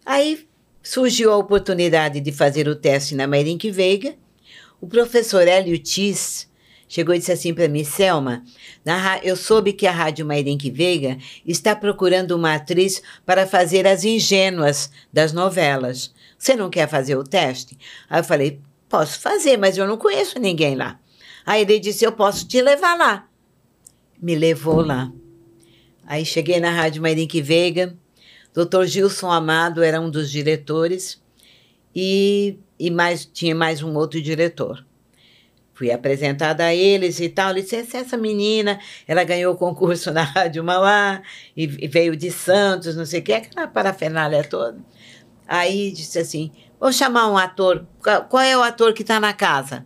Aí 0.05 0.47
surgiu 0.81 1.31
a 1.31 1.37
oportunidade 1.37 2.19
de 2.21 2.31
fazer 2.31 2.67
o 2.67 2.75
teste 2.75 3.15
na 3.15 3.27
Mairink 3.27 3.69
Veiga. 3.71 4.15
O 4.79 4.87
professor 4.87 5.47
Hélio 5.47 5.77
Tis 5.77 6.49
chegou 6.87 7.13
e 7.13 7.19
disse 7.19 7.31
assim 7.31 7.53
para 7.53 7.67
mim, 7.67 7.83
Selma, 7.83 8.43
eu 9.21 9.35
soube 9.35 9.73
que 9.73 9.85
a 9.85 9.91
Rádio 9.91 10.25
Mairink 10.25 10.69
Veiga 10.71 11.17
está 11.45 11.75
procurando 11.75 12.31
uma 12.31 12.55
atriz 12.55 13.01
para 13.25 13.45
fazer 13.45 13.85
as 13.85 14.05
ingênuas 14.05 14.89
das 15.11 15.33
novelas. 15.33 16.13
Você 16.37 16.55
não 16.55 16.69
quer 16.69 16.87
fazer 16.87 17.15
o 17.15 17.23
teste? 17.23 17.77
Aí 18.09 18.19
eu 18.19 18.23
falei, 18.23 18.61
posso 18.87 19.19
fazer, 19.19 19.57
mas 19.57 19.77
eu 19.77 19.87
não 19.87 19.97
conheço 19.97 20.39
ninguém 20.39 20.75
lá. 20.75 20.99
Aí 21.45 21.61
ele 21.61 21.79
disse, 21.79 22.05
eu 22.05 22.11
posso 22.11 22.47
te 22.47 22.61
levar 22.61 22.95
lá. 22.97 23.27
Me 24.21 24.35
levou 24.35 24.81
lá. 24.81 25.11
Aí 26.05 26.25
cheguei 26.25 26.59
na 26.59 26.71
Rádio 26.71 27.01
Mairink 27.01 27.41
Veiga, 27.41 27.95
Dr. 28.53 28.85
Gilson 28.85 29.29
Amado 29.31 29.83
era 29.83 29.99
um 29.99 30.09
dos 30.09 30.31
diretores 30.31 31.21
e, 31.95 32.57
e 32.79 32.89
mais, 32.89 33.25
tinha 33.25 33.53
mais 33.53 33.83
um 33.83 33.93
outro 33.95 34.21
diretor. 34.21 34.85
Fui 35.73 35.91
apresentada 35.91 36.63
a 36.65 36.73
eles 36.73 37.19
e 37.19 37.29
tal. 37.29 37.55
"Essa- 37.55 37.75
essa 37.97 38.17
menina, 38.17 38.79
ela 39.07 39.23
ganhou 39.23 39.53
o 39.53 39.57
concurso 39.57 40.11
na 40.11 40.23
Rádio 40.23 40.63
Mauá 40.63 41.21
e, 41.55 41.63
e 41.63 41.87
veio 41.87 42.15
de 42.15 42.31
Santos, 42.31 42.95
não 42.95 43.05
sei 43.05 43.19
o 43.19 43.23
que, 43.23 43.33
aquela 43.33 43.67
parafernália 43.67 44.43
toda. 44.43 44.79
Aí 45.47 45.91
disse 45.91 46.19
assim: 46.19 46.51
vou 46.79 46.91
chamar 46.91 47.29
um 47.31 47.37
ator. 47.37 47.85
Qual, 48.29 48.43
é 48.43 48.57
o 48.57 48.61
ator 48.63 48.93
que 48.93 49.01
está 49.01 49.19
na 49.19 49.33
casa? 49.33 49.85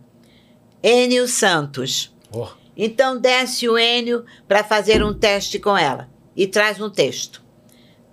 Enio 0.82 1.28
Santos. 1.28 2.14
Oh. 2.32 2.48
Então 2.76 3.18
desce 3.20 3.68
o 3.68 3.78
Enio 3.78 4.24
para 4.48 4.64
fazer 4.64 5.04
um 5.04 5.12
teste 5.14 5.58
com 5.58 5.76
ela 5.76 6.08
e 6.34 6.46
traz 6.46 6.80
um 6.80 6.90
texto. 6.90 7.42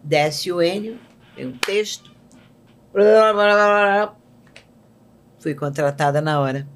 Desce 0.03 0.51
o 0.51 0.61
Enio, 0.61 0.99
tem 1.35 1.47
um 1.47 1.57
texto. 1.57 2.11
Fui 5.39 5.55
contratada 5.55 6.21
na 6.21 6.39
hora. 6.39 6.67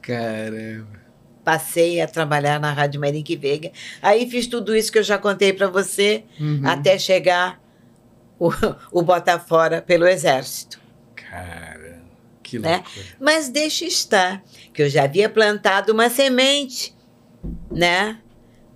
Caramba. 0.00 1.00
Passei 1.44 2.00
a 2.00 2.06
trabalhar 2.06 2.58
na 2.60 2.72
Rádio 2.72 3.00
Marinque 3.00 3.36
Veiga. 3.36 3.70
Aí 4.00 4.28
fiz 4.30 4.46
tudo 4.46 4.74
isso 4.74 4.90
que 4.92 4.98
eu 4.98 5.02
já 5.02 5.18
contei 5.18 5.52
para 5.52 5.66
você, 5.68 6.24
Uhum. 6.38 6.62
até 6.64 6.98
chegar 6.98 7.60
o, 8.40 8.50
o 8.90 9.02
Botafora 9.02 9.80
pelo 9.82 10.08
Exército. 10.08 10.80
Caramba. 11.14 12.00
Que 12.42 12.58
Né? 12.58 12.76
loucura. 12.78 13.06
Mas 13.20 13.48
deixa 13.48 13.84
estar, 13.84 14.42
que 14.74 14.82
eu 14.82 14.88
já 14.88 15.04
havia 15.04 15.28
plantado 15.28 15.92
uma 15.92 16.10
semente, 16.10 16.96
né? 17.70 18.18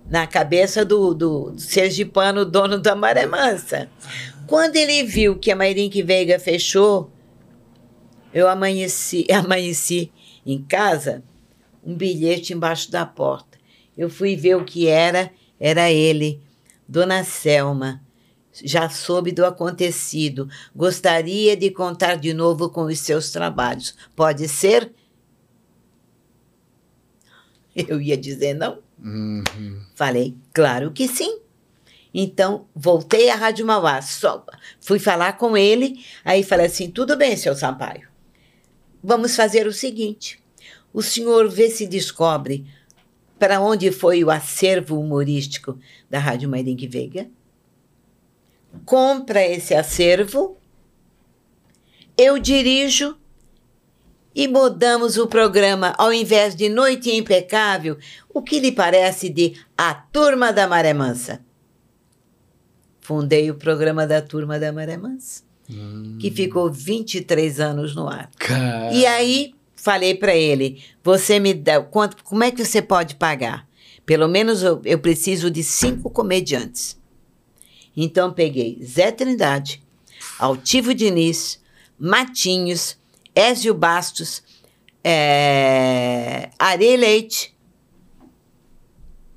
Na 0.07 0.25
cabeça 0.27 0.85
do, 0.85 1.13
do, 1.13 1.51
do 1.51 1.59
sergipano, 1.59 2.45
dono 2.45 2.77
da 2.79 2.95
Maré 2.95 3.25
Mansa. 3.25 3.89
Quando 4.47 4.75
ele 4.75 5.03
viu 5.03 5.37
que 5.37 5.51
a 5.51 5.55
Mairink 5.55 6.01
Veiga 6.03 6.37
fechou, 6.39 7.11
eu 8.31 8.47
amanheci, 8.47 9.25
amanheci 9.33 10.11
em 10.45 10.61
casa, 10.61 11.23
um 11.83 11.95
bilhete 11.95 12.53
embaixo 12.53 12.91
da 12.91 13.03
porta. 13.05 13.57
Eu 13.97 14.09
fui 14.09 14.35
ver 14.35 14.55
o 14.55 14.63
que 14.63 14.87
era, 14.87 15.31
era 15.59 15.91
ele, 15.91 16.39
Dona 16.87 17.23
Selma. 17.23 18.04
Já 18.63 18.89
soube 18.89 19.31
do 19.31 19.45
acontecido. 19.45 20.49
Gostaria 20.75 21.55
de 21.55 21.71
contar 21.71 22.15
de 22.15 22.33
novo 22.33 22.69
com 22.69 22.83
os 22.85 22.99
seus 22.99 23.31
trabalhos. 23.31 23.95
Pode 24.15 24.47
ser? 24.47 24.93
Eu 27.75 27.99
ia 28.01 28.17
dizer 28.17 28.53
não. 28.53 28.79
Uhum. 29.03 29.81
Falei, 29.93 30.35
claro 30.53 30.91
que 30.91 31.07
sim. 31.07 31.39
Então, 32.17 32.65
voltei 32.73 33.29
à 33.29 33.35
Rádio 33.35 33.65
Mauá. 33.65 34.01
Só, 34.01 34.45
fui 34.79 34.99
falar 34.99 35.33
com 35.33 35.57
ele, 35.57 36.01
aí 36.23 36.43
falei 36.43 36.67
assim: 36.67 36.89
tudo 36.89 37.17
bem, 37.17 37.35
seu 37.35 37.53
Sampaio. 37.53 38.07
Vamos 39.03 39.35
fazer 39.35 39.67
o 39.67 39.73
seguinte: 39.73 40.41
o 40.93 41.01
senhor 41.01 41.49
vê 41.49 41.69
se 41.69 41.85
descobre 41.85 42.65
para 43.37 43.59
onde 43.59 43.91
foi 43.91 44.23
o 44.23 44.31
acervo 44.31 44.97
humorístico 44.97 45.77
da 46.09 46.17
Rádio 46.17 46.47
Mairink 46.47 46.87
Veiga. 46.87 47.27
Compra 48.83 49.45
esse 49.45 49.73
acervo, 49.73 50.57
eu 52.17 52.39
dirijo 52.39 53.17
e 54.35 54.47
mudamos 54.47 55.17
o 55.17 55.27
programa, 55.27 55.93
ao 55.97 56.11
invés 56.11 56.55
de 56.55 56.67
Noite 56.67 57.09
Impecável, 57.15 57.97
o 58.33 58.41
que 58.41 58.59
lhe 58.59 58.71
parece 58.71 59.29
de 59.29 59.53
A 59.77 59.93
Turma 59.93 60.51
da 60.51 60.67
Maré 60.67 60.93
Mansa? 60.93 61.39
Fundei 62.99 63.49
o 63.49 63.55
programa 63.55 64.05
da 64.05 64.21
Turma 64.21 64.59
da 64.59 64.73
Maré 64.73 64.97
Mansa, 64.97 65.43
que 66.19 66.29
ficou 66.31 66.71
23 66.71 67.59
anos 67.59 67.95
no 67.95 68.09
ar. 68.09 68.29
Cara. 68.37 68.91
E 68.91 69.05
aí 69.05 69.53
falei 69.75 70.15
para 70.15 70.35
ele: 70.35 70.83
você 71.03 71.39
me 71.39 71.53
dá 71.53 71.79
quanto? 71.81 72.23
Como 72.23 72.43
é 72.43 72.51
que 72.51 72.65
você 72.65 72.81
pode 72.81 73.15
pagar? 73.15 73.67
Pelo 74.05 74.27
menos 74.27 74.63
eu, 74.63 74.81
eu 74.83 74.99
preciso 74.99 75.49
de 75.49 75.63
cinco 75.63 76.09
comediantes. 76.09 76.99
Então 77.95 78.33
peguei 78.33 78.77
Zé 78.83 79.11
Trindade, 79.11 79.81
Altivo 80.37 80.93
Diniz, 80.93 81.61
Matinhos, 81.97 82.97
Ézio 83.33 83.73
Bastos, 83.73 84.43
é, 85.03 86.49
Are 86.57 86.97
Leite, 86.97 87.55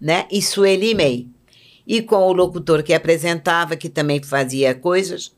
né? 0.00 0.26
E 0.30 0.40
Sueli 0.40 0.94
May. 0.94 1.28
E 1.86 2.02
com 2.02 2.26
o 2.26 2.32
locutor 2.32 2.82
que 2.82 2.92
apresentava, 2.92 3.76
que 3.76 3.88
também 3.88 4.22
fazia 4.22 4.74
coisas, 4.74 5.34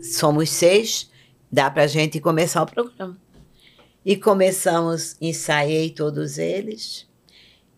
somos 0.00 0.50
seis, 0.50 1.10
dá 1.50 1.70
pra 1.70 1.86
gente 1.86 2.20
começar 2.20 2.62
o 2.62 2.66
programa. 2.66 3.16
E 4.04 4.16
começamos, 4.16 5.16
ensaiei 5.20 5.90
todos 5.90 6.38
eles. 6.38 7.06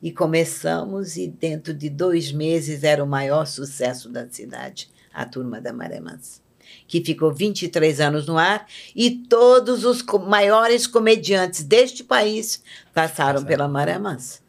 E 0.03 0.13
começamos, 0.13 1.17
e 1.17 1.27
dentro 1.29 1.73
de 1.75 1.89
dois 1.89 2.31
meses 2.31 2.85
era 2.85 3.03
o 3.03 3.07
maior 3.07 3.47
sucesso 3.47 4.09
da 4.09 4.29
cidade, 4.29 4.89
a 5.13 5.25
Turma 5.25 5.61
da 5.61 5.73
Maré 5.73 6.01
Mansa, 6.01 6.41
que 6.87 7.03
ficou 7.03 7.33
23 7.33 8.01
anos 8.01 8.27
no 8.27 8.37
ar, 8.39 8.67
e 8.95 9.11
todos 9.11 9.85
os 9.85 10.03
co- 10.03 10.19
maiores 10.19 10.87
comediantes 10.87 11.63
deste 11.65 12.05
país 12.05 12.63
passaram 12.95 13.41
Passaram. 13.41 13.45
pela 13.47 13.69
Maré 13.69 13.99
Mansa 13.99 14.41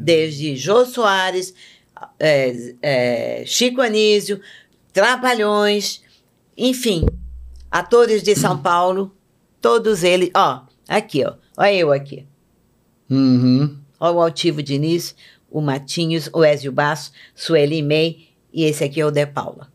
desde 0.00 0.56
Jô 0.56 0.84
Soares, 0.84 1.54
é, 2.18 2.74
é, 2.82 3.44
Chico 3.46 3.80
Anísio, 3.80 4.40
Trapalhões, 4.92 6.02
enfim, 6.58 7.06
atores 7.70 8.22
de 8.22 8.34
São 8.34 8.58
Paulo, 8.60 9.14
todos 9.60 10.02
eles, 10.02 10.30
ó, 10.34 10.64
aqui, 10.88 11.24
ó, 11.24 11.34
olha 11.56 11.74
eu 11.74 11.92
aqui, 11.92 12.26
Uhum. 13.08 13.78
Ó 14.02 14.10
o 14.10 14.20
Altivo 14.20 14.60
Diniz, 14.60 15.14
o 15.48 15.60
Matinhos, 15.60 16.28
o 16.32 16.42
Ézio 16.42 16.72
Basso, 16.72 17.12
Sueli 17.36 17.80
May 17.82 18.28
e 18.52 18.64
esse 18.64 18.82
aqui 18.82 19.00
é 19.00 19.06
o 19.06 19.12
De 19.12 19.24
Paula. 19.24 19.72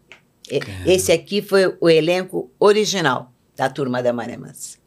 Esse 0.86 1.14
aqui 1.14 1.42
foi 1.42 1.78
o 1.80 1.90
elenco 1.90 2.52
original 2.60 3.34
da 3.56 3.70
Turma 3.70 4.04
da 4.04 4.12
Maré 4.12 4.36
Mansa. 4.36 4.78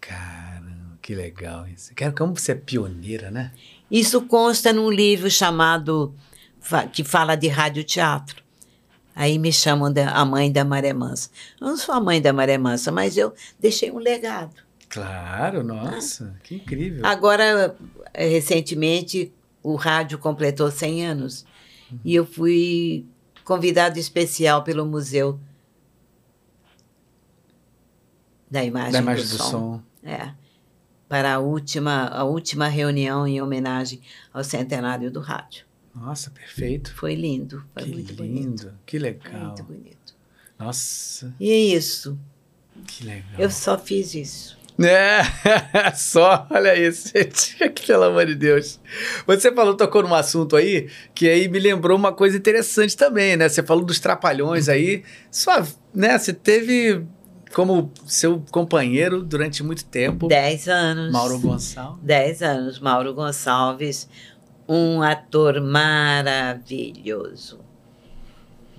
Caramba, 0.00 0.98
que 1.02 1.14
legal 1.14 1.66
isso. 1.66 1.92
Cara, 1.94 2.12
como 2.12 2.36
você 2.36 2.52
é 2.52 2.54
pioneira, 2.54 3.30
né? 3.30 3.52
Isso 3.90 4.22
consta 4.22 4.72
num 4.72 4.90
livro 4.90 5.28
chamado 5.28 6.14
que 6.92 7.02
fala 7.02 7.34
de 7.34 7.48
radioteatro. 7.48 8.42
Aí 9.14 9.36
me 9.38 9.52
chamam 9.52 9.92
de 9.92 10.02
a 10.02 10.24
mãe 10.24 10.50
da 10.50 10.64
Maré 10.64 10.92
Mansa. 10.92 11.30
Eu 11.60 11.66
não 11.66 11.76
sou 11.76 11.94
a 11.94 12.00
mãe 12.00 12.22
da 12.22 12.32
Maré 12.32 12.56
Mansa, 12.56 12.92
mas 12.92 13.16
eu 13.16 13.34
deixei 13.58 13.90
um 13.90 13.98
legado. 13.98 14.54
Claro, 14.90 15.62
nossa, 15.64 16.36
que 16.42 16.56
incrível. 16.56 17.06
Agora, 17.06 17.74
eh, 18.12 18.28
recentemente, 18.28 19.32
o 19.62 19.76
rádio 19.76 20.18
completou 20.18 20.70
100 20.70 21.06
anos 21.06 21.46
e 22.04 22.14
eu 22.14 22.26
fui 22.26 23.06
convidado 23.44 23.98
especial 23.98 24.62
pelo 24.64 24.84
Museu 24.84 25.40
da 28.50 28.64
Imagem, 28.64 28.92
da 28.92 28.98
imagem 29.00 29.24
do, 29.24 29.30
do 29.30 29.36
som. 29.38 29.50
som. 29.50 29.82
É, 30.02 30.32
para 31.08 31.34
a 31.34 31.38
última, 31.38 32.06
a 32.08 32.24
última 32.24 32.68
reunião 32.68 33.26
em 33.26 33.40
homenagem 33.40 34.00
ao 34.32 34.42
centenário 34.42 35.10
do 35.10 35.20
rádio. 35.20 35.64
Nossa, 35.94 36.30
perfeito. 36.30 36.92
Foi 36.94 37.14
lindo, 37.14 37.64
foi 37.74 37.84
Que 37.84 37.90
muito 37.90 38.22
lindo, 38.22 38.62
bonito. 38.64 38.74
que 38.86 38.98
legal. 38.98 39.46
Muito 39.46 39.62
bonito. 39.64 40.14
Nossa, 40.58 41.34
E 41.40 41.50
é 41.50 41.56
isso. 41.58 42.18
que 42.86 43.04
legal. 43.04 43.38
Eu 43.40 43.50
só 43.50 43.76
fiz 43.78 44.14
isso. 44.14 44.58
É, 44.82 45.22
só, 45.94 46.46
olha 46.50 46.74
isso, 46.76 47.10
gente. 47.14 47.56
Pelo 47.86 48.04
amor 48.04 48.26
de 48.26 48.34
Deus. 48.34 48.80
Você 49.26 49.52
falou, 49.52 49.74
tocou 49.74 50.02
num 50.02 50.14
assunto 50.14 50.56
aí, 50.56 50.88
que 51.14 51.28
aí 51.28 51.48
me 51.48 51.58
lembrou 51.58 51.96
uma 51.98 52.12
coisa 52.12 52.36
interessante 52.36 52.96
também, 52.96 53.36
né? 53.36 53.48
Você 53.48 53.62
falou 53.62 53.84
dos 53.84 54.00
trapalhões 54.00 54.68
aí. 54.68 55.02
Sua, 55.30 55.66
né? 55.94 56.16
Você 56.18 56.32
teve 56.32 57.04
como 57.52 57.92
seu 58.06 58.42
companheiro 58.50 59.22
durante 59.22 59.62
muito 59.62 59.84
tempo, 59.84 60.28
Dez 60.28 60.66
anos. 60.68 61.12
Mauro 61.12 61.38
Gonçalves. 61.38 62.02
Dez 62.02 62.42
anos. 62.42 62.80
Mauro 62.80 63.12
Gonçalves, 63.12 64.08
um 64.68 65.02
ator 65.02 65.60
maravilhoso. 65.60 67.58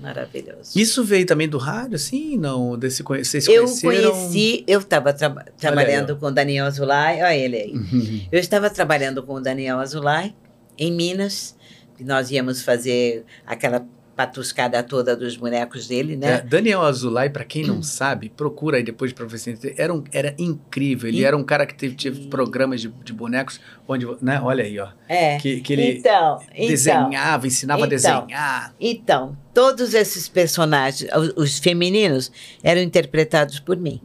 Maravilhoso. 0.02 0.72
Isso 0.76 1.04
veio 1.04 1.26
também 1.26 1.48
do 1.48 1.58
rádio, 1.58 1.96
assim? 1.96 2.38
Não? 2.38 2.78
Desse, 2.78 3.04
vocês 3.04 3.48
eu 3.48 3.64
conheceram? 3.66 4.12
conheci, 4.12 4.64
eu 4.68 4.80
estava 4.80 5.14
traba- 5.14 5.46
trabalhando 5.58 6.16
com 6.18 6.26
o 6.28 6.32
Daniel 6.32 6.66
Azulay, 6.66 7.22
olha 7.22 7.36
ele 7.38 7.56
aí. 7.58 7.72
Uhum. 7.74 8.22
Eu 8.32 8.40
estava 8.40 8.70
trabalhando 8.70 9.22
com 9.24 9.36
o 9.36 9.40
Daniel 9.40 9.78
Azulay 9.80 10.34
em 10.78 10.92
Minas, 10.92 11.56
nós 12.00 12.32
íamos 12.32 12.64
fazer 12.64 13.24
aquela 13.46 13.86
patuscada 14.26 14.84
toda 14.84 15.16
dos 15.16 15.36
bonecos 15.36 15.88
dele, 15.88 16.14
É, 16.14 16.18
né? 16.18 16.42
Daniel 16.42 16.82
Azulay, 16.82 17.30
pra 17.30 17.44
quem 17.44 17.66
não 17.66 17.82
sabe, 17.82 18.30
procura 18.30 18.78
aí 18.78 18.84
depois 18.84 19.12
pra 19.12 19.26
você 19.26 19.52
entender. 19.52 19.76
Era, 19.78 19.94
um, 19.94 20.04
era 20.12 20.36
incrível. 20.38 21.10
Ele 21.10 21.22
In- 21.22 21.24
era 21.24 21.36
um 21.38 21.44
cara 21.44 21.66
que 21.66 21.74
teve, 21.74 21.96
teve 21.96 22.28
programas 22.28 22.82
de, 22.82 22.88
de 23.04 23.12
bonecos, 23.14 23.60
onde, 23.88 24.06
né? 24.22 24.40
Olha 24.42 24.64
aí, 24.64 24.80
ó. 24.80 24.90
É. 25.10 25.38
Que, 25.38 25.60
que 25.62 25.74
ele 25.74 25.98
então, 26.00 26.40
então, 26.54 26.68
desenhava, 26.68 27.48
ensinava 27.48 27.84
a 27.84 27.88
Então. 27.88 27.96
desenhar. 28.26 28.76
então, 28.80 29.38
todos 29.54 29.94
esses 29.94 30.28
personagens, 30.30 31.10
os, 31.16 31.34
os 31.36 31.60
femininos, 31.60 32.32
eram 32.64 32.82
interpretados 32.82 33.60
por 33.60 33.76
mim, 33.78 34.02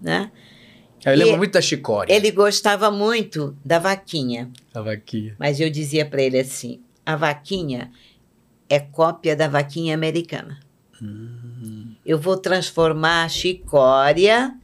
né? 0.00 0.30
Eu 1.04 1.14
lembro 1.16 1.34
E 1.34 1.36
muito 1.38 1.52
da 1.52 1.60
Chicória. 1.60 2.12
Ele 2.12 2.30
gostava 2.30 2.90
muito 2.90 3.56
da 3.64 3.78
vaquinha, 3.78 4.50
Tava 4.72 4.92
aqui. 4.92 5.32
mas 5.38 5.60
eu 5.60 5.70
dizia 5.70 6.04
para 6.04 6.20
ele 6.22 6.38
assim: 6.40 6.80
a 7.06 7.14
vaquinha 7.16 7.90
é 8.68 8.78
cópia 8.80 9.34
da 9.36 9.48
vaquinha 9.48 9.94
americana. 9.94 10.58
Hum. 11.02 11.94
Eu 12.04 12.18
vou 12.18 12.36
transformar 12.36 13.24
a 13.24 13.28
chicória 13.28 14.54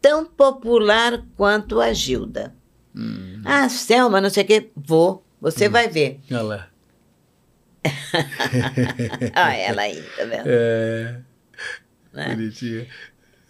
tão 0.00 0.24
popular 0.26 1.24
quanto 1.36 1.80
a 1.80 1.92
Gilda. 1.92 2.54
Hum. 2.94 3.40
Ah, 3.44 3.68
Selma, 3.68 4.20
não 4.20 4.30
sei 4.30 4.44
o 4.44 4.46
quê. 4.46 4.70
Vou, 4.76 5.24
você 5.40 5.68
vai 5.68 5.88
ver. 5.88 6.20
Olha 6.30 6.42
lá. 6.42 6.68
Ah, 9.34 9.54
ela 9.54 9.82
aí, 9.82 10.02
tá 10.16 10.24
vendo? 10.24 10.44
É, 10.46 11.20
Né? 12.12 12.28
bonitinha. 12.34 12.86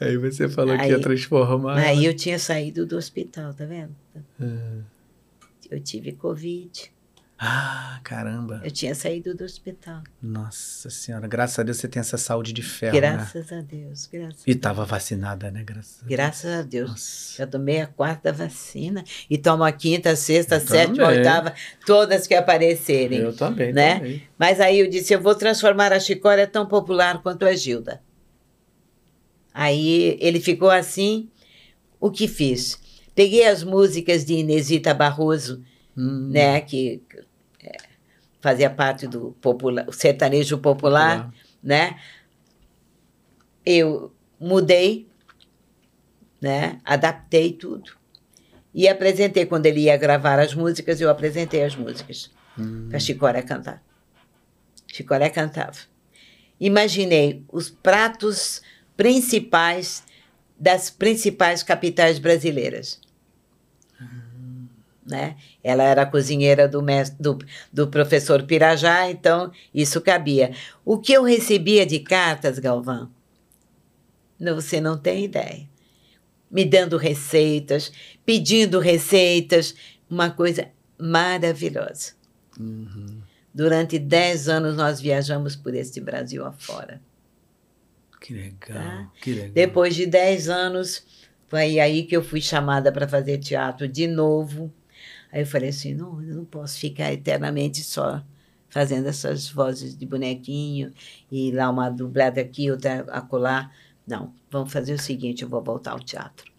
Aí 0.00 0.16
você 0.16 0.48
falou 0.48 0.76
que 0.76 0.82
Aí- 0.84 0.90
ia 0.90 1.00
transformar. 1.00 1.76
Aí 1.78 2.04
eu 2.04 2.14
tinha 2.14 2.38
saído 2.38 2.84
do 2.86 2.96
hospital, 2.96 3.52
tá 3.54 3.64
vendo? 3.64 3.94
Ah. 4.40 4.80
Eu 5.70 5.80
tive 5.80 6.12
Covid. 6.12 6.90
Ah, 7.46 8.00
caramba. 8.02 8.62
Eu 8.64 8.70
tinha 8.70 8.94
saído 8.94 9.34
do 9.34 9.44
hospital. 9.44 10.02
Nossa 10.22 10.88
senhora. 10.88 11.28
Graças 11.28 11.58
a 11.58 11.62
Deus 11.62 11.76
você 11.76 11.86
tem 11.88 12.00
essa 12.00 12.16
saúde 12.16 12.54
de 12.54 12.62
ferro, 12.62 12.94
né? 12.94 13.00
Graças 13.00 13.52
a 13.52 13.60
Deus, 13.60 14.06
graças 14.10 14.42
E 14.46 14.50
a 14.50 14.54
Deus. 14.54 14.60
tava 14.62 14.84
vacinada, 14.86 15.50
né? 15.50 15.62
Graças 15.62 15.98
a 15.98 16.06
Deus. 16.06 16.08
Graças 16.08 16.50
a 16.58 16.62
Deus. 16.62 16.90
Nossa. 16.90 17.36
Já 17.38 17.46
tomei 17.46 17.80
a 17.82 17.86
quarta 17.86 18.32
vacina 18.32 19.04
e 19.28 19.36
tomo 19.36 19.62
a 19.62 19.72
quinta, 19.72 20.16
sexta, 20.16 20.54
Eu 20.56 20.60
sétima, 20.60 20.96
também. 21.04 21.18
oitava, 21.18 21.54
todas 21.84 22.26
que 22.26 22.34
aparecerem. 22.34 23.18
Eu 23.18 23.36
também, 23.36 23.72
né? 23.74 23.96
também. 23.96 24.22
Mas 24.38 24.58
aí 24.60 24.78
eu 24.80 24.88
disse: 24.88 25.12
eu 25.12 25.20
vou 25.20 25.34
transformar 25.34 25.92
a 25.92 26.00
chicória 26.00 26.46
tão 26.46 26.64
popular 26.66 27.20
quanto 27.22 27.44
a 27.44 27.54
Gilda. 27.54 28.00
Aí 29.52 30.16
ele 30.20 30.40
ficou 30.40 30.70
assim. 30.70 31.28
O 32.00 32.10
que 32.10 32.26
fiz? 32.28 32.78
Peguei 33.14 33.46
as 33.46 33.62
músicas 33.62 34.24
de 34.24 34.34
Inesita 34.34 34.92
Barroso, 34.94 35.62
Hum, 35.96 36.28
né, 36.32 36.60
que 36.60 37.00
é, 37.16 37.23
fazia 38.44 38.68
parte 38.68 39.06
do 39.08 39.34
sertanejo 39.90 40.58
popular, 40.58 41.24
popular. 41.24 41.34
né? 41.62 41.98
Eu 43.64 44.12
mudei, 44.38 45.08
né? 46.42 46.78
Adaptei 46.84 47.54
tudo. 47.54 47.92
E 48.74 48.86
apresentei, 48.86 49.46
quando 49.46 49.64
ele 49.64 49.80
ia 49.80 49.96
gravar 49.96 50.38
as 50.38 50.52
músicas, 50.54 51.00
eu 51.00 51.08
apresentei 51.08 51.64
as 51.64 51.74
músicas 51.74 52.30
Hum. 52.58 52.88
para 52.90 52.98
Chicória 53.00 53.42
cantar. 53.42 53.82
Chicória 54.92 55.30
cantava. 55.30 55.78
Imaginei 56.60 57.42
os 57.50 57.70
pratos 57.70 58.60
principais 58.94 60.04
das 60.60 60.90
principais 60.90 61.62
capitais 61.62 62.18
brasileiras. 62.18 63.00
Né? 65.06 65.36
Ela 65.64 65.82
era 65.82 66.04
cozinheira 66.04 66.68
do, 66.68 66.82
mestre, 66.82 67.16
do, 67.18 67.38
do 67.72 67.88
professor 67.88 68.42
Pirajá, 68.42 69.10
então 69.10 69.50
isso 69.72 69.98
cabia. 70.02 70.52
O 70.84 70.98
que 70.98 71.14
eu 71.14 71.24
recebia 71.24 71.86
de 71.86 72.00
cartas, 72.00 72.58
Galvão, 72.58 73.10
não, 74.38 74.54
você 74.54 74.78
não 74.78 74.98
tem 74.98 75.24
ideia. 75.24 75.66
Me 76.50 76.66
dando 76.66 76.98
receitas, 76.98 77.90
pedindo 78.26 78.78
receitas, 78.78 79.74
uma 80.08 80.30
coisa 80.30 80.68
maravilhosa. 80.98 82.12
Uhum. 82.60 83.22
Durante 83.52 83.98
10 83.98 84.48
anos 84.48 84.76
nós 84.76 85.00
viajamos 85.00 85.56
por 85.56 85.74
este 85.74 85.98
Brasil 85.98 86.44
afora. 86.44 87.00
Que 88.20 88.34
legal, 88.34 88.82
Tá? 88.82 89.10
que 89.20 89.32
legal. 89.32 89.50
Depois 89.50 89.94
de 89.94 90.06
10 90.06 90.48
anos, 90.48 91.04
foi 91.48 91.78
aí 91.78 92.04
que 92.04 92.16
eu 92.16 92.22
fui 92.22 92.40
chamada 92.40 92.92
para 92.92 93.08
fazer 93.08 93.38
teatro 93.38 93.88
de 93.88 94.06
novo. 94.06 94.72
Aí 95.34 95.42
eu 95.42 95.46
falei 95.46 95.70
assim: 95.70 95.94
não, 95.94 96.22
eu 96.22 96.36
não 96.36 96.44
posso 96.44 96.78
ficar 96.78 97.12
eternamente 97.12 97.82
só 97.82 98.22
fazendo 98.68 99.08
essas 99.08 99.48
vozes 99.48 99.96
de 99.98 100.06
bonequinho 100.06 100.92
e 101.30 101.50
lá 101.50 101.68
uma 101.68 101.90
dublada 101.90 102.40
aqui, 102.40 102.70
outra 102.70 103.00
acolá. 103.10 103.68
Não, 104.06 104.32
vamos 104.48 104.72
fazer 104.72 104.92
o 104.94 104.98
seguinte: 104.98 105.42
eu 105.42 105.48
vou 105.48 105.60
voltar 105.60 105.90
ao 105.90 105.98
teatro. 105.98 106.52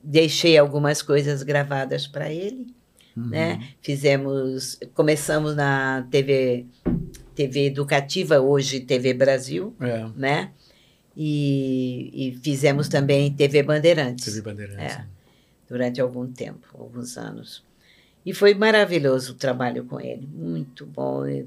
Deixei 0.00 0.56
algumas 0.56 1.02
coisas 1.02 1.42
gravadas 1.42 2.06
para 2.06 2.32
ele, 2.32 2.72
Uhum. 3.16 3.28
né? 3.28 3.68
Fizemos, 3.82 4.78
começamos 4.94 5.54
na 5.56 6.06
TV, 6.10 6.66
TV 7.34 7.66
Educativa, 7.66 8.40
hoje 8.40 8.78
TV 8.80 9.12
Brasil, 9.12 9.74
É, 9.80 10.06
né? 10.16 10.52
E, 11.16 12.10
e 12.14 12.36
fizemos 12.42 12.88
também 12.88 13.30
TV 13.34 13.62
Bandeirantes. 13.64 14.24
TV 14.24 14.40
Bandeirantes. 14.40 14.96
É. 14.96 15.04
durante 15.68 16.00
algum 16.00 16.30
tempo, 16.30 16.66
alguns 16.78 17.16
anos. 17.18 17.62
E 18.24 18.32
foi 18.32 18.54
maravilhoso 18.54 19.32
o 19.32 19.36
trabalho 19.36 19.84
com 19.84 20.00
ele, 20.00 20.28
muito 20.32 20.86
bom, 20.86 21.26
e 21.26 21.46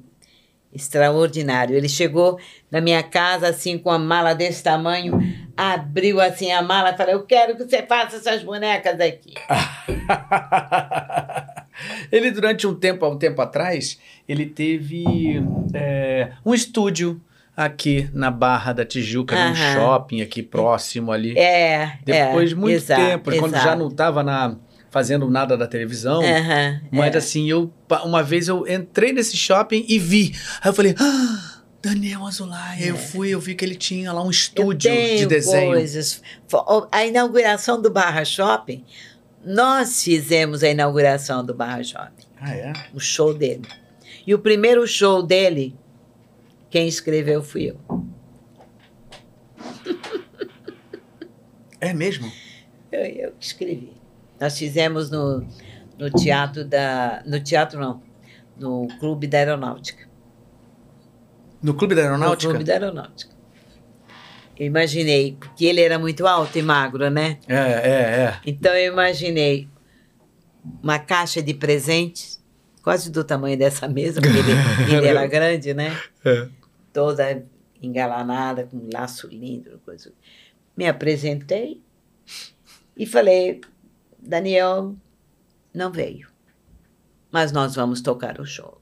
extraordinário. 0.75 1.75
Ele 1.75 1.87
chegou 1.87 2.37
na 2.69 2.81
minha 2.81 3.01
casa 3.01 3.47
assim 3.47 3.77
com 3.77 3.89
a 3.89 3.97
mala 3.97 4.33
desse 4.33 4.61
tamanho, 4.61 5.17
abriu 5.55 6.19
assim 6.19 6.51
a 6.51 6.61
mala 6.61 6.91
e 6.91 6.97
falou: 6.97 7.13
Eu 7.13 7.23
quero 7.23 7.55
que 7.55 7.63
você 7.63 7.81
faça 7.81 8.17
essas 8.17 8.43
bonecas 8.43 8.99
aqui. 8.99 9.33
ele, 12.11 12.29
durante 12.31 12.67
um 12.67 12.75
tempo, 12.75 13.05
há 13.05 13.09
um 13.09 13.17
tempo 13.17 13.41
atrás, 13.41 13.97
ele 14.27 14.45
teve 14.45 15.41
é, 15.73 16.33
um 16.45 16.53
estúdio 16.53 17.21
aqui 17.55 18.09
na 18.13 18.29
Barra 18.29 18.73
da 18.73 18.85
Tijuca, 18.85 19.47
num 19.47 19.55
shopping 19.55 20.21
aqui 20.21 20.43
próximo 20.43 21.11
ali. 21.11 21.37
É, 21.37 21.97
Depois 22.03 22.49
de 22.49 22.55
é, 22.55 22.57
muito 22.57 22.75
exato, 22.75 23.01
tempo, 23.01 23.39
quando 23.39 23.53
já 23.53 23.59
exato. 23.59 23.79
não 23.79 23.87
estava 23.87 24.23
na, 24.23 24.57
fazendo 24.95 25.29
nada 25.29 25.57
da 25.57 25.67
televisão. 25.67 26.21
Aham, 26.23 26.79
Mas 26.89 27.13
é. 27.15 27.17
assim, 27.17 27.49
eu 27.49 27.69
uma 28.05 28.23
vez 28.23 28.47
eu 28.47 28.65
entrei 28.65 29.11
nesse 29.11 29.35
shopping 29.35 29.83
e 29.89 29.99
vi. 29.99 30.33
Aí 30.61 30.69
eu 30.69 30.73
falei, 30.73 30.95
ah, 30.97 31.61
Daniel 31.81 32.25
Azulay. 32.25 32.77
Eu 32.89 32.95
fui, 32.95 33.27
eu 33.31 33.39
vi 33.41 33.55
que 33.55 33.65
ele 33.65 33.75
tinha 33.75 34.13
lá 34.13 34.23
um 34.23 34.27
É. 34.27 34.31
Estúdio 34.31 34.89
de 35.17 35.25
desenho. 35.25 35.73
Coisas. 35.73 36.21
A 36.89 37.05
inauguração 37.05 37.81
do 37.81 37.91
Barra 37.91 38.23
Shopping, 38.23 38.85
nós 39.45 40.01
fizemos 40.01 40.63
a 40.63 40.69
inauguração 40.69 41.43
do 41.45 41.53
Barra 41.53 41.83
Shopping, 41.83 42.23
Ah, 42.39 42.55
é? 42.55 42.71
o 42.93 42.99
show 43.01 43.33
dele. 43.33 43.67
E 44.25 44.33
o 44.33 44.39
primeiro 44.39 44.87
show 44.87 45.21
dele, 45.21 45.75
quem 46.69 46.87
escreveu 46.87 47.43
fui 47.43 47.71
eu. 47.71 48.05
É 51.81 51.93
mesmo? 51.93 52.31
Eu, 52.89 53.01
eu 53.01 53.31
que 53.37 53.45
escrevi. 53.45 53.91
Nós 54.39 54.57
fizemos 54.57 55.09
no, 55.09 55.45
no 55.97 56.09
teatro 56.09 56.65
da. 56.65 57.23
No 57.25 57.39
teatro 57.39 57.79
não. 57.79 58.01
No 58.57 58.87
Clube 58.99 59.27
da 59.27 59.37
Aeronáutica. 59.37 60.07
No 61.61 61.73
Clube 61.73 61.95
da 61.95 62.01
No 62.01 62.07
Aeronáutica? 62.09 62.49
Clube 62.49 62.63
da 62.63 62.73
Aeronáutica. 62.73 63.35
Eu 64.57 64.65
imaginei, 64.65 65.35
porque 65.37 65.65
ele 65.65 65.81
era 65.81 65.99
muito 65.99 66.25
alto 66.25 66.57
e 66.57 66.61
magro, 66.61 67.09
né? 67.09 67.39
É, 67.47 67.55
é, 67.55 67.89
é. 67.89 68.39
Então 68.45 68.73
eu 68.73 68.93
imaginei 68.93 69.67
uma 70.81 70.97
caixa 70.97 71.41
de 71.41 71.53
presentes, 71.53 72.41
quase 72.81 73.11
do 73.11 73.23
tamanho 73.23 73.57
dessa 73.57 73.87
mesa, 73.87 74.21
porque 74.21 74.37
ele, 74.37 74.51
ele 74.95 75.07
era 75.07 75.27
grande, 75.27 75.73
né? 75.73 75.97
É. 76.23 76.47
Toda 76.93 77.45
engalanada, 77.81 78.63
com 78.63 78.77
um 78.77 78.89
laço 78.93 79.27
lindo, 79.27 79.79
coisa. 79.83 80.11
Me 80.75 80.87
apresentei 80.87 81.81
e 82.95 83.05
falei, 83.05 83.59
Daniel 84.27 84.95
não 85.73 85.91
veio, 85.91 86.27
mas 87.31 87.51
nós 87.51 87.75
vamos 87.75 88.01
tocar 88.01 88.39
o 88.39 88.45
show. 88.45 88.81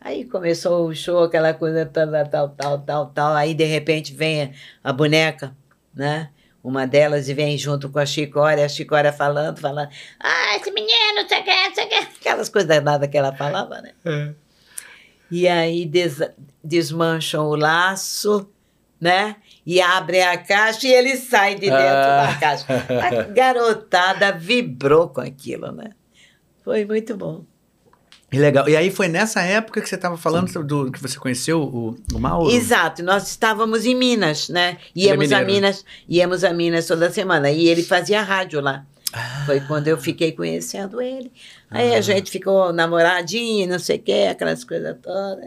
Aí 0.00 0.24
começou 0.26 0.86
o 0.86 0.94
show, 0.94 1.24
aquela 1.24 1.54
coisa 1.54 1.86
toda, 1.86 2.26
tal, 2.26 2.50
tal, 2.50 2.78
tal, 2.80 3.06
tal. 3.06 3.32
Aí, 3.34 3.54
de 3.54 3.64
repente, 3.64 4.12
vem 4.12 4.52
a, 4.82 4.92
boneca, 4.92 5.56
né? 5.94 6.30
Uma 6.62 6.86
delas 6.86 7.28
e 7.28 7.34
vem 7.34 7.56
junto 7.56 7.88
com 7.88 7.98
a 7.98 8.04
Chicória, 8.06 8.64
a 8.64 8.68
Chicória 8.68 9.12
falando, 9.12 9.60
falando, 9.60 9.88
ah, 10.20 10.56
esse 10.56 10.70
menino, 10.70 11.26
você 11.26 11.42
quer, 11.42 11.74
você 11.74 11.86
quer. 11.86 12.02
Aquelas 12.20 12.48
coisas 12.50 12.82
nada 12.82 13.08
que 13.08 13.16
ela 13.16 13.34
falava, 13.34 13.80
né? 13.80 13.92
É. 14.04 14.34
E 15.30 15.48
aí 15.48 15.86
des- 15.86 16.20
desmancham 16.62 17.46
o 17.46 17.56
laço, 17.56 18.46
né? 19.04 19.36
E 19.66 19.82
abrem 19.82 20.22
a 20.22 20.38
caixa 20.38 20.86
e 20.88 20.92
ele 20.92 21.14
sai 21.16 21.54
de 21.56 21.60
dentro 21.68 21.76
Ah. 21.76 22.26
da 22.26 22.34
caixa. 22.40 22.64
A 22.88 23.22
garotada 23.32 24.32
vibrou 24.32 25.10
com 25.10 25.20
aquilo, 25.20 25.70
né? 25.72 25.90
Foi 26.64 26.86
muito 26.86 27.14
bom. 27.14 27.44
Que 28.30 28.38
legal. 28.38 28.66
E 28.66 28.74
aí 28.74 28.90
foi 28.90 29.06
nessa 29.08 29.42
época 29.42 29.82
que 29.82 29.88
você 29.88 29.94
estava 29.94 30.16
falando 30.16 30.64
do 30.64 30.90
que 30.90 31.00
você 31.00 31.18
conheceu 31.18 31.60
o, 31.62 31.96
o 32.14 32.18
Mauro? 32.18 32.50
Exato, 32.50 33.02
nós 33.02 33.28
estávamos 33.28 33.84
em 33.84 33.94
Minas, 33.94 34.48
né? 34.48 34.78
É 34.96 35.00
Íamos 35.00 35.30
a 35.30 35.40
mineiro. 35.40 35.52
Minas, 35.52 35.84
íamos 36.08 36.42
a 36.44 36.52
Minas 36.54 36.86
toda 36.86 37.10
semana. 37.10 37.50
E 37.50 37.68
ele 37.68 37.82
fazia 37.82 38.22
rádio 38.22 38.60
lá. 38.62 38.86
Ah. 39.12 39.42
Foi 39.44 39.60
quando 39.60 39.86
eu 39.88 39.98
fiquei 39.98 40.32
conhecendo 40.32 41.00
ele. 41.02 41.30
Aí 41.70 41.94
a 41.94 42.00
gente 42.00 42.30
ficou 42.30 42.72
namoradinho, 42.72 43.68
não 43.68 43.78
sei 43.78 43.98
o 43.98 44.02
quê, 44.02 44.28
aquelas 44.30 44.64
coisas 44.64 44.96
todas. 45.02 45.44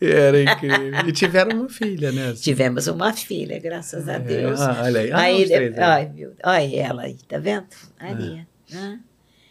Era 0.08 0.42
incrível. 0.42 1.06
E 1.06 1.12
tiveram 1.12 1.60
uma 1.60 1.68
filha, 1.68 2.10
né? 2.10 2.32
Tivemos 2.32 2.86
uma 2.86 3.12
filha, 3.12 3.58
graças 3.58 4.08
a 4.08 4.18
Deus. 4.18 4.60
Ah, 4.60 4.82
olha 4.84 5.00
aí. 5.00 5.12
Ah, 5.12 5.18
aí, 5.20 5.46
três 5.46 5.78
ai, 5.78 6.10
meu, 6.14 6.32
olha 6.42 6.76
ela 6.80 7.02
aí, 7.02 7.16
tá 7.28 7.38
vendo? 7.38 7.66
Ali, 7.98 8.46
né? 8.70 9.00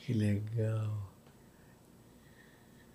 Que 0.05 0.13
legal. 0.13 0.99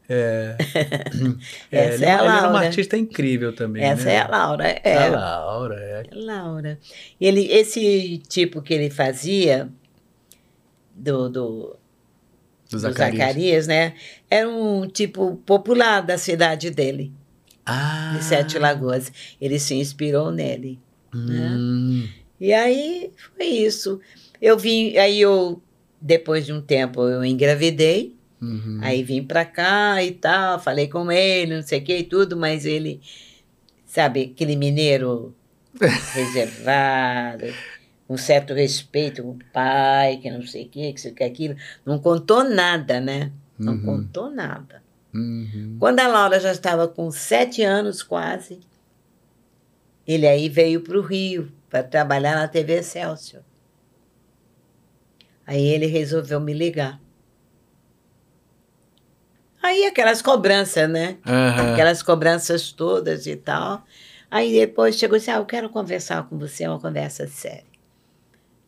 É. 0.08 0.56
Essa 1.70 1.94
ele, 1.94 2.04
é 2.04 2.10
a 2.10 2.18
ele 2.18 2.24
era 2.24 2.24
uma 2.24 2.42
Laura. 2.50 2.66
artista 2.66 2.96
incrível 2.96 3.54
também. 3.54 3.82
Essa 3.84 4.04
né? 4.04 4.14
é 4.14 4.20
a 4.20 4.28
Laura. 4.28 4.68
É, 4.68 4.98
A 4.98 5.08
Laura, 5.08 5.74
é. 5.76 6.02
Laura. 6.12 6.78
Ele, 7.20 7.50
esse 7.50 8.18
tipo 8.28 8.60
que 8.60 8.74
ele 8.74 8.90
fazia, 8.90 9.68
do, 10.94 11.28
do, 11.28 11.30
Do 11.30 11.76
do 12.70 12.78
Zacarias. 12.78 13.18
Zacarias, 13.18 13.66
né? 13.66 13.94
Era 14.30 14.48
um 14.48 14.86
tipo 14.86 15.36
popular 15.46 16.00
da 16.02 16.18
cidade 16.18 16.70
dele, 16.70 17.12
Ah. 17.66 18.14
de 18.16 18.24
Sete 18.24 18.58
Lagoas. 18.58 19.10
Ele 19.40 19.58
se 19.58 19.74
inspirou 19.74 20.30
nele. 20.30 20.78
Hum. 21.14 22.08
E 22.40 22.52
aí 22.52 23.10
foi 23.36 23.46
isso. 23.46 24.00
Eu 24.40 24.58
vim, 24.58 24.96
aí 24.96 25.20
eu, 25.20 25.62
depois 26.00 26.44
de 26.44 26.52
um 26.52 26.60
tempo, 26.60 27.02
eu 27.08 27.24
engravidei. 27.24 28.14
Uhum. 28.42 28.78
Aí 28.82 29.02
vim 29.02 29.22
pra 29.22 29.44
cá 29.46 30.02
e 30.02 30.10
tal, 30.10 30.58
falei 30.60 30.86
com 30.88 31.10
ele, 31.10 31.56
não 31.56 31.62
sei 31.62 31.78
o 31.78 31.82
que 31.84 31.96
e 31.96 32.02
tudo, 32.02 32.36
mas 32.36 32.66
ele, 32.66 33.00
sabe, 33.86 34.32
aquele 34.34 34.54
mineiro 34.54 35.34
reservado, 36.12 37.46
um 38.08 38.18
certo 38.18 38.52
respeito 38.52 39.22
com 39.22 39.30
o 39.30 39.38
pai, 39.52 40.18
que 40.18 40.30
não 40.30 40.46
sei 40.46 40.64
o 40.64 40.68
que, 40.68 40.92
que 40.92 40.98
isso 40.98 41.14
que 41.14 41.24
aquilo, 41.24 41.56
não 41.86 41.98
contou 41.98 42.44
nada, 42.44 43.00
né? 43.00 43.32
Não 43.58 43.74
Uhum. 43.74 43.82
contou 43.84 44.30
nada. 44.30 44.82
Uhum. 45.14 45.76
Quando 45.78 46.00
a 46.00 46.08
Laura 46.08 46.40
já 46.40 46.50
estava 46.50 46.88
com 46.88 47.10
sete 47.10 47.62
anos 47.62 48.02
quase, 48.02 48.60
ele 50.06 50.26
aí 50.26 50.48
veio 50.48 50.80
para 50.80 50.98
o 50.98 51.02
Rio 51.02 51.52
para 51.70 51.82
trabalhar 51.82 52.34
na 52.34 52.48
TV 52.48 52.74
Excelsior. 52.78 53.42
Aí 55.46 55.62
ele 55.66 55.86
resolveu 55.86 56.40
me 56.40 56.52
ligar. 56.52 57.00
Aí 59.62 59.86
aquelas 59.86 60.20
cobranças, 60.20 60.88
né? 60.90 61.18
Aham. 61.26 61.72
Aquelas 61.72 62.02
cobranças 62.02 62.72
todas 62.72 63.26
e 63.26 63.36
tal. 63.36 63.84
Aí 64.30 64.52
depois 64.52 64.96
chegou 64.96 65.16
assim, 65.16 65.30
ah, 65.30 65.36
eu 65.36 65.46
quero 65.46 65.70
conversar 65.70 66.28
com 66.28 66.38
você, 66.38 66.66
uma 66.66 66.80
conversa 66.80 67.26
séria. 67.28 67.73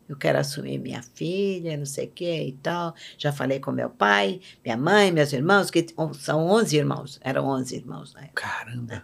Eu 0.07 0.15
quero 0.15 0.39
assumir 0.39 0.77
minha 0.77 1.01
filha, 1.01 1.75
não 1.75 1.85
sei 1.85 2.05
o 2.05 2.11
que 2.11 2.43
e 2.43 2.53
tal. 2.53 2.95
Já 3.17 3.33
falei 3.33 3.59
com 3.59 3.71
meu 3.71 3.89
pai, 3.89 4.39
minha 4.63 4.77
mãe, 4.77 5.11
meus 5.11 5.33
irmãos, 5.33 5.69
que 5.69 5.85
são 6.13 6.47
11 6.47 6.77
irmãos. 6.77 7.19
Eram 7.21 7.47
11 7.47 7.75
irmãos 7.75 8.13
na 8.13 8.21
época. 8.21 8.41
Caramba. 8.41 9.03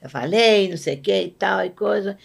Eu 0.00 0.08
falei, 0.08 0.68
não 0.68 0.76
sei 0.76 0.96
o 0.96 1.00
que 1.02 1.22
e 1.22 1.30
tal 1.30 1.64
e 1.64 1.70
coisa. 1.70 2.16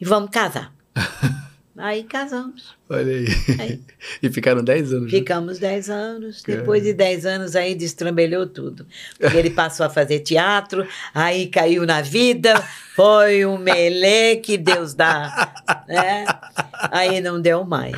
E 0.00 0.04
vamos 0.04 0.30
casar. 0.30 0.72
Aí 1.78 2.02
casamos. 2.04 2.76
Olha 2.90 3.12
aí. 3.12 3.26
Aí. 3.60 3.80
E 4.22 4.28
ficaram 4.30 4.62
10 4.62 4.80
anos. 4.92 5.10
juntos. 5.10 5.18
Ficamos 5.18 5.58
10 5.58 5.90
anos. 5.90 6.42
Depois 6.42 6.82
de 6.84 6.92
10 6.92 7.26
anos, 7.26 7.56
aí 7.56 7.74
destrambelhou 7.74 8.46
tudo. 8.46 8.86
Porque 9.18 9.36
ele 9.36 9.50
passou 9.50 9.84
a 9.84 9.90
fazer 9.90 10.20
teatro, 10.20 10.86
aí 11.12 11.46
caiu 11.48 11.84
na 11.84 12.00
vida, 12.00 12.54
foi 12.94 13.44
um 13.44 13.58
melê 13.58 14.36
que 14.36 14.56
Deus 14.56 14.94
dá. 14.94 15.52
Né? 15.88 16.24
Aí 16.92 17.20
não 17.20 17.40
deu 17.40 17.64
mais. 17.64 17.96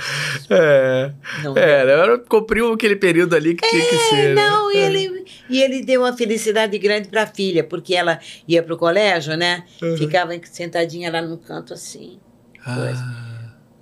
É. 0.48 1.12
Não 1.42 1.56
É, 1.56 1.70
era, 1.82 2.18
cumpriu 2.18 2.72
aquele 2.72 2.96
período 2.96 3.34
ali 3.36 3.54
que 3.54 3.68
tinha 3.68 3.84
que 3.84 3.96
ser. 3.96 4.34
né? 4.34 4.48
Não, 4.48 4.72
e 4.72 4.76
É. 4.78 4.86
ele, 4.86 5.24
e 5.50 5.62
ele 5.62 5.82
deu 5.84 6.00
uma 6.02 6.16
felicidade 6.16 6.76
grande 6.78 7.08
para 7.08 7.22
a 7.24 7.26
filha, 7.26 7.62
porque 7.62 7.94
ela 7.94 8.18
ia 8.48 8.62
para 8.62 8.74
o 8.74 8.78
colégio, 8.78 9.36
né? 9.36 9.64
Uhum. 9.82 9.96
Ficava 9.98 10.32
sentadinha 10.44 11.10
lá 11.12 11.20
no 11.22 11.36
canto 11.38 11.74
assim. 11.74 12.18
Ah, 12.64 13.29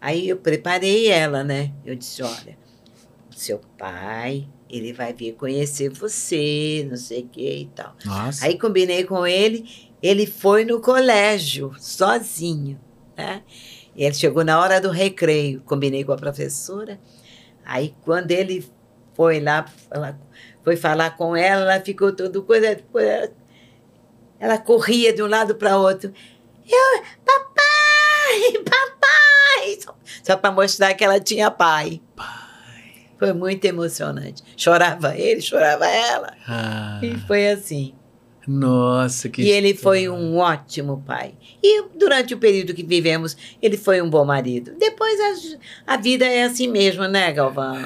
Aí 0.01 0.29
eu 0.29 0.37
preparei 0.37 1.09
ela, 1.09 1.43
né? 1.43 1.73
Eu 1.85 1.95
disse: 1.97 2.23
olha, 2.23 2.57
o 3.31 3.35
seu 3.35 3.61
pai, 3.77 4.49
ele 4.71 4.93
vai 4.93 5.13
vir 5.13 5.35
conhecer 5.35 5.89
você, 5.91 6.87
não 6.89 6.97
sei 6.97 7.23
o 7.23 7.29
que 7.29 7.51
e 7.63 7.67
tal. 7.75 7.95
nossa. 8.05 8.45
Aí 8.47 8.59
combinei 8.59 9.05
com 9.05 9.27
ele, 9.27 9.69
ele 10.03 10.27
foi 10.27 10.65
no 10.65 10.81
colégio, 10.81 11.73
sozinho, 11.79 12.79
né? 13.17 13.43
E 13.97 14.05
ele 14.05 14.15
chegou 14.15 14.45
na 14.45 14.61
hora 14.61 14.81
do 14.81 14.91
recreio, 14.91 15.61
combinei 15.63 16.05
com 16.05 16.13
a 16.13 16.17
professora. 16.17 17.01
Aí 17.65 17.95
quando 18.03 18.31
ele 18.31 18.65
foi 19.15 19.41
lá, 19.41 19.67
falar- 19.91 20.19
foi 20.63 20.77
falar 20.77 21.17
com 21.17 21.35
ela, 21.35 21.73
ela 21.75 21.85
ficou 21.85 22.13
toda 22.15 22.41
coisa. 22.43 22.77
depois 22.77 23.05
Ela, 23.05 23.31
ela 24.39 24.59
corria 24.59 25.13
de 25.13 25.21
um 25.23 25.27
lado 25.27 25.57
para 25.57 25.77
outro. 25.77 26.13
Eu, 26.71 27.03
papai, 27.25 28.58
só, 30.23 30.37
para 30.37 30.51
mostrar 30.53 30.95
que 30.95 31.05
ela 31.05 31.19
tinha 31.21 31.51
pai. 31.51 32.01
Foi 33.19 33.33
muito 33.33 33.65
emocionante. 33.65 34.43
Chorava 34.57 35.17
ele, 35.17 35.41
chorava 35.41 35.87
ela. 35.87 36.33
Ah, 36.47 37.01
E 37.03 37.17
foi 37.27 37.49
assim. 37.49 37.93
nossa, 38.47 39.29
que 39.29 39.43
E 39.43 39.51
ele 39.51 39.75
foi 39.75 40.03
história. 40.03 40.23
um 40.25 40.37
ótimo 40.39 41.03
pai. 41.05 41.35
E 41.63 41.83
durante 41.99 42.33
o 42.35 42.39
período 42.39 42.73
que 42.75 42.85
vivemos, 42.85 43.37
ele 43.61 43.77
foi 43.77 44.01
um 44.01 44.09
bom 44.09 44.25
marido. 44.25 44.73
Depois 44.79 45.19
a, 45.87 45.95
a 45.95 45.97
vida 45.97 46.25
é 46.25 46.45
assim 46.45 46.69
mesmo, 46.69 47.07
né, 47.09 47.33
Galvão? 47.33 47.77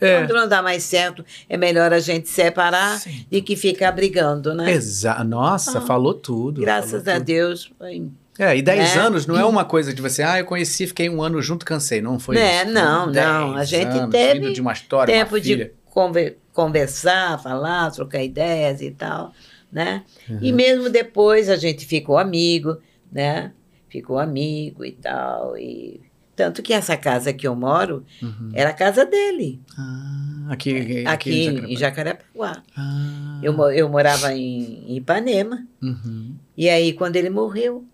É, 0.00 0.18
Quando 0.18 0.34
não 0.34 0.48
dá 0.48 0.60
mais 0.60 0.82
certo, 0.82 1.24
é 1.48 1.56
melhor 1.56 1.92
a 1.92 2.00
gente 2.00 2.28
separar 2.28 2.98
Sim. 2.98 3.24
do 3.30 3.40
que 3.42 3.54
ficar 3.56 3.92
brigando, 3.92 4.52
né? 4.52 4.70
Exa 4.72 5.22
Nossa, 5.24 5.78
Ah, 5.78 5.80
falou 5.80 6.12
tudo. 6.12 6.60
Graças 6.60 7.02
falou 7.02 7.08
a 7.08 7.14
tudo. 7.14 7.24
Deus. 7.24 7.72
Foi... 7.78 8.10
É, 8.38 8.56
e 8.56 8.62
10 8.62 8.94
né? 8.94 9.00
anos 9.00 9.26
não 9.26 9.36
é 9.38 9.44
uma 9.44 9.64
coisa 9.64 9.92
de 9.94 10.02
você, 10.02 10.22
ah, 10.22 10.38
eu 10.38 10.44
conheci, 10.44 10.86
fiquei 10.86 11.08
um 11.08 11.22
ano 11.22 11.40
junto, 11.40 11.64
cansei. 11.64 12.00
Não 12.02 12.18
foi 12.18 12.36
Né, 12.36 12.64
isso. 12.64 12.72
não, 12.72 13.06
não. 13.06 13.12
10 13.12 13.56
A 13.56 13.64
gente 13.64 13.96
anos, 13.98 14.10
teve 14.10 14.52
de 14.52 14.60
uma 14.60 14.72
história, 14.72 15.12
Tempo 15.14 15.34
uma 15.34 15.40
de 15.40 15.70
conver- 15.86 16.38
conversar, 16.52 17.42
falar, 17.42 17.90
trocar 17.92 18.22
ideias 18.22 18.80
e 18.82 18.90
tal, 18.90 19.32
né? 19.72 20.02
Uhum. 20.28 20.38
E 20.42 20.52
mesmo 20.52 20.90
depois 20.90 21.48
a 21.48 21.56
gente 21.56 21.86
ficou 21.86 22.18
amigo, 22.18 22.76
né? 23.10 23.52
Ficou 23.88 24.18
amigo 24.18 24.84
e 24.84 24.92
tal. 24.92 25.56
E... 25.56 26.00
Tanto 26.34 26.62
que 26.62 26.74
essa 26.74 26.98
casa 26.98 27.32
que 27.32 27.46
eu 27.48 27.56
moro 27.56 28.04
Uhum. 28.22 28.50
era 28.52 28.68
a 28.68 28.74
casa 28.74 29.06
dele, 29.06 29.58
Ah, 29.78 30.48
aqui, 30.50 30.76
aqui, 30.76 31.04
aqui 31.06 31.46
em 31.46 31.72
em 31.72 31.76
Jacarepaguá. 31.78 32.62
Ah, 32.76 33.40
Eu, 33.42 33.54
eu 33.70 33.88
morava 33.88 34.34
em 34.34 34.84
em 34.92 34.96
Ipanema. 34.96 35.66
uhum. 35.82 36.34
E 36.54 36.68
aí, 36.68 36.92
quando 36.92 37.16
ele 37.16 37.30
morreu, 37.30 37.84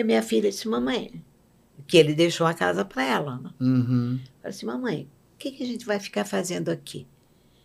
a 0.00 0.04
minha 0.04 0.22
filha 0.22 0.50
disse, 0.50 0.66
mamãe, 0.68 1.22
que 1.86 1.96
ele 1.96 2.14
deixou 2.14 2.46
a 2.46 2.54
casa 2.54 2.84
para 2.84 3.04
ela. 3.04 3.38
Né? 3.38 3.50
Uhum. 3.60 4.20
Falei 4.40 4.56
assim, 4.56 4.66
mamãe, 4.66 5.08
o 5.34 5.38
que, 5.38 5.50
que 5.50 5.62
a 5.62 5.66
gente 5.66 5.84
vai 5.84 5.98
ficar 6.00 6.24
fazendo 6.24 6.70
aqui? 6.70 7.06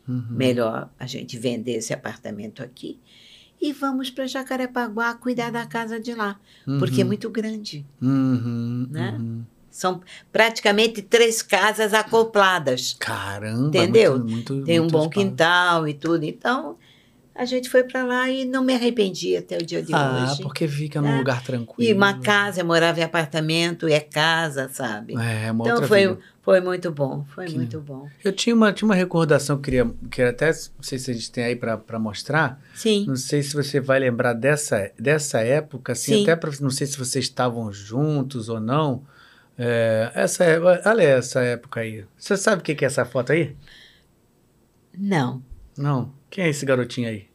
Uhum. 0.07 0.25
Melhor 0.29 0.89
a 0.99 1.05
gente 1.05 1.37
vender 1.37 1.73
esse 1.73 1.93
apartamento 1.93 2.63
aqui 2.63 2.99
e 3.61 3.71
vamos 3.73 4.09
para 4.09 4.25
Jacarepaguá 4.25 5.13
cuidar 5.13 5.51
da 5.51 5.65
casa 5.65 5.99
de 5.99 6.13
lá, 6.15 6.39
porque 6.79 7.01
é 7.01 7.03
Uhum. 7.03 7.07
muito 7.09 7.29
grande. 7.29 7.85
Uhum, 8.01 8.87
né? 8.89 9.17
uhum. 9.19 9.43
São 9.69 10.01
praticamente 10.31 11.01
três 11.01 11.41
casas 11.43 11.93
acopladas. 11.93 12.95
Caramba, 12.99 13.67
Entendeu? 13.67 14.17
muito- 14.17 14.53
muito- 14.53 14.65
Tem 14.65 14.79
um 14.79 14.87
bom 14.87 15.03
espaço. 15.03 15.09
quintal 15.11 15.87
e 15.87 15.93
tudo. 15.93 16.23
Então, 16.23 16.75
a 17.39 17.45
gente 17.45 17.69
foi 17.69 17.83
para 17.83 18.03
lá 18.03 18.29
e 18.29 18.43
não 18.43 18.63
me 18.63 18.73
arrependi 18.73 19.37
até 19.37 19.57
o 19.57 19.65
dia 19.65 19.81
de 19.81 19.93
Ah, 19.93 20.29
hoje. 20.31 20.41
porque 20.43 20.67
fica 20.67 21.01
num 21.01 21.07
né? 21.07 21.17
lugar 21.17 21.41
tranquilo. 21.41 21.89
E 21.89 21.93
uma 21.93 22.19
casa, 22.19 22.59
eu 22.61 22.65
morava 22.65 22.99
em 22.99 23.03
apartamento, 23.03 23.87
é 23.87 23.99
casa, 24.01 24.67
sabe? 24.69 25.13
É, 25.13 25.49
uma 25.51 25.63
então 25.63 25.73
outra 25.75 25.87
foi, 25.87 26.07
vida. 26.07 26.19
foi 26.41 26.59
muito 26.59 26.91
bom, 26.91 27.23
foi 27.33 27.45
Que- 27.45 27.55
muito 27.55 27.79
bom. 27.79 28.07
Eu 28.23 28.33
tinha 28.33 28.53
uma, 28.53 28.73
tinha 28.73 28.85
uma 28.85 28.93
recordação 28.95 29.55
que 29.57 29.63
queria, 29.63 29.89
que 30.11 30.21
até, 30.21 30.47
não 30.47 30.83
sei 30.83 30.99
se 30.99 31.09
a 31.11 31.13
gente 31.13 31.31
tem 31.31 31.45
aí 31.45 31.55
pra 31.55 31.77
pra 31.77 31.97
mostrar, 31.97 32.61
Sim, 32.75 33.05
não 33.07 33.15
sei 33.15 33.41
se 33.41 33.53
você 33.53 33.79
vai 33.79 33.99
lembrar 33.99 34.33
dessa, 34.33 34.91
dessa 34.99 35.39
época, 35.39 35.93
assim, 35.93 36.15
Sim. 36.15 36.23
até 36.23 36.35
pra, 36.35 36.51
não 36.59 36.69
sei 36.69 36.87
se 36.87 36.97
vocês 36.97 37.23
estavam 37.25 37.71
juntos 37.71 38.49
ou 38.49 38.59
não, 38.59 39.03
é, 39.57 40.11
essa, 40.13 40.43
olha 40.85 41.03
essa 41.03 41.41
época 41.41 41.79
aí. 41.79 42.03
Você 42.17 42.35
sabe 42.35 42.61
o 42.61 42.65
que 42.65 42.75
que 42.75 42.83
é 42.83 42.87
essa 42.87 43.05
foto 43.05 43.31
aí? 43.31 43.55
não, 44.97 45.41
Não. 45.77 46.11
Quem 46.29 46.43
é 46.43 46.49
esse 46.49 46.65
garotinho 46.65 47.07
aí? 47.09 47.28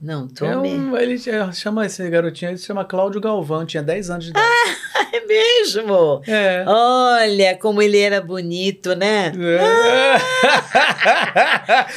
Não, 0.00 0.28
tô 0.28 0.44
É 0.46 0.56
um, 0.56 0.96
ele 0.96 1.18
ch- 1.18 1.28
chama 1.54 1.84
esse 1.86 2.08
garotinho, 2.08 2.50
ele 2.52 2.58
se 2.58 2.66
chama 2.66 2.84
Cláudio 2.84 3.20
Galvão, 3.20 3.66
tinha 3.66 3.82
10 3.82 4.10
anos 4.10 4.24
de 4.26 4.30
idade. 4.30 4.46
É 4.46 4.87
mesmo? 5.28 6.22
É. 6.26 6.64
Olha 6.66 7.56
como 7.58 7.80
ele 7.82 7.98
era 8.00 8.20
bonito, 8.20 8.94
né? 8.96 9.30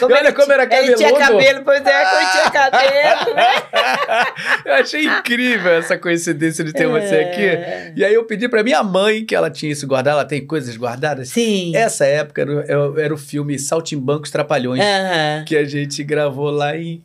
Olha 0.02 0.20
ele 0.20 0.32
como 0.34 0.52
era 0.52 0.64
Ele 0.64 0.70
cabeludo. 0.72 0.98
tinha 0.98 1.14
cabelo, 1.18 1.62
pois 1.64 1.86
é, 1.86 2.06
como 2.06 2.32
tinha 2.32 2.52
cabelo, 2.52 3.36
né? 3.36 3.52
eu 4.66 4.74
achei 4.76 5.06
incrível 5.06 5.72
essa 5.74 5.98
coincidência 5.98 6.64
de 6.64 6.74
ter 6.74 6.88
você 6.88 7.16
É. 7.16 7.24
aqui. 7.24 8.00
E 8.00 8.06
aí 8.06 8.14
eu 8.14 8.24
pedi 8.26 8.48
pra 8.50 8.64
minha 8.64 8.84
mãe 8.84 9.26
que 9.26 9.36
ela 9.36 9.50
tinha 9.50 9.72
isso 9.72 9.88
guardado, 9.88 10.14
ela 10.16 10.26
tem 10.26 10.46
coisas 10.46 10.76
guardadas. 10.76 11.30
Sim. 11.30 11.76
Essa 11.76 12.06
época 12.06 12.42
era, 12.42 12.52
o- 12.92 13.00
era 13.00 13.14
o 13.14 13.18
filme 13.18 13.58
Saltimbancos 13.58 14.30
Trapalhões. 14.32 14.82
Aham. 14.82 15.46
Que 15.46 15.56
a 15.58 15.64
gente 15.66 16.04
gravou 16.04 16.50
lá 16.52 16.76
em, 16.78 17.02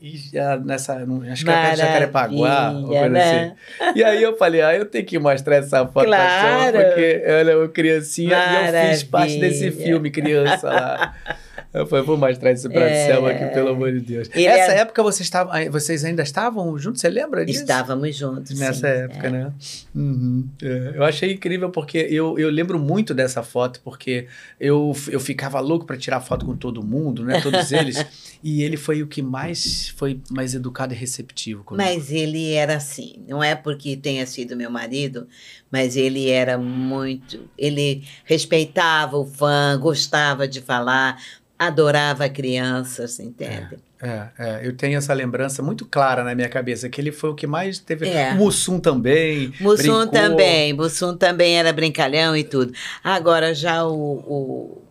nessa, 0.65 0.99
acho 1.31 1.45
que 1.45 1.51
era 1.51 1.75
Jacarepaguá, 1.77 2.71
uma 2.71 2.89
coisa 2.89 3.09
né? 3.09 3.55
assim. 3.81 3.93
E 3.97 4.05
aí 4.05 4.23
eu 4.23 4.37
falei, 4.37 4.63
ah, 4.63 4.75
eu 4.75 4.85
tenho 4.85 5.05
que 5.05 5.19
mostrar 5.19 5.57
essa 5.57 5.87
foto 5.87 6.09
pra 6.17 6.41
Claro. 6.73 6.79
Porque 6.89 7.23
ela 7.25 7.51
é 7.51 7.57
uma 7.57 7.69
criancinha 7.69 8.37
e 8.37 8.67
eu 8.87 8.91
fiz 8.91 9.03
parte 9.03 9.39
desse 9.39 9.65
Maravilha. 9.65 9.87
filme, 9.87 10.11
criança 10.11 10.69
lá. 10.69 11.15
Eu 11.81 11.87
falei, 11.87 12.05
vou 12.05 12.17
mostrar 12.17 12.53
isso 12.53 12.69
pra 12.71 12.83
É. 12.89 13.07
Selma 13.07 13.31
aqui, 13.31 13.47
pelo 13.55 13.69
amor 13.71 13.93
de 13.93 14.01
Deus. 14.01 14.29
Ele 14.35 14.47
Essa 14.47 14.73
era- 14.73 14.81
época 14.83 15.03
vocês, 15.03 15.27
estavam, 15.27 15.53
aí 15.53 15.69
vocês 15.69 16.05
ainda 16.05 16.23
estavam 16.23 16.77
juntos, 16.79 17.01
você 17.01 17.09
lembra 17.09 17.45
disso? 17.45 17.61
Estávamos 17.61 18.17
juntos. 18.17 18.59
Nessa 18.59 18.87
sim. 18.89 18.95
época, 19.03 19.27
É. 19.27 19.31
né? 19.31 19.53
Uhum. 19.95 20.49
É, 20.63 20.93
eu 20.97 21.05
achei 21.05 21.33
incrível 21.33 21.71
porque 21.71 21.99
eu, 21.99 22.39
eu 22.39 22.51
lembro 22.51 22.79
muito 22.79 23.13
dessa 23.15 23.43
foto, 23.43 23.81
porque 23.85 24.27
eu, 24.59 24.95
eu 25.11 25.21
ficava 25.21 25.61
louco 25.61 25.85
para 25.87 25.97
tirar 25.97 26.21
foto 26.21 26.47
com 26.47 26.57
todo 26.57 26.83
mundo, 26.85 27.25
né? 27.25 27.41
Todos 27.41 27.71
eles. 27.73 28.05
e 28.43 28.63
ele 28.63 28.77
foi 28.77 29.03
o 29.03 29.07
que 29.07 29.23
mais 29.23 29.89
foi 29.97 30.21
mais 30.31 30.55
educado 30.55 30.95
e 30.95 30.97
receptivo 30.97 31.65
comigo. 31.65 31.89
Mas 31.89 32.11
ele 32.11 32.53
era 32.53 32.77
assim, 32.77 33.23
não 33.29 33.43
é 33.43 33.55
porque 33.55 33.97
tenha 33.97 34.27
sido 34.27 34.57
meu 34.57 34.71
marido, 34.71 35.27
mas 35.71 35.97
ele 35.97 36.31
era 36.31 36.57
muito. 36.59 37.49
Ele 37.59 38.03
respeitava 38.25 39.17
o 39.17 39.27
fã, 39.27 39.79
gostava 39.81 40.47
de 40.47 40.61
falar, 40.61 41.21
adorava 41.59 42.29
crianças, 42.29 43.19
entende? 43.21 43.79
É, 44.03 44.27
é, 44.39 44.61
eu 44.63 44.77
tenho 44.77 44.99
essa 44.99 45.15
lembrança 45.15 45.63
muito 45.63 45.87
clara 45.87 46.23
na 46.23 46.35
minha 46.35 46.49
cabeça, 46.51 46.89
que 46.89 47.01
ele 47.01 47.11
foi 47.11 47.31
o 47.31 47.35
que 47.35 47.47
mais 47.47 47.79
teve. 47.79 48.09
É. 48.09 48.35
Mussum 48.35 48.79
também. 48.79 49.53
Mussum 49.59 49.77
brincou. 50.01 50.07
também, 50.09 50.73
Mussum 50.75 51.17
também 51.17 51.59
era 51.59 51.73
brincalhão 51.73 52.37
e 52.37 52.45
tudo. 52.45 52.73
Agora 53.03 53.55
já 53.55 53.87
o, 53.87 53.95
o, 53.95 54.83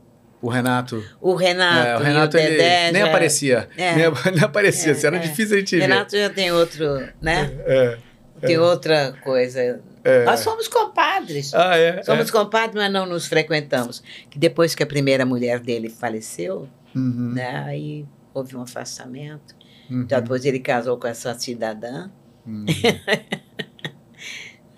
O 0.42 0.50
Renato. 0.50 1.04
o 1.22 1.36
Renato, 1.36 1.88
é, 1.88 1.98
o 1.98 2.00
Renato 2.00 2.38
o 2.38 2.40
ele 2.40 2.50
Dedé 2.58 2.92
nem 2.92 3.02
já- 3.04 3.08
aparecia. 3.10 3.70
É. 3.78 3.96
Nem, 3.96 4.06
nem 4.34 4.44
aparecia. 4.44 4.94
É, 4.94 5.06
era 5.06 5.18
é. 5.18 5.20
difícil 5.20 5.56
a 5.56 5.60
gente 5.60 5.76
ver. 5.76 5.82
Renato 5.84 6.18
já 6.18 6.30
tem 6.32 6.52
outro, 6.52 6.86
né? 7.22 7.52
É, 7.66 7.98
Tem 8.42 8.58
outra 8.58 9.14
coisa. 9.24 9.80
É. 10.06 10.24
Nós 10.24 10.40
somos 10.40 10.68
compadres. 10.70 11.54
Ah, 11.54 11.76
é. 11.78 12.02
Somos 12.04 12.30
é. 12.30 12.32
compadres, 12.32 12.76
mas 12.76 12.92
não 12.94 13.06
nos 13.06 13.26
frequentamos. 13.28 14.02
Que 14.30 14.40
depois 14.40 14.74
que 14.76 14.84
a 14.84 14.88
primeira 14.88 15.26
mulher 15.26 15.60
dele 15.60 15.90
faleceu, 15.90 16.70
Uhum, 16.96 17.34
né? 17.34 17.64
Aí 17.66 18.06
houve 18.34 18.56
um 18.56 18.62
afastamento. 18.62 19.54
uhum, 19.90 20.04
Então, 20.04 20.22
depois 20.22 20.46
ele 20.46 20.60
casou 20.60 20.98
com 20.98 21.08
essa 21.08 21.34
cidadã. 21.38 22.10
uhum. 22.46 22.66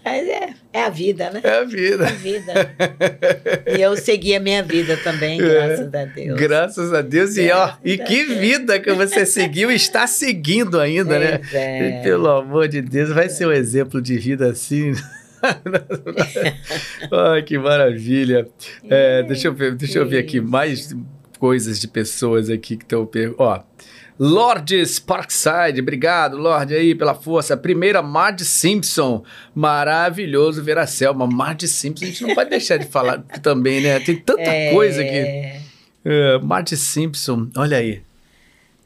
Mas 0.10 0.26
é, 0.26 0.50
é 0.72 0.84
a 0.84 0.90
vida, 0.90 1.30
né? 1.32 1.42
É 1.44 1.50
a 1.50 1.54
É 1.54 1.60
a 1.60 1.64
vida. 1.66 2.06
vida. 2.06 2.76
e 3.78 3.82
eu 3.82 3.98
segui 3.98 4.34
a 4.36 4.40
minha 4.40 4.64
vida 4.64 4.96
também, 5.04 5.42
É. 5.42 5.44
graças 5.44 5.94
a 5.94 6.06
Deus. 6.06 6.40
Graças 6.40 6.94
a 6.94 7.02
Deus. 7.02 7.36
E, 7.36 7.52
ó, 7.52 7.74
e 7.84 7.98
que 7.98 8.26
Deus. 8.26 8.40
vida 8.40 8.80
que 8.80 8.94
você 8.94 9.26
seguiu 9.26 9.70
e 9.70 9.76
está 9.76 10.08
seguindo 10.08 10.80
ainda, 10.80 11.20
né? 11.20 11.42
É. 11.54 12.02
Pelo 12.04 12.30
amor 12.30 12.70
de 12.70 12.82
Deus, 12.82 13.10
vai 13.10 13.28
ser 13.28 13.48
um 13.48 13.52
exemplo 13.52 14.02
de 14.02 14.18
vida 14.18 14.50
assim. 14.50 14.94
Ai, 17.12 17.42
que 17.44 17.58
maravilha. 17.58 18.48
É, 18.90 19.24
deixa, 19.24 19.48
eu 19.50 19.54
ver, 19.54 19.76
deixa 19.76 20.00
eu 20.00 20.08
ver 20.08 20.20
aqui 20.20 20.40
mais 20.40 20.96
coisas 21.38 21.80
de 21.80 21.88
pessoas 21.88 22.50
aqui 22.50 22.78
que 22.78 22.84
estão 22.84 23.06
perguntando. 23.06 23.44
Ó, 23.44 23.60
Lordes 24.20 24.98
Parkside, 25.00 25.80
obrigado, 25.80 26.38
Lorde, 26.38 26.74
aí, 26.74 26.96
pela 26.96 27.14
força. 27.14 27.56
Primeira, 27.56 28.02
Marge 28.02 28.46
Simpson. 28.46 29.24
Maravilhoso 29.54 30.64
ver 30.64 30.78
a 30.78 30.88
Selma. 30.88 31.28
Marge 31.28 31.68
Simpson, 31.68 32.06
a 32.06 32.08
gente 32.08 32.24
não 32.24 32.34
pode 32.36 32.50
deixar 32.50 32.78
de 32.78 32.86
falar 32.88 33.20
também, 33.44 33.82
né? 33.82 34.00
Tem 34.00 34.16
tanta 34.16 34.42
É, 34.42 34.72
coisa 34.74 35.02
aqui. 35.02 35.62
É, 36.06 36.40
Marge 36.42 36.76
Simpson, 36.78 37.50
olha 37.56 37.78
aí. 37.78 38.02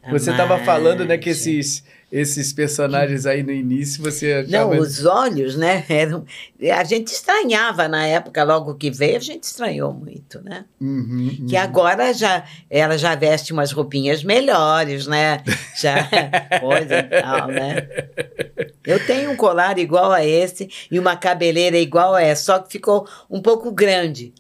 a 0.04 0.12
Você 0.12 0.32
estava 0.32 0.60
falando, 0.60 1.06
né, 1.06 1.18
que 1.18 1.30
esses, 1.30 1.84
esses 2.12 2.52
personagens 2.52 3.26
aí 3.26 3.42
no 3.42 3.52
início, 3.52 4.04
você 4.04 4.44
Não, 4.50 4.70
achava... 4.72 4.82
os 4.82 5.06
olhos, 5.06 5.56
né? 5.56 5.86
Eram, 5.90 6.26
a 6.74 6.84
gente 6.84 7.08
estranhava 7.08 7.88
na 7.88 8.06
época, 8.06 8.44
logo 8.44 8.76
que 8.76 8.92
veio, 8.92 9.16
a 9.16 9.20
gente 9.20 9.44
estranhou 9.44 9.94
muito, 9.94 10.42
né? 10.44 10.66
Uhum, 10.80 11.38
uhum. 11.40 11.46
Que 11.48 11.56
agora 11.56 12.14
já 12.14 12.44
ela 12.70 12.98
já 12.98 13.16
veste 13.16 13.54
umas 13.54 13.72
roupinhas 13.72 14.24
melhores, 14.24 15.08
né? 15.08 15.42
Já 15.82 16.10
coisa 16.60 17.00
e 17.00 17.22
tal, 17.22 17.48
né? 17.48 17.88
Eu 18.86 19.06
tenho 19.06 19.32
um 19.32 19.36
colar 19.38 19.78
igual 19.80 20.12
a 20.12 20.26
esse 20.26 20.70
e 20.92 21.00
uma 21.00 21.16
cabeleira 21.16 21.78
igual 21.78 22.14
a 22.16 22.22
essa, 22.22 22.44
só 22.44 22.60
que 22.60 22.72
ficou 22.74 23.08
um 23.30 23.42
pouco 23.42 23.72
grande 23.72 24.34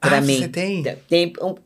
para 0.00 0.18
Ah, 0.18 0.20
mim. 0.20 0.38
você 0.38 0.48
tem? 0.48 0.82
Tem 1.08 1.32
um- 1.42 1.56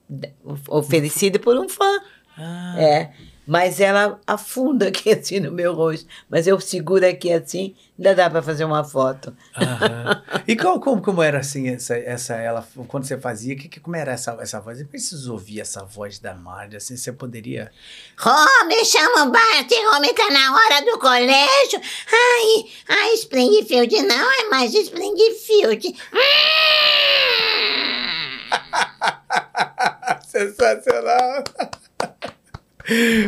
oferecido 0.69 1.39
por 1.39 1.57
um 1.57 1.69
fã. 1.69 2.01
Ah, 2.37 2.75
É. 2.79 3.11
Mas 3.47 3.81
ela 3.81 4.21
afunda 4.27 4.87
aqui 4.89 5.11
assim 5.11 5.41
no 5.41 5.51
meu 5.51 5.75
rosto. 5.75 6.07
Mas 6.29 6.47
eu 6.47 6.61
seguro 6.61 7.07
aqui 7.07 7.33
assim, 7.33 7.75
ainda 7.99 8.15
dá 8.15 8.29
para 8.31 8.43
fazer 8.43 8.65
uma 8.65 8.85
foto. 8.85 9.35
Aham. 9.57 10.23
E 10.47 10.55
como, 10.57 10.81
como, 10.81 11.03
como 11.03 11.23
era 11.23 11.39
assim, 11.39 11.69
essa, 11.69 11.97
essa, 11.97 12.37
ela, 12.37 12.67
quando 12.89 13.05
você 13.05 13.19
fazia, 13.19 13.57
que, 13.57 13.69
que, 13.69 13.81
como 13.81 13.97
era 13.97 14.13
essa, 14.13 14.37
essa 14.41 14.61
voz? 14.61 14.81
Eu 14.81 14.87
preciso 14.87 15.33
ouvir 15.33 15.61
essa 15.61 15.85
voz 15.85 16.19
da 16.19 16.35
Marge, 16.35 16.77
assim, 16.77 16.97
você 16.97 17.13
poderia... 17.13 17.71
Rome, 18.19 18.85
chama 18.85 19.25
o 19.25 19.31
Bart, 19.31 19.71
Rome 19.93 20.13
tá 20.15 20.31
na 20.31 20.55
hora 20.55 20.85
do 20.85 20.99
colégio. 20.99 21.81
Ai, 22.11 22.65
ai, 22.89 23.15
Springfield 23.15 24.03
não 24.03 24.33
é 24.33 24.49
mais 24.49 24.75
Springfield. 24.75 25.95
Sensacional! 30.27 31.45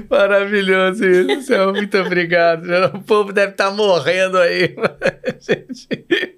Maravilhoso 0.08 1.04
isso, 1.04 1.42
Céu. 1.42 1.72
Muito 1.72 1.96
obrigado. 1.98 2.66
O 2.94 3.02
povo 3.02 3.32
deve 3.32 3.52
estar 3.52 3.70
morrendo 3.70 4.38
aí. 4.38 4.74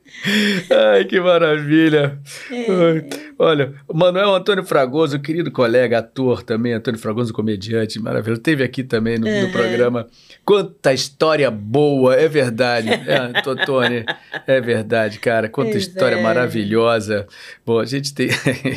Ai, 0.71 1.05
que 1.05 1.21
maravilha. 1.21 2.19
Ai. 2.51 3.09
Olha, 3.39 3.75
o 3.87 3.95
Manuel 3.95 4.35
Antônio 4.35 4.65
Fragoso, 4.65 5.21
querido 5.21 5.51
colega, 5.51 5.99
ator 5.99 6.43
também, 6.43 6.73
Antônio 6.73 6.99
Fragoso, 6.99 7.33
comediante, 7.33 8.01
maravilhoso. 8.01 8.41
Teve 8.41 8.65
aqui 8.65 8.83
também 8.83 9.19
no, 9.19 9.27
no 9.27 9.53
programa. 9.53 10.07
Quanta 10.45 10.93
história 10.93 11.51
boa, 11.51 12.15
é 12.15 12.29
verdade. 12.29 12.89
É, 13.07 13.41
Totone, 13.41 14.05
é 14.47 14.61
verdade, 14.61 15.21
cara. 15.21 15.49
Quanta 15.49 15.71
Pois 15.71 15.87
história 15.87 16.17
é. 16.17 16.23
maravilhosa. 16.23 17.27
Bom, 17.65 17.79
a 17.79 17.85
gente 17.85 18.13
tem. 18.13 18.29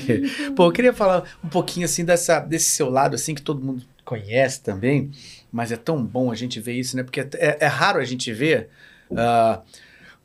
Bom, 0.56 0.68
eu 0.68 0.72
queria 0.72 0.94
falar 0.94 1.24
um 1.44 1.48
pouquinho 1.48 1.86
assim 1.86 2.06
dessa, 2.06 2.40
desse 2.40 2.70
seu 2.70 2.90
lado, 2.90 3.16
assim, 3.16 3.34
que 3.34 3.41
todo 3.41 3.64
mundo 3.64 3.82
conhece 4.10 4.64
também, 4.64 5.11
mas 5.52 5.72
é 5.72 5.77
tão 5.77 6.03
bom 6.03 6.31
a 6.31 6.36
gente 6.36 6.60
ver 6.60 6.73
isso, 6.73 6.98
né? 6.98 7.03
Porque 7.03 7.19
é, 7.19 7.57
é 7.60 7.68
raro 7.68 7.99
a 7.99 8.03
gente 8.03 8.34
ver 8.34 8.69
ah, 9.15 9.61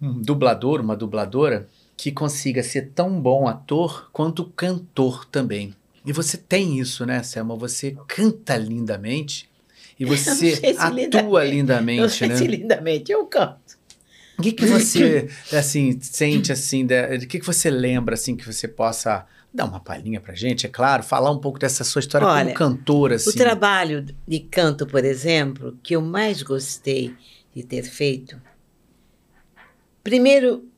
um 0.00 0.22
dublador, 0.22 0.80
uma 0.80 0.96
dubladora 0.96 1.68
que 1.94 2.10
consiga 2.10 2.62
ser 2.62 2.92
tão 2.94 3.20
bom 3.20 3.46
ator 3.46 4.08
quanto 4.10 4.46
cantor 4.46 5.26
também. 5.26 5.74
E 6.06 6.14
você 6.14 6.38
tem 6.38 6.78
isso, 6.78 7.04
né, 7.04 7.22
Selma? 7.22 7.54
Você 7.56 7.94
canta 8.08 8.56
lindamente 8.56 9.50
e 10.00 10.04
você 10.06 10.56
se 10.56 10.66
atua 10.78 11.44
lindamente. 11.44 11.50
lindamente, 11.54 12.00
eu 12.00 12.08
sei 12.08 12.28
né? 12.28 12.36
se 12.36 12.46
lindamente 12.46 13.12
eu 13.12 13.26
canto. 13.26 13.84
O 14.38 14.42
que, 14.42 14.50
que 14.50 14.66
você, 14.66 15.28
assim, 15.52 15.96
sente, 16.00 16.50
assim, 16.50 16.86
de 16.86 17.26
que, 17.26 17.38
que 17.38 17.46
você 17.46 17.70
lembra, 17.70 18.14
assim, 18.14 18.34
que 18.34 18.44
você 18.44 18.66
possa 18.66 19.26
dar 19.54 19.66
uma 19.66 19.78
palhinha 19.78 20.20
pra 20.20 20.34
gente, 20.34 20.66
é 20.66 20.68
claro, 20.68 21.04
falar 21.04 21.30
um 21.30 21.38
pouco 21.38 21.60
dessa 21.60 21.84
sua 21.84 22.00
história 22.00 22.26
Olha, 22.26 22.52
como 22.52 22.54
cantora, 22.54 23.14
assim. 23.14 23.30
O 23.30 23.34
trabalho 23.34 24.04
de 24.26 24.40
canto, 24.40 24.84
por 24.84 25.04
exemplo, 25.04 25.78
que 25.80 25.94
eu 25.94 26.02
mais 26.02 26.42
gostei 26.42 27.14
de 27.54 27.62
ter 27.62 27.84
feito. 27.84 28.40
Primeiro, 30.02 30.68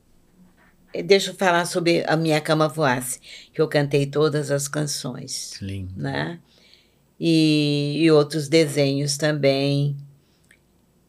eh, 0.92 1.02
deixa 1.02 1.30
eu 1.30 1.34
falar 1.34 1.64
sobre 1.64 2.04
a 2.06 2.16
minha 2.18 2.38
cama 2.38 2.68
voasse, 2.68 3.18
que 3.52 3.62
eu 3.62 3.66
cantei 3.66 4.04
todas 4.04 4.50
as 4.50 4.68
canções, 4.68 5.58
Lindo. 5.62 5.94
né? 5.96 6.38
E, 7.18 7.94
e 7.96 8.10
outros 8.10 8.46
desenhos 8.46 9.16
também 9.16 9.96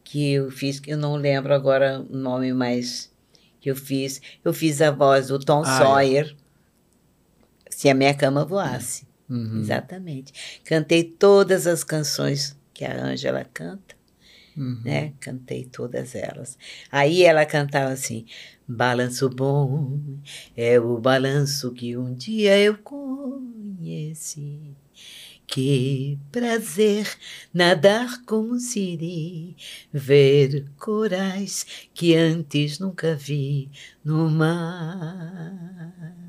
que 0.02 0.32
eu 0.32 0.50
fiz, 0.50 0.80
que 0.80 0.90
eu 0.90 0.96
não 0.96 1.16
lembro 1.16 1.52
agora 1.52 2.00
o 2.08 2.16
nome, 2.16 2.50
mas 2.54 3.12
que 3.60 3.70
eu 3.70 3.76
fiz. 3.76 4.22
Eu 4.42 4.54
fiz 4.54 4.80
a 4.80 4.90
voz 4.90 5.28
do 5.28 5.38
Tom 5.38 5.62
Ah, 5.66 6.02
é. 6.02 6.34
Se 7.78 7.88
a 7.88 7.94
minha 7.94 8.12
cama 8.12 8.44
voasse. 8.44 9.06
Uhum. 9.30 9.60
Exatamente. 9.60 10.60
Cantei 10.64 11.04
todas 11.04 11.64
as 11.64 11.84
canções 11.84 12.58
que 12.74 12.84
a 12.84 13.04
Ângela 13.04 13.44
canta, 13.54 13.94
Uhum. 14.56 14.80
né? 14.84 15.12
Cantei 15.20 15.64
todas 15.64 16.16
elas. 16.16 16.58
Aí 16.90 17.22
ela 17.22 17.46
cantava 17.46 17.92
assim: 17.92 18.26
Balanço 18.66 19.30
bom 19.30 19.96
é 20.56 20.80
o 20.80 20.98
balanço 20.98 21.70
que 21.70 21.96
um 21.96 22.12
dia 22.12 22.58
eu 22.58 22.76
conheci. 22.78 24.74
Que 25.46 26.18
prazer 26.32 27.06
nadar 27.54 28.24
com 28.24 28.40
um 28.40 28.58
siri, 28.58 29.56
ver 29.92 30.66
corais 30.76 31.64
que 31.94 32.16
antes 32.16 32.80
nunca 32.80 33.14
vi 33.14 33.70
no 34.04 34.28
mar. 34.28 36.27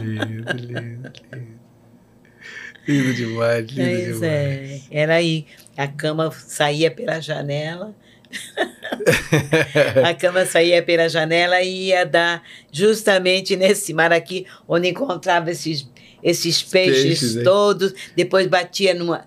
Lindo, 0.00 0.52
lindo, 0.52 1.12
lindo. 1.32 1.64
Lindo 2.86 3.14
demais, 3.14 3.66
lindo 3.70 3.90
Pois 3.90 4.04
demais. 4.14 4.22
é, 4.22 4.80
era 4.90 5.14
aí. 5.14 5.46
A 5.76 5.88
cama 5.88 6.30
saía 6.30 6.90
pela 6.90 7.20
janela. 7.20 7.94
a 10.04 10.14
cama 10.14 10.44
saía 10.44 10.82
pela 10.82 11.08
janela 11.08 11.62
e 11.62 11.88
ia 11.88 12.04
dar 12.04 12.42
justamente 12.72 13.56
nesse 13.56 13.94
mar 13.94 14.12
aqui, 14.12 14.46
onde 14.68 14.88
encontrava 14.88 15.50
esses, 15.50 15.88
esses 16.22 16.62
peixes, 16.62 17.02
peixes, 17.04 17.36
hein? 17.36 17.44
todos. 17.44 17.94
Depois 18.14 18.46
batia 18.46 18.92
numa. 18.92 19.26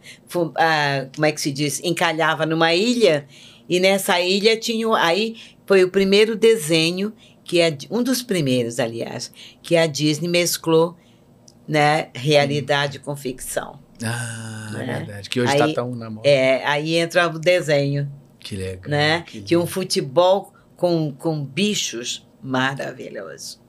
ah, 0.56 1.08
como 1.16 1.26
é 1.26 1.32
que 1.32 1.42
se 1.42 1.52
diz? 1.52 1.82
Encalhava 1.84 2.46
numa 2.46 2.74
ilha. 2.74 3.26
E 3.68 3.80
nessa 3.80 4.20
ilha 4.22 4.56
tinha. 4.58 4.88
Aí 4.98 5.36
foi 5.66 5.84
o 5.84 5.90
primeiro 5.90 6.36
desenho, 6.36 7.12
que 7.48 7.62
é 7.62 7.76
um 7.90 8.04
dos 8.04 8.22
primeiros, 8.22 8.80
aliás, 8.80 9.32
que 9.64 9.78
a 9.78 9.88
Disney 9.88 10.28
mesclou 10.28 10.98
né, 11.68 12.10
realidade 12.14 13.00
com 13.00 13.16
ficção. 13.16 13.80
Ah, 14.04 14.70
é 14.76 14.78
Né? 14.86 14.98
verdade. 15.00 15.30
Que 15.30 15.42
hoje 15.42 15.54
está 15.54 15.74
tão 15.74 15.96
na 15.96 16.10
moda. 16.10 16.28
É, 16.28 16.64
aí 16.66 16.96
entra 16.96 17.28
o 17.28 17.40
desenho, 17.40 18.12
Que 18.40 18.56
legal. 18.56 18.90
né? 18.90 19.22
que 19.22 19.56
um 19.58 19.66
futebol 19.66 20.54
com, 20.76 21.12
com 21.14 21.44
bichos 21.44 22.28
maravilhoso. 22.42 23.60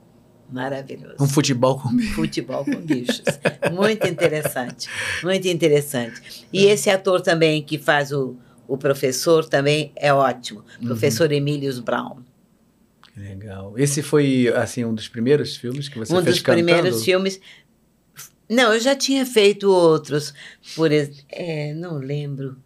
Maravilhoso. 0.51 1.17
Um 1.21 1.27
futebol 1.29 1.79
com 1.79 1.91
Futebol 2.15 2.65
com 2.65 2.77
bichos. 2.81 3.23
Muito 3.73 4.07
interessante. 4.07 4.89
Muito 5.23 5.47
interessante. 5.47 6.47
E 6.53 6.65
esse 6.67 6.89
ator 6.89 7.21
também 7.21 7.63
que 7.63 7.79
faz 7.79 8.13
o, 8.13 8.35
o 8.67 8.77
professor 8.79 9.45
também 9.47 9.93
é 9.95 10.13
ótimo. 10.13 10.65
Uhum. 10.81 10.87
Professor 10.89 11.31
Emílios 11.33 11.79
Brown. 11.81 12.21
Que 13.19 13.25
legal. 13.25 13.77
Esse 13.79 14.03
foi, 14.03 14.49
assim, 14.55 14.85
um 14.85 14.95
dos 14.95 15.09
primeiros 15.09 15.57
filmes 15.57 15.89
que 15.89 15.99
você 15.99 16.13
um 16.15 16.23
fez 16.23 16.37
dos 16.37 16.43
cantando? 16.43 16.65
primeiros 16.65 17.05
filmes. 17.05 17.41
Não, 18.49 18.73
eu 18.73 18.81
já 18.81 18.95
tinha 18.95 19.27
feito 19.27 19.71
outros. 19.71 20.33
Por, 20.75 20.91
é, 20.93 21.75
não 21.75 21.99
lembro. 21.99 22.57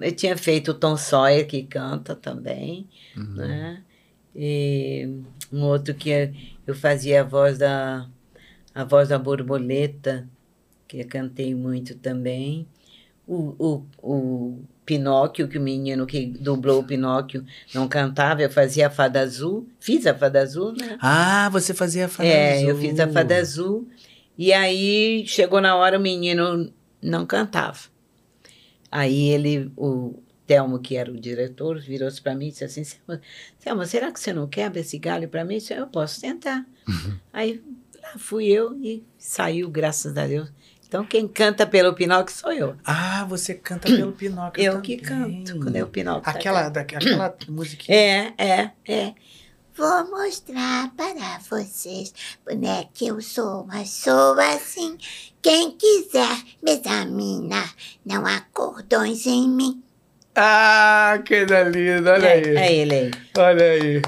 Eu 0.00 0.12
tinha 0.12 0.36
feito 0.36 0.70
o 0.70 0.74
Tom 0.74 0.96
Sawyer, 0.96 1.46
que 1.46 1.62
canta 1.64 2.14
também. 2.14 2.88
Uhum. 3.16 3.34
Né? 3.34 3.82
E 4.34 5.08
um 5.52 5.62
outro 5.64 5.94
que 5.94 6.10
eu- 6.10 6.32
eu 6.66 6.74
fazia 6.74 7.22
a 7.22 7.24
voz 7.24 7.58
da, 7.58 8.08
a 8.74 8.84
voz 8.84 9.08
da 9.08 9.18
borboleta, 9.18 10.28
que 10.86 10.98
eu 11.00 11.06
cantei 11.08 11.54
muito 11.54 11.94
também. 11.96 12.66
O, 13.26 13.54
o, 13.58 13.82
o 14.02 14.64
Pinóquio, 14.84 15.48
que 15.48 15.58
o 15.58 15.60
menino 15.60 16.06
que 16.06 16.26
dublou 16.26 16.80
o 16.80 16.84
Pinóquio 16.84 17.44
não 17.74 17.88
cantava, 17.88 18.42
eu 18.42 18.50
fazia 18.50 18.86
a 18.86 18.90
fada 18.90 19.20
azul. 19.20 19.66
Fiz 19.80 20.06
a 20.06 20.14
fada 20.14 20.40
azul, 20.40 20.72
né? 20.72 20.96
Ah, 21.00 21.48
você 21.50 21.74
fazia 21.74 22.06
a 22.06 22.08
fada 22.08 22.28
É, 22.28 22.54
azul. 22.58 22.68
eu 22.68 22.76
fiz 22.78 23.00
a 23.00 23.08
fada 23.08 23.36
azul. 23.36 23.88
E 24.38 24.52
aí 24.52 25.24
chegou 25.26 25.60
na 25.60 25.74
hora 25.76 25.98
o 25.98 26.00
menino 26.00 26.72
não 27.02 27.26
cantava. 27.26 27.78
Aí 28.90 29.28
ele, 29.30 29.72
o 29.76 30.14
Telmo, 30.46 30.78
que 30.78 30.94
era 30.96 31.10
o 31.10 31.18
diretor, 31.18 31.80
virou-se 31.80 32.22
para 32.22 32.34
mim 32.34 32.46
e 32.46 32.50
disse 32.50 32.64
assim: 32.64 32.84
"Selma, 32.84 33.20
Selma, 33.58 33.86
será 33.86 34.12
que 34.12 34.20
você 34.20 34.32
não 34.32 34.46
quebra 34.46 34.80
esse 34.80 34.98
galho 34.98 35.28
para 35.28 35.44
mim? 35.44 35.54
Eu 35.54 35.60
disse, 35.60 35.74
eu 35.74 35.86
posso 35.88 36.20
tentar. 36.20 36.64
Aí 37.32 37.60
lá 38.00 38.16
fui 38.18 38.46
eu 38.46 38.78
e 38.80 39.02
saiu, 39.18 39.68
graças 39.68 40.16
a 40.16 40.26
Deus. 40.26 40.48
Então 40.86 41.04
quem 41.04 41.26
canta 41.26 41.66
pelo 41.66 41.94
Pinóquio 41.94 42.34
sou 42.34 42.52
eu. 42.52 42.76
Ah, 42.84 43.24
você 43.28 43.54
canta 43.54 43.88
pelo 43.88 44.12
Pinóquio 44.12 44.62
Eu 44.62 44.72
também. 44.74 44.96
que 44.96 45.02
canto 45.02 45.58
quando 45.58 45.76
é 45.76 45.82
o 45.82 45.88
Pinóquio. 45.88 46.22
tá 46.22 46.30
Aquela, 46.30 46.68
da, 46.68 46.80
aquela 46.82 47.36
musiquinha. 47.48 48.34
É, 48.38 48.44
é, 48.44 48.70
é. 48.86 49.14
Vou 49.76 50.10
mostrar 50.10 50.90
para 50.96 51.38
vocês, 51.50 52.14
boneca, 52.46 52.88
eu 53.02 53.20
sou, 53.20 53.66
mas 53.66 53.90
sou 53.90 54.38
assim. 54.40 54.96
Quem 55.42 55.72
quiser 55.72 56.38
me 56.62 56.72
examinar, 56.78 57.74
não 58.04 58.24
há 58.24 58.40
cordões 58.52 59.26
em 59.26 59.48
mim. 59.48 59.82
Ah, 60.34 61.18
que 61.24 61.44
linda, 61.44 62.12
olha 62.14 62.26
é, 62.26 62.32
aí. 62.32 62.56
é 62.56 62.72
ele 62.74 62.94
aí. 62.94 63.10
Olha 63.36 63.64
aí. 63.64 64.02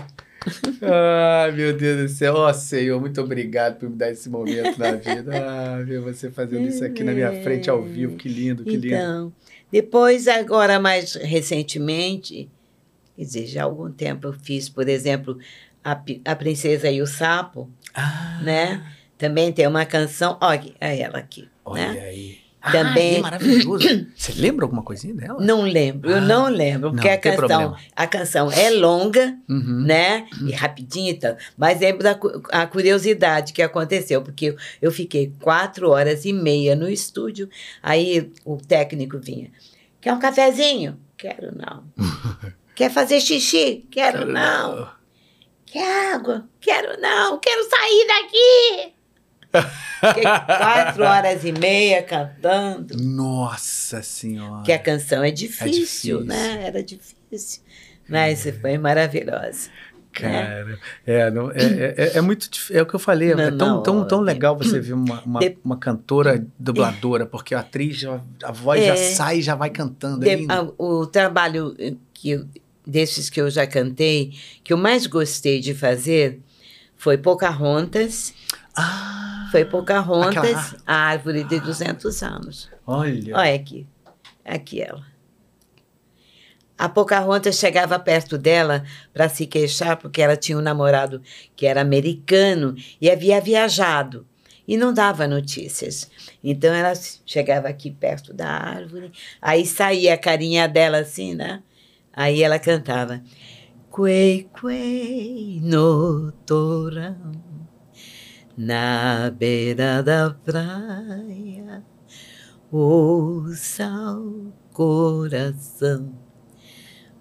Ai, 0.83 1.53
meu 1.53 1.77
Deus 1.77 2.03
do 2.03 2.09
céu. 2.17 2.35
Ó, 2.35 2.53
Senhor, 2.53 3.01
muito 3.01 3.21
obrigado 3.21 3.79
por 3.79 3.89
me 3.89 3.97
dar 3.97 4.11
esse 4.11 4.29
momento 4.29 4.79
na 4.79 4.93
vida. 4.93 5.31
Ah, 5.35 5.83
ver 5.83 6.01
você 6.01 6.31
fazendo 6.31 6.69
isso 6.69 6.85
aqui 6.85 7.03
na 7.05 7.13
minha 7.13 7.43
frente 7.43 7.69
ao 7.69 7.83
vivo. 7.83 8.17
Que 8.17 8.29
lindo, 8.29 8.65
que 8.65 8.77
lindo. 8.77 8.87
Então, 8.95 9.33
depois, 9.71 10.29
agora 10.29 10.79
mais 10.81 11.15
recentemente, 11.15 12.49
quer 13.17 13.23
dizer, 13.25 13.47
já 13.47 13.63
há 13.63 13.65
algum 13.65 13.91
tempo 13.91 14.29
eu 14.29 14.33
fiz, 14.33 14.69
por 14.69 14.89
exemplo, 14.89 15.39
a, 15.85 16.01
a 16.25 16.37
Princesa 16.37 16.91
e 16.91 17.03
o 17.03 17.07
Sapo, 17.07 17.71
Ah, 17.95 18.41
né? 18.43 18.87
Também 19.17 19.53
tem 19.53 19.67
uma 19.67 19.85
canção, 19.85 20.39
olha, 20.41 20.73
é 20.81 21.01
ela 21.01 21.19
aqui, 21.19 21.49
olha 21.65 21.93
né? 21.93 22.01
aí. 22.01 22.39
Também. 22.73 23.15
Ah, 23.15 23.19
é 23.19 23.21
maravilhoso. 23.23 23.89
Você 24.17 24.33
lembra 24.33 24.65
alguma 24.65 24.83
coisinha 24.83 25.15
dela? 25.15 25.41
Não 25.41 25.63
lembro, 25.63 26.11
eu 26.11 26.19
Ah, 26.19 26.21
não 26.21 26.49
lembro, 26.49 26.91
porque 26.93 27.07
não, 27.07 27.13
a 27.13 27.17
não 27.17 27.21
canção, 27.49 27.77
a 27.97 28.07
canção 28.07 28.53
é 28.53 28.71
longa, 28.71 29.37
Uhum. 29.49 29.83
né? 29.87 30.27
E 30.47 30.53
rapidinha 30.53 31.11
e 31.11 31.15
tal. 31.19 31.37
Mas 31.57 31.81
lembro 31.81 32.03
da 32.03 32.15
cu- 32.15 32.43
a 32.51 32.67
curiosidade 32.67 33.53
que 33.53 33.63
aconteceu, 33.63 34.23
porque 34.23 34.47
eu, 34.47 34.57
eu 34.83 34.91
fiquei 34.93 35.33
quatro 35.41 35.91
horas 35.91 36.25
e 36.25 36.33
meia 36.33 36.75
no 36.77 36.89
estúdio, 36.89 37.49
aí 37.83 38.33
o 38.45 38.57
técnico 38.57 39.19
vinha. 39.19 39.51
Quer 40.01 40.13
um 40.13 40.19
cafezinho? 40.19 40.99
Quero 41.17 41.57
não. 41.57 41.85
Quer 42.75 42.91
fazer 42.93 43.21
xixi? 43.21 43.85
Quero, 43.91 44.25
não. 44.25 44.89
Quer 45.67 46.15
água? 46.15 46.49
Quero 46.61 47.01
não. 47.01 47.39
Quero 47.41 47.69
sair 47.69 48.07
daqui. 48.07 48.93
Fiquei 49.53 50.23
quatro 50.23 51.03
horas 51.05 51.45
e 51.45 51.53
meia 51.53 52.03
cantando. 52.03 52.97
Nossa 53.03 54.03
senhora. 54.03 54.63
Que 54.63 54.73
a 54.73 54.79
canção 54.79 55.23
é 55.25 55.31
difícil, 55.31 55.71
difícil. 55.73 56.25
né? 56.25 56.65
Era 56.67 56.83
difícil. 56.83 57.63
Mas 58.09 58.47
foi 58.61 58.79
maravilhosa. 58.79 59.71
Cara, 60.13 60.79
é, 61.07 61.31
não- 61.31 61.51
é, 61.53 61.57
é, 61.63 61.95
é- 61.97 62.17
é 62.17 62.21
muito 62.21 62.49
é 62.73 62.83
o 62.83 62.87
que 62.87 62.95
eu 62.95 62.99
falei, 62.99 63.33
é 63.33 63.35
Não, 63.37 63.57
tão, 63.59 63.69
não, 63.69 63.83
tão, 63.83 64.07
tão 64.09 64.19
ó, 64.19 64.23
legal 64.23 64.57
você 64.57 64.81
ver 64.81 64.95
uma, 64.95 65.21
uma, 65.23 65.39
de- 65.41 65.59
uma 65.65 65.77
cantora 65.77 66.45
dubladora, 66.59 67.25
porque 67.27 67.55
a 67.55 67.61
atriz, 67.61 67.99
já- 67.99 68.21
a 68.43 68.51
voz 68.51 68.81
É. 68.83 68.87
já 68.87 68.97
sai 69.15 69.39
e 69.39 69.43
já 69.43 69.55
vai 69.55 69.71
cantando. 69.71 70.27
é 70.29 70.35
De- 70.37 70.47
a- 70.51 70.67
o 70.79 71.07
trabalho 71.07 71.77
que 72.15 72.31
eu- 72.31 72.47
desses 72.87 73.29
que 73.31 73.41
eu 73.41 73.49
já 73.51 73.67
cantei, 73.67 74.33
que 74.65 74.73
eu 74.73 74.77
mais 74.79 75.07
gostei 75.07 75.61
de 75.61 75.75
fazer 75.75 76.41
foi 76.97 77.17
Pocahontas. 77.19 78.33
Ah, 78.79 79.49
Foi 79.51 79.65
Pocahontas, 79.65 80.37
aquela- 80.37 80.77
a 80.87 80.95
árvore 80.95 81.43
de 81.45 81.59
200 81.61 82.23
anos. 82.23 82.71
olha. 82.87 83.37
Olha 83.37 83.55
aqui. 83.55 83.87
Aqui 84.45 84.81
ela. 84.81 85.05
A 86.77 86.89
Pocahontas 86.89 87.57
chegava 87.57 87.99
perto 87.99 88.39
dela 88.39 88.85
para 89.13 89.29
se 89.29 89.47
queixar 89.47 89.97
porque 89.97 90.23
ela 90.23 90.37
tinha 90.37 90.57
um 90.57 90.61
namorado 90.63 91.21
que 91.57 91.67
era 91.67 91.81
americano 91.81 92.75
e 93.01 93.11
havia 93.11 93.41
viajado 93.41 94.25
e 94.67 94.77
não 94.77 94.93
dava 94.95 95.27
notícias. 95.27 96.09
Então 96.45 96.73
ela 96.73 96.93
chegava 97.27 97.69
aqui 97.69 97.91
perto 97.91 98.33
da 98.33 98.49
árvore, 98.49 99.11
aí 99.43 99.67
saía 99.67 100.15
a 100.15 100.19
carinha 100.19 100.69
dela 100.69 100.99
assim, 100.99 101.35
né? 101.35 101.63
Aí 102.13 102.43
ela 102.45 102.59
cantava: 102.61 103.21
Quei, 103.95 104.49
quei 104.61 105.59
no 105.63 106.31
torão, 106.47 107.17
na 108.59 109.31
beira 109.31 110.03
da 110.03 110.31
praia, 110.31 111.85
ouça 112.73 113.89
o 114.19 114.53
coração, 114.73 116.13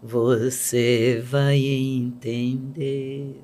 você 0.01 1.23
vai 1.23 1.59
entender. 1.59 3.39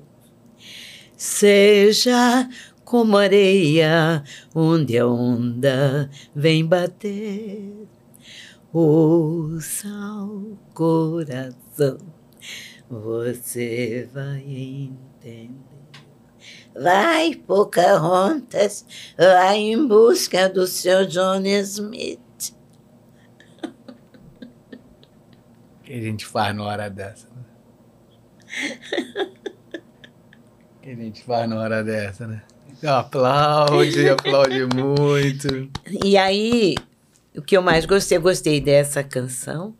Seja 1.16 2.48
como 2.84 3.16
areia 3.16 4.24
onde 4.52 4.98
a 4.98 5.06
onda 5.06 6.10
vem 6.34 6.66
bater, 6.66 7.86
ouça 8.72 9.88
o 10.24 10.58
coração, 10.74 11.98
você 12.90 14.08
vai 14.12 14.40
entender. 14.40 15.73
Vai, 16.74 17.34
Pocahontas, 17.34 18.84
vai 19.16 19.58
em 19.58 19.86
busca 19.86 20.48
do 20.48 20.66
seu 20.66 21.06
John 21.06 21.42
Smith. 21.44 22.20
O 25.80 25.84
que 25.84 25.92
a 25.92 26.00
gente 26.00 26.26
faz 26.26 26.56
na 26.56 26.64
hora 26.64 26.90
dessa? 26.90 27.28
né? 27.28 27.44
O 30.76 30.82
que 30.82 30.90
a 30.90 30.94
gente 30.94 31.22
faz 31.22 31.48
na 31.48 31.60
hora 31.60 31.84
dessa, 31.84 32.26
né? 32.26 32.42
Aplaude, 32.82 34.08
aplaude 34.08 34.66
muito. 34.66 35.70
E 36.04 36.16
aí, 36.16 36.74
o 37.36 37.40
que 37.40 37.56
eu 37.56 37.62
mais 37.62 37.86
gostei, 37.86 38.18
eu 38.18 38.22
gostei 38.22 38.60
dessa 38.60 39.02
canção. 39.02 39.74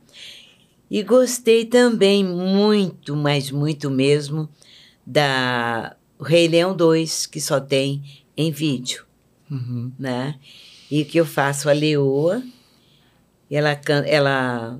E 0.90 1.02
gostei 1.02 1.64
também 1.64 2.24
muito, 2.24 3.16
mas 3.16 3.50
muito 3.50 3.90
mesmo, 3.90 4.48
da 5.04 5.96
Rei 6.24 6.48
Leão 6.48 6.74
2, 6.76 7.26
que 7.26 7.40
só 7.40 7.60
tem 7.60 8.02
em 8.36 8.50
vídeo, 8.50 9.04
Uhum. 9.50 9.92
né? 9.98 10.38
E 10.90 11.04
que 11.04 11.18
eu 11.18 11.24
faço 11.26 11.68
a 11.68 11.72
leoa, 11.72 12.42
e 13.50 13.56
ela, 13.56 13.80
ela, 14.06 14.78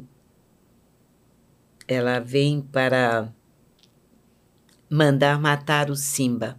ela 1.87 2.19
vem 2.21 2.61
para 2.61 3.29
mandar 4.89 5.39
matar 5.41 5.91
o 5.91 5.97
Simba. 5.97 6.57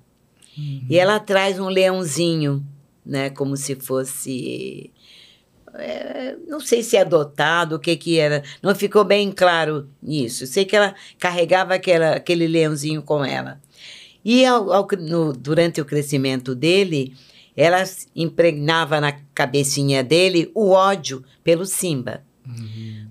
E 0.90 0.98
ela 0.98 1.20
traz 1.20 1.60
um 1.60 1.68
leãozinho, 1.68 2.66
né? 3.06 3.30
Como 3.30 3.58
se 3.58 3.76
fosse. 3.76 4.90
é, 5.74 6.38
não 6.48 6.62
sei 6.62 6.82
se 6.82 6.96
é 6.96 7.02
adotado, 7.02 7.76
o 7.76 7.80
que 7.80 7.98
que 7.98 8.18
era. 8.18 8.42
Não 8.64 8.74
ficou 8.74 9.04
bem 9.04 9.32
claro 9.32 9.90
isso. 10.02 10.48
Sei 10.48 10.64
que 10.64 10.76
ela 10.76 10.96
carregava 11.20 11.74
aquela, 11.74 12.12
aquele 12.16 12.48
leãozinho 12.48 13.02
com 13.02 13.24
ela. 13.26 13.60
E 14.26 14.44
ao- 14.46 14.74
ao 14.74 14.88
no- 15.00 15.32
durante 15.32 15.80
o 15.80 15.86
crescimento 15.86 16.56
dele, 16.56 17.16
ela 17.56 17.84
impregnava 18.16 19.00
na 19.00 19.14
cabecinha 19.34 20.04
dele 20.04 20.52
o 20.56 20.72
ódio 20.72 21.24
pelo 21.44 21.66
Simba. 21.66 22.24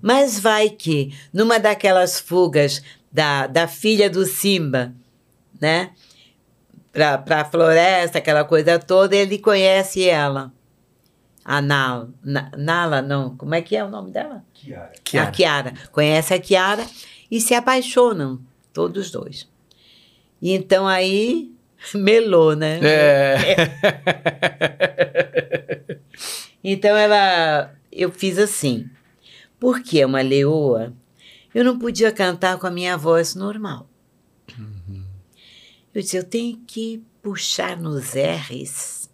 Mas 0.01 0.39
vai 0.39 0.69
que, 0.69 1.13
numa 1.33 1.57
daquelas 1.57 2.19
fugas 2.19 2.81
da, 3.11 3.47
da 3.47 3.67
filha 3.67 4.09
do 4.09 4.25
Simba, 4.25 4.93
né? 5.59 5.91
Pra, 6.91 7.17
pra 7.17 7.43
floresta, 7.45 8.19
aquela 8.19 8.43
coisa 8.45 8.77
toda, 8.79 9.15
ele 9.15 9.37
conhece 9.39 10.03
ela. 10.07 10.53
A 11.43 11.61
Nala. 11.61 12.09
Na- 12.23 12.51
Nala, 12.57 13.01
não. 13.01 13.35
Como 13.37 13.53
é 13.55 13.61
que 13.61 13.75
é 13.75 13.83
o 13.83 13.89
nome 13.89 14.11
dela? 14.11 14.43
Kiara. 15.03 15.27
A 15.27 15.31
Kiara. 15.31 15.73
Conhece 15.91 16.33
a 16.33 16.39
Kiara 16.39 16.85
e 17.29 17.39
se 17.41 17.53
apaixonam, 17.53 18.39
todos 18.73 19.11
dois. 19.11 19.47
E 20.45 20.51
então 20.53 20.85
aí, 20.87 21.51
melou, 21.95 22.55
né? 22.55 22.79
É. 22.83 23.35
Então 26.67 26.95
ela, 26.97 27.75
eu 27.91 28.11
fiz 28.11 28.39
assim, 28.39 28.89
porque 29.59 29.99
é 29.99 30.05
uma 30.05 30.21
leoa, 30.21 30.93
eu 31.53 31.63
não 31.63 31.77
podia 31.77 32.11
cantar 32.11 32.57
com 32.57 32.65
a 32.65 32.71
minha 32.71 32.97
voz 32.97 33.35
normal. 33.35 33.87
Eu 35.93 36.01
disse, 36.01 36.17
eu 36.17 36.23
tenho 36.23 36.57
que 36.65 37.03
puxar 37.21 37.77
nos 37.77 38.13
R's 38.15 39.07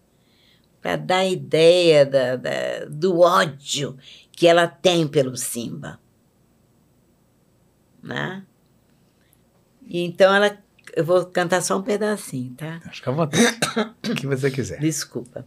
para 0.82 0.96
dar 0.96 1.26
ideia 1.26 2.06
da, 2.06 2.38
da- 2.38 2.86
do 2.90 3.20
ódio 3.20 3.98
que 4.32 4.48
ela 4.48 4.66
tem 4.66 5.06
pelo 5.06 5.36
Simba. 5.36 6.00
Né? 8.02 8.46
E 9.86 10.00
então 10.06 10.34
ela, 10.34 10.58
eu 10.96 11.06
vou 11.06 11.26
cantar 11.26 11.62
só 11.62 11.78
um 11.78 11.82
pedacinho, 11.82 12.54
tá? 12.56 12.80
Acho 12.86 13.02
que 13.02 13.10
à 13.10 13.12
vontade. 13.12 13.44
O 14.10 14.16
que 14.16 14.28
você 14.28 14.52
quiser. 14.52 14.80
Desculpa. 14.80 15.46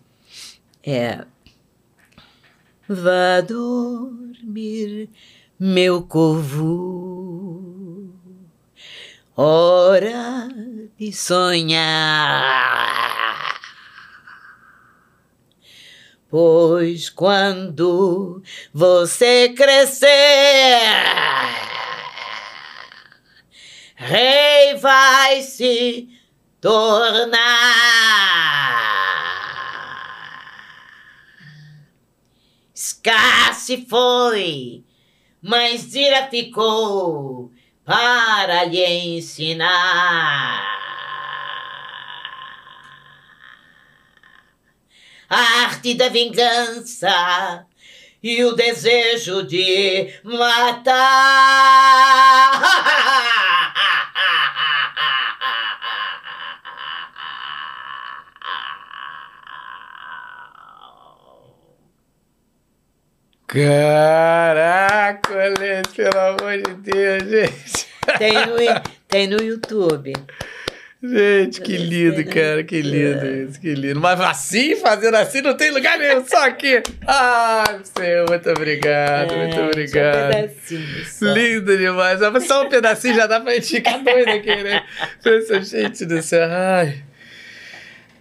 É. 0.83 1.25
Vá 2.87 3.41
dormir, 3.41 5.09
meu 5.59 6.03
corvo, 6.03 8.13
hora 9.35 10.49
de 10.99 11.11
sonhar. 11.11 12.45
Pois 16.29 17.09
quando 17.09 18.43
você 18.73 19.55
crescer, 19.57 20.07
rei 24.05 24.75
vai 24.77 25.43
se 25.43 26.09
tornar. 26.61 27.35
Se 33.65 33.87
foi, 33.87 34.85
mas 35.41 35.81
Zira 35.81 36.29
ficou 36.29 37.51
para 37.83 38.65
lhe 38.65 38.85
ensinar. 39.17 40.63
A 45.31 45.39
arte 45.65 45.95
da 45.95 46.11
vingança 46.11 47.67
e 48.25 48.43
o 48.43 48.53
desejo 48.53 49.43
de 49.43 50.09
matar. 50.25 50.95
Caraca, 63.47 65.29
pelo 65.95 66.19
amor 66.19 66.57
de 66.63 66.75
Deus, 66.77 67.25
gente. 67.29 67.87
Tem 68.19 68.33
no, 68.33 68.57
tem 69.07 69.27
no 69.27 69.37
YouTube. 69.37 70.15
Gente, 71.07 71.61
que 71.61 71.77
lindo, 71.77 72.25
cara, 72.25 72.65
que 72.65 72.81
lindo 72.81 73.27
isso, 73.27 73.61
que 73.61 73.75
lindo. 73.75 74.01
Mas 74.01 74.21
assim, 74.21 74.75
fazendo 74.77 75.17
assim, 75.17 75.43
não 75.43 75.55
tem 75.55 75.71
lugar 75.71 75.99
nenhum, 75.99 76.25
só 76.27 76.47
aqui. 76.47 76.83
Ai, 77.07 77.81
Senhor, 77.97 78.27
muito 78.29 78.49
obrigado, 78.51 79.35
muito 79.35 79.53
É, 79.53 79.57
só 79.57 79.63
um 79.63 79.67
obrigado. 79.67 80.31
pedacinho 80.33 81.05
só. 81.05 81.27
Lindo 81.27 81.77
demais. 81.77 82.21
Só 82.47 82.65
um 82.65 82.69
pedacinho 82.69 83.15
já 83.15 83.27
dá 83.27 83.39
pra 83.41 83.53
gente 83.55 83.67
ficar 83.67 83.99
doido 83.99 84.29
aqui, 84.31 84.63
né? 84.63 84.83
Pensa, 85.23 85.61
gente 85.63 86.07
do 86.07 86.23
céu. 86.23 86.49
Ai. 86.51 87.03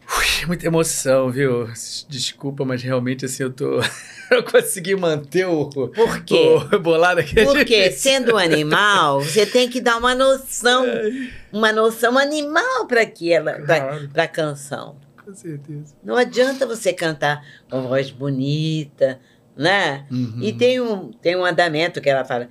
Ui, 0.09 0.45
muita 0.47 0.67
emoção, 0.67 1.29
viu? 1.31 1.69
Desculpa, 2.09 2.65
mas 2.65 2.81
realmente 2.83 3.25
assim 3.25 3.43
eu 3.43 3.51
tô. 3.51 3.79
Eu 4.31 4.41
consegui 4.43 4.95
manter 4.95 5.45
o. 5.45 5.69
Por 5.69 6.23
quê? 6.23 6.55
O 6.73 6.79
bolado 6.79 7.19
aqui. 7.19 7.39
é 7.39 7.43
Porque 7.45 7.83
difícil. 7.89 7.99
sendo 8.11 8.33
um 8.33 8.37
animal, 8.37 9.21
você 9.21 9.45
tem 9.45 9.69
que 9.69 9.79
dar 9.79 9.97
uma 9.97 10.15
noção, 10.15 10.85
uma 11.51 11.71
noção 11.71 12.17
animal 12.17 12.87
para 12.87 13.01
aquela, 13.01 13.61
Claro. 13.61 14.09
para 14.11 14.23
a 14.23 14.27
canção. 14.27 14.95
Com 15.23 15.35
certeza. 15.35 15.93
Não 16.03 16.15
adianta 16.17 16.65
você 16.65 16.91
cantar 16.93 17.45
com 17.69 17.83
voz 17.87 18.09
bonita, 18.09 19.19
né? 19.55 20.07
Uhum. 20.09 20.39
E 20.41 20.51
tem 20.51 20.81
um, 20.81 21.11
tem 21.11 21.35
um 21.35 21.45
andamento 21.45 22.01
que 22.01 22.09
ela 22.09 22.25
fala. 22.25 22.49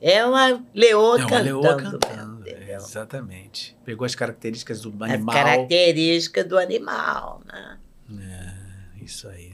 É 0.00 0.24
uma 0.26 0.62
leoa 0.74 1.16
É 1.20 1.20
uma 1.20 1.28
cantando. 1.28 1.44
leoa 1.44 1.76
cantando. 1.76 2.48
é, 2.48 2.74
exatamente. 2.74 3.76
Pegou 3.84 4.04
as 4.04 4.14
características 4.16 4.80
do 4.80 4.88
As 5.04 5.10
animal. 5.12 5.34
características 5.34 6.44
do 6.46 6.58
animal, 6.58 7.40
né? 7.46 7.78
É, 8.18 9.04
isso 9.04 9.28
aí. 9.28 9.52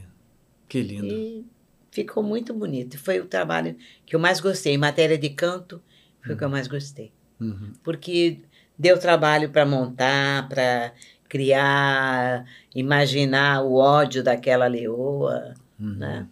Que 0.67 0.81
lindo. 0.81 1.05
E 1.05 1.45
ficou 1.91 2.23
muito 2.23 2.51
bonito. 2.53 2.97
Foi 2.97 3.19
o 3.19 3.25
trabalho 3.25 3.77
que 4.05 4.15
eu 4.15 4.19
mais 4.19 4.39
gostei. 4.39 4.73
Em 4.73 4.77
matéria 4.77 5.17
de 5.19 5.29
canto, 5.29 5.83
foi 6.25 6.33
o 6.33 6.37
que 6.37 6.43
eu 6.43 6.49
mais 6.49 6.67
gostei. 6.67 7.13
Uhum. 7.39 7.71
Porque 7.83 8.39
deu 8.77 8.99
trabalho 8.99 9.49
para 9.49 9.65
montar, 9.65 10.47
para 10.49 10.93
criar, 11.27 12.45
imaginar 12.75 13.63
o 13.63 13.73
ódio 13.75 14.23
daquela 14.23 14.67
leoa, 14.67 15.53
Uhum. 15.79 15.95
né? 15.95 16.27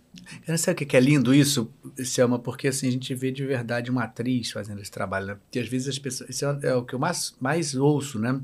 Cara, 0.45 0.57
sabe 0.57 0.84
o 0.84 0.88
que 0.88 0.97
é 0.97 0.99
lindo 0.99 1.34
isso, 1.34 1.71
Selma? 2.03 2.38
Porque 2.38 2.67
assim, 2.67 2.88
a 2.88 2.91
gente 2.91 3.13
vê 3.15 3.31
de 3.31 3.45
verdade 3.45 3.89
uma 3.89 4.03
atriz 4.03 4.51
fazendo 4.51 4.81
esse 4.81 4.91
trabalho, 4.91 5.27
né? 5.27 5.35
Porque 5.35 5.59
às 5.59 5.69
vezes 5.69 5.88
as 5.88 5.99
pessoas. 5.99 6.29
Isso 6.29 6.45
é, 6.45 6.59
é 6.63 6.75
o 6.75 6.84
que 6.84 6.93
eu 6.93 6.99
mais, 6.99 7.34
mais 7.39 7.73
ouço, 7.75 8.19
né? 8.19 8.38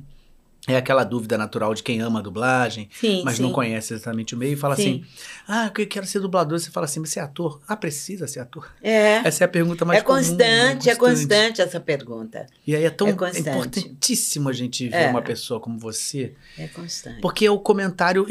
É 0.65 0.77
aquela 0.77 1.03
dúvida 1.03 1.38
natural 1.38 1.73
de 1.73 1.84
quem 1.84 1.99
ama 1.99 2.19
a 2.19 2.22
dublagem, 2.22 2.88
Sim, 2.98 3.22
mas 3.26 3.35
sim. 3.35 3.44
não 3.44 3.52
conhece 3.52 3.94
exatamente 3.94 4.34
o 4.34 4.38
meio 4.38 4.53
e 4.53 4.56
fala 4.56 4.77
Sim. 4.77 5.03
assim: 5.03 5.06
Ah, 5.45 5.65
eu 5.77 5.88
quero 5.88 6.06
ser 6.06 6.22
dublador. 6.22 6.57
Você 6.57 6.72
fala 6.72 6.85
assim, 6.85 7.02
mas 7.02 7.10
você 7.10 7.19
é 7.19 7.23
ator? 7.23 7.60
Ah, 7.68 7.76
precisa 7.76 8.27
ser 8.27 8.40
ator. 8.40 8.72
É. 8.81 9.18
Essa 9.27 9.44
é 9.44 9.45
a 9.45 9.49
pergunta 9.49 9.84
mais 9.84 9.99
É 9.99 10.02
comum, 10.02 10.15
né? 10.15 10.23
constante, 10.26 10.90
é 10.90 10.95
constante 10.95 11.61
essa 11.61 11.80
pergunta. 11.81 12.45
E 12.65 12.73
aí 12.76 12.85
é 12.85 12.90
tão 12.90 13.07
É 13.07 13.11
é 13.11 13.14
constante. 13.14 13.41
importantíssimo 13.49 14.48
a 14.48 14.53
gente 14.53 14.88
ver 14.88 14.95
É. 14.95 15.10
uma 15.10 15.22
pessoa 15.22 15.60
como 15.60 15.77
você 15.77 16.34
É 16.57 16.68
constante. 16.68 17.19
Porque 17.19 17.49
o 17.49 17.60
comentário 17.60 18.26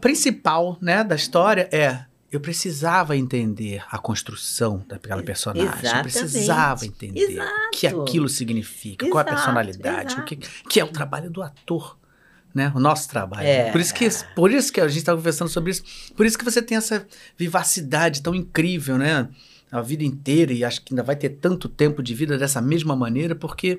principal 0.00 0.76
né, 0.80 1.02
da 1.02 1.14
história 1.14 1.68
é: 1.72 2.04
eu 2.30 2.38
precisava 2.38 3.16
entender 3.16 3.82
a 3.90 3.98
construção 3.98 4.84
daquela 4.86 5.22
personagem. 5.22 5.66
Eu 5.66 5.78
Exatamente. 5.78 6.02
precisava 6.02 6.86
entender 6.86 7.24
o 7.24 7.70
que 7.72 7.86
Exato. 7.86 8.02
aquilo 8.02 8.28
significa, 8.28 9.08
qual 9.08 9.24
é 9.24 9.28
a 9.28 9.32
Exato, 9.32 9.36
personalidade, 9.36 10.20
o 10.20 10.24
que, 10.24 10.36
que 10.36 10.78
é 10.80 10.84
o 10.84 10.88
trabalho 10.88 11.30
do 11.30 11.42
ator. 11.42 11.98
Né? 12.52 12.72
O 12.74 12.80
nosso 12.80 13.08
trabalho. 13.08 13.46
É. 13.46 13.70
Por, 13.70 13.80
isso 13.80 13.94
que, 13.94 14.08
por 14.34 14.50
isso 14.50 14.72
que 14.72 14.80
a 14.80 14.88
gente 14.88 14.98
estava 14.98 15.16
conversando 15.16 15.48
sobre 15.48 15.70
isso. 15.70 15.84
Por 16.16 16.26
isso 16.26 16.36
que 16.36 16.44
você 16.44 16.60
tem 16.60 16.76
essa 16.76 17.06
vivacidade 17.36 18.22
tão 18.22 18.34
incrível, 18.34 18.98
né? 18.98 19.28
A 19.70 19.80
vida 19.80 20.02
inteira, 20.02 20.52
e 20.52 20.64
acho 20.64 20.82
que 20.82 20.92
ainda 20.92 21.04
vai 21.04 21.14
ter 21.14 21.28
tanto 21.28 21.68
tempo 21.68 22.02
de 22.02 22.12
vida 22.12 22.36
dessa 22.36 22.60
mesma 22.60 22.96
maneira, 22.96 23.36
porque 23.36 23.78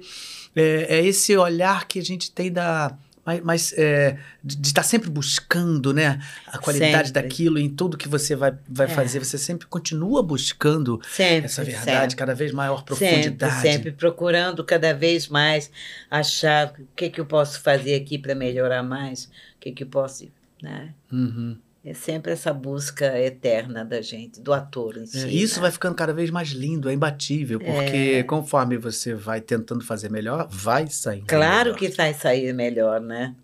é, 0.56 1.00
é 1.00 1.06
esse 1.06 1.36
olhar 1.36 1.86
que 1.86 2.00
a 2.00 2.04
gente 2.04 2.32
tem 2.32 2.50
da. 2.50 2.98
Mas, 3.26 3.42
mas, 3.44 3.74
é, 3.78 4.18
de 4.44 4.68
estar 4.68 4.82
sempre 4.84 5.10
buscando, 5.10 5.94
né? 5.94 6.20
A 6.48 6.58
qualidade 6.58 7.10
Sempre. 7.10 7.22
daquilo 7.22 7.60
em 7.60 7.70
tudo 7.70 7.96
que 7.98 8.08
você 8.08 8.36
vai, 8.36 8.54
vai 8.68 8.88
É. 8.88 8.90
fazer. 8.90 9.20
Você 9.24 9.38
sempre 9.38 9.68
continua 9.68 10.24
buscando 10.24 11.00
Sempre. 11.08 11.46
essa 11.46 11.64
verdade, 11.64 12.02
sempre. 12.12 12.16
cada 12.16 12.34
vez 12.34 12.52
maior 12.52 12.84
profundidade. 12.84 13.62
sempre 13.62 13.92
procurando 13.92 14.64
cada 14.64 14.94
vez 14.94 15.28
mais 15.28 15.70
achar 16.10 16.74
o 16.80 16.88
que, 16.96 17.10
que 17.12 17.22
eu 17.22 17.26
posso 17.26 17.62
fazer 17.62 17.94
aqui 17.96 18.18
para 18.18 18.34
melhorar 18.34 18.82
mais, 18.82 19.26
o 19.26 19.60
que, 19.60 19.72
que 19.72 19.84
eu 19.84 19.88
posso. 19.88 20.28
Né? 20.62 20.94
Uhum. 21.12 21.58
É 21.84 21.96
sempre 21.96 22.32
essa 22.32 22.54
busca 22.54 23.18
eterna 23.20 23.84
da 23.84 24.02
gente, 24.04 24.40
do 24.40 24.54
ator 24.54 24.98
em 24.98 25.02
É, 25.04 25.06
si. 25.08 25.42
isso 25.42 25.56
né? 25.56 25.62
vai 25.62 25.72
ficando 25.72 25.96
cada 25.96 26.14
vez 26.14 26.30
mais 26.30 26.50
lindo, 26.50 26.88
é 26.88 26.94
imbatível, 26.94 27.60
porque 27.60 28.18
É. 28.20 28.24
conforme 28.24 28.78
você 28.78 29.16
vai 29.16 29.42
tentando 29.42 29.84
fazer 29.84 30.12
melhor, 30.12 30.48
vai 30.48 30.86
saindo. 30.88 31.26
Claro 31.26 31.74
melhor. 31.74 31.78
que 31.80 31.88
vai 31.90 32.14
sair 32.14 32.54
melhor, 32.54 33.02
né? 33.02 33.36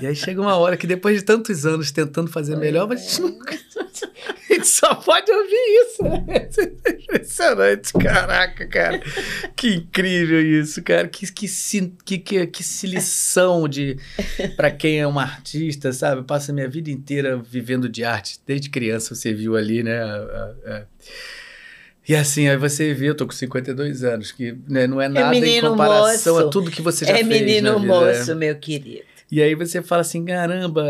E 0.00 0.06
aí 0.06 0.14
chega 0.14 0.40
uma 0.40 0.56
hora 0.56 0.76
que 0.76 0.86
depois 0.86 1.16
de 1.18 1.24
tantos 1.24 1.64
anos 1.64 1.90
tentando 1.90 2.30
fazer 2.30 2.56
melhor, 2.56 2.90
a 2.92 2.96
gente 2.96 3.20
nunca. 3.20 3.56
A 4.48 4.52
gente 4.54 4.68
só 4.68 4.94
pode 4.94 5.30
ouvir 5.30 5.54
isso. 5.54 6.02
né? 6.02 6.48
Impressionante, 7.02 7.92
caraca, 7.92 8.66
cara. 8.66 9.00
Que 9.54 9.74
incrível 9.74 10.40
isso, 10.40 10.82
cara. 10.82 11.08
Que, 11.08 11.30
que, 11.32 11.46
se, 11.48 11.92
que, 12.04 12.18
que, 12.18 12.46
que 12.46 12.62
lição 12.86 13.68
de 13.68 13.96
para 14.56 14.70
quem 14.70 14.98
é 15.00 15.06
um 15.06 15.18
artista, 15.18 15.92
sabe? 15.92 16.20
Eu 16.20 16.24
passo 16.24 16.50
a 16.50 16.54
minha 16.54 16.68
vida 16.68 16.90
inteira 16.90 17.36
vivendo 17.36 17.88
de 17.88 18.04
arte. 18.04 18.38
Desde 18.46 18.70
criança 18.70 19.14
você 19.14 19.32
viu 19.34 19.56
ali, 19.56 19.82
né? 19.82 19.98
a- 20.02 20.06
a- 20.66 20.72
a- 20.76 20.84
E 22.08 22.14
assim, 22.14 22.48
aí 22.48 22.56
você 22.56 22.94
vê, 22.94 23.08
eu 23.08 23.14
tô 23.14 23.26
com 23.26 23.32
52 23.32 24.04
anos, 24.04 24.30
que 24.32 24.56
né, 24.68 24.86
não 24.86 25.00
é 25.00 25.08
nada 25.08 25.34
em 25.34 25.40
menino 25.40 25.70
comparação 25.70 26.34
moço. 26.34 26.46
a 26.46 26.50
tudo 26.50 26.70
que 26.70 26.80
você 26.82 27.04
já 27.04 27.12
é 27.12 27.24
fez 27.24 27.26
menino 27.28 27.72
na 27.72 27.78
vida, 27.78 27.86
moço, 27.86 28.34
né? 28.34 28.46
meu 28.46 28.56
querido. 28.58 29.02
E 29.30 29.42
aí 29.42 29.56
você 29.56 29.82
fala 29.82 30.02
assim, 30.02 30.24
caramba, 30.24 30.84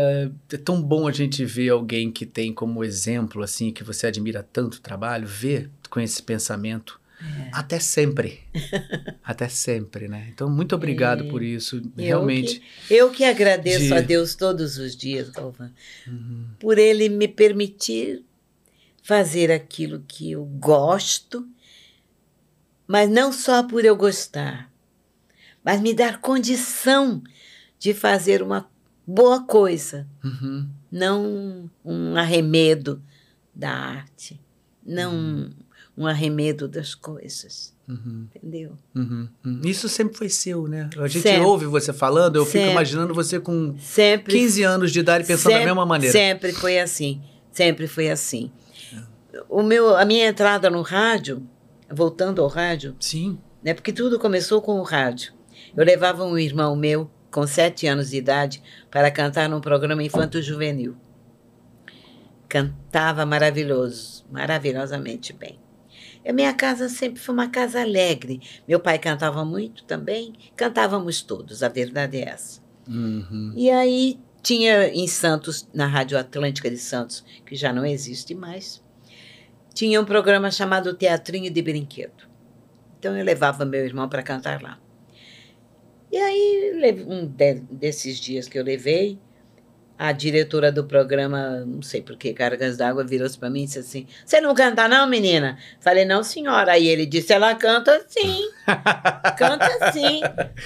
é 0.53 0.57
tão 0.57 0.79
bom 0.79 1.07
a 1.07 1.11
gente 1.11 1.43
ver 1.43 1.69
alguém 1.69 2.11
que 2.11 2.23
tem 2.23 2.53
como 2.53 2.83
exemplo, 2.83 3.41
assim, 3.41 3.71
que 3.71 3.83
você 3.83 4.05
admira 4.07 4.43
tanto 4.53 4.75
o 4.75 4.79
trabalho, 4.79 5.25
ver 5.27 5.71
com 5.89 5.99
esse 5.99 6.21
pensamento. 6.21 6.99
É. 7.19 7.49
Até 7.51 7.79
sempre. 7.79 8.41
Até 9.25 9.49
sempre, 9.49 10.07
né? 10.07 10.27
Então, 10.31 10.47
muito 10.51 10.75
obrigado 10.75 11.23
É. 11.25 11.29
por 11.31 11.41
isso. 11.41 11.77
Eu 11.97 12.05
Realmente. 12.05 12.61
que- 12.87 12.93
Eu 12.93 13.09
que 13.09 13.23
agradeço 13.23 13.85
De- 13.87 13.93
a 13.93 14.01
Deus 14.01 14.35
todos 14.35 14.77
os 14.77 14.95
dias, 14.95 15.29
Galvão, 15.31 15.71
Uhum. 16.07 16.45
por 16.59 16.77
Ele 16.77 17.09
me 17.09 17.27
permitir 17.27 18.23
fazer 19.11 19.49
aquilo 19.53 20.03
que 20.05 20.31
eu 20.33 20.43
gosto, 20.43 21.47
mas 22.85 23.09
não 23.09 23.31
só 23.31 23.63
por 23.63 23.85
eu 23.85 23.95
gostar, 23.95 24.69
mas 25.63 25.79
me 25.79 25.93
dar 25.93 26.19
condição 26.19 27.23
de 27.79 27.93
fazer 27.93 28.43
uma 28.43 28.69
boa 29.05 29.41
coisa, 29.45 30.05
Uhum. 30.21 30.67
não 30.91 31.71
um 31.85 32.17
arremedo 32.17 33.01
da 33.55 33.69
arte, 33.71 34.41
não 34.85 35.51
um 35.97 36.05
arremedo 36.05 36.67
das 36.67 36.93
coisas, 36.93 37.73
Uhum. 37.87 38.27
entendeu? 38.35 38.77
Uhum. 38.93 39.29
Uhum. 39.45 39.61
Isso 39.63 39.87
sempre 39.87 40.17
foi 40.17 40.27
seu, 40.27 40.67
né? 40.67 40.89
A 40.97 41.07
gente 41.07 41.23
Sempre. 41.23 41.45
ouve 41.45 41.65
você 41.65 41.93
falando, 41.93 42.35
eu 42.35 42.45
fico 42.45 42.57
Sempre. 42.57 42.71
imaginando 42.71 43.13
você 43.13 43.39
com 43.39 43.73
Sempre 43.79 44.33
15 44.37 44.63
anos 44.63 44.91
de 44.91 44.99
idade 44.99 45.25
pensando 45.25 45.45
da 45.53 45.59
Sempre- 45.59 45.65
mesma 45.65 45.85
maneira. 45.85 46.11
Sempre 46.11 46.51
foi 46.51 46.77
assim. 46.77 47.21
Sempre 47.53 47.87
foi 47.87 48.09
assim. 48.09 48.51
O 49.49 49.61
meu, 49.63 49.95
a 49.95 50.05
minha 50.05 50.27
entrada 50.27 50.69
no 50.69 50.81
rádio, 50.81 51.47
voltando 51.89 52.41
ao 52.41 52.47
rádio, 52.47 52.95
Sim. 52.99 53.39
né, 53.63 53.73
porque 53.73 53.93
tudo 53.93 54.19
começou 54.19 54.61
com 54.61 54.79
o 54.79 54.83
rádio. 54.83 55.33
Eu 55.75 55.83
levava 55.83 56.23
um 56.23 56.37
irmão 56.37 56.75
meu, 56.75 57.09
com 57.31 57.45
sete 57.45 57.87
anos 57.87 58.09
de 58.09 58.17
idade, 58.17 58.61
para 58.89 59.11
cantar 59.11 59.49
num 59.49 59.61
programa 59.61 60.03
infanto-juvenil. 60.03 60.95
Cantava 62.47 63.25
maravilhoso, 63.25 64.25
maravilhosamente 64.31 65.33
bem. 65.33 65.59
A 66.27 66.33
minha 66.33 66.53
casa 66.53 66.89
sempre 66.89 67.21
foi 67.21 67.33
uma 67.33 67.47
casa 67.47 67.81
alegre. 67.81 68.41
Meu 68.67 68.79
pai 68.79 68.99
cantava 68.99 69.45
muito 69.45 69.83
também, 69.85 70.33
cantávamos 70.55 71.21
todos, 71.21 71.63
a 71.63 71.69
verdade 71.69 72.17
é 72.17 72.29
essa. 72.29 72.61
Uhum. 72.87 73.53
E 73.55 73.69
aí 73.69 74.19
tinha 74.41 74.87
em 74.87 75.07
Santos, 75.07 75.67
na 75.73 75.85
Rádio 75.85 76.17
Atlântica 76.17 76.69
de 76.69 76.77
Santos, 76.77 77.23
que 77.45 77.55
já 77.55 77.73
não 77.73 77.85
existe 77.85 78.33
mais, 78.33 78.81
tinha 79.77 80.01
um 80.01 80.05
programa 80.05 80.49
chamado 80.49 80.91
Teatrinho 80.95 81.51
de 81.51 81.61
Brinquedo. 81.61 82.23
Então 82.97 83.15
eu 83.15 83.23
levava 83.23 83.63
meu 83.63 83.85
irmão 83.85 84.09
para 84.09 84.23
cantar 84.23 84.59
lá. 84.59 84.79
E 86.11 86.17
aí, 86.17 86.71
um 87.07 87.27
de- 87.27 87.61
desses 87.69 88.17
dias 88.19 88.47
que 88.47 88.57
eu 88.57 88.63
levei, 88.63 89.19
a 89.99 90.11
diretora 90.11 90.71
do 90.71 90.83
programa, 90.83 91.63
não 91.63 91.83
sei 91.83 92.01
por 92.01 92.17
que, 92.17 92.33
Cargas 92.33 92.75
d'Água, 92.77 93.03
virou-se 93.03 93.37
para 93.37 93.51
mim 93.51 93.63
e 93.63 93.65
disse 93.65 93.77
assim: 93.79 94.07
Você 94.25 94.41
não 94.41 94.55
canta, 94.55 94.87
não, 94.87 95.05
menina? 95.07 95.59
Falei, 95.79 96.05
não, 96.05 96.23
senhora. 96.23 96.71
Aí 96.71 96.87
ele 96.87 97.05
disse: 97.05 97.31
Ela 97.33 97.53
canta 97.53 98.03
sim. 98.07 98.49
canta 99.37 99.91
sim. 99.91 100.21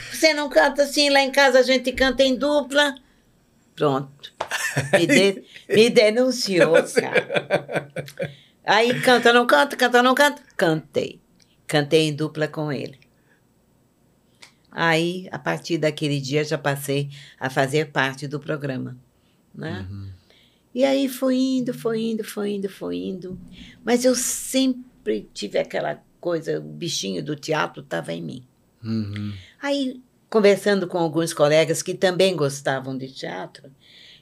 Você 0.09 0.33
não 0.33 0.47
canta 0.49 0.85
sim? 0.85 1.09
Lá 1.09 1.19
em 1.21 1.31
casa 1.31 1.59
a 1.59 1.63
gente 1.63 1.91
canta 1.91 2.23
em 2.23 2.35
dupla. 2.35 2.95
Pronto. 3.75 4.33
Me, 4.93 5.05
de- 5.05 5.43
me 5.67 5.89
denunciou, 5.89 6.75
cara. 6.93 7.91
Aí 8.65 8.99
canta, 9.01 9.33
não 9.33 9.45
canta, 9.45 9.75
canta, 9.75 10.03
não 10.03 10.13
canta. 10.13 10.41
Cantei. 10.55 11.19
Cantei 11.67 12.07
em 12.07 12.15
dupla 12.15 12.47
com 12.47 12.71
ele. 12.71 12.99
Aí, 14.71 15.27
a 15.31 15.39
partir 15.39 15.77
daquele 15.77 16.19
dia, 16.21 16.43
já 16.43 16.57
passei 16.57 17.09
a 17.39 17.49
fazer 17.49 17.91
parte 17.91 18.27
do 18.27 18.39
programa. 18.39 18.97
Né? 19.53 19.85
E 20.73 20.85
aí 20.85 21.09
foi 21.09 21.35
indo, 21.38 21.73
foi 21.73 22.01
indo, 22.01 22.23
foi 22.23 22.51
indo, 22.51 22.69
foi 22.69 22.97
indo. 22.97 23.39
Mas 23.83 24.05
eu 24.05 24.15
sempre 24.15 25.29
tive 25.33 25.59
aquela 25.59 26.01
coisa, 26.19 26.59
o 26.59 26.61
bichinho 26.61 27.23
do 27.23 27.35
teatro 27.35 27.81
estava 27.81 28.13
em 28.13 28.21
mim. 28.21 28.47
Uhum. 28.81 29.33
Aí, 29.61 30.01
conversando 30.29 30.88
com 30.88 30.97
alguns 30.97 31.33
colegas 31.33 31.83
que 31.83 31.93
também 31.93 32.35
gostavam 32.35 32.97
de 32.97 33.09
teatro, 33.11 33.69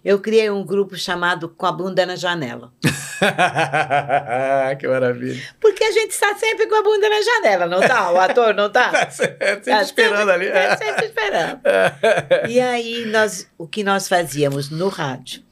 eu 0.03 0.19
criei 0.19 0.49
um 0.49 0.63
grupo 0.63 0.95
chamado 0.97 1.49
Com 1.49 1.65
a 1.65 1.71
Bunda 1.71 2.05
na 2.05 2.15
Janela. 2.15 2.71
que 4.79 4.87
maravilha. 4.87 5.41
Porque 5.59 5.83
a 5.83 5.91
gente 5.91 6.11
está 6.11 6.33
sempre 6.35 6.67
com 6.67 6.75
a 6.75 6.81
bunda 6.83 7.09
na 7.09 7.21
janela, 7.21 7.65
não 7.67 7.81
tá? 7.81 8.09
O 8.13 8.17
ator 8.17 8.53
não 8.53 8.71
tá? 8.71 8.91
Tá 8.95 9.11
sempre 9.11 9.57
Tá 9.61 9.81
esperando 9.81 10.31
ali. 10.31 10.49
Tá 10.49 10.77
sempre 10.77 11.05
esperando. 11.07 11.59
E 12.49 12.59
aí, 12.61 13.05
nós, 13.07 13.45
o 13.57 13.67
que 13.67 13.83
nós 13.83 14.07
fazíamos 14.07 14.69
no 14.69 14.87
rádio, 14.87 15.43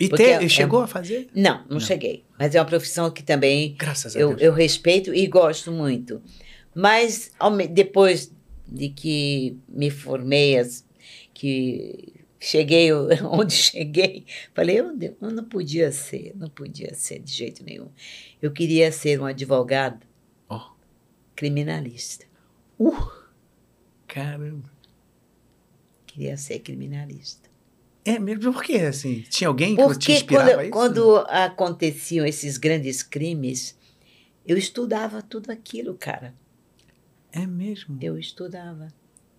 E 0.00 0.08
ter- 0.08 0.42
é- 0.42 0.48
chegou 0.48 0.80
a 0.82 0.86
fazer? 0.86 1.28
Não, 1.34 1.58
não, 1.60 1.64
Não. 1.70 1.80
cheguei. 1.80 2.24
Mas 2.38 2.54
é 2.54 2.58
uma 2.60 2.64
profissão 2.66 3.10
que 3.10 3.22
também 3.22 3.74
Graças 3.78 4.14
a 4.16 4.18
eu, 4.18 4.28
Deus. 4.30 4.42
eu 4.42 4.52
respeito 4.52 5.14
e 5.14 5.26
gosto 5.26 5.70
muito. 5.72 6.20
Mas 6.74 7.30
depois 7.70 8.32
de 8.66 8.88
que 8.88 9.56
me 9.68 9.90
formei, 9.90 10.58
as- 10.58 10.84
que 11.32 12.12
cheguei 12.40 12.90
onde 13.30 13.52
cheguei, 13.54 14.24
falei, 14.54 14.80
eu, 14.80 14.96
de- 14.96 15.12
eu 15.20 15.30
não 15.30 15.44
podia 15.44 15.90
ser, 15.92 16.32
não 16.34 16.48
podia 16.48 16.92
ser 16.94 17.18
de 17.20 17.32
jeito 17.32 17.62
nenhum. 17.64 17.88
Eu 18.42 18.50
queria 18.52 18.90
ser 18.92 19.20
um 19.20 19.24
advogado. 19.26 20.00
Criminalista. 21.34 22.26
Uh, 22.78 23.10
caramba. 24.06 24.70
Queria 26.06 26.36
ser 26.36 26.60
criminalista. 26.60 27.48
É 28.04 28.18
mesmo? 28.18 28.52
Por 28.52 28.62
quê? 28.62 28.78
Assim, 28.78 29.22
tinha 29.22 29.48
alguém 29.48 29.74
que 29.74 29.98
te 29.98 30.12
inspirava 30.12 30.50
quando, 30.50 30.62
isso? 30.62 30.70
quando 30.70 31.16
aconteciam 31.28 32.26
esses 32.26 32.58
grandes 32.58 33.02
crimes, 33.02 33.76
eu 34.46 34.58
estudava 34.58 35.22
tudo 35.22 35.50
aquilo, 35.50 35.94
cara. 35.94 36.34
É 37.32 37.46
mesmo? 37.46 37.98
Eu 38.00 38.18
estudava. 38.18 38.88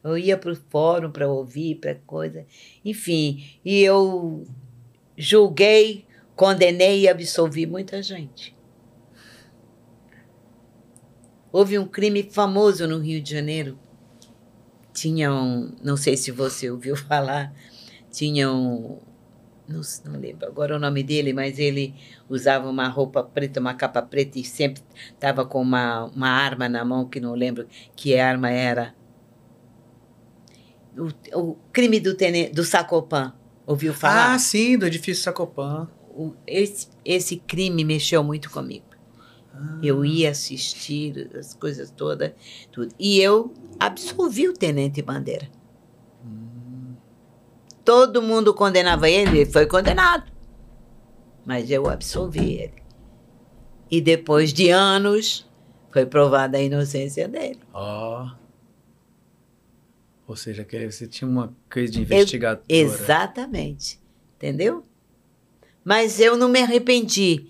Eu 0.03 0.17
ia 0.17 0.37
para 0.37 0.51
o 0.51 0.55
fórum 0.55 1.11
para 1.11 1.27
ouvir, 1.27 1.75
para 1.75 1.95
coisa. 2.05 2.45
Enfim, 2.83 3.45
e 3.63 3.81
eu 3.81 4.45
julguei, 5.15 6.05
condenei 6.35 7.01
e 7.01 7.07
absolvi 7.07 7.65
muita 7.65 8.01
gente. 8.01 8.54
Houve 11.55 11.79
um 11.79 11.87
crime 11.87 12.21
famoso 12.21 12.85
no 12.85 12.99
Rio 12.99 13.21
de 13.21 13.31
Janeiro. 13.31 13.79
Tinha 14.93 15.33
um, 15.33 15.73
não 15.81 15.95
sei 15.95 16.17
se 16.17 16.29
você 16.29 16.69
ouviu 16.69 16.97
falar, 17.07 17.53
tinha 18.11 18.51
um, 18.51 18.99
não, 19.65 19.79
não 20.03 20.19
lembro 20.19 20.45
agora 20.45 20.75
o 20.75 20.79
nome 20.79 21.01
dele, 21.01 21.31
mas 21.31 21.57
ele 21.57 21.95
usava 22.29 22.69
uma 22.69 22.89
roupa 22.89 23.23
preta, 23.23 23.61
uma 23.61 23.73
capa 23.73 24.01
preta 24.01 24.37
e 24.37 24.43
sempre 24.43 24.83
estava 25.13 25.45
com 25.45 25.61
uma, 25.61 26.03
uma 26.13 26.27
arma 26.27 26.67
na 26.67 26.83
mão, 26.83 27.07
que 27.07 27.21
não 27.21 27.33
lembro 27.33 27.65
que 27.95 28.19
arma 28.19 28.49
era. 28.49 28.93
O, 30.97 31.39
o 31.39 31.57
crime 31.71 32.01
do, 32.01 32.15
tene, 32.15 32.49
do 32.49 32.65
Sacopan, 32.65 33.33
ouviu 33.65 33.93
falar? 33.93 34.33
Ah, 34.33 34.39
sim, 34.39 34.77
do 34.77 34.85
edifício 34.85 35.23
Sacopan. 35.23 35.87
O- 36.09 36.33
esse, 36.45 36.89
esse 37.05 37.37
crime 37.37 37.85
mexeu 37.85 38.21
muito 38.21 38.51
comigo. 38.51 38.94
Eu 39.81 40.03
ia 40.03 40.31
assistir 40.31 41.29
as 41.37 41.53
coisas 41.53 41.91
todas, 41.91 42.31
tudo. 42.71 42.93
E 42.99 43.19
eu 43.19 43.53
absolvi 43.79 44.47
o 44.47 44.53
Tenente 44.53 45.01
Bandeira. 45.01 45.49
Todo 47.83 48.21
mundo 48.21 48.53
condenava 48.53 49.09
ele, 49.09 49.41
ele 49.41 49.51
foi 49.51 49.67
condenado. 49.67 50.31
Mas 51.45 51.69
eu 51.69 51.87
absolvi 51.87 52.53
ele. 52.55 52.83
E 53.91 54.01
depois 54.01 54.51
de 54.51 54.69
anos, 54.69 55.47
foi 55.91 56.05
provada 56.05 56.57
a 56.57 56.61
inocência 56.61 57.27
dele. 57.27 57.59
Ó. 57.71 58.31
Ou 60.27 60.35
seja, 60.35 60.65
você 60.89 61.07
tinha 61.07 61.29
uma 61.29 61.55
coisa 61.71 61.93
de 61.93 62.01
investigadora. 62.01 62.65
Exatamente. 62.67 64.01
Entendeu? 64.35 64.83
Mas 65.83 66.19
eu 66.19 66.35
não 66.35 66.49
me 66.49 66.59
arrependi. 66.59 67.47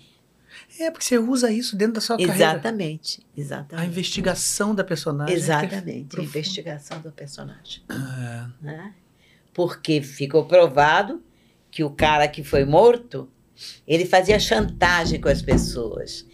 É, 0.78 0.90
porque 0.90 1.04
você 1.04 1.18
usa 1.18 1.50
isso 1.50 1.76
dentro 1.76 1.94
da 1.94 2.00
sua 2.00 2.16
carreira. 2.16 2.34
Exatamente. 2.34 3.20
A 3.36 3.40
Exatamente. 3.40 3.88
investigação 3.88 4.74
da 4.74 4.84
personagem. 4.84 5.34
é 5.34 5.38
Exatamente, 5.38 6.04
a 6.06 6.08
profundo. 6.08 6.22
investigação 6.28 7.00
do 7.00 7.10
personagem. 7.12 7.82
É. 7.90 8.46
né? 8.64 8.94
Porque 9.54 10.02
ficou 10.02 10.44
provado 10.46 11.22
que 11.70 11.82
o 11.82 11.90
cara 11.90 12.28
que 12.28 12.44
foi 12.44 12.64
morto, 12.64 13.28
ele 13.86 14.04
fazia 14.04 14.38
chantagem 14.38 15.20
com 15.20 15.28
as 15.28 15.40
pessoas. 15.40 16.26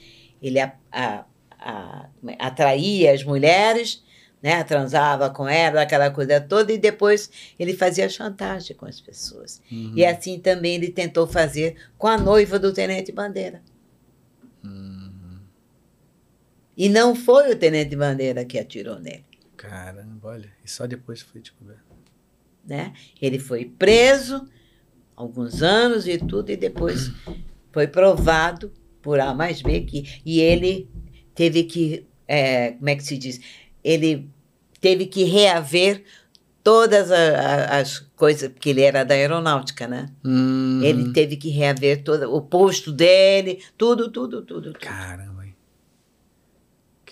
Ele 0.42 0.58
a- 0.58 0.74
a- 0.90 1.24
a- 1.58 2.08
atraía 2.40 3.12
as 3.12 3.22
mulheres, 3.22 4.02
né? 4.42 4.64
transava 4.64 5.30
com 5.30 5.48
ela, 5.48 5.82
aquela 5.82 6.10
coisa 6.10 6.40
toda, 6.40 6.72
e 6.72 6.78
depois 6.78 7.30
ele 7.58 7.74
fazia 7.76 8.08
chantagem 8.08 8.76
com 8.76 8.86
as 8.86 9.00
pessoas. 9.00 9.62
Uhum. 9.70 9.92
E 9.94 10.04
assim 10.04 10.40
também 10.40 10.74
ele 10.74 10.88
tentou 10.90 11.26
fazer 11.28 11.76
com 11.96 12.08
a 12.08 12.18
noiva 12.18 12.58
do 12.58 12.72
Tenente 12.72 13.12
Bandeira. 13.12 13.62
E 16.76 16.88
não 16.88 17.14
foi 17.14 17.52
o 17.52 17.56
Tenente 17.56 17.94
Bandeira 17.96 18.44
que 18.44 18.58
atirou 18.58 18.98
nele. 18.98 19.24
Caramba, 19.56 20.28
olha. 20.28 20.52
E 20.64 20.70
só 20.70 20.86
depois 20.86 21.20
foi 21.20 21.40
descoberto. 21.40 21.82
né? 22.64 22.92
Ele 23.20 23.38
foi 23.38 23.64
preso 23.64 24.46
alguns 25.16 25.62
anos 25.62 26.06
e 26.06 26.16
tudo, 26.18 26.50
e 26.50 26.56
depois 26.56 27.10
foi 27.72 27.86
provado 27.86 28.72
por 29.00 29.18
A 29.20 29.34
mais 29.34 29.60
B 29.62 29.80
que 29.82 30.20
e 30.24 30.40
ele 30.40 30.88
teve 31.34 31.64
que, 31.64 32.06
é, 32.26 32.72
como 32.72 32.88
é 32.88 32.96
que 32.96 33.04
se 33.04 33.18
diz? 33.18 33.40
Ele 33.84 34.28
teve 34.80 35.06
que 35.06 35.24
reaver 35.24 36.02
todas 36.62 37.10
a- 37.10 37.16
a- 37.16 37.78
as 37.80 37.98
coisas, 38.16 38.48
porque 38.50 38.70
ele 38.70 38.82
era 38.82 39.04
da 39.04 39.14
aeronáutica, 39.14 39.86
né? 39.88 40.08
Hum, 40.24 40.80
Ele 40.82 41.12
teve 41.12 41.36
que 41.36 41.48
reaver 41.50 42.02
todo 42.04 42.32
o 42.34 42.40
posto 42.40 42.92
dele, 42.92 43.60
tudo, 43.76 44.10
tudo, 44.10 44.42
tudo, 44.42 44.72
tudo. 44.72 44.78
Caramba? 44.78 45.31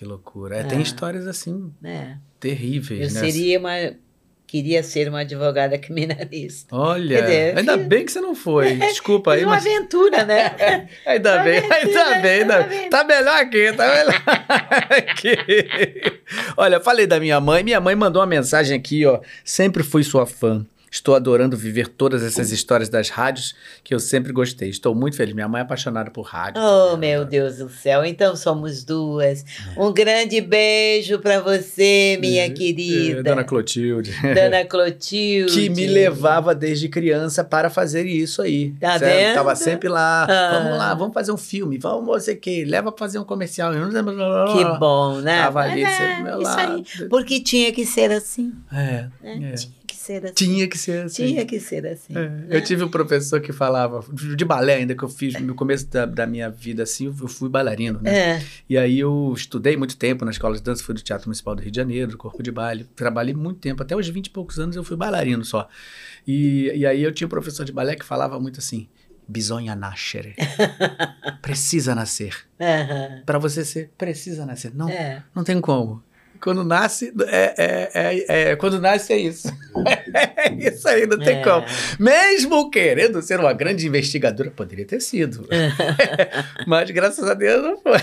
Que 0.00 0.06
loucura. 0.06 0.56
É, 0.56 0.62
Tem 0.64 0.80
histórias 0.80 1.26
assim 1.26 1.70
né? 1.78 2.16
terríveis, 2.40 3.14
Eu 3.14 3.20
né? 3.20 3.30
seria 3.30 3.58
uma. 3.58 3.72
Queria 4.46 4.82
ser 4.82 5.10
uma 5.10 5.20
advogada 5.20 5.76
criminalista. 5.76 6.74
Olha, 6.74 7.20
dizer, 7.20 7.58
ainda 7.58 7.76
bem 7.76 8.06
que 8.06 8.10
você 8.10 8.18
não 8.18 8.34
foi. 8.34 8.76
Desculpa 8.80 9.32
aí, 9.34 9.40
Foi 9.40 9.46
uma 9.46 9.56
mas. 9.56 9.66
aventura, 9.66 10.24
né? 10.24 10.88
Ainda 11.04 11.34
Uma 11.36 11.42
bem, 11.44 11.58
aventura, 11.58 11.76
ainda 11.76 12.20
bem, 12.22 12.30
ainda 12.40 12.56
aventura. 12.56 12.88
Tá 12.90 13.04
melhor 13.04 13.40
aqui, 13.42 13.72
tá 13.74 13.86
melhor 13.94 14.22
aqui. 14.90 15.36
Olha, 16.56 16.76
eu 16.76 16.80
falei 16.80 17.06
da 17.06 17.20
minha 17.20 17.38
mãe. 17.38 17.62
Minha 17.62 17.78
mãe 17.78 17.94
mandou 17.94 18.22
uma 18.22 18.26
mensagem 18.26 18.78
aqui, 18.78 19.04
ó. 19.04 19.20
Sempre 19.44 19.82
fui 19.82 20.02
sua 20.02 20.24
fã. 20.24 20.64
Estou 20.90 21.14
adorando 21.14 21.56
viver 21.56 21.86
todas 21.88 22.22
essas 22.22 22.50
histórias 22.50 22.88
das 22.88 23.10
rádios 23.10 23.54
que 23.84 23.94
eu 23.94 24.00
sempre 24.00 24.32
gostei. 24.32 24.68
Estou 24.68 24.92
muito 24.94 25.16
feliz. 25.16 25.32
Minha 25.34 25.46
mãe 25.46 25.60
é 25.60 25.62
apaixonada 25.62 26.10
por 26.10 26.22
rádio. 26.22 26.60
Oh, 26.60 26.90
também, 26.92 27.10
meu 27.12 27.24
Deus 27.24 27.58
do 27.58 27.68
céu. 27.68 28.04
Então 28.04 28.34
somos 28.34 28.82
duas. 28.82 29.44
Um 29.76 29.92
grande 29.92 30.40
beijo 30.40 31.18
para 31.20 31.40
você, 31.40 32.18
minha 32.20 32.46
É, 32.46 32.50
querida. 32.50 33.22
Dona 33.22 33.44
Clotilde. 33.44 34.12
Dona 34.34 34.64
Clotilde. 34.66 35.52
que 35.52 35.68
me 35.70 35.86
levava 35.86 36.54
desde 36.54 36.88
criança 36.88 37.44
para 37.44 37.70
fazer 37.70 38.06
isso 38.06 38.42
aí. 38.42 38.72
Tá 38.80 38.98
Certo? 38.98 39.14
vendo? 39.14 39.34
Tava 39.34 39.54
sempre 39.54 39.88
lá. 39.88 40.24
Ah. 40.24 40.58
Vamos 40.58 40.78
lá, 40.78 40.94
vamos 40.94 41.14
fazer 41.14 41.30
um 41.32 41.36
filme. 41.36 41.78
Vamos, 41.78 42.26
o 42.26 42.36
quê. 42.36 42.64
Leva 42.66 42.90
pra 42.90 42.98
fazer 43.06 43.18
um 43.18 43.24
comercial. 43.24 43.72
Que 43.72 44.78
bom, 44.78 45.20
né? 45.20 45.42
Tava 45.42 45.60
ali 45.60 45.86
sempre 45.86 46.04
é, 46.04 46.16
do 46.16 46.22
meu 46.24 46.42
isso 46.42 46.56
lado. 46.56 46.72
aí. 47.00 47.08
Porque 47.08 47.40
tinha 47.40 47.72
que 47.72 47.86
ser 47.86 48.10
assim. 48.10 48.52
É, 48.72 49.06
né? 49.22 49.54
é. 49.54 49.79
Tinha 50.00 50.20
que 50.20 50.26
ser 50.26 50.26
assim. 50.26 50.34
Tinha 50.34 50.68
que 50.68 50.78
ser 50.78 51.04
assim. 51.04 51.26
Tinha 51.26 51.46
que 51.46 51.60
ser 51.60 51.86
assim. 51.86 52.16
É, 52.16 52.28
né? 52.28 52.46
Eu 52.50 52.62
tive 52.64 52.82
um 52.84 52.88
professor 52.88 53.40
que 53.40 53.52
falava, 53.52 54.04
de 54.36 54.44
balé 54.44 54.76
ainda, 54.76 54.94
que 54.94 55.02
eu 55.02 55.08
fiz 55.08 55.38
no 55.40 55.54
começo 55.54 55.86
da, 55.88 56.06
da 56.06 56.26
minha 56.26 56.48
vida, 56.50 56.82
assim, 56.82 57.06
eu 57.06 57.12
fui 57.28 57.48
bailarino, 57.48 58.00
né? 58.02 58.36
É. 58.38 58.42
E 58.68 58.78
aí 58.78 58.98
eu 58.98 59.32
estudei 59.36 59.76
muito 59.76 59.96
tempo 59.96 60.24
na 60.24 60.30
escola 60.30 60.56
de 60.56 60.62
dança, 60.62 60.82
fui 60.82 60.94
do 60.94 61.02
Teatro 61.02 61.28
Municipal 61.28 61.54
do 61.54 61.62
Rio 61.62 61.70
de 61.70 61.76
Janeiro, 61.76 62.12
do 62.12 62.18
Corpo 62.18 62.42
de 62.42 62.50
Baile. 62.50 62.84
Trabalhei 62.96 63.34
muito 63.34 63.60
tempo, 63.60 63.82
até 63.82 63.94
os 63.94 64.08
20 64.08 64.26
e 64.26 64.30
poucos 64.30 64.58
anos 64.58 64.76
eu 64.76 64.82
fui 64.84 64.96
bailarino 64.96 65.44
só. 65.44 65.68
E, 66.26 66.70
e 66.74 66.86
aí 66.86 67.02
eu 67.02 67.12
tinha 67.12 67.26
um 67.26 67.30
professor 67.30 67.64
de 67.64 67.72
balé 67.72 67.94
que 67.96 68.04
falava 68.04 68.38
muito 68.40 68.58
assim, 68.58 68.88
bisogna 69.28 69.74
nascere. 69.74 70.34
precisa 71.42 71.94
nascer. 71.94 72.34
Aham. 72.60 73.22
Para 73.24 73.38
você 73.38 73.64
ser, 73.64 73.90
precisa 73.96 74.44
nascer. 74.46 74.72
Não, 74.74 74.88
É. 74.88 75.22
não 75.34 75.44
tem 75.44 75.60
como. 75.60 76.02
Quando 76.42 76.64
nasce, 76.64 77.12
é, 77.28 77.54
é, 77.58 77.90
é, 77.94 78.50
é- 78.52 78.56
quando 78.56 78.80
nasce 78.80 79.12
é 79.12 79.18
isso. 79.18 79.48
é 80.14 80.52
isso 80.54 80.88
aí, 80.88 81.06
não 81.06 81.18
tem 81.18 81.38
É. 81.38 81.42
como. 81.42 81.66
Mesmo 81.98 82.70
querendo 82.70 83.20
ser 83.20 83.38
uma 83.40 83.52
grande 83.52 83.86
investigadora, 83.86 84.50
poderia 84.50 84.86
ter 84.86 85.00
sido. 85.00 85.46
Mas 86.66 86.90
graças 86.90 87.28
a 87.28 87.34
Deus 87.34 87.62
não 87.62 87.76
foi. 87.78 87.98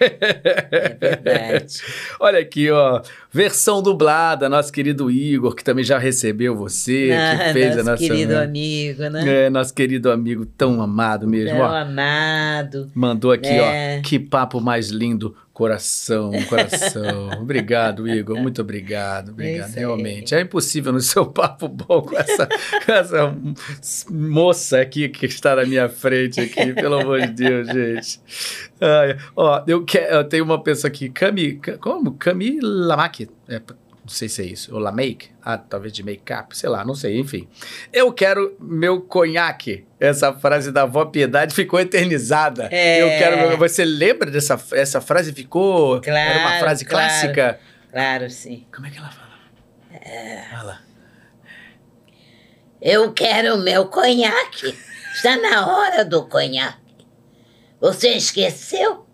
É 0.00 0.88
verdade. 0.98 1.80
Olha 2.18 2.40
aqui, 2.40 2.70
ó. 2.70 3.02
Versão 3.32 3.80
dublada, 3.82 4.48
nosso 4.48 4.70
querido 4.72 5.10
Igor, 5.10 5.54
que 5.54 5.64
também 5.64 5.82
já 5.84 5.96
recebeu 5.98 6.54
você, 6.54 7.06
que 7.08 7.12
Ah, 7.12 7.52
fez 7.52 7.72
a 7.72 7.76
nosso 7.76 7.90
nossa. 7.90 8.06
querido 8.06 8.36
amigo, 8.36 9.02
né? 9.08 9.44
É, 9.46 9.50
nosso 9.50 9.72
querido 9.72 10.10
amigo 10.10 10.44
tão 10.44 10.82
amado 10.82 11.26
mesmo. 11.26 11.56
Tão 11.56 11.66
ó. 11.66 11.74
amado. 11.76 12.90
Mandou 12.94 13.32
aqui, 13.32 13.48
É. 13.48 13.98
ó. 13.98 14.02
Que 14.06 14.18
papo 14.18 14.60
mais 14.60 14.88
lindo. 14.88 15.34
Coração, 15.52 16.32
coração. 16.48 17.28
obrigado, 17.38 18.08
Igor. 18.08 18.38
Muito 18.40 18.62
obrigado. 18.62 19.32
Obrigado. 19.32 19.74
Realmente. 19.74 20.34
É 20.34 20.40
impossível 20.40 20.92
no 20.94 21.00
seu 21.00 21.26
papo 21.26 21.68
bom 21.68 22.00
com 22.00 22.16
essa, 22.16 22.46
com 22.46 22.92
essa 22.92 23.36
moça 24.10 24.80
aqui 24.80 25.10
que 25.10 25.26
está 25.26 25.54
na 25.56 25.66
minha 25.66 25.90
frente 25.90 26.40
aqui. 26.40 26.72
Pelo 26.72 27.00
amor 27.00 27.20
de 27.20 27.32
Deus, 27.34 27.68
gente. 27.68 28.20
Ai, 28.80 29.16
ó, 29.36 29.62
eu, 29.66 29.84
que, 29.84 29.98
eu 29.98 30.24
tenho 30.24 30.42
uma 30.42 30.60
pessoa 30.60 30.88
aqui, 30.88 31.10
Cami. 31.10 31.56
Ca- 31.56 31.76
Como? 31.76 32.12
Cami 32.14 32.58
Lamak. 33.48 33.72
É, 33.72 33.82
não 34.02 34.08
sei 34.08 34.28
se 34.28 34.42
é 34.42 34.46
isso. 34.46 34.74
Ou 34.74 34.80
Lamake? 34.80 35.30
Ah, 35.40 35.56
talvez 35.56 35.92
de 35.92 36.02
make-up. 36.02 36.56
Sei 36.56 36.68
lá, 36.68 36.84
não 36.84 36.94
sei. 36.94 37.20
Enfim. 37.20 37.48
Eu 37.92 38.12
quero 38.12 38.56
meu 38.60 39.00
conhaque. 39.00 39.86
Essa 40.00 40.32
frase 40.32 40.72
da 40.72 40.82
avó 40.82 41.04
Piedade 41.04 41.54
ficou 41.54 41.78
eternizada. 41.78 42.68
É. 42.72 43.00
Eu 43.00 43.08
quero. 43.10 43.56
Você 43.58 43.84
lembra 43.84 44.28
dessa 44.28 44.60
essa 44.72 45.00
frase? 45.00 45.32
Ficou. 45.32 46.00
Era 46.04 46.32
uma 46.40 46.42
Claro, 46.48 46.58
frase 46.64 46.84
claro. 46.84 47.06
clássica. 47.06 47.60
Claro, 47.92 48.28
sim. 48.30 48.66
Como 48.74 48.88
é 48.88 48.90
que 48.90 48.98
ela 48.98 49.10
fala? 49.10 49.30
Fala. 50.50 50.80
Eu 52.80 53.12
quero 53.12 53.56
meu 53.58 53.86
conhaque. 53.86 54.76
Está 55.14 55.36
na 55.36 55.66
hora 55.72 56.04
do 56.04 56.24
conhaque. 56.26 57.06
Você 57.80 58.08
esqueceu? 58.10 59.06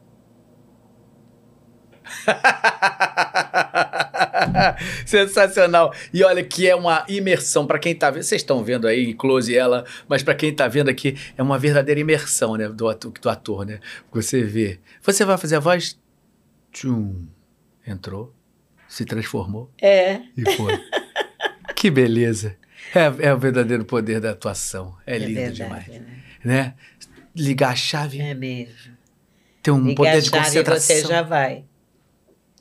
Sensacional. 5.06 5.92
E 6.12 6.22
olha 6.24 6.42
que 6.44 6.66
é 6.68 6.74
uma 6.74 7.04
imersão 7.08 7.66
para 7.66 7.78
quem 7.78 7.94
tá 7.94 8.10
vendo. 8.10 8.22
Vocês 8.22 8.42
estão 8.42 8.62
vendo 8.62 8.86
aí 8.86 9.10
em 9.10 9.16
close 9.16 9.56
ela, 9.56 9.84
mas 10.08 10.22
para 10.22 10.34
quem 10.34 10.54
tá 10.54 10.68
vendo 10.68 10.88
aqui 10.88 11.16
é 11.36 11.42
uma 11.42 11.58
verdadeira 11.58 12.00
imersão, 12.00 12.56
né, 12.56 12.68
do 12.68 12.88
ator, 12.88 13.12
do 13.12 13.28
ator, 13.30 13.66
né? 13.66 13.80
Você 14.12 14.42
vê. 14.42 14.78
Você 15.02 15.24
vai 15.24 15.36
fazer 15.38 15.56
a 15.56 15.60
voz 15.60 15.98
tchum, 16.72 17.26
entrou, 17.86 18.34
se 18.88 19.04
transformou 19.04 19.70
É. 19.80 20.20
e 20.36 20.50
foi. 20.56 20.78
que 21.74 21.90
beleza. 21.90 22.56
É, 22.94 23.28
é 23.28 23.34
o 23.34 23.38
verdadeiro 23.38 23.84
poder 23.84 24.20
da 24.20 24.30
atuação. 24.30 24.96
É, 25.06 25.16
É 25.16 25.18
lindo 25.18 25.34
verdade, 25.34 25.56
demais, 25.56 25.88
né? 25.88 26.02
né? 26.44 26.74
Ligar 27.36 27.72
a 27.72 27.76
chave, 27.76 28.20
É 28.20 28.34
mesmo. 28.34 28.96
ter 29.62 29.70
um 29.70 29.82
Liga 29.82 29.94
poder 29.96 30.10
a 30.16 30.20
de 30.20 30.30
concentração. 30.30 30.96
você 30.96 31.06
já 31.06 31.22
vai. 31.22 31.64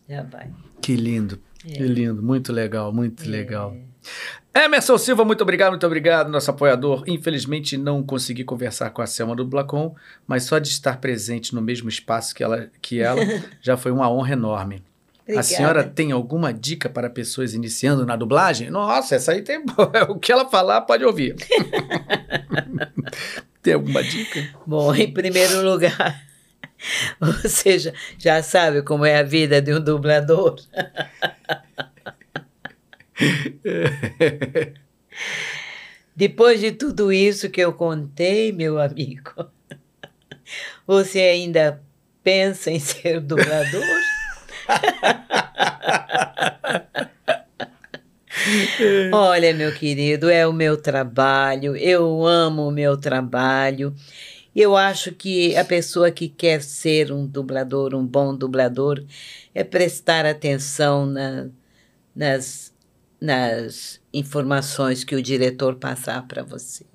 Já 0.10 0.24
vai. 0.24 0.50
Que 0.82 0.96
lindo. 0.96 1.40
É. 1.66 1.74
Que 1.74 1.84
lindo, 1.84 2.22
muito 2.24 2.54
legal, 2.54 2.94
muito 2.94 3.30
legal. 3.30 3.76
Emerson 4.54 4.98
Silva, 4.98 5.24
muito 5.24 5.42
obrigado, 5.42 5.72
muito 5.72 5.86
obrigado, 5.86 6.30
nosso 6.30 6.50
apoiador. 6.50 7.04
Infelizmente 7.08 7.78
não 7.78 8.02
consegui 8.02 8.44
conversar 8.44 8.90
com 8.90 9.02
a 9.02 9.08
Selma 9.08 9.36
do 9.36 9.46
Blacon, 9.46 9.96
mas 10.26 10.44
só 10.44 10.58
de 10.60 10.70
estar 10.70 11.00
presente 11.00 11.54
no 11.54 11.62
mesmo 11.62 11.90
espaço 11.90 12.34
que 12.34 12.44
ela, 12.44 12.70
que 12.82 13.00
ela 13.00 13.22
já 13.62 13.78
foi 13.78 13.92
uma 13.92 14.10
honra 14.10 14.34
enorme. 14.34 14.84
Obrigada. 15.24 15.40
A 15.42 15.44
senhora 15.44 15.84
tem 15.84 16.14
alguma 16.14 16.54
dica 16.54 16.88
para 16.88 17.10
pessoas 17.10 17.54
iniciando 17.54 18.06
na 18.06 18.16
dublagem? 18.16 18.70
Nossa, 18.70 19.16
essa 19.16 19.34
aí 19.34 19.42
tem. 19.42 19.62
o 20.08 20.16
que 20.18 20.32
ela 20.32 20.48
falar, 20.50 20.82
pode 20.82 21.04
ouvir. 21.04 21.36
tem 23.62 23.74
alguma 23.74 24.02
dica? 24.02 24.48
Bom, 24.66 24.96
em 24.96 25.12
primeiro 25.12 25.70
lugar, 25.70 26.24
você 27.20 27.80
já, 27.80 27.92
já 28.18 28.44
sabe 28.44 28.82
como 28.82 29.06
é 29.06 29.18
a 29.18 29.24
vida 29.24 29.62
de 29.62 29.74
um 29.74 29.80
dublador. 29.84 30.56
Depois 36.16 36.60
de 36.60 36.72
tudo 36.72 37.12
isso 37.12 37.50
que 37.50 37.62
eu 37.62 37.74
contei, 37.74 38.52
meu 38.52 38.80
amigo, 38.80 39.32
você 40.86 41.20
ainda 41.20 41.82
pensa 42.24 42.72
em 42.72 42.80
ser 42.80 43.20
dublador? 43.20 43.84
Olha, 49.14 49.54
meu 49.54 49.74
querido, 49.74 50.30
é 50.30 50.48
o 50.48 50.54
meu 50.54 50.78
trabalho, 50.78 51.76
eu 51.76 52.26
amo 52.26 52.68
o 52.68 52.72
meu 52.72 52.98
trabalho. 52.98 53.94
Eu 54.60 54.76
acho 54.76 55.12
que 55.12 55.56
a 55.56 55.64
pessoa 55.64 56.10
que 56.10 56.28
quer 56.28 56.64
ser 56.64 57.12
um 57.12 57.28
dublador, 57.28 57.94
um 57.94 58.04
bom 58.04 58.36
dublador, 58.36 59.04
é 59.54 59.64
prestar 59.64 60.26
atenção 60.26 61.06
na- 61.06 61.48
nas, 62.16 62.74
nas 63.22 64.02
informações 64.12 65.04
que 65.04 65.16
o 65.16 65.22
diretor 65.22 65.76
passar 65.76 66.28
para 66.28 66.42
você. 66.42 66.88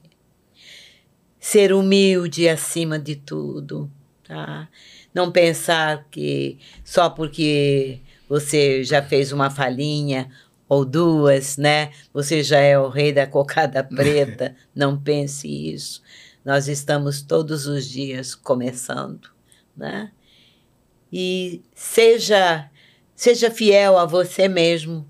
Ser 1.39 1.73
humilde 1.73 2.49
acima 2.49 2.99
de 2.99 3.15
tudo, 3.15 3.89
tá? 4.27 4.69
Não 5.15 5.31
pensar 5.31 6.05
que 6.11 6.59
só 6.85 7.09
porque 7.11 8.01
você 8.29 8.83
já 8.83 9.01
fez 9.01 9.31
uma 9.31 9.51
falhinha 9.51 10.29
ou 10.69 10.85
duas, 10.85 11.57
né? 11.57 11.93
Você 12.13 12.43
já 12.43 12.59
é 12.59 12.77
o 12.77 12.89
rei 12.89 13.13
da 13.13 13.25
cocada 13.25 13.85
preta. 13.85 14.57
Não 14.75 14.99
pense 14.99 15.47
isso. 15.47 16.03
Nós 16.45 16.67
estamos 16.69 17.23
todos 17.23 17.67
os 17.67 17.87
dias 17.89 18.35
começando, 18.35 19.29
né? 19.77 20.11
E 21.13 21.63
seja 21.75 22.69
seja 23.15 23.51
fiel 23.51 23.97
a 23.99 24.05
você 24.07 24.49
mesmo, 24.49 25.09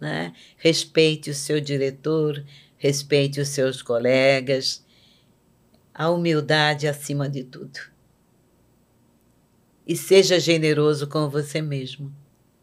né? 0.00 0.32
Respeite 0.56 1.30
o 1.30 1.34
seu 1.34 1.60
diretor, 1.60 2.42
respeite 2.78 3.40
os 3.40 3.48
seus 3.48 3.82
colegas. 3.82 4.84
A 5.92 6.08
humildade 6.08 6.88
acima 6.88 7.28
de 7.28 7.44
tudo. 7.44 7.78
E 9.86 9.94
seja 9.96 10.38
generoso 10.40 11.06
com 11.06 11.28
você 11.28 11.60
mesmo. 11.60 12.14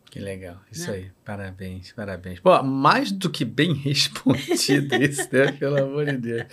Que 0.10 0.18
legal. 0.18 0.60
Isso 0.72 0.90
Né? 0.90 0.98
aí. 0.98 1.12
Parabéns, 1.24 1.92
parabéns. 1.92 2.40
Pô, 2.40 2.64
mais 2.64 3.12
do 3.12 3.30
que 3.30 3.46
bem 3.46 3.74
respondido 3.84 4.96
isso, 4.96 5.28
né? 5.32 5.52
Pelo 5.52 5.78
amor 5.84 6.06
de 6.06 6.18
Deus. 6.18 6.44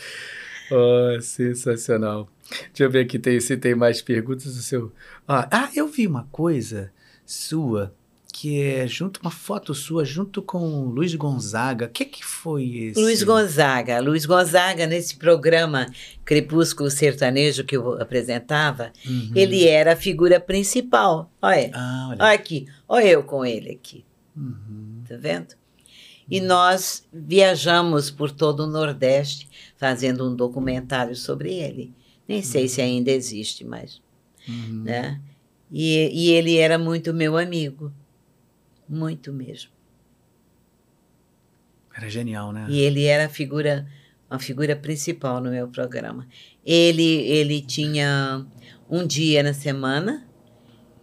Oh, 0.71 1.21
sensacional. 1.21 2.29
Deixa 2.69 2.85
eu 2.85 2.91
ver 2.91 3.01
aqui 3.05 3.19
tem, 3.19 3.39
se 3.41 3.57
tem 3.57 3.75
mais 3.75 4.01
perguntas 4.03 4.55
do 4.57 4.63
seu. 4.63 4.93
Ah, 5.27 5.49
ah, 5.51 5.71
eu 5.75 5.89
vi 5.89 6.07
uma 6.07 6.25
coisa 6.31 6.91
sua 7.25 7.95
que 8.33 8.61
é 8.61 8.87
junto 8.89 9.21
uma 9.21 9.31
foto 9.31 9.73
sua 9.73 10.05
junto 10.05 10.43
com 10.43 10.59
o 10.59 10.89
Luiz 10.91 11.15
Gonzaga. 11.15 11.87
O 11.87 11.89
que 11.89 12.05
que 12.05 12.25
foi 12.25 12.65
esse? 12.89 13.01
Luiz 13.01 13.23
Gonzaga. 13.23 14.01
Luiz 14.01 14.27
Gonzaga, 14.27 14.87
nesse 14.89 15.15
programa 15.17 15.87
Crepúsculo 16.25 16.91
Sertanejo 16.91 17.63
que 17.65 17.77
eu 17.77 18.01
apresentava, 18.03 18.93
Uhum. 19.07 19.31
ele 19.37 19.67
era 19.69 19.93
a 19.93 19.97
figura 19.97 20.41
principal. 20.41 21.31
Olha, 21.41 21.71
Ah, 21.73 22.09
olha. 22.11 22.19
olha 22.25 22.33
aqui, 22.35 22.67
olha 22.89 23.07
eu 23.07 23.23
com 23.23 23.47
ele 23.47 23.71
aqui, 23.71 24.05
Uhum. 24.37 25.05
tá 25.09 25.17
vendo? 25.17 25.55
E 26.29 26.41
nós 26.41 27.07
viajamos 27.13 28.11
por 28.11 28.31
todo 28.33 28.61
o 28.65 28.67
Nordeste 28.67 29.49
fazendo 29.89 30.27
um 30.27 30.35
documentário 30.35 31.15
sobre 31.15 31.53
ele. 31.53 31.93
Nem 32.27 32.41
sei 32.43 32.67
se 32.69 32.81
ainda 32.81 33.11
existe, 33.11 33.67
mas, 33.67 34.01
Uhum. 34.49 34.83
né? 34.85 35.21
E, 35.71 36.09
e 36.11 36.31
ele 36.31 36.57
era 36.57 36.79
muito 36.79 37.13
meu 37.13 37.37
amigo, 37.37 37.93
muito 38.89 39.31
mesmo. 39.31 39.71
Era 41.95 42.09
genial, 42.09 42.51
né? 42.51 42.65
E 42.67 42.81
ele 42.81 43.05
era 43.05 43.27
a 43.27 43.29
figura, 43.29 43.87
uma 44.31 44.39
figura 44.39 44.75
principal 44.75 45.39
no 45.39 45.51
meu 45.51 45.69
programa. 45.69 46.27
Ele, 46.65 47.03
ele 47.03 47.61
tinha 47.61 48.47
um 48.89 49.07
dia 49.07 49.43
na 49.43 49.53
semana 49.53 50.27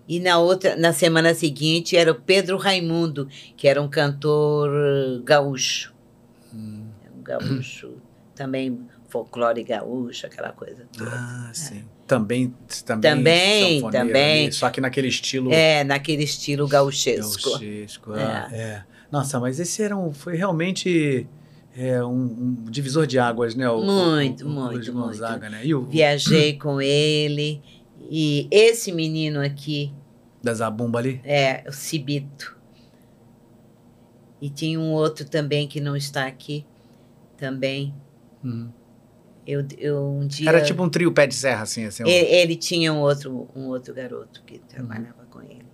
e 0.07 0.19
na 0.19 0.39
outra, 0.39 0.75
na 0.75 0.91
semana 0.91 1.35
seguinte 1.35 1.95
era 1.95 2.11
o 2.11 2.15
Pedro 2.15 2.57
Raimundo, 2.57 3.27
que 3.55 3.67
era 3.67 3.79
um 3.79 3.87
cantor 3.87 5.21
gaúcho, 5.23 5.93
Hum. 6.51 6.87
um 7.15 7.21
gaúcho 7.23 7.93
também 8.41 8.87
folclore 9.07 9.63
gaúcho, 9.63 10.25
aquela 10.25 10.51
coisa 10.51 10.87
toda. 10.97 11.11
Ah, 11.13 11.51
sim. 11.53 11.83
Também, 12.07 12.53
também. 12.85 13.11
Também, 13.11 13.91
também. 13.91 14.45
ali, 14.45 14.51
só 14.51 14.69
que 14.69 14.81
naquele 14.81 15.07
estilo. 15.07 15.53
É, 15.53 15.83
naquele 15.83 16.23
estilo 16.23 16.67
gauchesco. 16.67 17.51
Gauchesco, 17.51 18.13
ah, 18.13 18.49
é. 18.51 18.83
Nossa, 19.11 19.39
mas 19.39 19.59
esse 19.59 19.83
era 19.83 19.95
um, 19.95 20.11
foi 20.11 20.35
realmente 20.35 21.27
é, 21.77 22.03
um, 22.03 22.15
um 22.15 22.65
divisor 22.69 23.05
de 23.05 23.19
águas, 23.19 23.53
né? 23.53 23.69
O, 23.69 23.81
Muito, 23.81 24.45
o, 24.45 24.47
o, 24.47 24.51
muito, 24.51 24.91
Gonzaga, 24.91 25.49
né? 25.49 25.61
E 25.63 25.75
o 25.75 25.83
Viajei 25.83 26.57
com 26.57 26.81
ele 26.81 27.61
e 28.09 28.47
esse 28.49 28.91
menino 28.91 29.39
aqui 29.39 29.93
da 30.41 30.53
Zabumba 30.53 30.99
ali? 30.99 31.21
É, 31.23 31.63
o 31.67 31.71
Cibito. 31.71 32.57
E 34.41 34.49
tinha 34.49 34.79
um 34.79 34.91
outro 34.91 35.29
também 35.29 35.67
que 35.67 35.79
não 35.79 35.95
está 35.95 36.25
aqui, 36.25 36.65
também. 37.37 37.93
Uhum. 38.43 38.69
Eu, 39.45 39.65
eu 39.77 40.07
um 40.07 40.27
dia... 40.27 40.47
Era 40.49 40.61
tipo 40.61 40.83
um 40.83 40.89
trio 40.89 41.11
pé 41.11 41.25
de 41.27 41.33
serra, 41.35 41.63
assim. 41.63 41.85
assim 41.85 42.03
um- 42.03 42.07
ele, 42.07 42.27
ele 42.27 42.55
tinha 42.55 42.93
um 42.93 42.99
outro, 42.99 43.47
um 43.55 43.67
outro 43.67 43.93
garoto 43.93 44.41
que 44.45 44.59
trabalhava 44.59 45.25
com 45.29 45.41
ele. 45.41 45.65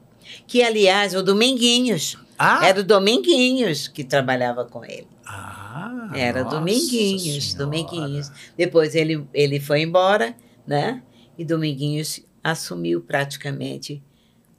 Que, 0.46 0.62
aliás, 0.64 1.14
o 1.16 1.22
Dominguinhos. 1.24 2.18
Ah! 2.38 2.66
Era 2.66 2.80
o 2.80 2.84
Dominguinhos 2.84 3.88
que 3.88 4.04
trabalhava 4.04 4.66
com 4.66 4.84
ele. 4.86 5.08
Ah, 5.26 6.10
Era 6.14 6.44
Dominguinhos, 6.44 7.52
Senhora. 7.52 7.66
Dominguinhos. 7.66 8.32
Depois 8.56 8.96
ele, 8.96 9.26
ele 9.34 9.60
foi 9.60 9.82
embora, 9.82 10.36
né? 10.66 11.02
E 11.38 11.44
Dominguinhos 11.46 12.22
assumiu 12.44 13.02
praticamente 13.02 14.02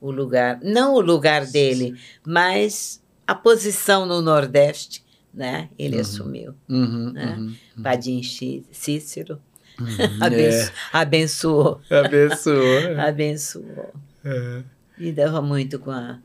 o 0.00 0.10
lugar, 0.10 0.60
não 0.62 0.94
o 0.94 1.00
lugar 1.00 1.46
dele, 1.46 1.98
mas 2.24 3.02
a 3.26 3.34
posição 3.34 4.06
no 4.06 4.20
Nordeste, 4.22 5.02
né? 5.38 5.70
Ele 5.78 5.94
Uhum. 5.94 6.00
assumiu. 6.02 6.54
Uhum, 6.68 7.12
né? 7.12 7.36
uhum, 7.38 7.82
Padim 7.82 8.22
Chi- 8.22 8.64
Cícero 8.72 9.38
uhum. 9.80 9.86
abenço- 10.20 10.72
abençoou, 10.92 11.80
É, 11.88 11.98
abençoou. 12.00 12.98
abençoou. 13.00 13.92
É. 14.24 14.62
E 14.98 15.12
dava 15.12 15.40
muito 15.40 15.78
com 15.78 15.92
a, 15.92 16.18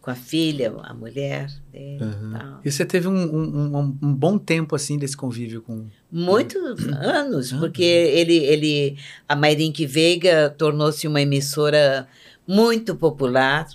com 0.00 0.10
a 0.10 0.14
filha, 0.14 0.72
a 0.84 0.94
mulher 0.94 1.48
dele 1.72 2.04
Uhum. 2.04 2.28
e 2.30 2.38
tal. 2.38 2.60
E 2.64 2.70
você 2.70 2.84
teve 2.86 3.08
um, 3.08 3.12
um, 3.14 3.76
um- 3.78 3.98
um 4.00 4.14
bom 4.14 4.38
tempo, 4.38 4.76
assim, 4.76 4.96
desse 4.96 5.16
convívio 5.16 5.60
com... 5.60 5.86
Muitos 6.10 6.86
anos, 6.88 7.52
porque 7.52 7.82
ele, 7.82 8.36
ele, 8.36 8.96
a 9.28 9.34
Mairink 9.34 9.84
Veiga 9.86 10.48
tornou-se 10.56 11.06
uma 11.08 11.20
emissora 11.20 12.06
muito 12.46 12.94
popular, 12.94 13.66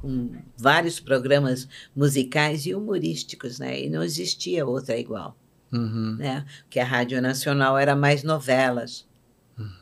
com 0.00 0.30
vários 0.56 0.98
programas 1.00 1.68
musicais 1.94 2.64
e 2.66 2.74
humorísticos, 2.74 3.58
né? 3.58 3.80
E 3.82 3.90
não 3.90 4.02
existia 4.02 4.64
outra 4.66 4.96
igual, 4.98 5.36
Uhum, 5.72 6.16
né? 6.18 6.44
Porque 6.62 6.80
a 6.80 6.84
Rádio 6.84 7.20
Nacional 7.22 7.78
era 7.78 7.94
mais 7.94 8.22
novelas, 8.22 9.06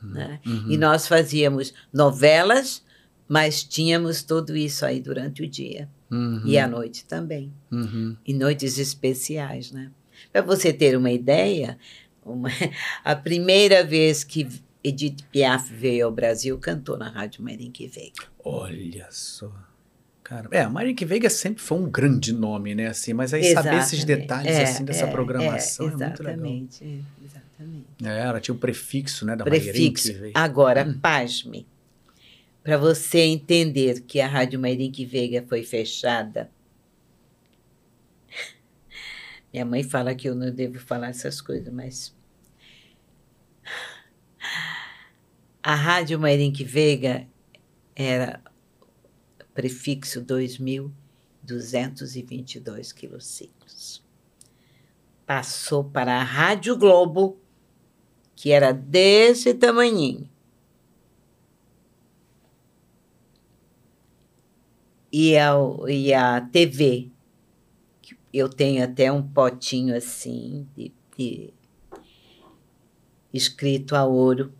né? 0.03 0.41
uhum. 0.45 0.71
E 0.71 0.77
nós 0.77 1.07
fazíamos 1.07 1.73
novelas, 1.93 2.83
mas 3.29 3.63
tínhamos 3.63 4.23
tudo 4.23 4.57
isso 4.57 4.85
aí 4.85 5.01
durante 5.01 5.43
o 5.43 5.49
dia 5.49 5.89
Uhum, 6.11 6.43
e 6.45 6.59
à 6.59 6.67
noite 6.67 7.05
também 7.05 7.53
uhum. 7.71 8.17
e 8.27 8.33
noites 8.35 8.79
especiais, 8.79 9.71
né? 9.71 9.91
Para 10.33 10.43
você 10.43 10.73
ter 10.73 10.97
uma 10.97 11.11
ideia, 11.13 11.79
uma- 12.25 12.49
a 13.05 13.15
primeira 13.15 13.85
vez 13.85 14.25
que 14.25 14.49
Edith 14.83 15.23
Piaf 15.31 15.73
veio 15.73 16.07
ao 16.07 16.13
Brasil, 16.13 16.59
cantou 16.59 16.97
na 16.97 17.09
Rádio 17.11 17.43
Merengue 17.43 17.87
Veiga. 17.87 18.25
Olha 18.45 19.07
só. 19.11 19.53
Cara, 20.29 20.47
é, 20.51 20.61
a 20.61 20.69
Marink 20.69 21.03
Veiga 21.07 21.31
sempre 21.31 21.63
foi 21.63 21.79
um 21.79 21.91
grande 21.91 22.35
nome, 22.35 22.75
né? 22.75 22.89
Assim, 22.89 23.15
mas 23.15 23.33
aí 23.33 23.55
saber 23.55 23.79
esses 23.79 23.95
Exatamente. 23.95 24.21
detalhes 24.21 24.57
É, 24.57 24.63
assim 24.65 24.85
dessa 24.85 25.07
é, 25.07 25.11
programação 25.11 25.87
é, 25.87 25.91
muito 25.91 26.23
legal. 26.23 26.35
Exatamente, 26.35 26.85
é, 26.85 27.25
exatamente. 27.25 27.87
É, 28.05 28.19
ela 28.27 28.39
tinha 28.39 28.55
o 28.55 28.59
prefixo, 28.59 29.25
né, 29.25 29.35
da 29.35 29.45
Prefixo. 29.45 30.13
Agora, 30.35 30.85
Hum. 30.85 30.99
pasme. 31.01 31.67
Para 32.63 32.77
você 32.77 33.21
entender 33.21 34.03
que 34.03 34.21
a 34.21 34.27
Rádio 34.27 34.61
Merengue 34.61 35.07
Veiga 35.07 35.43
foi 35.49 35.63
fechada. 35.63 36.51
Minha 39.51 39.65
mãe 39.65 39.83
fala 39.83 40.15
que 40.15 40.29
eu 40.29 40.35
não 40.35 40.51
devo 40.51 40.79
falar 40.79 41.09
essas 41.09 41.41
coisas, 41.41 41.73
mas. 41.73 42.15
A 45.63 45.75
Rádio 45.75 46.19
Merengue 46.21 46.65
Veiga 46.65 47.27
era 47.97 48.41
prefixo 49.59 50.23
2.222 50.25 52.95
quilociclos. 52.95 54.01
Passou 55.27 55.83
para 55.83 56.15
a 56.15 56.23
Rádio 56.23 56.79
Globo, 56.79 57.37
que 58.37 58.53
era 58.53 58.71
desse 58.71 59.53
tamanhinho. 59.53 60.31
E 65.11 65.37
a, 65.37 65.55
e 65.89 66.15
a 66.15 66.41
TV, 66.41 67.11
eu 68.33 68.49
tenho 68.49 68.85
até 68.85 69.11
um 69.11 69.29
potinho 69.29 69.97
assim, 69.97 70.69
de, 70.77 70.93
de- 71.17 71.53
escrito 73.35 73.97
a 73.97 74.05
ouro. 74.05 74.55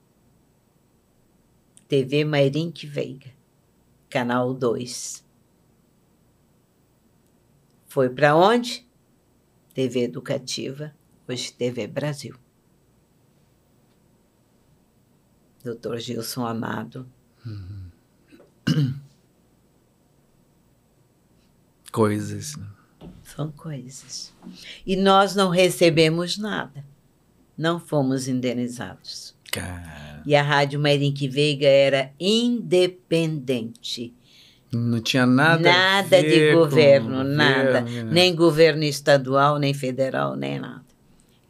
TV 1.87 2.25
Mairink 2.25 2.85
Veiga, 2.85 3.38
canal 4.09 4.55
2. 4.55 5.25
Foi 7.87 8.09
para 8.11 8.37
onde? 8.37 8.87
TV 9.75 10.05
Educativa, 10.05 10.95
hoje 11.29 11.53
TV 11.53 11.87
Brasil. 11.87 12.37
Doutor 15.63 15.99
Gilson 15.99 16.45
Amado. 16.47 17.09
Coisas. 21.93 22.57
né? 22.57 22.67
São 23.25 23.51
coisas. 23.53 24.35
E 24.87 24.97
nós 24.97 25.35
não 25.35 25.49
recebemos 25.51 26.37
nada. 26.39 26.85
Não 27.57 27.81
fomos 27.81 28.29
indenizados. 28.29 29.35
Cara, 29.53 30.23
E 30.27 30.35
a 30.35 30.43
Rádio 30.43 30.79
Meirink 30.79 31.27
Veiga 31.29 31.67
era 31.67 32.11
independente. 33.09 34.13
não 34.73 35.01
tinha 35.01 35.25
nada 35.25 35.63
Nada 35.71 36.23
de 36.23 36.53
governo, 36.53 37.25
nada. 37.25 37.81
governo, 37.81 38.05
né? 38.09 38.13
Nem 38.13 38.35
governo 38.35 38.85
estadual, 38.85 39.59
nem 39.59 39.73
federal, 39.73 40.37
nem 40.37 40.59
nada. 40.61 40.85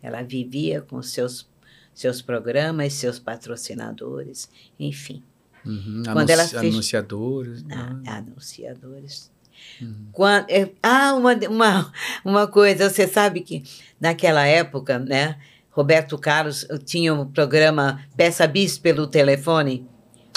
Ela 0.03 0.23
vivia 0.23 0.81
com 0.81 1.03
seus, 1.03 1.49
seus 1.93 2.23
programas, 2.23 2.93
seus 2.93 3.19
patrocinadores, 3.19 4.49
enfim. 4.79 5.23
Uhum, 5.67 6.05
Quando 6.13 6.31
ela 6.31 6.43
anunci- 6.43 6.59
fez- 6.61 6.73
Anunciadores. 6.75 7.65
Ah, 7.71 7.93
né? 7.95 8.03
anunciadores. 8.07 9.31
Uhum. 9.83 10.07
Quan- 10.13 10.47
é, 10.49 10.71
ah, 10.81 11.15
uma, 11.15 11.35
uma, 11.49 11.93
uma 12.25 12.47
coisa, 12.47 12.89
você 12.89 13.09
sabe 13.09 13.41
que 13.41 13.65
naquela 14.01 14.47
época, 14.47 15.01
né, 15.01 15.37
Roberto 15.71 16.19
Carlos 16.19 16.67
tinha 16.85 17.15
um 17.15 17.27
programa 17.27 18.01
Peça 18.17 18.47
Bis 18.47 18.79
pelo 18.79 19.07
telefone 19.07 19.87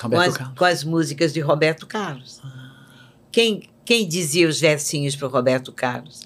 com 0.01 0.19
as, 0.19 0.37
com 0.37 0.65
as 0.65 0.83
músicas 0.83 1.33
de 1.33 1.39
Roberto 1.39 1.87
Carlos. 1.87 2.41
Quem, 3.31 3.63
quem 3.85 4.07
dizia 4.07 4.47
os 4.47 4.59
versinhos 4.59 5.15
para 5.15 5.27
o 5.27 5.31
Roberto 5.31 5.71
Carlos 5.71 6.21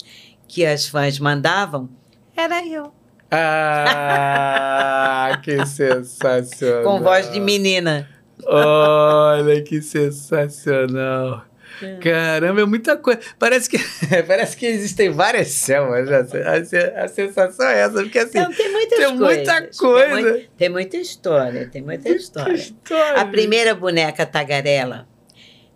que 0.47 0.65
as 0.65 0.87
fãs 0.87 1.19
mandavam 1.19 1.89
era 2.35 2.65
eu, 2.67 2.91
Ah, 3.31 5.39
que 5.43 5.63
sensacional. 5.65 6.83
com 6.83 7.01
voz 7.01 7.31
de 7.31 7.39
menina. 7.39 8.09
Olha 8.45 9.61
que 9.63 9.81
sensacional. 9.81 11.43
É. 11.81 11.95
Caramba, 11.97 12.61
é 12.61 12.65
muita 12.65 12.95
coisa. 12.97 13.19
Parece 13.37 13.69
que, 13.69 13.77
parece 14.27 14.55
que 14.55 14.65
existem 14.65 15.09
várias 15.09 15.49
selmas. 15.49 16.09
né? 16.09 16.17
A, 16.45 16.63
se- 16.65 16.77
a 16.77 17.07
sensação 17.07 17.67
é 17.67 17.79
essa, 17.81 18.01
porque 18.01 18.19
assim. 18.19 18.43
Tem 18.53 18.71
muitas 18.71 18.97
tem 18.99 19.17
coisas. 19.17 19.19
muita 19.19 19.61
Tem 19.61 19.71
coisa. 19.77 20.21
mui- 20.31 20.49
Tem, 20.57 20.69
muita 20.69 20.97
história, 20.97 21.69
tem 21.69 21.81
muita 21.81 22.09
história. 22.09 22.53
história. 22.53 23.21
A 23.21 23.25
primeira 23.25 23.75
boneca 23.75 24.25
tagarela, 24.25 25.07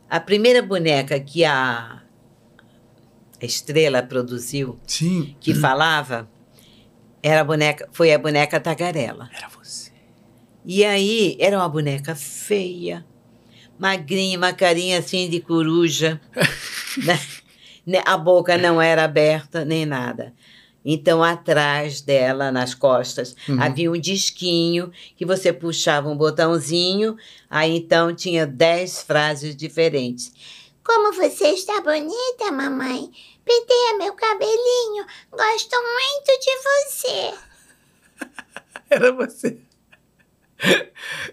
a 0.10 0.20
primeira 0.20 0.62
boneca 0.62 1.20
que 1.20 1.44
a 1.44 2.02
Estrela 3.42 4.04
produziu, 4.04 4.78
Sim. 4.86 5.36
que 5.40 5.54
falava, 5.56 6.30
era 7.24 7.42
a 7.42 7.44
boneca, 7.44 7.88
foi 7.92 8.14
a 8.14 8.20
boneca 8.20 8.60
tagarela. 8.60 9.30
Era 9.36 9.48
você. 9.50 9.92
E 10.66 10.84
aí 10.84 11.38
era 11.40 11.58
uma 11.58 11.70
boneca 11.70 12.14
feia, 12.16 13.06
magrinha, 13.80 14.38
uma 14.38 14.54
carinha 14.54 15.00
assim 15.00 15.30
de 15.30 15.40
coruja. 15.40 16.20
né? 17.06 17.20
Né, 17.88 18.04
A 18.06 18.18
boca 18.18 18.58
não 18.58 18.80
era 18.82 19.04
aberta 19.06 19.66
nem 19.66 19.86
nada. 19.86 20.34
Então, 20.86 21.24
atrás 21.24 22.02
dela, 22.02 22.52
nas 22.52 22.74
costas, 22.74 23.36
Uhum. 23.48 23.62
havia 23.62 23.92
um 23.92 24.00
disquinho 24.00 24.92
que 25.18 25.26
você 25.26 25.52
puxava 25.52 26.08
um 26.10 26.16
botãozinho, 26.16 27.18
aí 27.50 27.76
então 27.78 28.14
tinha 28.16 28.46
dez 28.48 29.02
frases 29.02 29.56
diferentes. 29.56 30.32
Como 30.84 31.12
você 31.14 31.50
está 31.50 31.82
bonita, 31.82 32.52
mamãe. 32.52 33.10
Penteia 33.46 33.98
meu 33.98 34.14
cabelinho. 34.14 35.06
Gosto 35.32 35.76
muito 35.76 36.40
de 36.40 36.56
você. 36.64 37.34
Era 38.90 39.12
você. 39.12 39.58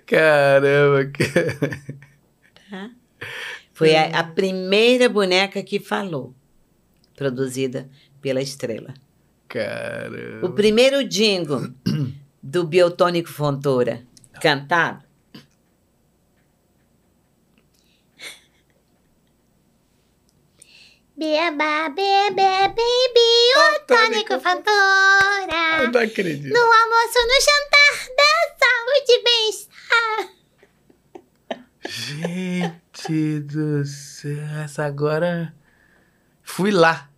Caramba. 0.06 1.10
Foi 3.72 3.94
a, 3.94 4.20
a 4.20 4.24
primeira 4.24 5.08
boneca 5.08 5.62
que 5.62 5.78
falou, 5.78 6.34
produzida 7.14 7.88
pela 8.20 8.40
Estrela. 8.40 8.94
Caramba. 9.48 10.46
O 10.46 10.52
primeiro 10.52 11.04
jingle 11.04 11.72
do 12.42 12.64
Biotônico 12.64 13.28
Fontoura, 13.28 14.02
cantado, 14.40 15.04
Beba, 21.16 21.88
bebe, 21.96 22.34
baby, 22.36 23.30
o 23.56 23.86
tônico 23.86 24.34
Eu 24.34 24.40
fantora. 24.40 25.90
não 25.90 26.00
acredito. 26.00 26.52
No 26.52 26.60
almoço, 26.60 27.18
no 27.24 27.38
jantar, 27.40 27.94
da 28.16 28.32
saúde 28.60 29.12
e 29.12 29.22
bem-estar. 29.24 30.35
Gente 31.88 33.40
do 33.40 33.84
céu, 33.84 34.38
essa 34.64 34.84
agora. 34.84 35.54
Fui 36.42 36.70
lá, 36.70 37.10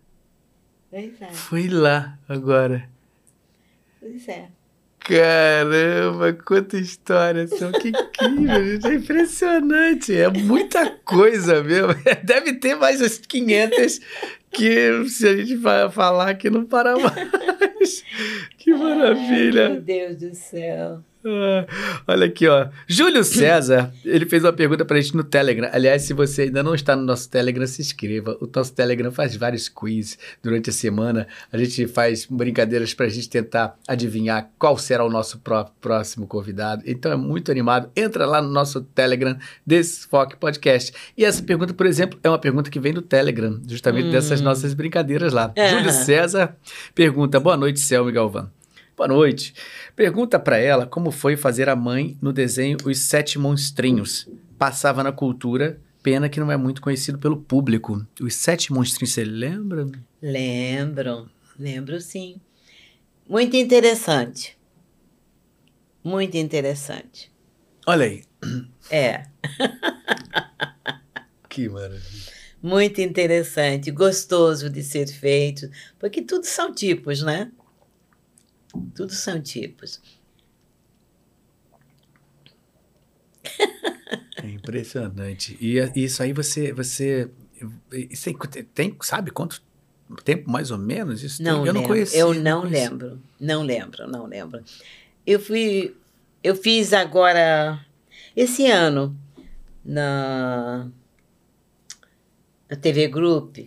Pois 0.89 1.21
é, 1.21 1.27
fui 1.27 1.67
lá 1.69 2.17
agora. 2.27 2.89
pois 3.99 4.27
é. 4.27 4.49
Caramba, 4.99 6.33
quanta 6.33 6.77
história, 6.77 7.47
são 7.47 7.71
que 7.71 7.89
incrível, 7.89 8.63
gente, 8.73 8.87
é 8.87 8.93
impressionante, 8.95 10.13
é 10.15 10.29
muita 10.29 10.89
coisa 11.03 11.63
mesmo. 11.63 11.93
Deve 12.23 12.53
ter 12.53 12.75
mais 12.75 13.01
uns 13.01 13.17
500 13.19 13.99
que 14.51 15.05
se 15.07 15.27
a 15.27 15.35
gente 15.37 15.57
falar 15.91 16.35
que 16.35 16.49
não 16.49 16.65
para 16.65 16.95
mais. 16.97 18.03
Que 18.57 18.71
Ai, 18.71 18.77
meu 18.77 18.89
maravilha. 18.89 19.79
Deus 19.79 20.17
do 20.17 20.35
céu. 20.35 21.03
Ah, 21.25 21.65
olha 22.07 22.27
aqui, 22.27 22.47
ó. 22.47 22.67
Júlio 22.87 23.23
César, 23.25 23.93
ele 24.05 24.25
fez 24.25 24.43
uma 24.43 24.53
pergunta 24.53 24.85
pra 24.85 24.99
gente 25.01 25.17
no 25.17 25.23
Telegram. 25.23 25.69
Aliás, 25.73 26.03
se 26.03 26.13
você 26.13 26.43
ainda 26.43 26.63
não 26.63 26.73
está 26.73 26.95
no 26.95 27.03
nosso 27.03 27.29
Telegram, 27.29 27.67
se 27.67 27.81
inscreva. 27.81 28.37
O 28.39 28.49
nosso 28.55 28.73
Telegram 28.73 29.11
faz 29.11 29.35
vários 29.35 29.67
quiz 29.67 30.17
durante 30.41 30.69
a 30.69 30.73
semana. 30.73 31.27
A 31.51 31.57
gente 31.57 31.87
faz 31.87 32.25
brincadeiras 32.25 32.93
pra 32.93 33.09
gente 33.09 33.27
tentar 33.29 33.77
adivinhar 33.87 34.49
qual 34.57 34.77
será 34.77 35.03
o 35.03 35.09
nosso 35.09 35.39
pró- 35.39 35.69
próximo 35.81 36.25
convidado. 36.25 36.83
Então 36.85 37.11
é 37.11 37.17
muito 37.17 37.51
animado. 37.51 37.89
Entra 37.95 38.25
lá 38.25 38.41
no 38.41 38.49
nosso 38.49 38.81
Telegram, 38.81 39.37
Desfoque 39.67 40.37
Podcast. 40.37 40.93
E 41.17 41.25
essa 41.25 41.43
pergunta, 41.43 41.73
por 41.73 41.85
exemplo, 41.85 42.17
é 42.23 42.29
uma 42.29 42.39
pergunta 42.39 42.69
que 42.69 42.79
vem 42.79 42.93
do 42.93 43.01
Telegram, 43.01 43.59
justamente 43.67 44.07
Hum. 44.07 44.11
dessas 44.11 44.39
nossas 44.39 44.73
brincadeiras 44.73 45.33
lá. 45.33 45.51
Aham. 45.57 45.69
Júlio 45.79 45.91
César 45.91 46.55
pergunta: 46.95 47.39
Boa 47.39 47.57
noite, 47.57 47.79
Selma 47.81 48.09
e 48.09 48.13
Galvão. 48.13 48.49
Boa 48.99 49.07
noite. 49.07 49.53
Pergunta 49.95 50.37
pra 50.37 50.57
ela 50.57 50.85
como 50.85 51.09
foi 51.09 51.37
fazer 51.37 51.69
a 51.69 51.75
mãe 51.75 52.17
no 52.21 52.33
desenho 52.33 52.75
Os 52.83 52.99
Sete 52.99 53.39
Monstrinhos. 53.39 54.27
Passava 54.57 55.01
na 55.01 55.13
cultura, 55.13 55.79
pena 56.03 56.27
que 56.27 56.37
não 56.37 56.51
é 56.51 56.57
muito 56.57 56.81
conhecido 56.81 57.17
pelo 57.17 57.37
público. 57.37 58.05
Os 58.19 58.35
Sete 58.35 58.73
Monstrinhos, 58.73 59.13
você 59.13 59.23
lembra? 59.23 59.87
Lembro, 60.21 61.29
lembro 61.57 62.01
sim. 62.01 62.41
Muito 63.25 63.55
interessante. 63.55 64.57
Muito 66.03 66.35
interessante. 66.35 67.31
Olha 67.87 68.05
aí. 68.05 68.23
É, 68.91 69.27
Que 71.47 71.69
maravilha. 71.69 72.03
muito 72.61 72.99
interessante, 72.99 73.91
gostoso 73.91 74.69
de 74.69 74.83
ser 74.83 75.07
feito, 75.07 75.69
porque 75.97 76.21
tudo 76.21 76.43
são 76.43 76.73
tipos, 76.73 77.23
né? 77.23 77.49
Tudo 78.95 79.13
são 79.13 79.41
tipos. 79.41 80.01
É 84.43 84.47
impressionante. 84.49 85.57
E 85.59 85.77
isso 85.95 86.21
aí 86.23 86.33
você. 86.33 86.71
você 86.71 87.29
isso 87.93 88.23
tem, 88.49 88.63
tem- 88.63 88.97
sabe 89.01 89.31
quanto 89.31 89.61
tempo 90.23 90.49
mais 90.49 90.71
ou 90.71 90.77
menos? 90.77 91.21
Isso 91.23 91.37
tem? 91.37 91.45
Não 91.47 91.59
eu 91.59 91.73
lembro. 91.73 91.81
não 91.81 91.87
conhecia. 91.87 92.19
eu 92.19 92.33
não 92.33 92.61
conhecia. 92.61 92.89
lembro. 92.89 93.21
Não 93.39 93.63
lembro, 93.63 94.07
não 94.07 94.25
lembro. 94.25 94.63
Eu 95.25 95.39
fui. 95.39 95.95
Eu 96.43 96.55
fiz 96.55 96.93
agora. 96.93 97.83
Esse 98.35 98.67
ano. 98.67 99.17
Na. 99.83 100.89
Na 102.69 102.77
TV 102.77 103.07
Group. 103.07 103.57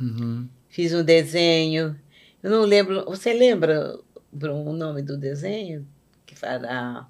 Uhum. 0.00 0.48
Fiz 0.68 0.92
um 0.94 1.02
desenho. 1.02 1.98
Eu 2.42 2.50
não 2.50 2.62
lembro. 2.64 3.04
Você 3.06 3.32
lembra 3.32 3.98
o 4.44 4.72
nome 4.72 5.02
do 5.02 5.16
desenho? 5.16 5.86
Que 6.24 6.34
faz 6.34 6.62
a, 6.64 7.06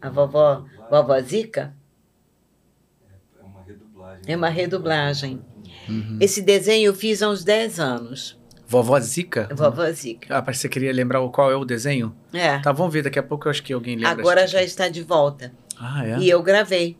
a 0.00 0.08
vovó, 0.10 0.64
vovó 0.90 1.20
Zica? 1.20 1.74
É 3.38 3.42
uma 3.44 3.62
redublagem. 3.62 4.22
É 4.26 4.36
uma 4.36 4.48
redublagem. 4.48 5.40
Uhum. 5.88 6.18
Esse 6.20 6.42
desenho 6.42 6.86
eu 6.88 6.94
fiz 6.94 7.22
há 7.22 7.28
uns 7.28 7.42
10 7.44 7.80
anos. 7.80 8.38
Vovó 8.66 8.98
Zica? 9.00 9.48
Vovó 9.52 9.90
Zica. 9.90 10.36
Ah, 10.36 10.40
parece 10.42 10.60
que 10.60 10.62
você 10.62 10.68
queria 10.68 10.92
lembrar 10.92 11.20
o- 11.20 11.30
qual 11.30 11.50
é 11.50 11.56
o 11.56 11.64
desenho? 11.64 12.14
É. 12.32 12.58
Tá, 12.60 12.70
vamos 12.70 12.92
ver. 12.92 13.02
Daqui 13.02 13.18
a 13.18 13.22
pouco 13.22 13.48
eu 13.48 13.50
acho 13.50 13.62
que 13.62 13.72
alguém 13.72 13.96
lembra. 13.96 14.10
Agora 14.12 14.46
já 14.46 14.62
está 14.62 14.88
de 14.88 15.02
volta. 15.02 15.52
Ah, 15.76 16.06
é? 16.06 16.18
E 16.18 16.30
eu 16.30 16.40
gravei. 16.42 16.96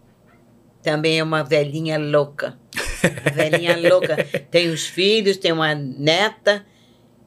Também 0.83 1.19
é 1.21 1.23
uma 1.23 1.45
velhinha 1.45 1.97
louca. 1.99 2.59
velhinha 3.35 3.77
louca. 3.89 4.17
Tem 4.51 4.69
os 4.71 4.87
filhos, 4.87 5.37
tem 5.37 5.53
uma 5.53 5.73
neta. 5.75 6.65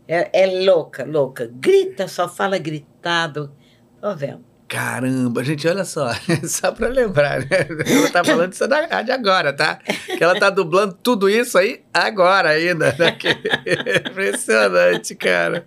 É, 0.07 0.43
é 0.43 0.65
louca, 0.65 1.05
louca. 1.05 1.49
Grita, 1.53 2.07
só 2.07 2.27
fala 2.27 2.57
gritado. 2.57 3.55
Tô 4.01 4.15
vendo. 4.15 4.52
Caramba, 4.73 5.43
gente, 5.43 5.67
olha 5.67 5.85
só, 5.85 6.09
só 6.43 6.71
pra 6.71 6.87
lembrar, 6.87 7.41
né? 7.41 7.47
Ela 7.85 8.09
tá 8.09 8.23
falando 8.23 8.53
isso 8.53 8.67
da 8.67 8.87
rádio 8.87 9.13
agora, 9.13 9.53
tá? 9.53 9.75
Que 10.17 10.23
ela 10.23 10.39
tá 10.39 10.49
dublando 10.49 10.97
tudo 11.03 11.29
isso 11.29 11.59
aí 11.59 11.81
agora 11.93 12.49
ainda, 12.49 12.87
né? 12.97 13.11
Que- 13.11 13.29
Impressionante, 14.09 15.13
cara. 15.13 15.65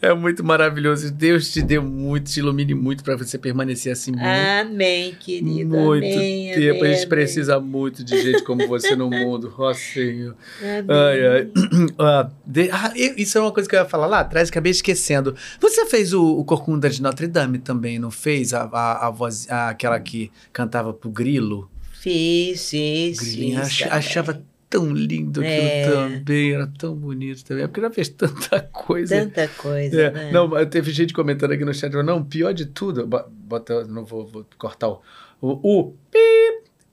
É 0.00 0.14
muito 0.14 0.44
maravilhoso. 0.44 1.10
Deus 1.10 1.50
te 1.52 1.60
dê 1.60 1.80
muito, 1.80 2.30
te 2.30 2.38
ilumine 2.38 2.72
muito 2.72 3.02
pra 3.02 3.16
você 3.16 3.36
permanecer 3.36 3.92
assim 3.92 4.12
muito, 4.12 4.24
Amém, 4.24 5.16
querida. 5.18 5.64
muito 5.76 6.04
amém, 6.06 6.52
tempo. 6.54 6.58
amém, 6.58 6.82
A 6.82 6.86
gente 6.86 6.98
amém. 6.98 7.08
precisa 7.08 7.58
muito 7.58 8.04
de 8.04 8.22
gente 8.22 8.44
como 8.44 8.64
você 8.68 8.94
no 8.94 9.10
mundo. 9.10 9.52
Ó, 9.58 9.74
Senhor. 9.74 10.36
Amém. 10.62 10.84
Ai, 10.88 11.26
ai. 11.26 11.48
Ah, 11.98 12.30
ah, 12.72 12.92
isso 12.94 13.38
é 13.38 13.40
uma 13.40 13.50
coisa 13.52 13.68
que 13.68 13.74
eu 13.74 13.80
ia 13.80 13.84
falar 13.86 14.06
lá 14.06 14.20
atrás, 14.20 14.48
acabei 14.48 14.70
esquecendo. 14.70 15.34
Você 15.60 15.86
fez 15.86 16.12
o, 16.12 16.22
o 16.38 16.44
Corcunda 16.44 16.88
de 16.88 17.02
Notre 17.02 17.26
Dame 17.26 17.58
também, 17.58 17.98
não 17.98 18.10
fez? 18.10 18.35
A, 18.52 18.62
a, 18.72 19.06
a 19.06 19.10
voz, 19.10 19.50
a- 19.50 19.68
aquela 19.70 19.98
que 20.00 20.30
cantava 20.52 20.92
pro 20.92 21.10
grilo? 21.10 21.70
Fiz, 21.92 22.70
fiz, 22.70 23.18
Grilinho. 23.18 23.64
fiz 23.64 23.82
Ach- 23.86 23.92
achava 23.92 24.42
tão 24.68 24.92
lindo 24.92 25.40
aquilo 25.40 25.66
É. 25.66 25.84
também, 26.18 26.52
era 26.52 26.66
tão 26.78 26.94
bonito 26.94 27.44
também. 27.44 27.64
É 27.64 27.66
porque 27.66 27.80
já 27.80 27.90
fez 27.90 28.08
tanta 28.08 28.60
coisa. 28.72 29.16
Tanta 29.24 29.48
coisa, 29.48 30.00
É, 30.02 30.10
né? 30.10 30.30
Não, 30.32 30.50
teve 30.66 30.90
gente 30.92 31.12
comentando 31.14 31.52
aqui 31.52 31.64
no 31.64 31.72
chat, 31.74 31.92
não, 31.94 32.22
pior 32.24 32.52
de 32.52 32.66
tudo, 32.66 33.06
bo- 33.06 33.24
bota, 33.28 33.84
não 33.86 34.04
vou, 34.04 34.26
vou 34.26 34.46
cortar 34.58 34.88
o, 34.88 35.00
o, 35.40 35.80
o 35.80 35.92
pi, 36.10 36.18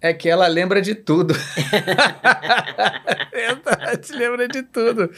é 0.04 0.14
que 0.14 0.28
ela 0.30 0.46
lembra 0.48 0.82
de 0.82 0.94
tudo. 0.96 1.34
Verdade, 3.34 4.12
lembra 4.14 4.48
de 4.50 4.62
tudo. 4.64 5.10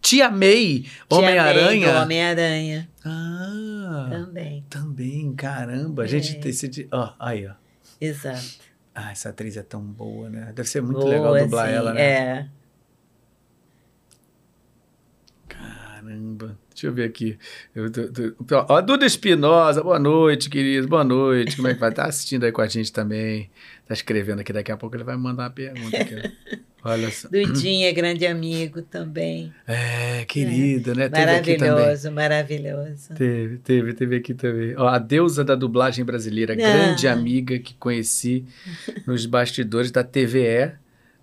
Tia 0.00 0.30
May, 0.30 0.84
Homem-Aranha. 1.10 1.92
do 1.92 1.98
Homem-Aranha. 2.00 2.88
Ah, 3.04 4.08
Também. 4.10 4.64
também, 4.68 5.34
caramba. 5.34 6.02
A 6.02 6.06
gente 6.06 6.36
É. 6.36 6.38
decide. 6.38 6.86
Ó, 6.92 7.12
aí, 7.18 7.46
ó. 7.46 7.52
Exato. 8.00 8.44
Ah, 8.94 9.10
essa 9.12 9.30
atriz 9.30 9.56
é 9.56 9.62
tão 9.62 9.80
boa, 9.80 10.28
né? 10.28 10.52
Deve 10.54 10.68
ser 10.68 10.80
muito 10.82 11.00
Boa, 11.00 11.10
legal 11.10 11.36
dublar 11.38 11.64
assim, 11.66 11.74
ela, 11.74 11.92
né? 11.94 12.02
É. 12.02 12.48
Caramba. 15.48 16.56
Deixa 16.70 16.86
eu 16.88 16.92
ver 16.92 17.04
aqui. 17.08 17.38
Eu, 17.74 17.90
tô- 17.90 18.08
tô- 18.08 18.66
ó, 18.68 18.80
Duda 18.80 19.06
Espinosa, 19.06 19.82
boa 19.82 19.98
noite, 19.98 20.48
querido. 20.50 20.86
Boa 20.88 21.04
noite. 21.04 21.56
Como 21.56 21.68
é 21.68 21.74
que 21.74 21.80
vai? 21.80 21.92
Tá 21.92 22.06
assistindo 22.06 22.44
aí 22.44 22.52
com 22.52 22.60
a 22.62 22.66
gente 22.66 22.92
também. 22.92 23.50
Tá 23.86 23.92
escrevendo 23.94 24.40
aqui. 24.40 24.52
Daqui 24.52 24.72
a 24.72 24.76
pouco 24.76 24.96
ele 24.96 25.04
vai 25.04 25.16
mandar 25.16 25.44
uma 25.44 25.50
pergunta 25.50 25.96
aqui. 25.96 26.14
Olha 26.84 27.10
só. 27.10 27.28
Dudinha, 27.28 27.90
grande 27.92 28.26
amigo 28.26 28.82
também. 28.82 29.50
É, 29.66 30.26
né? 30.94 31.08
Teve 31.08 31.30
aqui 31.30 31.56
também. 31.56 31.70
Maravilhoso, 31.72 32.12
maravilhoso. 32.12 33.14
Teve, 33.14 33.56
teve, 33.58 33.94
teve 33.94 34.16
aqui 34.16 34.34
também. 34.34 34.76
Ó, 34.76 34.86
a 34.86 34.98
deusa 34.98 35.42
da 35.42 35.54
dublagem 35.54 36.04
brasileira, 36.04 36.52
Ah. 36.52 36.56
grande 36.56 37.08
amiga 37.08 37.58
que 37.58 37.72
conheci 37.74 38.44
nos 39.06 39.24
bastidores 39.24 39.90
da 39.90 40.04
TVE, 40.04 40.72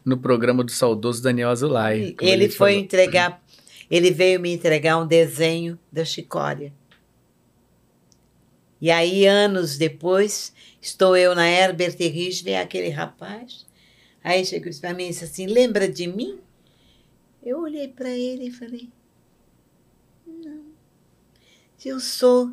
no 0.03 0.17
programa 0.17 0.63
do 0.63 0.71
saudoso 0.71 1.21
Daniel 1.21 1.49
Azulay. 1.49 2.15
Ele 2.19 2.45
gente 2.45 2.55
foi 2.55 2.71
falou. 2.71 2.83
entregar, 2.83 3.43
ele 3.89 4.09
veio 4.09 4.39
me 4.39 4.51
entregar 4.51 4.97
um 4.97 5.05
desenho 5.05 5.77
da 5.91 6.03
Chicória. 6.03 6.73
E 8.81 8.89
aí, 8.89 9.27
anos 9.27 9.77
depois, 9.77 10.51
estou 10.81 11.15
eu 11.15 11.35
na 11.35 11.47
Herbert 11.47 11.95
Rich, 11.97 12.43
vem 12.43 12.57
aquele 12.57 12.89
rapaz. 12.89 13.65
Aí 14.23 14.45
chegou 14.45 14.71
para 14.79 14.93
mim 14.93 15.05
e 15.05 15.09
disse 15.09 15.23
assim: 15.23 15.45
Lembra 15.45 15.87
de 15.87 16.07
mim? 16.07 16.39
Eu 17.43 17.61
olhei 17.61 17.87
para 17.87 18.09
ele 18.09 18.47
e 18.47 18.51
falei: 18.51 18.89
Não. 20.25 20.65
Eu 21.83 21.99
sou 21.99 22.51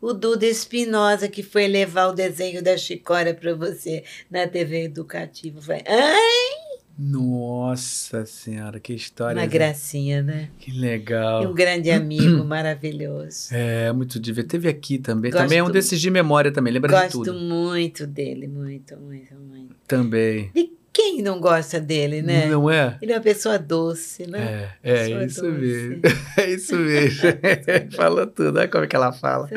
o 0.00 0.12
Duda 0.12 0.46
Espinosa 0.46 1.28
que 1.28 1.42
foi 1.42 1.68
levar 1.68 2.08
o 2.08 2.12
desenho 2.12 2.62
da 2.62 2.76
Chicória 2.76 3.34
para 3.34 3.54
você 3.54 4.04
na 4.30 4.46
TV 4.46 4.84
Educativa. 4.84 5.60
Falei: 5.60 5.82
Ai, 5.86 6.65
Nossa 6.98 8.24
senhora, 8.24 8.80
que 8.80 8.92
história. 8.94 9.34
uma 9.36 9.42
né? 9.42 9.46
gracinha, 9.46 10.22
né? 10.22 10.48
Que 10.58 10.70
E 10.70 10.74
legal. 10.78 11.44
um 11.50 11.54
grande 11.54 11.90
amigo 11.90 12.42
maravilhoso. 12.46 13.48
É, 13.52 13.92
muito 13.92 14.18
divertido. 14.20 14.52
Teve 14.52 14.68
aqui 14.68 14.98
também. 14.98 15.30
Gosto- 15.30 15.42
também 15.44 15.58
é 15.58 15.62
um 15.64 15.70
desses 15.70 16.00
de 16.00 16.10
memória 16.10 16.50
também, 16.52 16.72
lembra 16.72 16.88
de 16.88 16.94
Gosto 17.02 17.22
tudo. 17.24 17.34
muito 17.34 18.06
dele, 18.06 18.46
muito, 18.48 18.96
muito, 18.98 19.34
muito. 19.34 19.74
Também. 19.86 20.50
E 20.54 20.75
quem 20.96 21.20
não 21.20 21.38
gosta 21.38 21.78
dele, 21.78 22.22
né? 22.22 22.46
Não 22.46 22.70
é? 22.70 22.96
Ele 23.02 23.12
é 23.12 23.16
uma 23.16 23.20
pessoa 23.20 23.58
doce, 23.58 24.26
né? 24.26 24.70
É, 24.82 25.10
é 25.10 25.24
isso 25.26 25.42
doce. 25.42 25.58
mesmo. 25.58 26.00
É 26.38 26.50
isso 26.50 26.74
mesmo. 26.76 27.20
Falou 27.94 28.26
tudo, 28.26 28.58
olha 28.58 28.68
como 28.68 28.84
é 28.84 28.86
que 28.86 28.96
ela 28.96 29.12
fala. 29.12 29.50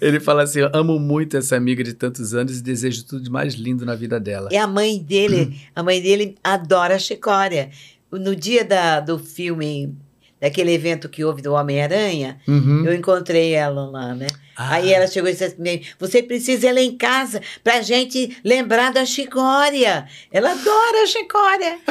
Ele 0.00 0.18
fala 0.18 0.42
assim: 0.42 0.60
amo 0.72 0.98
muito 0.98 1.36
essa 1.36 1.54
amiga 1.54 1.84
de 1.84 1.92
tantos 1.92 2.34
anos 2.34 2.58
e 2.58 2.62
desejo 2.62 3.04
tudo 3.04 3.22
de 3.22 3.30
mais 3.30 3.54
lindo 3.54 3.84
na 3.84 3.94
vida 3.94 4.18
dela. 4.18 4.48
E 4.50 4.56
a 4.56 4.66
mãe 4.66 4.98
dele, 4.98 5.54
a 5.76 5.82
mãe 5.82 6.00
dele 6.00 6.36
adora 6.42 6.94
a 6.94 6.98
chicória. 6.98 7.70
No 8.10 8.34
dia 8.34 8.64
da, 8.64 9.00
do 9.00 9.18
filme, 9.18 9.94
daquele 10.40 10.72
evento 10.72 11.08
que 11.08 11.24
houve 11.24 11.42
do 11.42 11.52
Homem-Aranha, 11.52 12.38
Uhum. 12.48 12.84
eu 12.86 12.94
encontrei 12.94 13.52
ela 13.52 13.86
lá, 13.86 14.14
né? 14.14 14.26
Ah, 14.56 14.74
Aí 14.74 14.92
ela 14.92 15.06
chegou 15.06 15.28
e 15.28 15.32
disse 15.32 15.44
assim: 15.44 15.82
Você 15.98 16.22
precisa 16.22 16.68
ir 16.68 16.72
lá 16.72 16.80
em 16.80 16.96
casa 16.96 17.40
pra 17.64 17.80
gente 17.80 18.36
lembrar 18.44 18.92
da 18.92 19.04
chicória. 19.06 20.06
Ela 20.30 20.52
adora 20.52 21.02
a 21.02 21.06
chicória. 21.06 21.78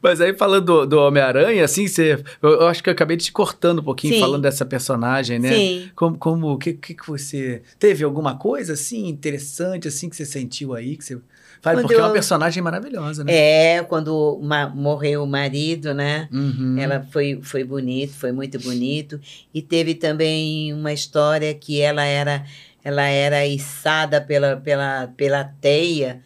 Mas 0.00 0.20
aí 0.20 0.34
falando 0.36 0.64
do, 0.64 0.86
do 0.86 0.98
Homem-Aranha, 1.00 1.64
assim, 1.64 1.86
você, 1.88 2.22
eu, 2.42 2.50
eu 2.50 2.66
acho 2.68 2.82
que 2.82 2.88
eu 2.88 2.92
acabei 2.92 3.16
te 3.16 3.32
cortando 3.32 3.80
um 3.80 3.82
pouquinho 3.82 4.14
Sim. 4.14 4.20
falando 4.20 4.42
dessa 4.42 4.64
personagem, 4.64 5.38
né? 5.38 5.52
Sim. 5.52 5.90
Como, 5.96 6.16
como 6.18 6.58
que, 6.58 6.74
que 6.74 6.94
que 6.94 7.06
você 7.06 7.62
teve 7.78 8.04
alguma 8.04 8.36
coisa 8.36 8.74
assim 8.74 9.08
interessante 9.08 9.88
assim 9.88 10.08
que 10.08 10.16
você 10.16 10.26
sentiu 10.26 10.74
aí 10.74 10.96
que 10.96 11.04
você 11.04 11.18
fala 11.64 11.76
Quando 11.78 11.86
porque 11.88 11.94
é 12.00 12.04
uma 12.04 12.12
personagem 12.12 12.62
maravilhosa, 12.62 13.24
né? 13.24 13.32
É, 13.34 13.82
quando 13.82 14.38
ma- 14.42 14.68
morreu 14.68 15.24
o 15.24 15.26
marido, 15.26 15.94
né? 15.94 16.28
Uhum. 16.30 16.76
Ela 16.78 17.06
foi, 17.10 17.40
foi 17.42 17.64
bonito, 17.64 18.12
foi 18.12 18.30
muito 18.32 18.58
bonito. 18.60 19.18
E 19.52 19.62
teve 19.62 19.94
também 19.94 20.72
uma 20.74 20.92
história 20.92 21.54
que 21.54 21.80
ela 21.80 22.04
era 22.04 22.44
ela 22.84 23.06
era 23.08 23.46
içada 23.46 24.20
pela, 24.20 24.56
pela, 24.58 25.10
pela 25.16 25.42
teia. 25.42 26.20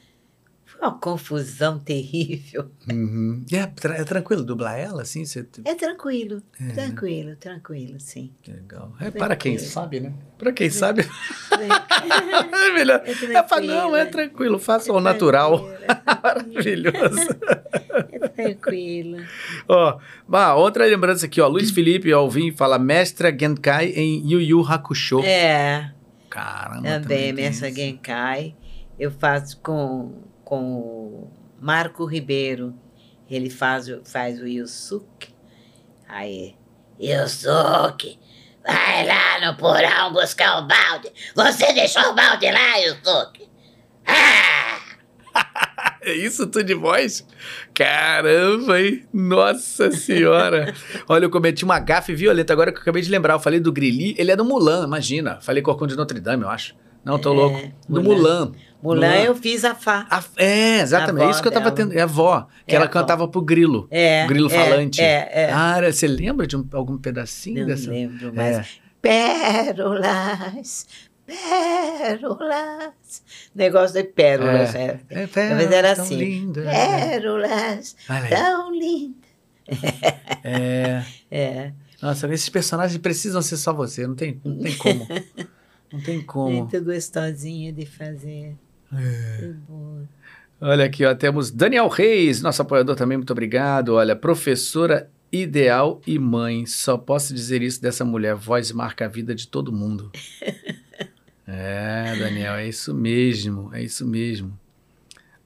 Uma 0.81 0.97
confusão 0.97 1.79
terrível. 1.81 2.71
Uhum. 2.91 3.45
É, 3.53 4.01
é 4.01 4.05
tranquilo 4.05 4.45
dublar 4.45 4.79
ela, 4.79 5.03
assim? 5.03 5.25
Você... 5.25 5.45
É 5.65 5.75
tranquilo, 5.75 6.41
É. 6.61 6.69
tranquilo, 6.73 7.35
tranquilo, 7.37 7.99
sim. 7.99 8.33
Legal. 8.47 8.95
É 9.01 9.11
para 9.11 9.35
quem 9.35 9.59
sabe, 9.59 9.99
né? 9.99 10.13
Para 10.39 10.53
quem 10.53 10.71
sabe, 10.71 11.03
é 11.03 12.71
melhor. 12.73 13.03
É 13.05 13.11
É 13.11 13.61
não, 13.67 13.97
é 13.97 14.05
tranquilo. 14.05 14.11
tranquilo, 14.11 14.59
faça 14.61 14.93
o 14.93 15.01
natural. 15.01 15.69
É 15.89 16.21
Maravilhoso. 16.23 17.29
É 18.13 18.29
tranquilo. 18.29 19.19
Ó, 19.69 19.99
bah, 20.29 20.55
outra 20.55 20.85
lembrança 20.87 21.27
aqui, 21.27 21.41
ó. 21.41 21.49
Luiz 21.49 21.71
Felipe 21.71 22.13
Alvim 22.13 22.53
fala 22.53 22.79
Mestra 22.79 23.37
Genkai 23.37 23.89
em 23.91 24.31
Yu 24.31 24.41
Yu 24.41 24.61
Hakusho. 24.67 25.21
É, 25.25 25.93
Caramba. 26.31 27.01
também, 27.01 27.33
Messa 27.33 27.67
isso. 27.69 27.77
Genkai. 27.77 28.55
Eu 28.99 29.11
faço 29.11 29.59
com, 29.61 30.23
com 30.49 30.79
o 30.79 31.31
Marco 31.61 32.07
Ribeiro. 32.07 32.75
Ele 33.31 33.51
faz, 33.51 33.87
o- 33.87 34.01
faz 34.03 34.41
o 34.41 34.47
Yusuke. 34.47 35.35
Aí, 36.09 36.55
Yusuke, 36.99 38.19
vai 38.65 39.07
lá 39.07 39.47
no 39.47 39.55
porão 39.59 40.11
buscar 40.15 40.59
o 40.63 40.67
balde. 40.67 41.13
Você 41.35 41.71
deixou 41.75 42.03
o 42.11 42.15
balde 42.15 42.51
lá, 42.51 42.77
Yusuke? 42.79 43.47
Ah! 44.07 44.79
É 46.01 46.13
isso 46.15 46.47
tudo 46.47 46.65
de 46.65 46.75
voz? 46.75 47.27
Caramba, 47.75 48.81
hein? 48.81 49.07
Nossa 49.13 49.91
senhora. 49.91 50.73
Olha, 51.07 51.25
eu 51.27 51.31
cometi 51.31 51.65
uma 51.65 51.79
gafe 51.79 52.15
violenta 52.15 52.53
agora 52.53 52.73
que 52.73 52.79
eu 52.79 52.83
acabei 52.83 53.03
de 53.03 53.11
lembrar. 53.11 53.35
Eu 53.35 53.41
falei 53.41 53.61
do 53.61 53.71
Grilli, 53.71 54.15
ele 54.17 54.31
é 54.31 54.37
do 54.37 54.45
Mulan, 54.45 54.85
imagina. 54.85 55.39
Falei 55.43 55.63
Corcunda 55.63 55.91
de 55.93 55.97
Notre 55.99 56.19
Dame, 56.21 56.45
eu 56.45 56.49
acho. 56.49 56.75
Não, 57.05 57.19
tô 57.19 57.33
É, 57.33 57.37
louco. 57.37 57.73
Do 57.89 58.03
Mulan. 58.03 58.47
Mulan. 58.47 58.53
Mulan 58.83 59.15
eu 59.25 59.35
fiz 59.35 59.65
a 59.65 59.75
Fá. 59.75 60.07
A- 60.11 60.23
é, 60.37 60.81
exatamente. 60.81 61.27
É 61.27 61.31
isso 61.31 61.43
que 61.43 61.49
eu 61.49 61.53
tava 61.53 61.71
tendo. 61.73 61.93
É 61.93 62.01
a 62.01 62.05
avó, 62.05 62.47
que 62.67 62.75
É 62.75 62.77
ela 62.77 62.87
cantava 62.89 63.27
pro 63.27 63.41
grilo. 63.43 63.89
É, 63.91 64.25
o 64.25 64.29
grilo 64.29 64.47
é, 64.47 64.51
falante. 64.51 65.01
é, 65.01 65.29
é. 65.33 65.51
Ah, 65.53 65.81
você 65.91 66.07
lembra 66.07 66.47
de 66.47 66.57
um- 66.57 66.67
algum 66.73 66.97
pedacinho 66.97 67.61
Não 67.61 67.67
dessa? 67.67 67.91
lembro 67.91 68.33
mais. 68.35 68.57
É. 68.59 68.65
Pérolas, 69.03 70.87
pérolas. 71.27 73.23
Negócio 73.55 73.95
de 73.95 74.05
pérolas, 74.05 74.75
é. 74.75 75.01
É, 75.09 75.27
Talvez 75.27 75.71
era 75.71 75.95
tão 75.95 76.05
assim. 76.05 76.17
linda. 76.17 76.63
Pérolas, 76.63 77.97
Olha 78.09 78.23
aí. 78.23 78.29
tão 78.31 78.73
lindas. 78.73 79.29
É. 80.45 81.05
É, 81.31 81.73
Nossa, 82.01 82.27
esses 82.33 82.49
personagens 82.49 82.97
precisam 82.99 83.43
ser 83.43 83.59
só 83.59 83.71
você, 83.73 84.07
não 84.07 84.15
tem, 84.15 84.41
não 84.45 84.57
tem 84.59 84.75
como. 84.77 85.07
Não 85.91 86.01
tem 86.03 86.21
como. 86.23 86.51
muito 86.65 86.85
gostosinha 86.85 87.73
de 87.73 87.87
fazer. 87.87 88.55
É. 88.93 89.53
Olha 90.61 90.85
aqui, 90.87 91.05
ó, 91.05 91.15
temos 91.15 91.51
Daniel 91.51 91.89
Reis, 91.89 92.43
nosso 92.43 92.63
apoiador 92.63 92.97
também, 92.97 93.17
muito 93.17 93.31
obrigado. 93.31 93.95
Olha, 93.95 94.17
professora 94.17 95.09
ideal 95.33 96.01
e 96.07 96.19
mãe. 96.19 96.67
Só 96.67 96.97
posso 96.97 97.33
dizer 97.35 97.63
isso 97.63 97.81
dessa 97.81 98.05
mulher. 98.05 98.35
Voz 98.35 98.73
marca 98.73 99.05
a 99.05 99.09
vida 99.09 99.35
de 99.35 99.47
todo 99.49 99.73
mundo. 99.73 100.11
É, 101.51 102.15
Daniel, 102.19 102.57
é 102.57 102.69
isso 102.69 102.95
mesmo, 102.95 103.71
é 103.73 103.83
isso 103.83 104.07
mesmo. 104.07 104.53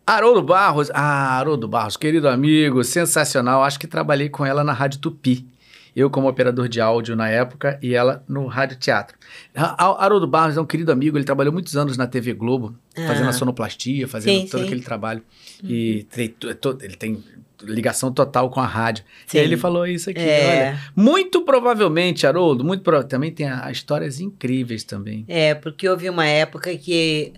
Haroldo 0.05 0.43
Barros, 0.43 0.91
ah, 0.93 1.39
Haroldo 1.39 1.69
Barros, 1.69 1.97
querido 1.97 2.29
amigo, 2.29 2.83
sensacional. 2.83 3.63
Acho 3.63 3.79
que 3.79 3.87
trabalhei 3.87 4.29
com 4.29 4.45
ela 4.45 4.65
na 4.65 4.73
Rádio 4.73 4.99
Tupi. 4.99 5.47
Eu 5.95 6.09
como 6.09 6.27
operador 6.29 6.69
de 6.69 6.81
áudio 6.81 7.15
na 7.15 7.29
época 7.29 7.79
e 7.83 7.95
ela 7.95 8.25
no 8.29 8.47
Rádio 8.47 8.79
Teatro. 8.79 9.17
Ha- 9.55 9.77
Ha- 9.79 10.05
Haroldo 10.05 10.27
Barros 10.27 10.57
é 10.57 10.61
um 10.61 10.65
querido 10.67 10.91
amigo, 10.91 11.19
ele 11.19 11.25
trabalhou 11.25 11.53
muitos 11.53 11.77
anos 11.77 11.97
na 11.99 12.07
TV 12.07 12.33
Globo, 12.33 12.75
fazendo 12.95 13.27
Ah. 13.27 13.31
a 13.31 13.33
sonoplastia, 13.33 14.09
fazendo 14.09 14.41
Sim, 14.43 14.49
todo 14.49 14.61
sim. 14.61 14.67
aquele 14.67 14.83
trabalho. 14.83 15.23
E 15.63 16.05
tem 16.05 16.29
to- 16.29 16.55
to- 16.55 16.79
ele 16.81 16.97
tem 16.97 17.23
ligação 17.63 18.11
total 18.11 18.49
com 18.51 18.59
a 18.59 18.67
rádio. 18.67 19.05
Sim. 19.27 19.37
E 19.37 19.41
aí 19.41 19.47
ele 19.47 19.57
falou 19.57 19.87
isso 19.87 20.09
aqui, 20.11 20.19
É. 20.19 20.71
olha. 20.71 20.81
Muito 20.97 21.43
provavelmente, 21.43 22.27
Haroldo, 22.27 22.65
muito 22.65 22.83
prova- 22.83 23.05
também 23.05 23.31
tem 23.31 23.47
a- 23.49 23.71
histórias 23.71 24.19
incríveis 24.19 24.83
também. 24.85 25.25
É, 25.29 25.55
porque 25.55 25.89
houve 25.89 26.09
uma 26.09 26.27
época 26.27 26.75
que 26.77 27.35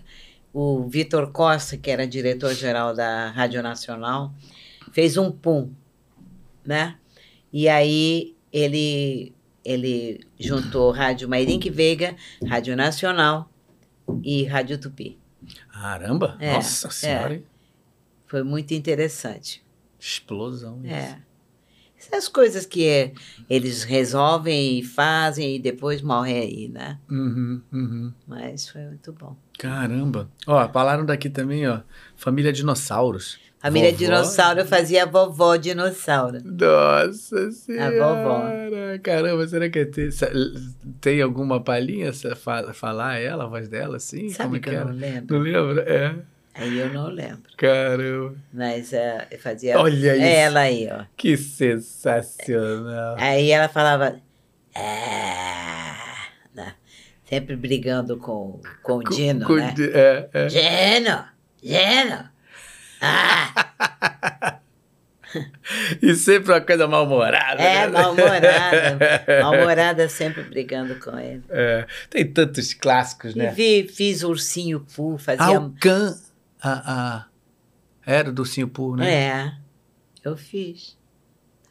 o 0.53 0.87
Vitor 0.87 1.29
Costa, 1.31 1.75
que 1.77 1.91
era 1.91 2.07
diretor-geral 2.07 2.95
da 2.95 3.29
Rádio 3.31 3.61
Nacional, 3.61 4.33
fez 4.93 5.17
um 5.17 5.29
pum, 5.29 5.69
né? 6.65 6.95
E 7.53 7.67
aí 7.69 8.34
ele, 8.55 9.33
ele 9.65 10.21
juntou 10.39 10.89
Rádio 10.91 11.27
Mairink 11.27 11.69
Veiga, 11.69 12.15
Rádio 12.47 12.73
Nacional 12.73 13.51
e 14.23 14.45
Rádio 14.45 14.79
Tupi. 14.79 15.19
Caramba! 15.73 16.37
É, 16.39 16.53
Nossa 16.53 16.89
senhora! 16.89 17.33
hein? 17.33 17.43
Foi 18.25 18.43
muito 18.43 18.73
interessante. 18.73 19.61
Explosão. 19.99 20.79
isso. 20.85 20.93
É. 20.93 21.19
Essas 21.97 22.27
coisas 22.29 22.65
que 22.65 22.87
é, 22.87 23.13
eles 23.49 23.83
resolvem 23.83 24.79
e 24.79 24.83
fazem 24.83 25.55
e 25.55 25.59
depois 25.59 26.01
morrem 26.01 26.37
aí, 26.37 26.69
né? 26.69 26.99
Uhum, 27.09 27.61
uhum. 27.73 28.13
Mas 28.27 28.69
foi 28.69 28.85
muito 28.85 29.11
bom. 29.11 29.35
Caramba. 29.57 30.29
Ó, 30.45 30.69
falaram 30.69 31.05
daqui 31.05 31.29
também, 31.29 31.67
ó. 31.67 31.81
Família 32.15 32.53
dinossauros. 32.53 33.39
Família 33.65 33.91
Vovó? 33.91 33.97
Dinossauro, 34.03 34.59
eu 34.61 34.65
fazia 34.65 35.03
a 35.03 35.05
vovó 35.05 35.55
dinossauro. 35.55 36.39
Nossa 36.43 37.51
senhora. 37.51 37.91
vovó. 37.91 38.41
Caramba, 39.03 39.47
será 39.47 39.69
que 39.69 39.85
tem, 39.85 40.09
tem 41.01 41.21
alguma 41.21 41.59
palhinha 41.61 42.11
falar 42.73 43.19
ela, 43.19 43.43
a 43.45 43.47
voz 43.47 43.67
dela, 43.67 43.97
assim? 43.97 44.29
Sabe 44.29 44.49
Como 44.49 44.61
que 44.61 44.69
que 44.69 44.75
eu 44.75 44.79
era? 44.81 44.85
não 44.85 44.95
lembro? 44.95 45.35
Não 45.37 45.43
lembra? 45.43 45.81
É. 45.83 46.15
Aí 46.57 46.77
eu 46.79 46.93
não 46.93 47.07
lembro. 47.09 47.41
Caramba. 47.57 48.35
Mas 48.53 48.93
eu 48.93 49.39
fazia 49.39 49.77
Olha 49.79 50.15
isso. 50.15 50.25
ela 50.25 50.59
aí, 50.61 50.87
ó. 50.91 51.03
Que 51.17 51.35
sensacional. 51.35 53.15
Aí 53.19 53.51
ela 53.51 53.67
falava. 53.67 54.15
"Ah", 54.75 56.27
né? 56.53 56.73
Sempre 57.25 57.55
brigando 57.55 58.17
com, 58.17 58.61
com 58.83 58.97
o 58.97 59.03
Dino, 59.03 59.45
Com- 59.47 59.55
né? 59.55 59.73
É, 59.93 60.29
é. 60.33 60.47
Dino! 60.47 61.25
Dino! 61.61 62.34
Ah! 63.01 64.59
E 66.01 66.13
sempre 66.15 66.51
uma 66.53 66.61
coisa 66.61 66.87
mal-humorada. 66.87 67.61
É, 67.61 67.87
né? 67.87 67.87
mal-humorada. 67.87 68.97
Mal-humorada 69.43 70.07
sempre 70.07 70.43
brigando 70.43 70.95
com 70.99 71.17
ele. 71.19 71.43
É. 71.49 71.85
Tem 72.09 72.25
tantos 72.25 72.73
clássicos, 72.73 73.35
E 73.35 73.39
né? 73.39 73.51
vi, 73.51 73.87
fiz 73.87 74.23
Ursinho 74.23 74.85
Poo, 74.95 75.17
fazia. 75.17 75.43
Ah, 75.57 75.59
o 75.59 75.71
Can... 75.71 76.15
A, 76.61 76.93
a... 76.93 77.25
Era 78.05 78.31
do 78.31 78.43
Ursinho 78.43 78.67
Poo, 78.67 78.95
né? 78.95 79.11
É, 79.13 79.53
eu 80.23 80.37
fiz. 80.37 80.97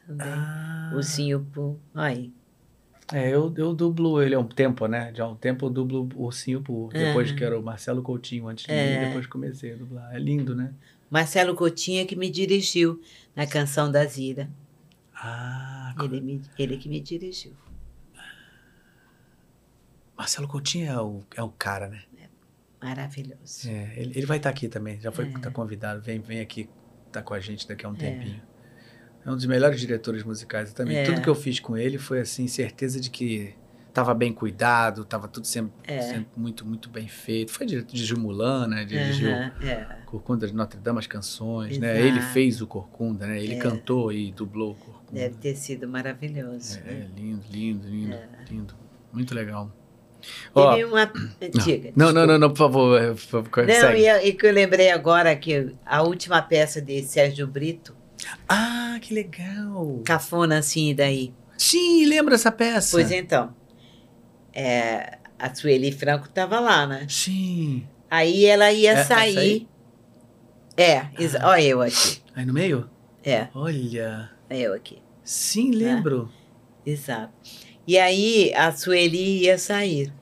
Também. 0.05 0.27
Ah. 0.27 0.91
Ursinho 0.93 1.39
Poo. 1.51 1.79
Aí. 1.95 2.31
É, 3.13 3.29
eu, 3.29 3.53
eu 3.55 3.73
dublo 3.73 4.21
ele 4.21 4.33
há 4.35 4.39
um 4.39 4.47
tempo, 4.47 4.87
né? 4.87 5.11
Já 5.13 5.23
há 5.25 5.29
um 5.29 5.35
tempo 5.35 5.67
eu 5.67 5.69
dublo 5.69 6.09
o 6.15 6.25
Ursinho 6.25 6.61
Poo. 6.61 6.89
Depois 6.91 7.29
Aham. 7.29 7.37
que 7.37 7.43
era 7.43 7.59
o 7.59 7.63
Marcelo 7.63 8.01
Coutinho 8.01 8.47
antes 8.47 8.65
de 8.65 8.71
É. 8.71 8.99
mim, 8.99 9.05
depois 9.07 9.25
comecei 9.27 9.73
a 9.73 9.75
dublar. 9.75 10.13
É 10.15 10.19
lindo, 10.19 10.55
né? 10.55 10.71
Marcelo 11.09 11.55
Coutinho 11.55 12.05
que 12.05 12.15
me 12.15 12.29
dirigiu 12.29 13.01
na 13.35 13.45
canção 13.47 13.91
da 13.91 14.03
Zira. 14.05 14.49
Ah, 15.13 15.93
Ele, 16.01 16.19
me, 16.21 16.41
ele 16.57 16.77
que 16.77 16.89
me 16.89 16.99
dirigiu. 16.99 17.53
Marcelo 20.17 20.47
Coutinho 20.47 20.89
é 20.91 21.01
o, 21.01 21.23
é 21.35 21.43
o 21.43 21.49
cara, 21.49 21.87
né? 21.87 22.01
Maravilhoso. 22.81 23.67
É, 23.69 23.93
ele, 23.97 24.11
ele 24.15 24.25
vai 24.25 24.37
estar 24.37 24.49
aqui 24.49 24.67
também, 24.67 24.99
já 24.99 25.11
foi 25.11 25.27
É. 25.27 25.39
tá 25.39 25.49
convidado. 25.49 26.01
Vem, 26.01 26.19
vem 26.19 26.39
aqui, 26.39 26.69
tá 27.11 27.21
com 27.21 27.33
a 27.33 27.39
gente 27.39 27.67
daqui 27.67 27.85
a 27.85 27.89
um 27.89 27.95
tempinho. 27.95 28.41
É 29.25 29.31
um 29.31 29.35
dos 29.35 29.45
melhores 29.45 29.79
diretores 29.79 30.23
musicais 30.23 30.71
também. 30.71 30.97
É. 30.97 31.03
Tudo 31.03 31.21
que 31.21 31.27
eu 31.29 31.33
fiz 31.33 31.59
com 31.59 31.75
ele 31.75 31.97
foi 31.97 32.19
assim, 32.19 32.47
certeza 32.47 32.99
de 32.99 33.09
que 33.09 33.55
tava 33.95 34.13
bem 34.13 34.33
cuidado, 34.33 35.05
tava 35.05 35.27
tudo 35.27 35.47
sempre, 35.47 35.71
É. 35.87 36.01
sempre 36.01 36.27
muito, 36.35 36.65
muito 36.65 36.89
bem 36.89 37.07
feito. 37.07 37.51
Foi 37.51 37.65
diretor 37.65 37.95
de 37.95 38.05
Gil 38.05 38.19
Mulan, 38.19 38.67
né? 38.67 38.83
Dirigiu 38.85 39.31
Aham, 39.31 39.51
é. 39.63 39.87
Corcunda 40.05 40.45
de 40.45 40.53
Notre 40.53 40.79
Dame, 40.79 40.99
as 40.99 41.07
canções, 41.07 41.77
né? 41.79 41.97
Exato. 41.99 42.07
Ele 42.07 42.21
fez 42.33 42.61
o 42.61 42.67
Corcunda, 42.67 43.25
né? 43.25 43.41
Ele 43.41 43.55
É. 43.55 43.57
cantou 43.57 44.11
e 44.11 44.31
dublou 44.33 44.73
o 44.73 44.75
Corcunda. 44.75 45.21
Deve 45.21 45.35
ter 45.37 45.55
sido 45.55 45.87
maravilhoso. 45.87 46.77
É, 46.79 46.91
né? 46.91 47.07
é 47.15 47.19
lindo, 47.19 47.41
lindo, 47.49 47.87
lindo, 47.87 48.17
lindo. 48.51 48.75
Muito 49.13 49.33
legal. 49.33 49.71
Teve 50.53 50.85
uma. 50.85 51.05
Diga. 51.63 51.91
não, 51.95 52.11
não, 52.11 52.25
não, 52.25 52.37
não, 52.37 52.49
por 52.49 52.57
favor, 52.57 53.01
é, 53.01 53.09
por 53.11 53.17
favor, 53.17 53.67
Não, 53.67 53.73
segue. 53.73 54.01
e, 54.01 54.07
eu- 54.07 54.25
e 54.27 54.33
que 54.33 54.45
eu 54.47 54.51
lembrei 54.51 54.89
agora 54.91 55.35
que 55.35 55.73
a 55.85 56.01
última 56.01 56.41
peça 56.41 56.81
de 56.81 57.01
Sérgio 57.03 57.47
Brito, 57.47 57.95
Ah, 58.49 58.97
que 59.01 59.13
legal. 59.13 60.01
Cafona 60.03 60.57
assim, 60.57 60.89
e 60.89 60.93
daí. 60.95 61.33
Sim, 61.57 62.05
lembra 62.05 62.33
essa 62.35 62.51
peça? 62.51 62.97
Pois 62.97 63.11
então, 63.11 63.53
é, 64.55 65.17
a 65.37 65.53
Sueli 65.53 65.91
Franco 65.91 66.25
estava 66.27 66.59
lá, 66.59 66.87
né? 66.87 67.05
Sim. 67.09 67.85
Aí 68.09 68.45
ela 68.45 68.71
ia 68.71 68.91
É, 68.91 68.93
essa 68.93 69.15
sair. 69.15 69.67
É, 70.77 71.07
exa- 71.19 71.41
olha 71.45 71.61
eu 71.61 71.81
aqui. 71.81 72.21
Aí 72.35 72.45
no 72.45 72.53
meio? 72.53 72.89
É, 73.23 73.47
Olha. 73.53 74.29
é 74.49 74.59
eu 74.61 74.73
aqui. 74.73 74.99
Sim, 75.23 75.71
lembro. 75.71 76.31
Exato. 76.85 77.33
E 77.87 77.97
aí 77.97 78.53
a 78.53 78.71
Sueli 78.71 79.43
ia 79.43 79.57
sair. 79.57 80.13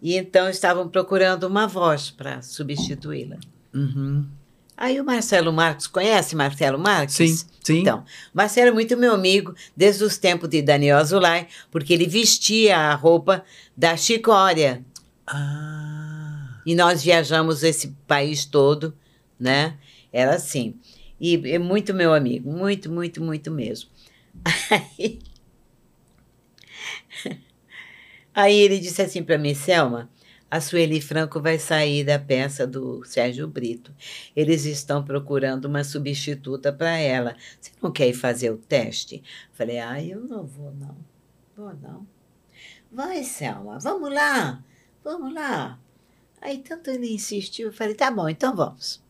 E 0.00 0.16
então 0.16 0.48
estavam 0.48 0.88
procurando 0.88 1.44
uma 1.44 1.66
voz 1.66 2.10
para 2.10 2.42
substituí-la. 2.42 3.36
Uhum. 3.74 4.28
Aí 4.76 5.00
o 5.00 5.04
Marcelo 5.04 5.52
Marques, 5.52 5.86
conhece 5.86 6.34
Marcelo 6.34 6.78
Marques? 6.78 7.14
Sim, 7.14 7.36
sim. 7.62 7.78
Então, 7.80 8.04
Marcelo 8.32 8.68
é 8.68 8.72
muito 8.72 8.96
meu 8.96 9.14
amigo 9.14 9.54
desde 9.76 10.02
os 10.02 10.18
tempos 10.18 10.48
de 10.48 10.60
Daniel 10.60 10.98
Azulay, 10.98 11.46
porque 11.70 11.92
ele 11.92 12.06
vestia 12.06 12.76
a 12.76 12.94
roupa 12.94 13.44
da 13.76 13.96
Chicória. 13.96 14.84
Ah. 15.26 16.60
E 16.66 16.74
nós 16.74 17.02
viajamos 17.02 17.62
esse 17.62 17.96
país 18.06 18.44
todo, 18.44 18.96
né? 19.38 19.78
Era 20.12 20.34
assim. 20.34 20.74
E 21.20 21.40
é 21.52 21.58
muito 21.58 21.94
meu 21.94 22.12
amigo, 22.12 22.50
muito, 22.50 22.90
muito, 22.90 23.22
muito 23.22 23.50
mesmo. 23.50 23.90
Aí, 24.70 25.20
aí 28.34 28.58
ele 28.58 28.80
disse 28.80 29.00
assim 29.00 29.22
para 29.22 29.38
mim, 29.38 29.54
Selma, 29.54 30.10
a 30.54 30.60
Sueli 30.60 31.00
Franco 31.00 31.42
vai 31.42 31.58
sair 31.58 32.04
da 32.04 32.16
peça 32.16 32.64
do 32.64 33.02
Sérgio 33.02 33.48
Brito. 33.48 33.92
Eles 34.36 34.64
estão 34.64 35.02
procurando 35.02 35.64
uma 35.64 35.82
substituta 35.82 36.72
para 36.72 36.96
ela. 36.96 37.34
Você 37.60 37.72
não 37.82 37.90
quer 37.90 38.10
ir 38.10 38.14
fazer 38.14 38.50
o 38.50 38.56
teste? 38.56 39.20
Falei, 39.52 39.80
ah, 39.80 40.00
eu 40.00 40.20
não 40.20 40.46
vou, 40.46 40.72
não. 40.72 40.96
Vou, 41.56 41.74
não. 41.74 42.06
Vai, 42.88 43.24
Selma, 43.24 43.80
vamos 43.80 44.14
lá, 44.14 44.62
vamos 45.02 45.34
lá. 45.34 45.76
Aí 46.40 46.58
tanto 46.58 46.88
ele 46.88 47.12
insistiu, 47.12 47.66
eu 47.66 47.72
falei, 47.72 47.96
tá 47.96 48.08
bom, 48.08 48.28
então 48.28 48.54
vamos. 48.54 49.02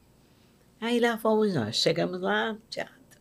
Aí 0.81 0.99
lá 0.99 1.19
fomos 1.19 1.55
nós. 1.55 1.77
Chegamos 1.77 2.23
lá, 2.23 2.57
teatro. 2.71 3.21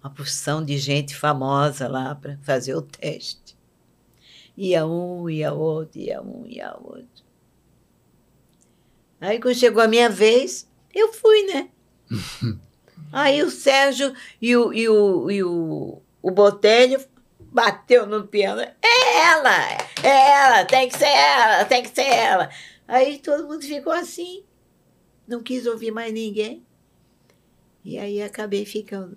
Uma 0.00 0.14
porção 0.14 0.64
de 0.64 0.78
gente 0.78 1.16
famosa 1.16 1.88
lá 1.88 2.14
para 2.14 2.38
fazer 2.44 2.76
o 2.76 2.82
teste. 2.82 3.58
Ia 4.60 4.86
um, 4.86 5.30
ia 5.30 5.54
outro, 5.54 5.98
ia 5.98 6.20
um, 6.20 6.46
ia 6.46 6.76
outro. 6.78 7.24
Aí 9.18 9.40
quando 9.40 9.54
chegou 9.54 9.82
a 9.82 9.88
minha 9.88 10.10
vez, 10.10 10.68
eu 10.94 11.10
fui, 11.14 11.44
né? 11.44 11.70
Aí 13.10 13.42
o 13.42 13.50
Sérgio 13.50 14.14
e 14.38 14.54
o, 14.54 14.70
e 14.70 14.86
o, 14.86 15.30
e 15.30 15.42
o, 15.42 16.02
o 16.20 16.30
Botelho 16.30 17.02
bateu 17.38 18.06
no 18.06 18.26
piano. 18.26 18.60
É 18.60 19.16
ela! 19.22 19.66
É 20.02 20.30
ela! 20.30 20.64
Tem 20.66 20.90
que 20.90 20.98
ser 20.98 21.06
ela! 21.06 21.64
Tem 21.64 21.82
que 21.82 21.94
ser 21.94 22.02
ela! 22.02 22.50
Aí 22.86 23.18
todo 23.18 23.48
mundo 23.48 23.62
ficou 23.62 23.94
assim. 23.94 24.44
Não 25.26 25.42
quis 25.42 25.64
ouvir 25.64 25.90
mais 25.90 26.12
ninguém. 26.12 26.62
E 27.82 27.98
aí 27.98 28.20
acabei 28.20 28.66
ficando. 28.66 29.16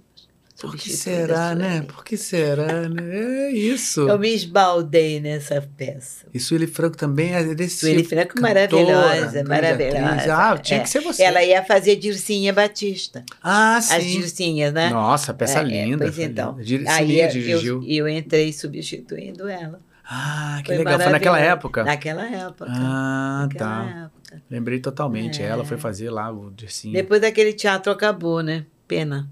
Por 0.62 0.76
que 0.78 0.90
será, 0.92 1.54
né? 1.56 1.82
Por 1.82 2.06
que 2.06 2.16
será, 2.16 2.88
né? 2.88 3.48
É 3.48 3.52
isso. 3.52 4.08
Eu 4.08 4.18
me 4.20 4.30
esbaldei 4.34 5.20
nessa 5.20 5.62
peça. 5.76 6.26
E 6.34 6.40
Sueli 6.40 6.68
Franco 6.68 6.96
também 6.96 7.34
é 7.34 7.54
desse 7.56 7.78
Sueli 7.78 8.04
Franco 8.04 8.36
cantora, 8.36 8.54
maravilhosa, 8.54 9.44
maravilhosa. 9.44 10.06
atriz. 10.08 10.30
Ah, 10.30 10.58
tinha 10.60 10.80
É. 10.80 10.84
que 10.84 10.90
ser 10.90 11.02
você. 11.02 11.24
Ela 11.24 11.44
ia 11.44 11.64
fazer 11.66 11.96
Dircinha 11.98 12.54
Batista. 12.54 13.26
Ah, 13.42 13.78
As 13.78 13.86
sim. 13.86 14.20
Dircinhas, 14.20 14.72
né? 14.72 14.90
Nossa, 14.90 15.34
peça 15.34 15.60
É, 15.60 15.62
é, 15.64 15.86
linda. 15.86 16.06
Pois 16.06 16.20
então. 16.20 16.52
linda. 16.52 16.64
Dir- 16.64 16.88
Aí 16.88 17.20
eu, 17.20 17.28
dirigiu. 17.30 17.84
eu 17.86 18.08
entrei 18.08 18.54
substituindo 18.54 19.48
ela. 19.50 19.82
Ah, 20.06 20.60
que 20.64 20.68
Foi 20.68 20.78
legal. 20.78 21.00
Foi 21.00 21.12
naquela 21.12 21.40
época? 21.40 21.84
Naquela 21.84 22.26
época. 22.30 22.66
Ah, 22.70 23.48
naquela 23.50 23.70
tá. 23.70 23.90
época. 24.06 24.42
Lembrei 24.50 24.80
totalmente. 24.80 25.42
É. 25.42 25.46
Ela 25.46 25.66
foi 25.66 25.78
fazer 25.78 26.10
lá 26.10 26.32
o 26.32 26.52
Dircinho. 26.52 26.94
Depois 26.94 27.20
daquele 27.22 27.54
teatro 27.54 27.92
acabou, 27.92 28.42
né? 28.42 28.66
Pena. 28.88 29.28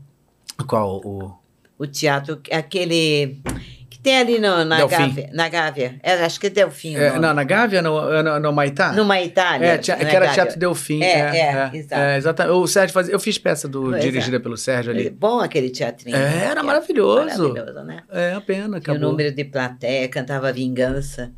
Qual? 0.65 1.01
O... 1.05 1.33
O 1.77 1.87
teatro, 1.87 2.39
aquele 2.51 3.41
que 3.89 3.97
tem 3.99 4.19
ali 4.19 4.37
no, 4.39 4.63
na 4.63 4.77
Delfim. 4.77 4.97
Gávea. 4.97 5.29
Na 5.33 5.49
Gávea. 5.49 5.95
É, 6.03 6.13
acho 6.23 6.39
que 6.39 6.45
é 6.45 6.49
Delfim. 6.51 6.95
o 6.95 6.99
É, 7.01 7.17
não, 7.19 7.33
na 7.33 7.43
Gávea, 7.43 7.81
no, 7.81 8.21
no, 8.21 8.39
no 8.39 8.53
Maitá? 8.53 8.93
Numa 8.93 9.19
Itália. 9.19 9.65
É, 9.65 9.77
tia- 9.79 9.95
na 9.95 10.05
que 10.05 10.15
era 10.15 10.25
Gávea. 10.27 10.33
Teatro 10.43 10.59
Delfim. 10.59 11.01
É, 11.01 11.07
É, 11.07 11.19
é, 11.19 11.71
é, 11.73 11.77
exato. 11.77 12.01
é, 12.01 12.17
exatamente. 12.17 12.55
O 12.55 12.67
Sérgio 12.67 12.93
fazia. 12.93 13.13
Eu 13.15 13.19
fiz 13.19 13.39
peça 13.39 13.67
do, 13.67 13.81
Pois 13.81 13.95
é. 13.95 13.99
dirigida 13.99 14.39
pelo 14.39 14.55
Sérgio 14.57 14.91
ali. 14.93 15.09
Bom 15.09 15.39
aquele 15.39 15.71
teatrinho. 15.71 16.15
É, 16.15 16.19
né? 16.19 16.45
era 16.51 16.61
maravilhoso. 16.61 17.25
Maravilhoso, 17.53 17.83
né? 17.83 18.03
É 18.11 18.33
a 18.33 18.41
pena, 18.41 18.79
Tinha 18.79 18.93
o 18.93 18.97
acabou. 18.97 19.09
número 19.11 19.33
de 19.33 19.43
plateia, 19.45 20.07
cantava 20.07 20.53
Vingança. 20.53 21.31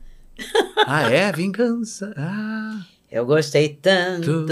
Ah, 0.86 1.10
é? 1.10 1.32
Vingança. 1.32 2.14
Ah. 2.18 2.82
Eu 3.10 3.26
gostei 3.26 3.70
tanto, 3.82 4.45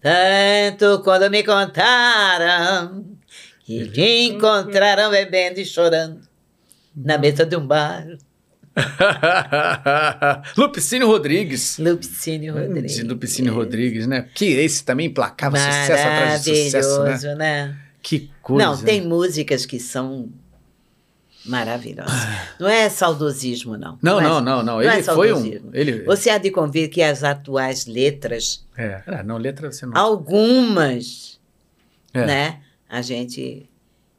tanto 0.00 1.02
quando 1.02 1.30
me 1.30 1.42
contaram 1.42 3.04
que 3.78 3.88
te 3.90 4.22
encontraram 4.28 5.10
bebendo 5.10 5.60
e 5.60 5.64
chorando 5.64 6.20
na 6.94 7.16
mesa 7.18 7.44
de 7.46 7.56
um 7.56 7.66
bar. 7.66 8.06
Lupicínio 10.56 11.06
Rodrigues. 11.06 11.78
Lupicínio 11.78 12.54
Rodrigues. 12.54 12.94
De 12.96 13.02
Lupicínio 13.02 13.54
Rodrigues, 13.54 14.06
né? 14.06 14.28
Que 14.34 14.46
esse 14.46 14.84
também 14.84 15.06
emplacava 15.06 15.56
sucesso 15.56 15.92
atrás 15.92 16.44
de 16.44 16.64
sucesso, 16.64 17.02
né? 17.04 17.34
Né? 17.34 17.76
Que 18.02 18.30
coisa. 18.42 18.64
Não, 18.66 18.76
tem 18.76 19.02
músicas 19.06 19.66
que 19.66 19.78
são 19.78 20.28
maravilhosas. 21.44 22.12
Não 22.58 22.68
é 22.68 22.88
saudosismo, 22.88 23.76
não. 23.76 23.98
Não, 24.02 24.20
é- 24.20 24.22
não, 24.22 24.40
não, 24.40 24.56
não. 24.62 24.64
não 24.64 24.80
é 24.80 24.94
Ele 24.94 25.02
foi 25.02 25.32
um. 25.32 25.70
Ele, 25.72 26.04
Você 26.04 26.30
há 26.30 26.38
de 26.38 26.50
convir 26.50 26.88
que 26.88 27.02
as 27.02 27.24
atuais 27.24 27.86
letras, 27.86 28.64
é, 28.76 29.02
é, 29.06 29.22
não, 29.22 29.36
letra 29.36 29.70
você 29.70 29.84
não. 29.86 29.96
algumas, 29.96 31.38
É. 32.14 32.24
né, 32.26 32.60
a 32.90 33.00
gente 33.02 33.68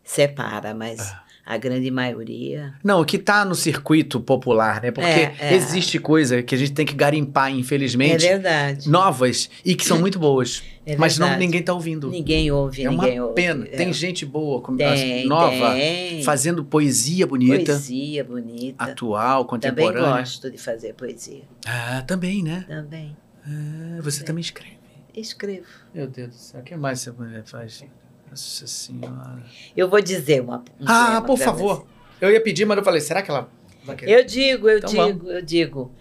separa, 0.04 0.74
mas 0.74 1.14
a 1.46 1.58
grande 1.58 1.90
maioria. 1.92 2.74
Não, 2.84 3.02
o 3.02 3.06
que 3.06 3.18
tá 3.18 3.44
no 3.44 3.56
circuito 3.56 4.20
popular, 4.22 4.82
né? 4.82 4.92
Porque 4.92 5.08
É, 5.10 5.36
é. 5.40 5.54
existe 5.56 6.00
coisa 6.00 6.42
que 6.44 6.54
a 6.54 6.58
gente 6.58 6.72
tem 6.72 6.86
que 6.86 6.94
garimpar, 6.94 7.50
É 7.50 7.56
infelizmente, 7.56 8.22
verdade. 8.26 8.88
novas 8.90 9.50
e 9.66 9.76
que 9.76 9.84
são 9.84 10.00
muito 10.00 10.18
boas. 10.20 10.64
É 10.86 10.96
mas 10.96 11.18
não, 11.18 11.38
ninguém 11.38 11.62
tá 11.62 11.74
ouvindo. 11.74 12.10
Ninguém 12.10 12.52
ouve, 12.52 12.84
é 12.84 12.90
uma 12.90 13.04
ninguém 13.04 13.20
ouve. 13.22 13.36
pena. 13.36 13.66
É. 13.66 13.76
Tem 13.78 13.92
gente 13.92 14.26
boa, 14.26 14.62
como- 14.62 14.78
Tem, 14.78 15.28
nova, 15.28 15.74
tem. 15.74 16.24
fazendo 16.24 16.64
poesia 16.64 17.26
bonita, 17.28 17.74
Poesia 17.74 18.24
bonita. 18.24 18.84
atual, 18.84 19.46
Também 19.46 19.60
contemporânea. 19.86 20.18
gosto 20.20 20.50
de 20.50 20.58
fazer 20.58 20.94
poesia. 20.94 21.44
Ah, 21.66 22.04
também, 22.08 22.42
né? 22.44 22.66
Também. 22.68 23.16
Ah, 23.46 24.00
você 24.02 24.24
também 24.24 24.42
escreve. 24.42 24.78
Escrevo. 25.16 25.66
Meu 25.94 26.08
Deus 26.08 26.30
do 26.30 26.36
céu, 26.36 26.62
o 26.62 26.64
que 26.64 26.76
mais 26.76 27.02
essa 27.02 27.12
mulher 27.12 27.44
faz? 27.46 27.84
Nossa 28.32 28.66
senhora. 28.66 29.44
Eu 29.76 29.90
vou 29.90 30.02
dizer 30.02 30.42
uma. 30.42 30.60
um 30.80 30.86
Ah, 30.86 31.22
por 31.22 31.38
favor. 31.38 31.86
Eu 32.22 32.32
ia 32.32 32.42
pedir, 32.42 32.66
mas 32.66 32.78
eu 32.78 32.84
falei, 32.84 33.02
será 33.02 33.22
que 33.22 33.30
ela 33.30 33.50
vai 33.84 33.96
você. 33.96 34.06
querer? 34.06 34.20
Eu 34.20 34.26
digo, 34.26 34.70
eu 34.70 34.78
Então 34.78 35.12
digo, 35.12 35.30
eu 35.30 35.42
digo. 35.42 35.92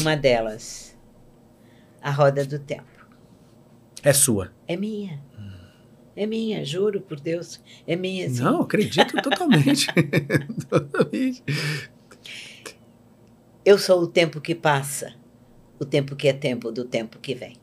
Uma 0.00 0.14
delas. 0.14 0.94
A 2.02 2.10
Roda 2.10 2.44
do 2.44 2.58
Tempo. 2.58 2.84
É 4.02 4.12
sua. 4.12 4.52
É 4.68 4.76
minha. 4.76 5.22
É 6.14 6.26
minha, 6.26 6.62
juro 6.66 7.00
por 7.00 7.18
Deus. 7.18 7.62
É 7.86 7.96
minha, 7.96 8.28
sim. 8.28 8.42
Não, 8.42 8.60
acredito 8.60 9.14
totalmente. 9.22 9.86
totalmente. 10.68 11.42
Eu 13.64 13.78
sou 13.78 14.02
o 14.02 14.06
tempo 14.06 14.38
que 14.38 14.54
passa, 14.54 15.14
o 15.78 15.84
tempo 15.86 16.14
que 16.14 16.28
é 16.28 16.32
tempo 16.34 16.70
do 16.70 16.84
tempo 16.84 17.18
que 17.18 17.34
vem. 17.34 17.56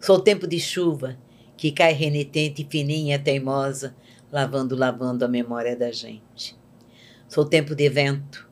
Sou 0.00 0.16
o 0.16 0.20
tempo 0.20 0.46
de 0.46 0.58
chuva 0.58 1.18
que 1.56 1.72
cai 1.72 1.92
renitente, 1.92 2.66
fininha, 2.68 3.18
teimosa, 3.18 3.96
lavando, 4.30 4.76
lavando 4.76 5.24
a 5.24 5.28
memória 5.28 5.76
da 5.76 5.90
gente. 5.90 6.56
Sou 7.28 7.44
tempo 7.44 7.74
de 7.74 7.88
vento 7.88 8.48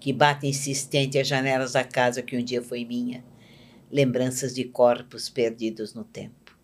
que 0.00 0.12
bate 0.12 0.46
insistente 0.46 1.18
as 1.18 1.26
janelas 1.26 1.72
da 1.72 1.84
casa 1.84 2.22
que 2.22 2.36
um 2.36 2.44
dia 2.44 2.62
foi 2.62 2.84
minha, 2.84 3.24
lembranças 3.90 4.54
de 4.54 4.64
corpos 4.64 5.28
perdidos 5.28 5.94
no 5.94 6.04
tempo. 6.04 6.56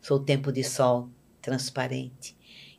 Sou 0.00 0.20
tempo 0.20 0.52
de 0.52 0.62
sol 0.62 1.10
transparente 1.40 2.36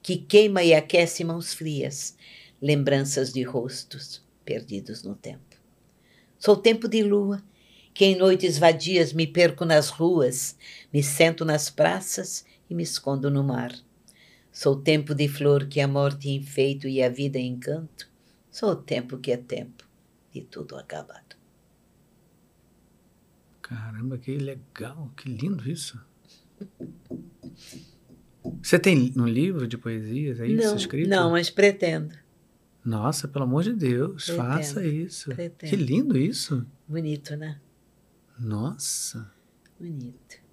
que 0.07 0.15
queima 0.15 0.63
e 0.63 0.73
aquece 0.73 1.21
mãos 1.25 1.53
frias, 1.53 2.15
lembranças 2.61 3.33
de 3.33 3.43
rostos 3.43 4.23
perdidos 4.45 5.03
no 5.03 5.13
tempo. 5.13 5.57
Sou 6.39 6.55
tempo 6.55 6.87
de 6.87 7.03
lua, 7.03 7.43
que 7.93 8.05
em 8.05 8.15
noites 8.15 8.57
vadias 8.57 9.11
me 9.11 9.27
perco 9.27 9.65
nas 9.65 9.89
ruas, 9.89 10.55
me 10.97 11.03
sento 11.03 11.45
nas 11.45 11.69
praças 11.69 12.43
e 12.67 12.73
me 12.73 12.81
escondo 12.81 13.29
no 13.29 13.43
mar. 13.43 13.71
Sou 14.51 14.75
tempo 14.75 15.13
de 15.13 15.27
flor 15.27 15.67
que 15.67 15.79
a 15.79 15.87
morte 15.87 16.27
enfeito 16.31 16.87
e 16.87 17.03
a 17.03 17.07
vida 17.07 17.37
encanto. 17.37 18.09
Sou 18.49 18.71
o 18.71 18.75
tempo 18.75 19.19
que 19.19 19.31
é 19.31 19.37
tempo 19.37 19.87
de 20.33 20.41
tudo 20.41 20.75
acabado. 20.75 21.35
Caramba, 23.61 24.17
que 24.17 24.37
legal, 24.39 25.11
que 25.15 25.29
lindo 25.29 25.69
isso. 25.69 26.03
Você 28.63 28.79
tem 28.79 29.13
um 29.15 29.27
livro 29.27 29.67
de 29.67 29.77
poesias, 29.77 30.39
é 30.39 30.47
isso 30.47 30.67
não, 30.69 30.75
escrito? 30.77 31.09
não, 31.11 31.29
mas 31.29 31.51
pretendo. 31.51 32.15
Nossa, 32.83 33.27
pelo 33.27 33.45
amor 33.45 33.61
de 33.61 33.73
Deus, 33.73 34.25
Pretendo, 34.25 34.47
faça 34.49 34.83
isso. 34.83 35.29
pretendo. 35.29 35.69
Que 35.69 35.75
lindo 35.75 36.17
isso. 36.17 36.65
Bonito, 36.87 37.35
né? 37.35 37.61
Nossa. 38.39 39.31
Bonito. 39.79 40.46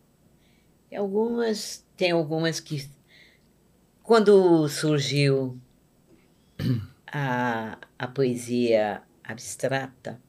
Algumas, 0.96 1.84
tem 1.96 2.12
algumas 2.12 2.60
que. 2.60 2.88
Quando 4.02 4.68
surgiu 4.68 5.58
a, 7.06 7.78
a 7.98 8.06
poesia 8.08 9.02
abstrata, 9.22 10.20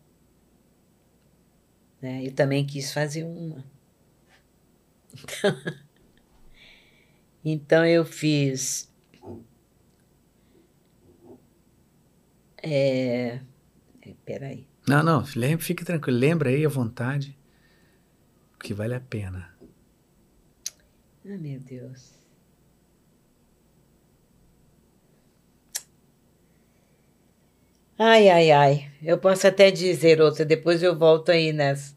né, 2.02 2.26
eu 2.26 2.32
também 2.34 2.66
quis 2.66 2.94
fazer 2.94 3.24
uma. 3.24 3.64
Então, 7.44 7.86
eu 7.86 8.04
fiz. 8.04 8.92
É, 12.64 13.40
é, 14.02 14.14
peraí. 14.26 14.68
Não, 14.88 15.04
não, 15.04 15.24
lem- 15.36 15.58
fique 15.60 15.86
tranquilo, 15.86 16.18
lembra 16.18 16.50
aí 16.50 16.66
à 16.66 16.70
vontade, 16.70 17.38
que 18.60 18.74
vale 18.74 18.95
a 18.95 19.00
pena. 19.00 19.55
Ah, 21.28 21.38
meu 21.38 21.60
Deus. 21.60 22.14
Ai, 27.98 28.30
ai, 28.30 28.52
ai. 28.52 28.92
Eu 29.02 29.18
posso 29.18 29.48
até 29.48 29.72
dizer 29.72 30.22
outra, 30.22 30.44
depois 30.44 30.84
eu 30.84 30.98
volto 30.98 31.30
aí 31.30 31.54
nessa. 31.54 31.95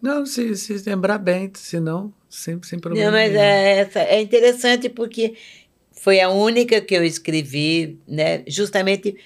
Não, 0.00 0.24
se, 0.24 0.54
se 0.56 0.78
lembrar 0.88 1.18
bem, 1.18 1.50
senão, 1.54 2.12
sempre 2.28 2.68
sem 2.68 2.78
problema. 2.78 3.06
Não, 3.10 3.12
mas 3.16 3.32
nenhum. 3.32 3.42
é, 3.42 3.78
essa, 3.78 4.00
é 4.00 4.20
interessante 4.20 4.88
porque 4.88 5.34
foi 5.92 6.20
a 6.20 6.28
única 6.28 6.80
que 6.80 6.94
eu 6.94 7.02
escrevi, 7.04 7.98
né? 8.06 8.44
Justamente 8.46 9.16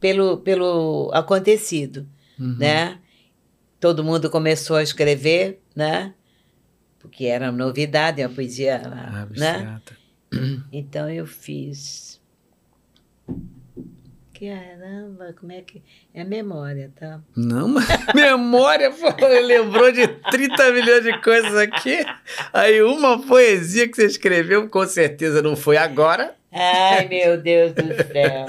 pelo, 0.00 0.38
pelo 0.38 1.10
acontecido, 1.12 2.08
Uhum. 2.38 2.56
né? 2.58 2.98
Todo 3.78 4.02
mundo 4.02 4.30
começou 4.30 4.76
a 4.76 4.82
escrever, 4.82 5.60
né? 5.76 6.14
Porque 7.02 7.26
era 7.26 7.50
novidade, 7.52 8.22
a 8.22 8.28
poesia, 8.28 8.80
Ah, 8.84 9.26
né? 9.36 9.80
Então 10.72 11.10
eu 11.10 11.26
fiz. 11.26 12.18
Caramba, 14.38 15.34
como 15.38 15.52
é 15.52 15.60
que. 15.60 15.82
É 16.14 16.24
memória, 16.24 16.90
tá? 16.98 17.20
Não, 17.36 17.68
mas 17.68 17.86
memória, 18.14 18.90
pô, 18.90 19.06
lembrou 19.46 19.92
de 19.92 20.08
30 20.08 20.72
milhões 20.72 21.04
de 21.04 21.20
coisas 21.20 21.54
aqui. 21.56 21.98
Aí 22.52 22.82
uma 22.82 23.20
poesia 23.24 23.86
que 23.88 23.94
você 23.94 24.06
escreveu, 24.06 24.68
com 24.68 24.86
certeza 24.86 25.42
não 25.42 25.54
foi 25.54 25.76
agora. 25.76 26.34
Ai, 26.50 27.06
meu 27.08 27.40
Deus 27.40 27.72
do 27.72 27.82
céu. 28.10 28.46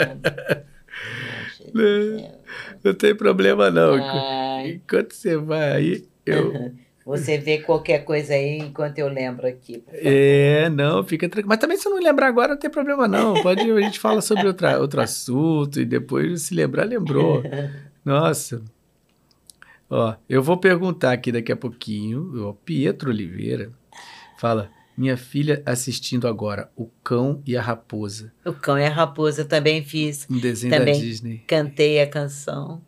Do 1.74 2.20
céu. 2.20 2.40
Não 2.84 2.94
tem 2.94 3.14
problema 3.16 3.70
não. 3.70 3.96
Ai. 3.96 4.72
Enquanto 4.84 5.14
você 5.14 5.38
vai 5.38 5.72
aí, 5.74 6.06
eu... 6.26 6.72
Você 7.06 7.38
vê 7.38 7.58
qualquer 7.60 8.06
coisa 8.06 8.34
aí 8.34 8.60
enquanto 8.60 8.98
eu 9.00 9.10
lembro 9.10 9.46
aqui. 9.46 9.84
É, 9.92 10.70
não, 10.70 11.04
fica 11.04 11.28
tranquilo. 11.28 11.50
Mas 11.50 11.58
também 11.60 11.76
se 11.78 11.88
eu 11.88 11.92
não 11.94 12.02
lembrar 12.02 12.28
agora, 12.28 12.50
não 12.54 12.58
tem 12.60 12.70
problema 12.70 13.08
não. 13.08 13.42
Pode, 13.44 13.60
a 13.70 13.82
gente 13.82 14.00
fala 14.00 14.22
sobre 14.22 14.48
outra, 14.48 14.80
outro 14.80 15.02
assunto 15.02 15.82
e 15.82 15.86
depois 15.86 16.44
se 16.44 16.54
lembrar, 16.56 16.86
lembrou. 16.86 17.44
Nossa. 18.06 18.62
Ó, 19.90 20.16
eu 20.30 20.42
vou 20.42 20.58
perguntar 20.58 21.12
aqui 21.12 21.32
daqui 21.32 21.52
a 21.52 21.56
pouquinho. 21.58 22.48
Ó, 22.48 22.54
Pietro 22.54 23.10
Oliveira 23.10 23.72
fala: 24.38 24.70
Minha 24.98 25.18
filha 25.18 25.62
assistindo 25.66 26.28
agora 26.28 26.70
O 26.76 26.90
Cão 27.04 27.42
e 27.46 27.56
a 27.58 27.62
Raposa, 27.62 28.32
O 28.46 28.54
Cão 28.54 28.78
e 28.80 28.86
a 28.86 28.90
Raposa 28.90 29.44
também 29.46 29.84
fiz. 29.84 30.26
um 30.32 30.40
desenho 30.40 30.74
Também. 30.74 30.94
da 30.94 31.00
Disney. 31.00 31.44
Cantei 31.48 32.02
a 32.02 32.08
canção. 32.08 32.82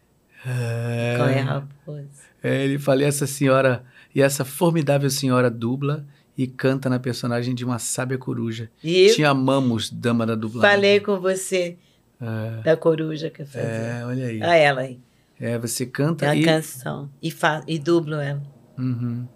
É, 0.46 1.16
Cão 1.18 1.30
e 1.30 1.40
a 1.40 1.44
Raposa. 1.44 2.10
é, 2.42 2.64
ele 2.64 2.80
fala: 2.80 3.02
e 3.02 3.06
essa 3.06 3.28
senhora, 3.28 3.84
e 4.16 4.22
essa 4.22 4.44
formidável 4.46 5.10
senhora 5.10 5.52
dubla 5.52 6.06
e 6.38 6.48
canta 6.48 6.90
na 6.90 6.98
personagem 7.00 7.54
de 7.54 7.64
uma 7.66 7.78
sábia 7.78 8.18
coruja. 8.18 8.72
E 8.84 9.10
Te 9.14 9.24
amamos, 9.24 9.90
dama 9.92 10.26
da 10.26 10.34
dublagem. 10.36 10.70
falei 10.76 11.00
com 11.02 11.20
você 11.20 11.78
É, 12.22 12.62
da 12.64 12.78
coruja 12.78 13.30
que 13.30 13.42
eu 13.42 13.46
fazia. 13.46 13.62
é, 13.70 14.06
olha 14.06 14.26
aí. 14.28 14.42
A 14.42 14.56
ela 14.56 14.82
aí. 14.82 15.00
É, 15.40 15.58
você 15.58 15.84
É 15.84 15.88
canta 15.88 16.30
a 16.30 16.36
e. 16.36 16.44
canção. 16.44 17.10
E, 17.22 17.30
fa 17.30 17.62
e 17.68 17.78
dublo 17.78 18.16
ela. 18.16 18.42
Uhum. 18.78 19.28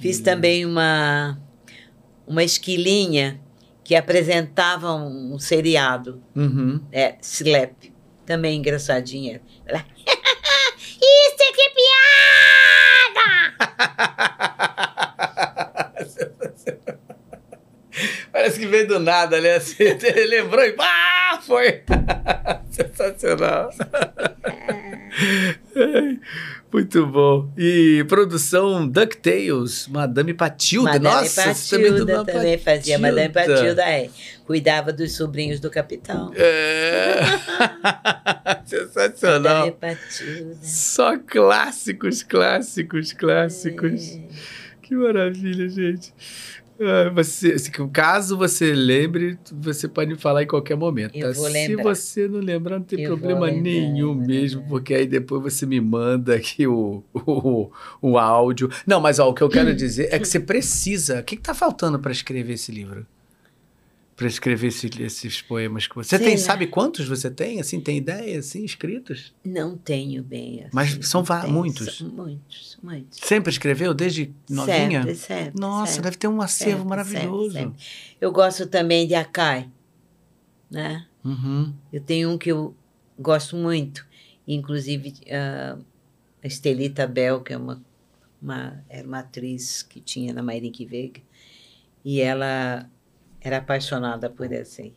Fiz 0.00 0.20
também 0.20 0.64
uma, 0.64 1.38
uma 2.26 2.44
esquilinha 2.44 3.40
que 3.82 3.94
apresentava 3.96 4.94
um, 4.94 5.34
um 5.34 5.38
seriado. 5.38 6.22
Uhum. 6.36 6.80
É, 6.92 7.16
Slap. 7.20 7.72
Também 8.24 8.58
engraçadinha. 8.58 9.40
Ela, 9.66 9.84
Isso 11.00 11.42
é 11.42 11.52
que 11.52 11.70
piada! 11.70 13.38
Parece 18.32 18.60
que 18.60 18.66
veio 18.66 18.86
do 18.86 18.98
nada, 18.98 19.40
né? 19.40 19.56
Assim, 19.56 19.82
ele 19.82 20.26
lembrou 20.26 20.64
e 20.64 20.72
pá, 20.72 21.40
foi. 21.42 21.82
Sensacional. 22.70 23.70
Muito 26.70 27.06
bom. 27.06 27.50
E 27.56 28.04
produção 28.08 28.86
DuckTales, 28.86 29.88
Madame 29.88 30.34
Patilda. 30.34 30.92
Madame 30.92 31.04
Nossa, 31.04 31.42
também 31.42 31.54
Patilda 31.54 31.98
dubla 31.98 32.24
também 32.24 32.58
fazia. 32.58 32.98
Madame 32.98 33.32
Patilda. 33.32 33.60
Patilda, 33.60 33.82
é. 33.82 34.10
Cuidava 34.46 34.92
dos 34.92 35.16
sobrinhos 35.16 35.60
do 35.60 35.70
capitão. 35.70 36.30
É. 36.36 37.20
Sensacional. 38.66 39.66
Madame 39.66 39.72
Patilda. 39.72 40.56
Só 40.62 41.18
clássicos, 41.18 42.22
clássicos, 42.22 43.12
clássicos. 43.14 44.12
É. 44.12 44.20
Que 44.82 44.94
maravilha, 44.94 45.68
gente. 45.68 46.12
Ah, 46.80 47.10
Você, 47.14 47.56
caso 47.92 48.36
você 48.36 48.72
lembre, 48.72 49.38
você 49.52 49.88
pode 49.88 50.12
me 50.12 50.18
falar 50.18 50.44
em 50.44 50.46
qualquer 50.46 50.76
momento. 50.76 51.16
Eu 51.16 51.28
tá? 51.28 51.34
Se 51.34 51.76
você 51.76 52.28
não 52.28 52.40
lembrar, 52.40 52.78
não 52.78 52.84
tem 52.84 53.00
Eu 53.00 53.18
problema 53.18 53.50
nenhum 53.50 54.14
mesmo, 54.14 54.64
porque 54.68 54.94
aí 54.94 55.06
depois 55.06 55.42
você 55.42 55.66
me 55.66 55.80
manda 55.80 56.34
aqui 56.36 56.66
o, 56.66 57.02
o, 57.12 57.70
o 58.00 58.18
áudio. 58.18 58.70
Não, 58.86 59.00
mas 59.00 59.18
ó, 59.18 59.28
o 59.28 59.34
que 59.34 59.42
eu 59.42 59.48
quero 59.48 59.74
dizer 59.76 60.08
é 60.12 60.18
que 60.18 60.28
você 60.28 60.38
precisa. 60.38 61.20
O 61.20 61.24
que, 61.24 61.36
que 61.36 61.42
tá 61.42 61.54
faltando 61.54 61.98
para 61.98 62.12
escrever 62.12 62.54
esse 62.54 62.70
livro? 62.70 63.06
Para 64.18 64.26
escrever 64.26 64.66
esse- 64.66 64.90
esses 65.00 65.40
poemas 65.40 65.86
que 65.86 65.94
você 65.94 66.16
Sei 66.18 66.26
tem, 66.26 66.36
lá. 66.36 66.42
sabe 66.42 66.66
quantos 66.66 67.06
você 67.08 67.30
tem? 67.30 67.60
Assim, 67.60 67.80
tem 67.80 67.98
ideia, 67.98 68.40
assim, 68.40 68.64
escritos? 68.64 69.32
Não 69.44 69.78
tenho 69.78 70.24
bem 70.24 70.62
assim. 70.62 70.70
Mas 70.72 70.98
são 71.08 71.22
Tenho, 71.22 71.48
muitos? 71.52 71.98
são 71.98 72.08
muitos, 72.10 72.76
muitos. 72.82 73.20
Sempre 73.22 73.52
escreveu, 73.52 73.94
desde 73.94 74.34
novinha? 74.50 75.02
Sempre, 75.02 75.14
sempre. 75.14 75.60
Nossa, 75.60 75.92
sempre, 75.92 76.02
deve 76.02 76.16
ter 76.16 76.26
um 76.26 76.42
acervo 76.42 76.78
sempre, 76.78 76.88
maravilhoso. 76.88 77.52
sempre. 77.52 77.80
Eu 78.20 78.32
gosto 78.32 78.66
também 78.66 79.06
de 79.06 79.14
Akai, 79.14 79.70
né? 80.68 81.06
Uhum. 81.24 81.72
Eu 81.92 82.00
tenho 82.00 82.30
um 82.30 82.36
que 82.36 82.50
eu 82.50 82.74
gosto 83.16 83.54
muito, 83.56 84.04
inclusive 84.48 85.14
ah, 85.30 85.78
a 86.42 86.46
Estelita 86.48 87.06
Bell, 87.06 87.40
que 87.40 87.52
é 87.52 87.56
uma, 87.56 87.80
uma, 88.42 88.84
era 88.88 89.06
uma 89.06 89.20
atriz 89.20 89.82
que 89.84 90.00
tinha 90.00 90.32
na 90.32 90.42
Mairink 90.42 90.84
Veiga, 90.84 91.20
e 92.04 92.20
ela 92.20 92.88
era 93.40 93.58
apaixonada 93.58 94.28
por 94.28 94.48
aí. 94.52 94.94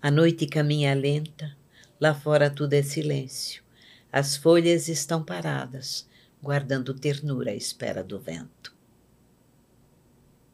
A 0.00 0.10
noite 0.10 0.46
caminha 0.46 0.94
lenta, 0.94 1.56
lá 2.00 2.14
fora 2.14 2.50
tudo 2.50 2.74
é 2.74 2.82
silêncio. 2.82 3.62
As 4.12 4.36
folhas 4.36 4.88
estão 4.88 5.22
paradas, 5.22 6.08
guardando 6.42 6.94
ternura 6.94 7.50
à 7.50 7.54
espera 7.54 8.02
do 8.02 8.18
vento. 8.18 8.74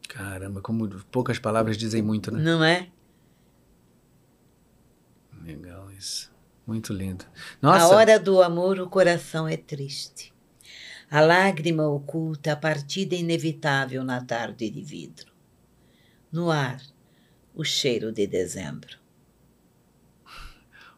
Caramba, 0.07 0.61
como 0.61 0.87
poucas 1.05 1.39
palavras 1.39 1.77
dizem 1.77 2.01
muito, 2.01 2.31
né? 2.31 2.41
Não 2.41 2.63
é? 2.63 2.89
Legal 5.43 5.91
isso. 5.91 6.31
Muito 6.65 6.93
lindo. 6.93 7.25
A 7.61 7.65
Nossa, 7.65 7.87
hora 7.87 8.19
do 8.19 8.41
amor, 8.41 8.79
o 8.79 8.89
coração 8.89 9.47
é 9.47 9.57
triste. 9.57 10.33
A 11.11 11.19
lágrima 11.19 11.87
oculta 11.87 12.53
a 12.53 12.55
partida 12.55 13.15
inevitável 13.15 14.03
na 14.03 14.23
tarde 14.23 14.69
de 14.69 14.81
vidro. 14.81 15.32
No 16.33 16.49
ar, 16.49 16.81
o 17.53 17.63
cheiro 17.63 18.11
de 18.11 18.25
dezembro. 18.25 18.97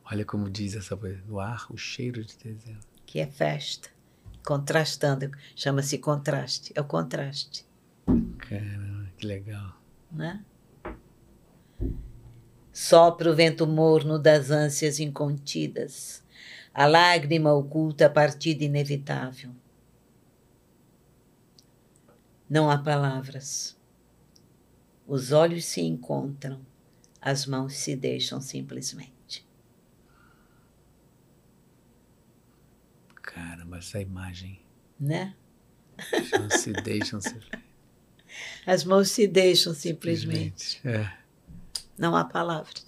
olha 0.09 0.23
como 0.23 0.49
diz 0.49 0.77
essa 0.77 0.95
coisa. 0.95 1.21
No 1.27 1.41
ar, 1.41 1.67
o 1.69 1.75
cheiro 1.75 2.23
de 2.23 2.37
dezembro. 2.37 2.87
Que 3.05 3.19
é 3.19 3.27
festa. 3.27 3.89
Contrastando. 4.45 5.29
Chama-se 5.53 5.97
contraste. 5.97 6.71
É 6.73 6.79
o 6.79 6.85
contraste. 6.85 7.65
Caramba, 8.37 9.11
que 9.17 9.27
legal. 9.27 9.77
Né? 10.09 10.41
Sopra 12.71 13.29
o 13.29 13.35
vento 13.35 13.67
morno 13.67 14.17
das 14.17 14.51
ânsias 14.51 15.01
incontidas. 15.01 16.23
A 16.73 16.85
lágrima 16.85 17.51
oculta 17.51 18.05
a 18.05 18.09
partida 18.09 18.63
inevitável. 18.63 19.51
Não 22.49 22.71
há 22.71 22.77
palavras. 22.77 23.74
Os 25.07 25.31
olhos 25.31 25.65
se 25.65 25.81
encontram, 25.81 26.65
as 27.21 27.45
mãos 27.45 27.73
se 27.73 27.95
deixam 27.95 28.41
simplesmente. 28.41 29.45
Caramba, 33.21 33.77
essa 33.77 33.99
imagem. 33.99 34.59
Né? 34.99 35.35
Não 36.31 36.49
se 36.49 36.71
deixam 36.71 37.21
se 37.21 37.35
As 38.65 38.83
mãos 38.83 39.11
se 39.11 39.27
deixam 39.27 39.73
simplesmente. 39.73 40.81
É. 40.83 41.09
Não 41.97 42.15
há 42.15 42.25
palavras. 42.25 42.83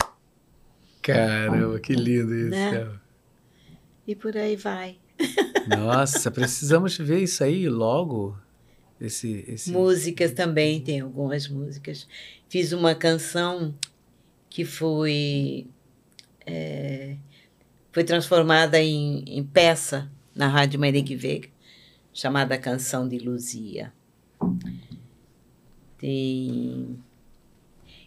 Caramba, 1.02 1.80
que 1.80 1.94
lindo 1.94 2.36
isso. 2.36 2.50
Né? 2.50 3.00
E 4.06 4.16
por 4.16 4.36
aí 4.36 4.56
vai. 4.56 5.00
Nossa, 5.68 6.30
precisamos 6.32 6.98
ver 6.98 7.24
isso 7.24 7.44
aí 7.44 7.70
logo. 7.70 8.38
Esse, 9.00 9.46
esse... 9.48 9.72
Músicas 9.72 10.32
também, 10.32 10.82
tem 10.82 11.02
algumas 11.02 11.48
músicas. 11.48 12.08
Fiz 12.50 12.72
uma 12.72 12.96
canção 12.96 13.76
que 14.50 14.66
foi, 14.66 15.68
é, 16.46 17.16
foi 17.92 18.04
transformada 18.04 18.82
em, 18.82 19.24
em 19.28 19.44
peça 19.44 20.12
na 20.36 20.48
Rádio 20.48 20.80
Marique 20.80 21.16
Veiga, 21.16 21.50
chamada 22.14 22.58
Canção 22.58 23.08
de 23.08 23.20
Luzia. 23.20 23.94
Tem, 25.98 26.98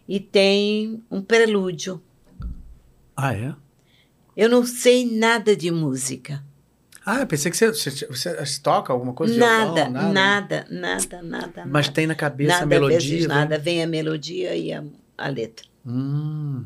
e 0.09 0.19
tem 0.19 1.03
um 1.11 1.23
prelúdio. 1.23 2.03
Ah, 3.17 3.35
é? 3.35 3.55
Eu 4.37 4.49
não 4.49 4.65
sei 4.65 5.05
nada 5.05 5.55
de 5.55 5.71
música. 5.71 6.45
Ah, 7.13 7.21
eu 7.21 7.27
pensei 7.27 7.51
que 7.51 7.57
você, 7.57 7.71
você, 7.73 8.07
você 8.07 8.61
toca 8.63 8.93
alguma 8.93 9.13
coisa 9.13 9.33
de 9.35 9.39
Nada, 9.41 9.85
violão, 9.87 10.13
nada. 10.13 10.13
nada, 10.13 10.67
nada, 10.71 11.23
nada. 11.23 11.67
Mas 11.67 11.87
nada. 11.87 11.93
tem 11.95 12.07
na 12.07 12.15
cabeça 12.15 12.53
nada 12.53 12.65
a 12.65 12.67
melodia. 12.67 12.99
vezes 12.99 13.27
né? 13.27 13.35
nada. 13.35 13.59
Vem 13.59 13.83
a 13.83 13.87
melodia 13.87 14.55
e 14.55 14.73
a, 14.73 14.85
a 15.19 15.29
letra. 15.29 15.67
Hum, 15.85 16.65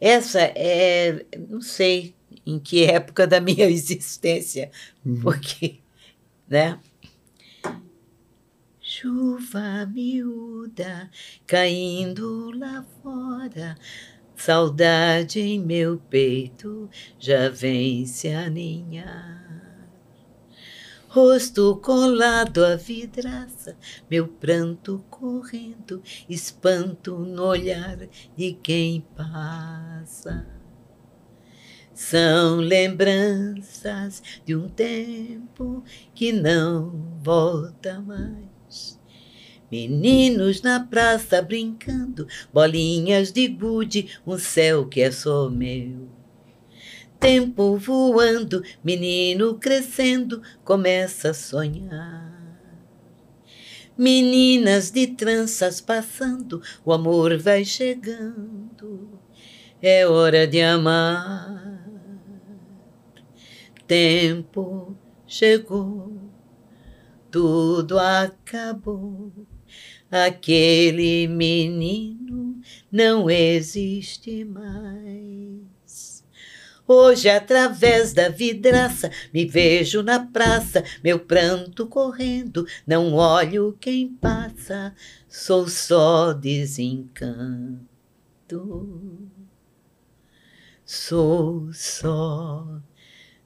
Essa 0.00 0.40
é, 0.42 1.24
não 1.48 1.60
sei 1.62 2.14
em 2.44 2.58
que 2.58 2.84
época 2.90 3.26
da 3.26 3.40
minha 3.40 3.64
existência, 3.66 4.70
Uhum. 5.06 5.20
porque, 5.22 5.76
né? 6.48 6.78
Chuva 8.80 9.86
miúda 9.86 11.08
caindo 11.46 12.50
lá 12.58 12.84
fora, 13.02 13.76
saudade 14.44 15.38
em 15.38 15.60
meu 15.60 16.02
peito 16.10 16.90
já 17.16 17.48
vem 17.48 18.04
se 18.06 18.26
aninhar. 18.26 19.40
Rosto 21.06 21.76
colado 21.76 22.64
à 22.64 22.74
vidraça, 22.74 23.76
meu 24.10 24.26
pranto 24.26 25.04
correndo, 25.08 26.02
espanto 26.28 27.18
no 27.18 27.44
olhar 27.44 28.08
de 28.36 28.52
quem 28.54 29.06
passa. 29.14 30.44
São 31.94 32.56
lembranças 32.56 34.20
de 34.44 34.56
um 34.56 34.68
tempo 34.68 35.84
que 36.12 36.32
não 36.32 36.90
volta 37.22 38.00
mais. 38.00 38.51
Meninos 39.72 40.60
na 40.60 40.80
praça 40.80 41.40
brincando, 41.40 42.28
bolinhas 42.52 43.32
de 43.32 43.48
gude, 43.48 44.18
um 44.26 44.36
céu 44.36 44.86
que 44.86 45.00
é 45.00 45.10
só 45.10 45.48
meu. 45.48 46.10
Tempo 47.18 47.78
voando, 47.78 48.62
menino 48.84 49.54
crescendo, 49.54 50.42
começa 50.62 51.30
a 51.30 51.34
sonhar. 51.34 52.30
Meninas 53.96 54.90
de 54.90 55.06
tranças 55.06 55.80
passando, 55.80 56.60
o 56.84 56.92
amor 56.92 57.38
vai 57.38 57.64
chegando, 57.64 59.18
é 59.80 60.06
hora 60.06 60.46
de 60.46 60.60
amar. 60.60 61.88
Tempo 63.86 64.94
chegou, 65.26 66.30
tudo 67.30 67.98
acabou. 67.98 69.32
Aquele 70.12 71.26
menino 71.26 72.60
não 72.90 73.30
existe 73.30 74.44
mais. 74.44 76.22
Hoje, 76.86 77.30
através 77.30 78.12
da 78.12 78.28
vidraça, 78.28 79.10
me 79.32 79.46
vejo 79.46 80.02
na 80.02 80.20
praça, 80.20 80.84
meu 81.02 81.18
pranto 81.18 81.86
correndo, 81.86 82.66
não 82.86 83.14
olho 83.14 83.74
quem 83.80 84.06
passa, 84.06 84.94
sou 85.26 85.66
só 85.66 86.34
desencanto. 86.34 87.80
Sou 90.84 91.72
só 91.72 92.82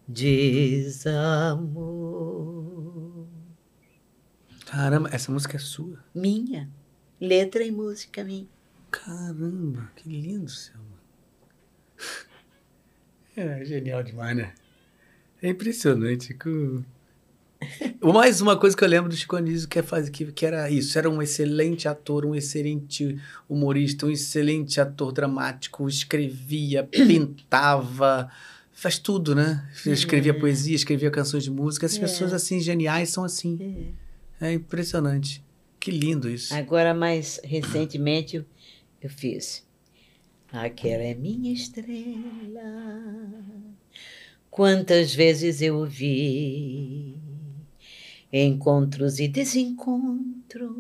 desamor. 0.08 1.36
Caramba, 4.66 5.08
essa 5.12 5.32
música 5.32 5.56
é 5.56 5.60
sua. 5.60 5.98
Minha. 6.14 6.68
Letra 7.20 7.62
e 7.64 7.70
música 7.70 8.22
minha. 8.22 8.46
Caramba, 8.90 9.90
que 9.96 10.08
lindo, 10.08 10.50
Selma. 10.50 10.84
É 13.36 13.62
genial 13.66 14.02
demais, 14.02 14.34
né? 14.34 14.54
É 15.42 15.50
impressionante. 15.50 16.34
Mais 18.02 18.40
uma 18.40 18.56
coisa 18.58 18.74
que 18.74 18.82
eu 18.82 18.88
lembro 18.88 19.10
do 19.10 19.14
Chico 19.14 19.36
Anísio 19.36 19.68
que, 19.68 19.78
é 19.78 19.82
fazer, 19.82 20.10
que, 20.10 20.32
que 20.32 20.46
era 20.46 20.70
isso. 20.70 20.96
Era 20.96 21.10
um 21.10 21.20
excelente 21.20 21.86
ator, 21.86 22.24
um 22.24 22.34
excelente 22.34 23.20
humorista, 23.46 24.06
um 24.06 24.10
excelente 24.10 24.80
ator 24.80 25.12
dramático. 25.12 25.86
Escrevia, 25.86 26.82
pintava, 26.90 28.30
faz 28.72 28.98
tudo, 28.98 29.34
né? 29.34 29.68
Escrevia 29.84 30.32
poesia, 30.32 30.74
escrevia 30.74 31.10
canções 31.10 31.44
de 31.44 31.50
música. 31.50 31.84
Essas 31.84 31.98
É. 31.98 32.00
pessoas 32.00 32.32
assim, 32.32 32.58
geniais, 32.58 33.10
são 33.10 33.22
assim. 33.22 33.58
É 33.60 34.05
impressionante. 34.52 35.42
Que 35.80 35.90
lindo 35.90 36.28
isso. 36.28 36.54
Agora, 36.54 36.92
mais 36.92 37.40
recentemente, 37.42 38.44
eu, 39.00 39.10
fiz. 39.10 39.66
Aquela 40.52 41.02
é 41.02 41.14
minha 41.14 41.52
estrela. 41.52 42.62
Quantas 44.50 45.14
vezes 45.14 45.62
eu 45.62 45.84
vi 45.86 47.16
encontros 48.32 49.20
e 49.20 49.28
desencontros, 49.28 50.70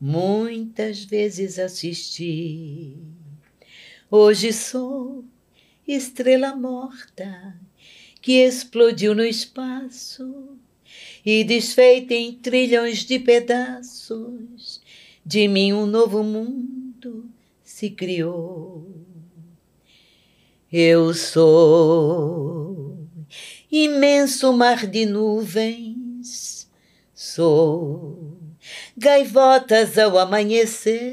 muitas 0.00 1.04
vezes 1.04 1.58
assisti. 1.58 2.96
Hoje 4.10 4.52
sou 4.52 5.24
estrela 5.86 6.56
morta 6.56 7.58
que 8.20 8.32
explodiu 8.42 9.14
no 9.14 9.24
espaço 9.24 10.58
e 11.24 11.42
desfeita 11.42 12.12
em 12.12 12.32
trilhões 12.32 12.98
de 13.04 13.18
pedaços, 13.18 14.82
de 15.24 15.48
mim 15.48 15.72
um 15.72 15.86
novo 15.86 16.22
mundo 16.22 17.30
se 17.62 17.88
criou. 17.90 18.86
Eu 20.70 21.14
sou 21.14 22.98
imenso 23.70 24.52
mar 24.52 24.86
de 24.86 25.06
nuvens, 25.06 26.68
sou 27.14 28.38
gaivotas 28.96 29.98
ao 29.98 30.18
amanhecer, 30.18 31.04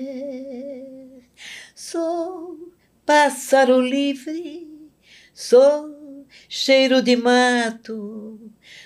sou 1.74 2.72
pássaro 3.06 3.80
livre, 3.82 4.68
sou 5.34 6.26
cheiro 6.50 7.02
de 7.02 7.16
mato, 7.16 8.31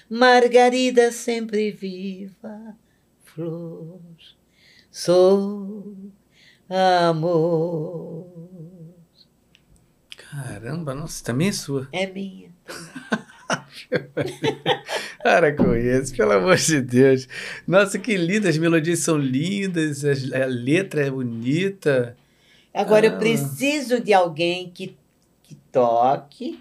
margarida 0.10 1.12
sempre 1.12 1.72
viva, 1.72 2.76
flor, 3.24 4.00
sou 4.92 5.96
amor. 6.70 8.28
Caramba, 10.32 10.94
nossa, 10.94 11.24
também 11.24 11.50
é 11.50 11.52
sua. 11.52 11.88
É 11.92 12.06
minha. 12.08 12.50
Para 15.24 15.54
com 15.56 15.76
isso, 15.76 16.16
pelo 16.16 16.32
amor 16.34 16.56
de 16.58 16.82
Deus. 16.82 17.28
Nossa, 17.68 17.98
que 18.00 18.16
linda, 18.18 18.50
as 18.50 18.58
melodias 18.58 19.00
são 19.00 19.18
lindas, 19.18 20.04
as- 20.06 20.32
a 20.32 20.46
letra 20.46 21.06
é 21.06 21.12
bonita. 21.12 22.16
Agora 22.74 23.08
Ah. 23.08 23.12
eu 23.14 23.18
preciso 23.18 24.00
de 24.02 24.14
alguém 24.14 24.70
que, 24.70 24.96
que 25.44 25.56
toque, 25.72 26.60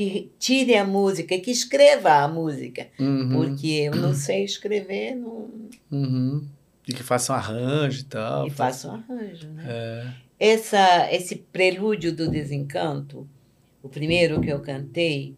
que 0.00 0.32
tire 0.38 0.76
a 0.76 0.84
música, 0.84 1.38
que 1.38 1.50
escreva 1.50 2.22
a 2.22 2.28
música. 2.28 2.88
Uhum, 2.98 3.28
Porque 3.32 3.66
eu 3.66 3.94
não 3.94 4.14
sei 4.14 4.44
escrever 4.44 5.14
não, 5.14 5.50
uhum. 5.92 6.46
E 6.88 6.94
que 6.94 7.02
façam 7.02 7.36
arranjo 7.36 8.00
e 8.00 8.04
tal. 8.04 8.46
e 8.46 8.50
faço 8.50 8.88
um 8.88 8.94
arranjo. 8.94 9.48
Né? 9.48 9.64
É. 9.68 10.52
Essa, 10.52 11.12
esse 11.12 11.36
prelúdio 11.36 12.14
do 12.14 12.30
desencanto, 12.30 13.28
o 13.82 13.88
primeiro 13.90 14.40
que 14.40 14.48
eu 14.48 14.60
cantei, 14.60 15.36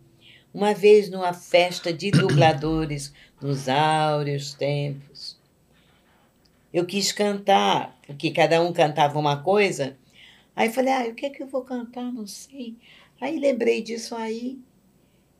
uma 0.55 0.73
vez 0.73 1.10
numa 1.10 1.32
festa 1.32 1.92
de 1.92 2.12
dubladores, 2.12 3.12
nos 3.41 3.68
áureos 3.68 4.55
tempos. 4.55 5.36
Eu 6.73 6.86
quis 6.86 7.10
cantar, 7.10 7.99
porque 8.07 8.31
cada 8.31 8.62
um 8.62 8.73
cantava 8.73 9.18
uma 9.18 9.42
coisa. 9.42 9.97
Aí 10.55 10.70
falei, 10.70 10.92
ah, 10.92 11.08
o 11.08 11.15
que 11.15 11.26
é 11.26 11.31
que 11.31 11.42
eu 11.42 11.49
vou 11.49 11.62
cantar? 11.62 12.12
Não 12.12 12.26
sei. 12.26 12.76
Aí 13.23 13.39
lembrei 13.39 13.81
disso 13.81 14.17
aí. 14.17 14.59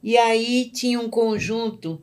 E 0.01 0.17
aí 0.17 0.71
tinha 0.73 1.01
um 1.01 1.11
conjunto 1.11 2.01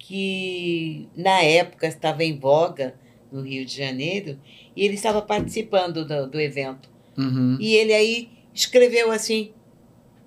que 0.00 1.08
na 1.16 1.40
época 1.42 1.86
estava 1.86 2.24
em 2.24 2.36
voga 2.38 2.94
no 3.30 3.40
Rio 3.42 3.64
de 3.64 3.76
Janeiro 3.76 4.36
e 4.74 4.84
ele 4.84 4.94
estava 4.94 5.22
participando 5.22 6.04
do, 6.04 6.26
do 6.28 6.40
evento. 6.40 6.90
Uhum. 7.16 7.56
E 7.60 7.74
ele 7.76 7.92
aí 7.92 8.28
escreveu 8.52 9.12
assim, 9.12 9.52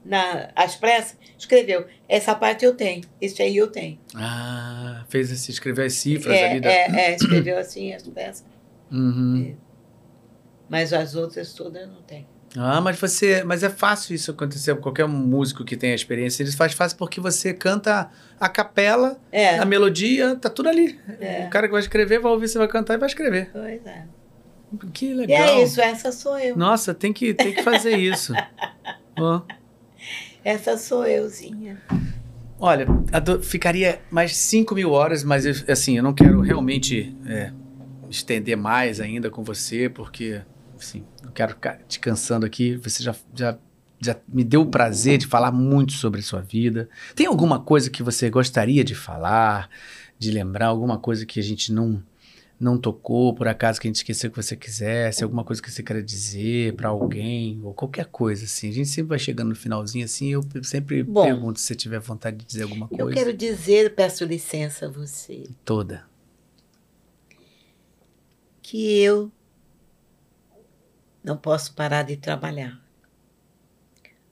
na, 0.06 0.50
às 0.56 0.76
pressas, 0.78 1.18
escreveu, 1.38 1.86
essa 2.08 2.34
parte 2.34 2.64
eu 2.64 2.74
tenho, 2.76 3.02
esse 3.20 3.42
aí 3.42 3.58
eu 3.58 3.68
tenho. 3.68 4.00
Ah, 4.16 5.06
fez 5.10 5.30
esse, 5.30 5.52
escreveu 5.52 5.86
as 5.86 5.94
cifras 5.94 6.36
É, 6.38 6.52
ali 6.52 6.60
da. 6.62 6.72
é, 6.72 7.12
é, 7.12 7.16
escreveu 7.20 7.58
assim 7.58 7.94
as 7.94 8.04
peças, 8.08 8.46
Uhum. 8.92 9.56
mas 10.70 10.94
as 10.94 11.16
outras 11.16 11.54
todas 11.54 11.82
eu 11.82 11.88
não 11.90 12.02
tenho. 12.02 12.28
Ah, 12.58 12.82
mas 12.82 13.00
você. 13.00 13.44
Mas 13.44 13.64
é 13.64 13.70
fácil 13.70 14.16
isso 14.16 14.32
acontecer. 14.32 14.76
Qualquer 14.78 15.08
músico 15.08 15.64
que 15.64 15.78
tenha 15.78 15.94
experiência, 15.94 16.42
ele 16.44 16.52
faz 16.52 16.74
fácil 16.74 16.98
porque 16.98 17.22
você 17.22 17.54
canta 17.54 18.10
a 18.40 18.50
capela, 18.50 19.20
É, 19.32 19.60
a 19.60 19.66
melodia, 19.66 20.36
tá 20.36 20.50
tudo 20.50 20.68
ali. 20.70 21.00
É. 21.20 21.46
O 21.46 21.50
cara 21.50 21.68
que 21.68 21.72
vai 21.74 21.82
escrever 21.82 22.20
vai 22.20 22.32
ouvir, 22.32 22.48
você 22.48 22.58
vai 22.58 22.68
cantar 22.68 22.96
e 22.96 22.98
vai 22.98 23.08
escrever. 23.08 23.50
pois 23.54 23.86
é. 23.86 24.06
Que 24.94 25.08
E 25.08 25.14
legal. 25.14 25.38
é 25.60 25.64
isso, 25.64 25.82
essa 25.82 26.12
sou 26.12 26.38
eu. 26.40 26.56
Nossa, 26.56 26.94
tem 26.94 27.12
que, 27.12 27.34
tem 27.34 27.54
que 27.54 27.64
fazer 27.64 27.96
isso. 27.98 28.34
Ó. 29.18 29.42
Essa 30.44 30.78
sou 30.78 31.06
euzinha. 31.06 31.82
Olha, 32.60 32.86
ficaria 33.42 34.00
mais 34.12 34.36
5 34.36 34.76
mil 34.76 34.92
horas, 34.92 35.24
mas 35.24 35.46
eu- 35.46 35.54
assim, 35.72 35.98
eu 35.98 36.04
não 36.04 36.14
quero 36.14 36.42
realmente 36.42 37.16
é, 37.26 37.52
estender 38.10 38.58
mais 38.58 39.00
ainda 39.00 39.30
com 39.30 39.44
você, 39.44 39.88
porque, 39.90 40.42
assim, 40.80 41.04
não 41.24 41.32
quero 41.32 41.54
ficar 41.54 41.80
te 41.88 42.00
cansando 42.00 42.46
aqui. 42.46 42.76
Você 42.78 43.04
já, 43.04 43.16
já, 43.34 43.58
já 44.00 44.16
me 44.28 44.44
deu 44.44 44.62
o 44.62 44.70
prazer 44.70 45.18
de 45.18 45.28
falar 45.28 45.52
muito 45.52 45.94
sobre 45.94 46.20
a 46.20 46.24
sua 46.24 46.42
vida. 46.42 46.90
Tem 47.16 47.26
alguma 47.28 47.60
coisa 47.60 47.90
que 47.90 48.04
você 48.04 48.30
gostaria 48.30 48.84
de 48.84 48.96
falar, 48.96 49.70
de 50.18 50.32
lembrar, 50.32 50.68
alguma 50.68 50.98
coisa 50.98 51.26
que 51.26 51.40
a 51.40 51.44
gente 51.44 51.72
não 51.72 52.04
não 52.60 52.78
tocou, 52.78 53.34
por 53.34 53.48
acaso 53.48 53.80
que 53.80 53.88
a 53.88 53.90
gente 53.90 53.98
esqueceu 53.98 54.30
que 54.30 54.36
você 54.36 54.54
quisesse, 54.56 55.24
alguma 55.24 55.46
coisa 55.46 55.62
que 55.62 55.72
você 55.72 55.82
queira 55.82 56.04
dizer 56.04 56.74
pra 56.74 56.90
alguém, 56.90 57.60
ou 57.64 57.74
qualquer 57.74 58.06
coisa 58.08 58.44
assim. 58.44 58.70
A 58.70 58.74
gente 58.74 58.90
sempre 58.90 59.10
vai 59.10 59.20
chegando 59.20 59.50
no 59.50 59.56
finalzinho 59.56 60.04
assim, 60.04 60.28
eu 60.34 60.44
sempre 60.64 61.02
Bom. 61.02 61.24
pergunto 61.24 61.60
se 61.60 61.68
você 61.68 61.76
tiver 61.76 62.00
vontade 62.00 62.36
de 62.38 62.46
dizer 62.46 62.64
alguma 62.64 62.88
coisa. 62.90 63.04
Eu 63.04 63.10
quero 63.14 63.34
dizer, 63.34 63.96
peço 63.96 64.26
licença 64.26 64.88
a 64.88 64.90
você, 64.90 65.48
Toda. 65.64 66.04
que 68.62 69.00
eu 69.00 69.32
não 71.24 71.38
posso 71.38 71.74
parar 71.74 72.04
de 72.04 72.18
trabalhar. 72.18 72.80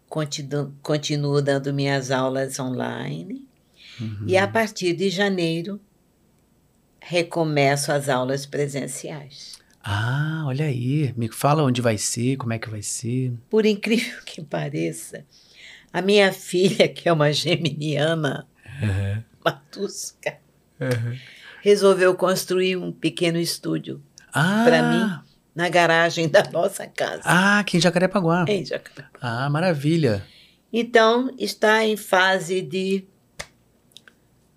Continuo, 0.09 0.73
continuo 0.81 1.41
dando 1.41 1.73
minhas 1.73 2.11
aulas 2.11 2.59
online 2.59 3.45
e 4.25 4.37
a 4.37 4.47
partir 4.47 4.93
de 4.93 5.09
janeiro 5.09 5.81
recomeço 6.99 7.91
as 7.91 8.07
aulas 8.09 8.45
presenciais. 8.45 9.57
Ah, 9.83 10.43
olha 10.45 10.65
aí. 10.65 11.13
Me 11.17 11.29
fala 11.29 11.63
onde 11.63 11.81
vai 11.81 11.97
ser, 11.97 12.35
como 12.37 12.53
é 12.53 12.59
que 12.59 12.69
vai 12.69 12.81
ser. 12.81 13.33
Por 13.49 13.65
incrível 13.65 14.21
que 14.25 14.41
pareça, 14.43 15.25
a 15.91 16.01
minha 16.01 16.31
filha, 16.33 16.87
que 16.87 17.07
é 17.07 17.13
uma 17.13 17.31
geminiana, 17.31 18.47
Matusca, 19.43 20.37
resolveu 21.61 22.13
construir 22.15 22.75
um 22.77 22.91
pequeno 22.91 23.39
estúdio 23.39 24.01
Ah, 24.33 24.63
Pra 24.65 24.83
mim? 24.83 25.26
Na 25.57 25.67
garagem 25.69 26.29
da 26.29 26.43
nossa 26.53 26.85
casa. 26.85 27.23
Ah, 27.25 27.57
aqui 27.59 27.77
em 27.77 27.81
Jacarepaguá. 27.81 28.45
em 28.47 28.63
Jacarepaguá. 28.63 29.09
Ah, 29.19 29.49
maravilha. 29.49 30.23
Então, 30.71 31.33
está 31.39 31.83
em 31.83 31.97
fase 31.97 32.61
de 32.61 33.03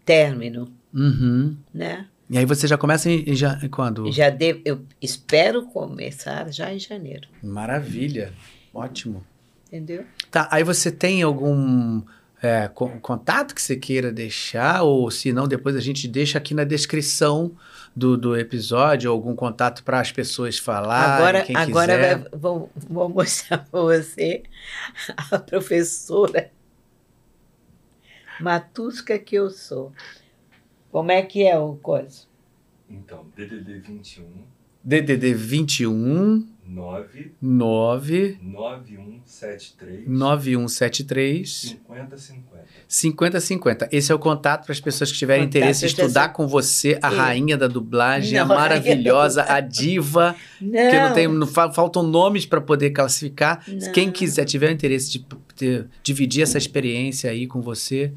término, 0.05 0.71
Uhum. 0.93 1.57
né? 1.73 2.07
E 2.29 2.37
aí 2.39 2.45
você 2.45 2.67
já 2.67 2.77
começa 2.77 3.11
em, 3.11 3.35
ja- 3.35 3.59
quando? 3.71 4.13
Já 4.13 4.29
devo, 4.31 4.61
eu 4.65 4.85
espero 5.01 5.65
começar 5.67 6.53
já 6.53 6.73
em 6.73 6.79
janeiro, 6.79 7.29
Maravilha. 7.43 8.33
Ótimo. 8.75 9.25
entendeu? 9.69 10.05
Tá, 10.31 10.49
aí 10.51 10.63
você 10.65 10.91
tem 10.93 11.23
algum 11.23 12.03
é, 12.43 12.69
co- 12.69 12.89
contato 13.01 13.55
que 13.55 13.61
você 13.63 13.77
queira 13.77 14.11
deixar? 14.13 14.83
Ou 14.83 15.11
se 15.11 15.33
não, 15.33 15.47
depois 15.47 15.77
a 15.77 15.81
gente 15.81 16.09
deixa 16.09 16.39
aqui 16.39 16.55
na 16.55 16.65
descrição 16.65 17.53
do, 17.95 18.17
do 18.17 18.37
episódio 18.37 19.11
algum 19.11 19.35
contato 19.37 19.83
para 19.85 20.01
as 20.01 20.11
pessoas 20.13 20.59
falarem. 20.59 21.15
agora 21.17 21.43
quem 21.43 21.57
agora 21.57 21.95
quiser. 21.97 22.19
vai- 22.19 22.29
vou, 22.41 22.71
vou 22.89 23.09
mostrar 23.09 23.59
para 23.59 23.81
você 23.81 24.43
a 25.31 25.39
professora 25.39 26.51
matusca 28.41 29.19
que 29.19 29.35
eu 29.37 29.51
sou. 29.51 29.93
Como 30.91 31.11
é 31.13 31.23
que 31.23 31.45
é 31.47 31.59
o 31.59 31.77
coisa? 31.77 32.23
Então, 32.89 33.27
DDD 33.37 33.81
21 33.81 34.25
DDD 34.83 35.35
21 35.35 36.49
9 36.73 37.33
9 37.43 38.39
9173 38.43 40.07
9173 40.07 41.77
5050. 41.89 42.61
5050. 42.89 43.89
Esse 43.93 44.11
é 44.11 44.15
o 44.15 44.19
contato 44.19 44.65
para 44.65 44.73
as 44.73 44.81
pessoas 44.81 45.11
que 45.13 45.19
tiverem 45.19 45.45
Contato, 45.45 45.57
interesse 45.59 45.85
em 45.85 45.89
estudar 45.89 46.31
com 46.31 46.47
você, 46.47 46.99
a 47.01 47.09
rainha 47.09 47.57
da 47.57 47.67
dublagem, 47.69 48.39
a 48.39 48.45
Não, 48.45 48.55
a 48.55 48.59
maravilhosa, 48.59 49.45
a 49.49 49.61
diva, 49.61 50.35
Não, 50.61 50.71
que 50.71 50.99
não 51.01 51.13
tem, 51.15 51.29
não 51.29 51.47
fa- 51.47 51.71
faltam 51.73 52.03
nomes 52.03 52.47
para 52.47 52.61
poder 52.61 52.91
classificar. 52.91 53.65
Não. 53.69 53.93
Quem 53.93 54.11
quiser, 54.11 54.45
tiver 54.45 54.71
interesse 54.73 55.11
de 55.11 55.25
ter- 55.57 55.87
dividir 56.03 56.43
essa 56.43 56.59
experiência 56.59 57.31
aí 57.31 57.47
com 57.47 57.61
você, 57.61 58.13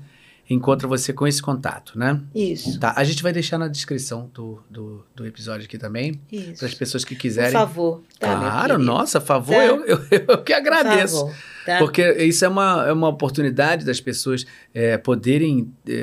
encontra 0.54 0.88
você 0.88 1.12
com 1.12 1.26
esse 1.28 1.42
contato, 1.42 1.98
né? 1.98 2.22
Isso, 2.34 2.80
Tá, 2.80 2.94
a 2.96 3.04
gente 3.04 3.22
vai 3.24 3.34
deixar 3.34 3.58
na 3.58 3.68
descrição 3.68 4.30
do, 4.34 4.62
do, 4.70 5.06
do 5.16 5.26
episódio 5.26 5.66
aqui 5.66 5.78
também, 5.78 6.20
isso. 6.32 6.60
para 6.60 6.68
as 6.68 6.74
pessoas 6.74 7.04
que 7.04 7.16
Por 7.16 7.22
quiserem. 7.22 7.52
favor, 7.52 8.02
tá, 8.20 8.36
claro, 8.36 8.78
nossa, 8.80 9.20
favor, 9.20 9.56
Tá. 9.56 9.66
eu, 9.66 9.84
eu, 9.86 9.98
eu 10.12 10.38
que 10.44 10.54
Por 10.54 10.60
agradeço. 10.60 11.18
favor, 11.20 11.36
tá? 11.66 11.78
Porque 11.80 12.12
isso 12.24 12.46
é 12.46 12.48
uma, 12.48 12.86
é 12.88 12.94
uma 12.94 13.08
oportunidade 13.10 13.86
das 13.86 14.00
pessoas 14.00 14.46
é, 14.74 14.98
poderem 14.98 15.72
é, 15.88 15.94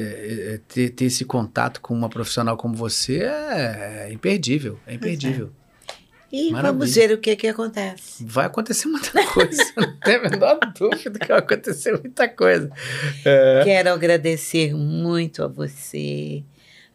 é, 0.55 0.61
ter, 0.69 0.91
ter 0.91 1.05
esse 1.07 1.25
contato 1.25 1.81
com 1.81 1.95
uma 1.95 2.09
profissional 2.09 2.57
como 2.57 2.75
você 2.75 3.19
é, 3.23 4.07
é 4.09 4.12
imperdível, 4.12 4.79
é 4.87 4.95
imperdível. 4.95 5.51
E 6.33 6.50
Maravilha. 6.52 6.73
vamos 6.73 6.94
ver 6.94 7.10
o 7.12 7.18
que 7.18 7.34
que 7.34 7.49
acontece. 7.49 8.25
Vai 8.25 8.47
acontecer 8.47 8.86
muita 8.86 9.10
coisa, 9.34 9.65
não 9.76 9.97
tem 9.99 10.15
a 10.17 10.23
menor 10.31 10.59
dúvida 10.78 11.18
que 11.18 11.26
vai 11.26 11.39
acontecer 11.39 11.92
muita 12.00 12.28
coisa. 12.28 12.70
É. 13.25 13.62
Quero 13.65 13.91
agradecer 13.91 14.73
muito 14.75 15.42
a 15.42 15.49
você, 15.49 16.44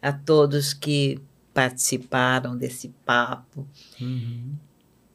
a 0.00 0.10
todos 0.12 0.72
que 0.72 1.20
participaram 1.52 2.56
desse 2.56 2.88
papo, 3.04 3.66
Uhum. 4.00 4.54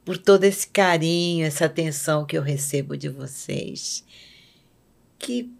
por 0.05 0.17
todo 0.17 0.43
esse 0.43 0.67
carinho, 0.67 1.45
essa 1.45 1.65
atenção 1.65 2.25
que 2.25 2.37
eu 2.37 2.41
recebo 2.43 2.95
de 2.97 3.09
vocês, 3.09 4.03
que 5.17 5.51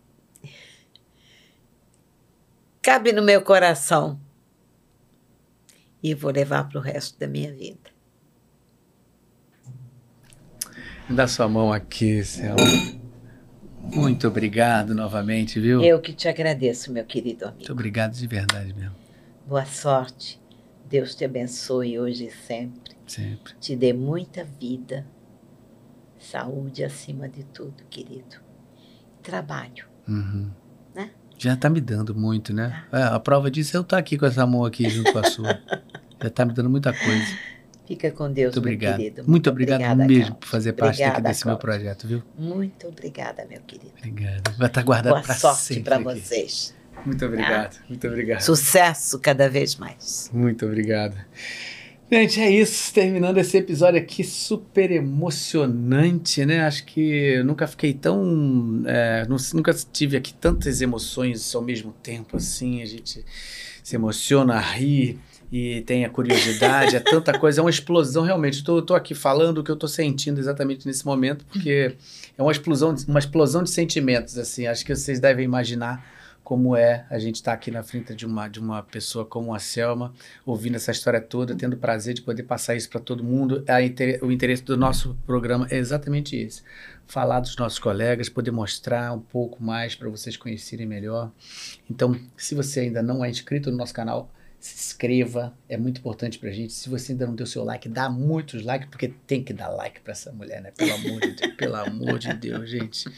cabe 2.81 3.11
no 3.11 3.22
meu 3.23 3.41
coração 3.41 4.19
e 6.03 6.14
vou 6.15 6.31
levar 6.31 6.67
para 6.67 6.80
o 6.80 6.81
resto 6.81 7.17
da 7.19 7.27
minha 7.27 7.51
vida. 7.53 7.81
Me 11.11 11.17
dá 11.17 11.27
sua 11.27 11.45
mão 11.45 11.73
aqui, 11.73 12.23
Céu. 12.23 12.56
Muito 13.93 14.30
obrigado 14.30 14.95
novamente, 14.95 15.59
viu? 15.59 15.83
Eu 15.83 15.99
que 15.99 16.14
te 16.14 16.30
agradeço, 16.30 16.90
meu 16.90 17.03
querido 17.03 17.43
amigo. 17.43 17.57
Muito 17.57 17.73
obrigado 17.73 18.14
de 18.14 18.25
verdade 18.25 18.73
mesmo. 18.73 18.95
Boa 19.45 19.65
sorte. 19.65 20.40
Deus 20.90 21.14
te 21.14 21.25
abençoe 21.25 21.99
hoje 21.99 22.27
e 22.27 22.31
sempre. 22.31 22.95
Sempre. 23.06 23.53
Te 23.59 23.75
dê 23.75 23.91
muita 23.91 24.45
vida. 24.57 25.06
Saúde 26.17 26.81
acima 26.81 27.27
de 27.27 27.43
tudo, 27.43 27.83
querido. 27.90 28.38
Trabalho. 29.22 29.88
Uhum. 30.07 30.49
Né? 30.95 31.11
Já 31.38 31.57
tá 31.57 31.69
me 31.69 31.81
dando 31.81 32.15
muito, 32.15 32.53
né? 32.53 32.85
É, 32.90 33.03
a 33.03 33.19
prova 33.19 33.51
disso 33.51 33.75
é 33.75 33.77
eu 33.77 33.81
estar 33.81 33.98
aqui 33.98 34.17
com 34.17 34.25
essa 34.25 34.48
mão 34.48 34.64
aqui 34.64 34.90
junto 34.90 35.11
com 35.11 35.19
a 35.19 35.23
sua. 35.25 35.59
Já 36.23 36.30
tá 36.30 36.45
me 36.45 36.53
dando 36.53 36.69
muita 36.69 36.93
coisa. 36.93 37.38
Fica 37.88 38.10
com 38.11 38.32
Deus, 38.32 38.56
Muito 38.56 38.66
meu 38.66 38.74
obrigado. 38.76 38.98
querido. 38.98 39.24
Muito 39.27 39.50
obrigado 39.50 39.76
obrigada, 39.82 40.06
mesmo 40.08 40.22
Cláudio. 40.24 40.35
por 40.40 40.48
fazer 40.48 40.74
parte 40.74 41.01
Obrigada, 41.01 41.27
desse 41.30 41.45
meu 41.45 41.58
Cláudio. 41.58 41.80
projeto, 41.82 42.08
viu? 42.08 42.24
Muito 42.38 42.88
obrigada, 42.88 43.45
meu 43.50 43.60
querido. 43.61 43.92
Obrigado. 43.98 44.58
Vai 44.58 44.68
estar 44.68 44.84
guardado 44.84 45.14
Boa 45.14 45.22
para 45.24 45.35
sorte 45.35 45.61
sempre. 45.61 45.84
para 45.84 45.95
aqui. 45.98 46.03
vocês. 46.06 46.76
Muito 47.06 47.26
obrigado. 47.26 47.77
Muito 47.90 48.08
obrigado. 48.08 48.42
Sucesso 48.42 49.19
cada 49.19 49.50
vez 49.50 49.76
mais. 49.76 50.30
Muito 50.32 50.66
obrigado. 50.66 51.18
Gente, 52.11 52.40
é 52.42 52.50
isso. 52.51 52.93
Terminando 52.93 53.38
esse 53.40 53.58
episódio 53.58 54.00
aqui 54.00 54.24
super 54.24 54.92
emocionante, 54.92 56.45
né? 56.45 56.61
Acho 56.61 56.85
que 56.85 57.00
eu 57.38 57.45
nunca 57.45 57.66
fiquei 57.68 57.93
tão. 57.93 58.84
é, 58.85 59.26
nu- 59.27 59.38
nunca 59.53 59.74
tive 59.74 60.16
aqui 60.18 60.34
tantas 60.34 60.82
emoções 60.82 61.56
ao 61.56 61.61
mesmo 61.61 61.92
tempo, 62.03 62.38
assim. 62.38 62.82
A 62.82 62.85
gente 62.85 63.26
se 63.84 63.95
emociona, 63.95 64.60
ri 64.60 65.18
e 65.52 65.82
tem 65.82 66.06
a 66.06 66.10
curiosidade, 66.10 66.96
é 66.96 67.00
tanta 67.00 67.38
coisa, 67.38 67.60
é 67.60 67.64
uma 67.64 67.70
explosão 67.70 68.24
realmente. 68.24 68.56
Estou 68.56 68.82
tô, 68.82 68.96
aqui 68.96 69.14
falando 69.14 69.58
o 69.58 69.64
que 69.64 69.70
eu 69.70 69.76
estou 69.76 69.90
sentindo 69.90 70.40
exatamente 70.40 70.88
nesse 70.88 71.06
momento, 71.06 71.46
porque 71.46 71.96
é 72.38 72.42
uma 72.42 72.52
explosão, 72.52 72.96
uma 73.08 73.20
explosão 73.20 73.62
de 73.62 73.70
sentimentos, 73.70 74.38
assim. 74.38 74.66
Acho 74.66 74.86
que 74.86 74.96
vocês 74.96 75.20
devem 75.20 75.44
imaginar 75.44 76.06
como 76.42 76.76
é 76.76 77.06
a 77.10 77.20
gente 77.20 77.36
estar 77.36 77.54
aqui 77.54 77.70
na 77.70 77.84
frente 77.84 78.16
de 78.16 78.26
uma, 78.26 78.48
de 78.48 78.60
uma 78.60 78.82
pessoa 78.82 79.26
como 79.26 79.54
a 79.54 79.60
Selma, 79.60 80.14
ouvindo 80.46 80.76
essa 80.76 80.92
história 80.92 81.22
toda, 81.22 81.56
tendo 81.56 81.74
o 81.74 81.78
prazer 81.78 82.14
de 82.14 82.22
poder 82.22 82.44
passar 82.44 82.76
isso 82.76 82.90
para 82.90 83.00
todo 83.00 83.24
mundo. 83.24 83.64
Inter- 83.84 84.20
o 84.24 84.32
interesse 84.32 84.64
do 84.64 84.76
nosso 84.76 85.18
programa 85.26 85.68
é 85.70 85.78
exatamente 85.78 86.36
esse: 86.36 86.64
falar 87.06 87.42
dos 87.42 87.56
nossos 87.58 87.78
colegas, 87.78 88.30
poder 88.30 88.52
mostrar 88.52 89.14
um 89.14 89.20
pouco 89.20 89.62
mais 89.62 89.96
para 89.96 90.10
vocês 90.10 90.36
conhecerem 90.36 90.88
melhor. 90.88 91.30
Então, 91.90 92.18
se 92.38 92.56
você 92.56 92.82
ainda 92.82 93.04
não 93.04 93.24
é 93.24 93.30
inscrito 93.30 93.70
no 93.70 93.78
nosso 93.78 93.94
canal, 93.94 94.30
se 94.65 94.75
inscreva, 94.75 95.53
é 95.67 95.75
muito 95.75 95.99
importante 95.99 96.38
pra 96.38 96.51
gente. 96.51 96.72
Se 96.73 96.88
você 96.88 97.11
ainda 97.11 97.25
não 97.25 97.35
deu 97.35 97.45
seu 97.45 97.64
like, 97.64 97.90
dá 97.90 98.09
muitos 98.09 98.64
likes, 98.64 98.88
porque 98.90 99.07
tem 99.25 99.43
que 99.43 99.53
dar 99.53 99.69
like 99.69 99.99
pra 100.01 100.11
essa 100.11 100.31
mulher, 100.31 100.61
né? 100.61 100.72
Pelo 100.72 100.93
amor 100.93 101.19
de 101.19 101.31
Deus, 101.31 101.56
pelo 101.56 101.75
amor 101.75 102.19
de 102.19 102.33
Deus, 102.33 102.69
gente. 102.69 103.09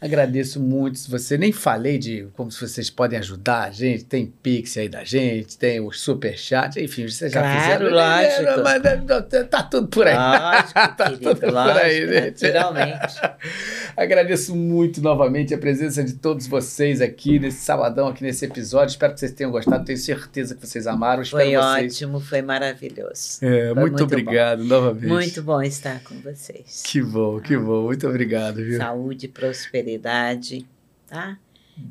Agradeço 0.00 0.60
muito. 0.60 0.98
Se 0.98 1.10
você 1.10 1.36
nem 1.38 1.52
falei 1.52 1.98
de 1.98 2.26
como 2.34 2.50
vocês 2.50 2.90
podem 2.90 3.18
ajudar 3.18 3.64
a 3.64 3.70
gente, 3.70 4.04
tem 4.04 4.26
Pix 4.42 4.76
aí 4.76 4.88
da 4.88 5.04
gente, 5.04 5.56
tem 5.56 5.80
o 5.80 5.90
Super 5.92 6.36
Chat, 6.38 6.76
enfim, 6.78 7.08
vocês 7.08 7.32
já 7.32 7.40
Claro, 7.40 7.60
fizeram. 7.60 7.96
lógico. 7.96 8.62
Mas 8.62 9.48
tá 9.48 9.62
tudo 9.62 9.88
por 9.88 10.06
aí. 10.06 10.14
Lógico, 10.16 10.72
Tá 10.96 11.04
querido, 11.10 11.22
tudo 11.22 11.40
por 11.40 11.52
lógico, 11.52 11.78
aí, 11.78 12.06
gente. 12.08 12.42
naturalmente. 12.42 13.14
Agradeço 13.96 14.54
muito 14.54 15.00
novamente 15.00 15.54
a 15.54 15.58
presença 15.58 16.04
de 16.04 16.14
todos 16.14 16.46
vocês 16.46 17.00
aqui 17.00 17.38
nesse 17.38 17.64
sabadão, 17.64 18.08
aqui 18.08 18.22
nesse 18.22 18.44
episódio. 18.44 18.92
Espero 18.92 19.14
que 19.14 19.20
vocês 19.20 19.32
tenham 19.32 19.50
gostado. 19.50 19.84
Tenho 19.84 19.98
certeza 19.98 20.54
que 20.54 20.66
vocês 20.66 20.86
amaram. 20.86 21.22
Espero 21.22 21.42
Foi 21.42 21.56
vocês. 21.56 21.94
ótimo, 21.94 22.20
foi 22.20 22.42
maravilhoso. 22.42 23.38
É, 23.42 23.66
Foi 23.66 23.74
muito, 23.74 23.78
muito 23.92 24.04
obrigado 24.04 24.64
novamente. 24.64 25.06
Muito 25.06 25.42
bom 25.42 25.62
estar 25.62 26.00
com 26.02 26.16
vocês. 26.20 26.82
Que 26.84 27.00
bom, 27.02 27.40
que 27.40 27.56
bom. 27.56 27.84
Muito 27.84 28.06
obrigado, 28.06 28.56
viu? 28.56 28.76
Saúde, 28.78 29.28
prosperidade, 29.28 29.85
seriedade, 29.86 30.68
tá? 31.06 31.38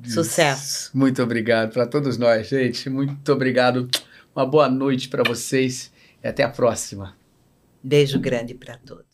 Isso. 0.03 0.15
Sucesso. 0.15 0.91
Muito 0.93 1.23
obrigado 1.23 1.71
para 1.71 1.87
todos 1.87 2.17
nós, 2.17 2.47
gente. 2.47 2.89
Muito 2.89 3.31
obrigado. 3.31 3.87
Uma 4.35 4.45
boa 4.45 4.67
noite 4.67 5.07
para 5.07 5.23
vocês 5.23 5.93
e 6.21 6.27
até 6.27 6.43
a 6.43 6.49
próxima. 6.49 7.15
Beijo 7.81 8.19
grande 8.19 8.53
para 8.53 8.77
todos. 8.77 9.05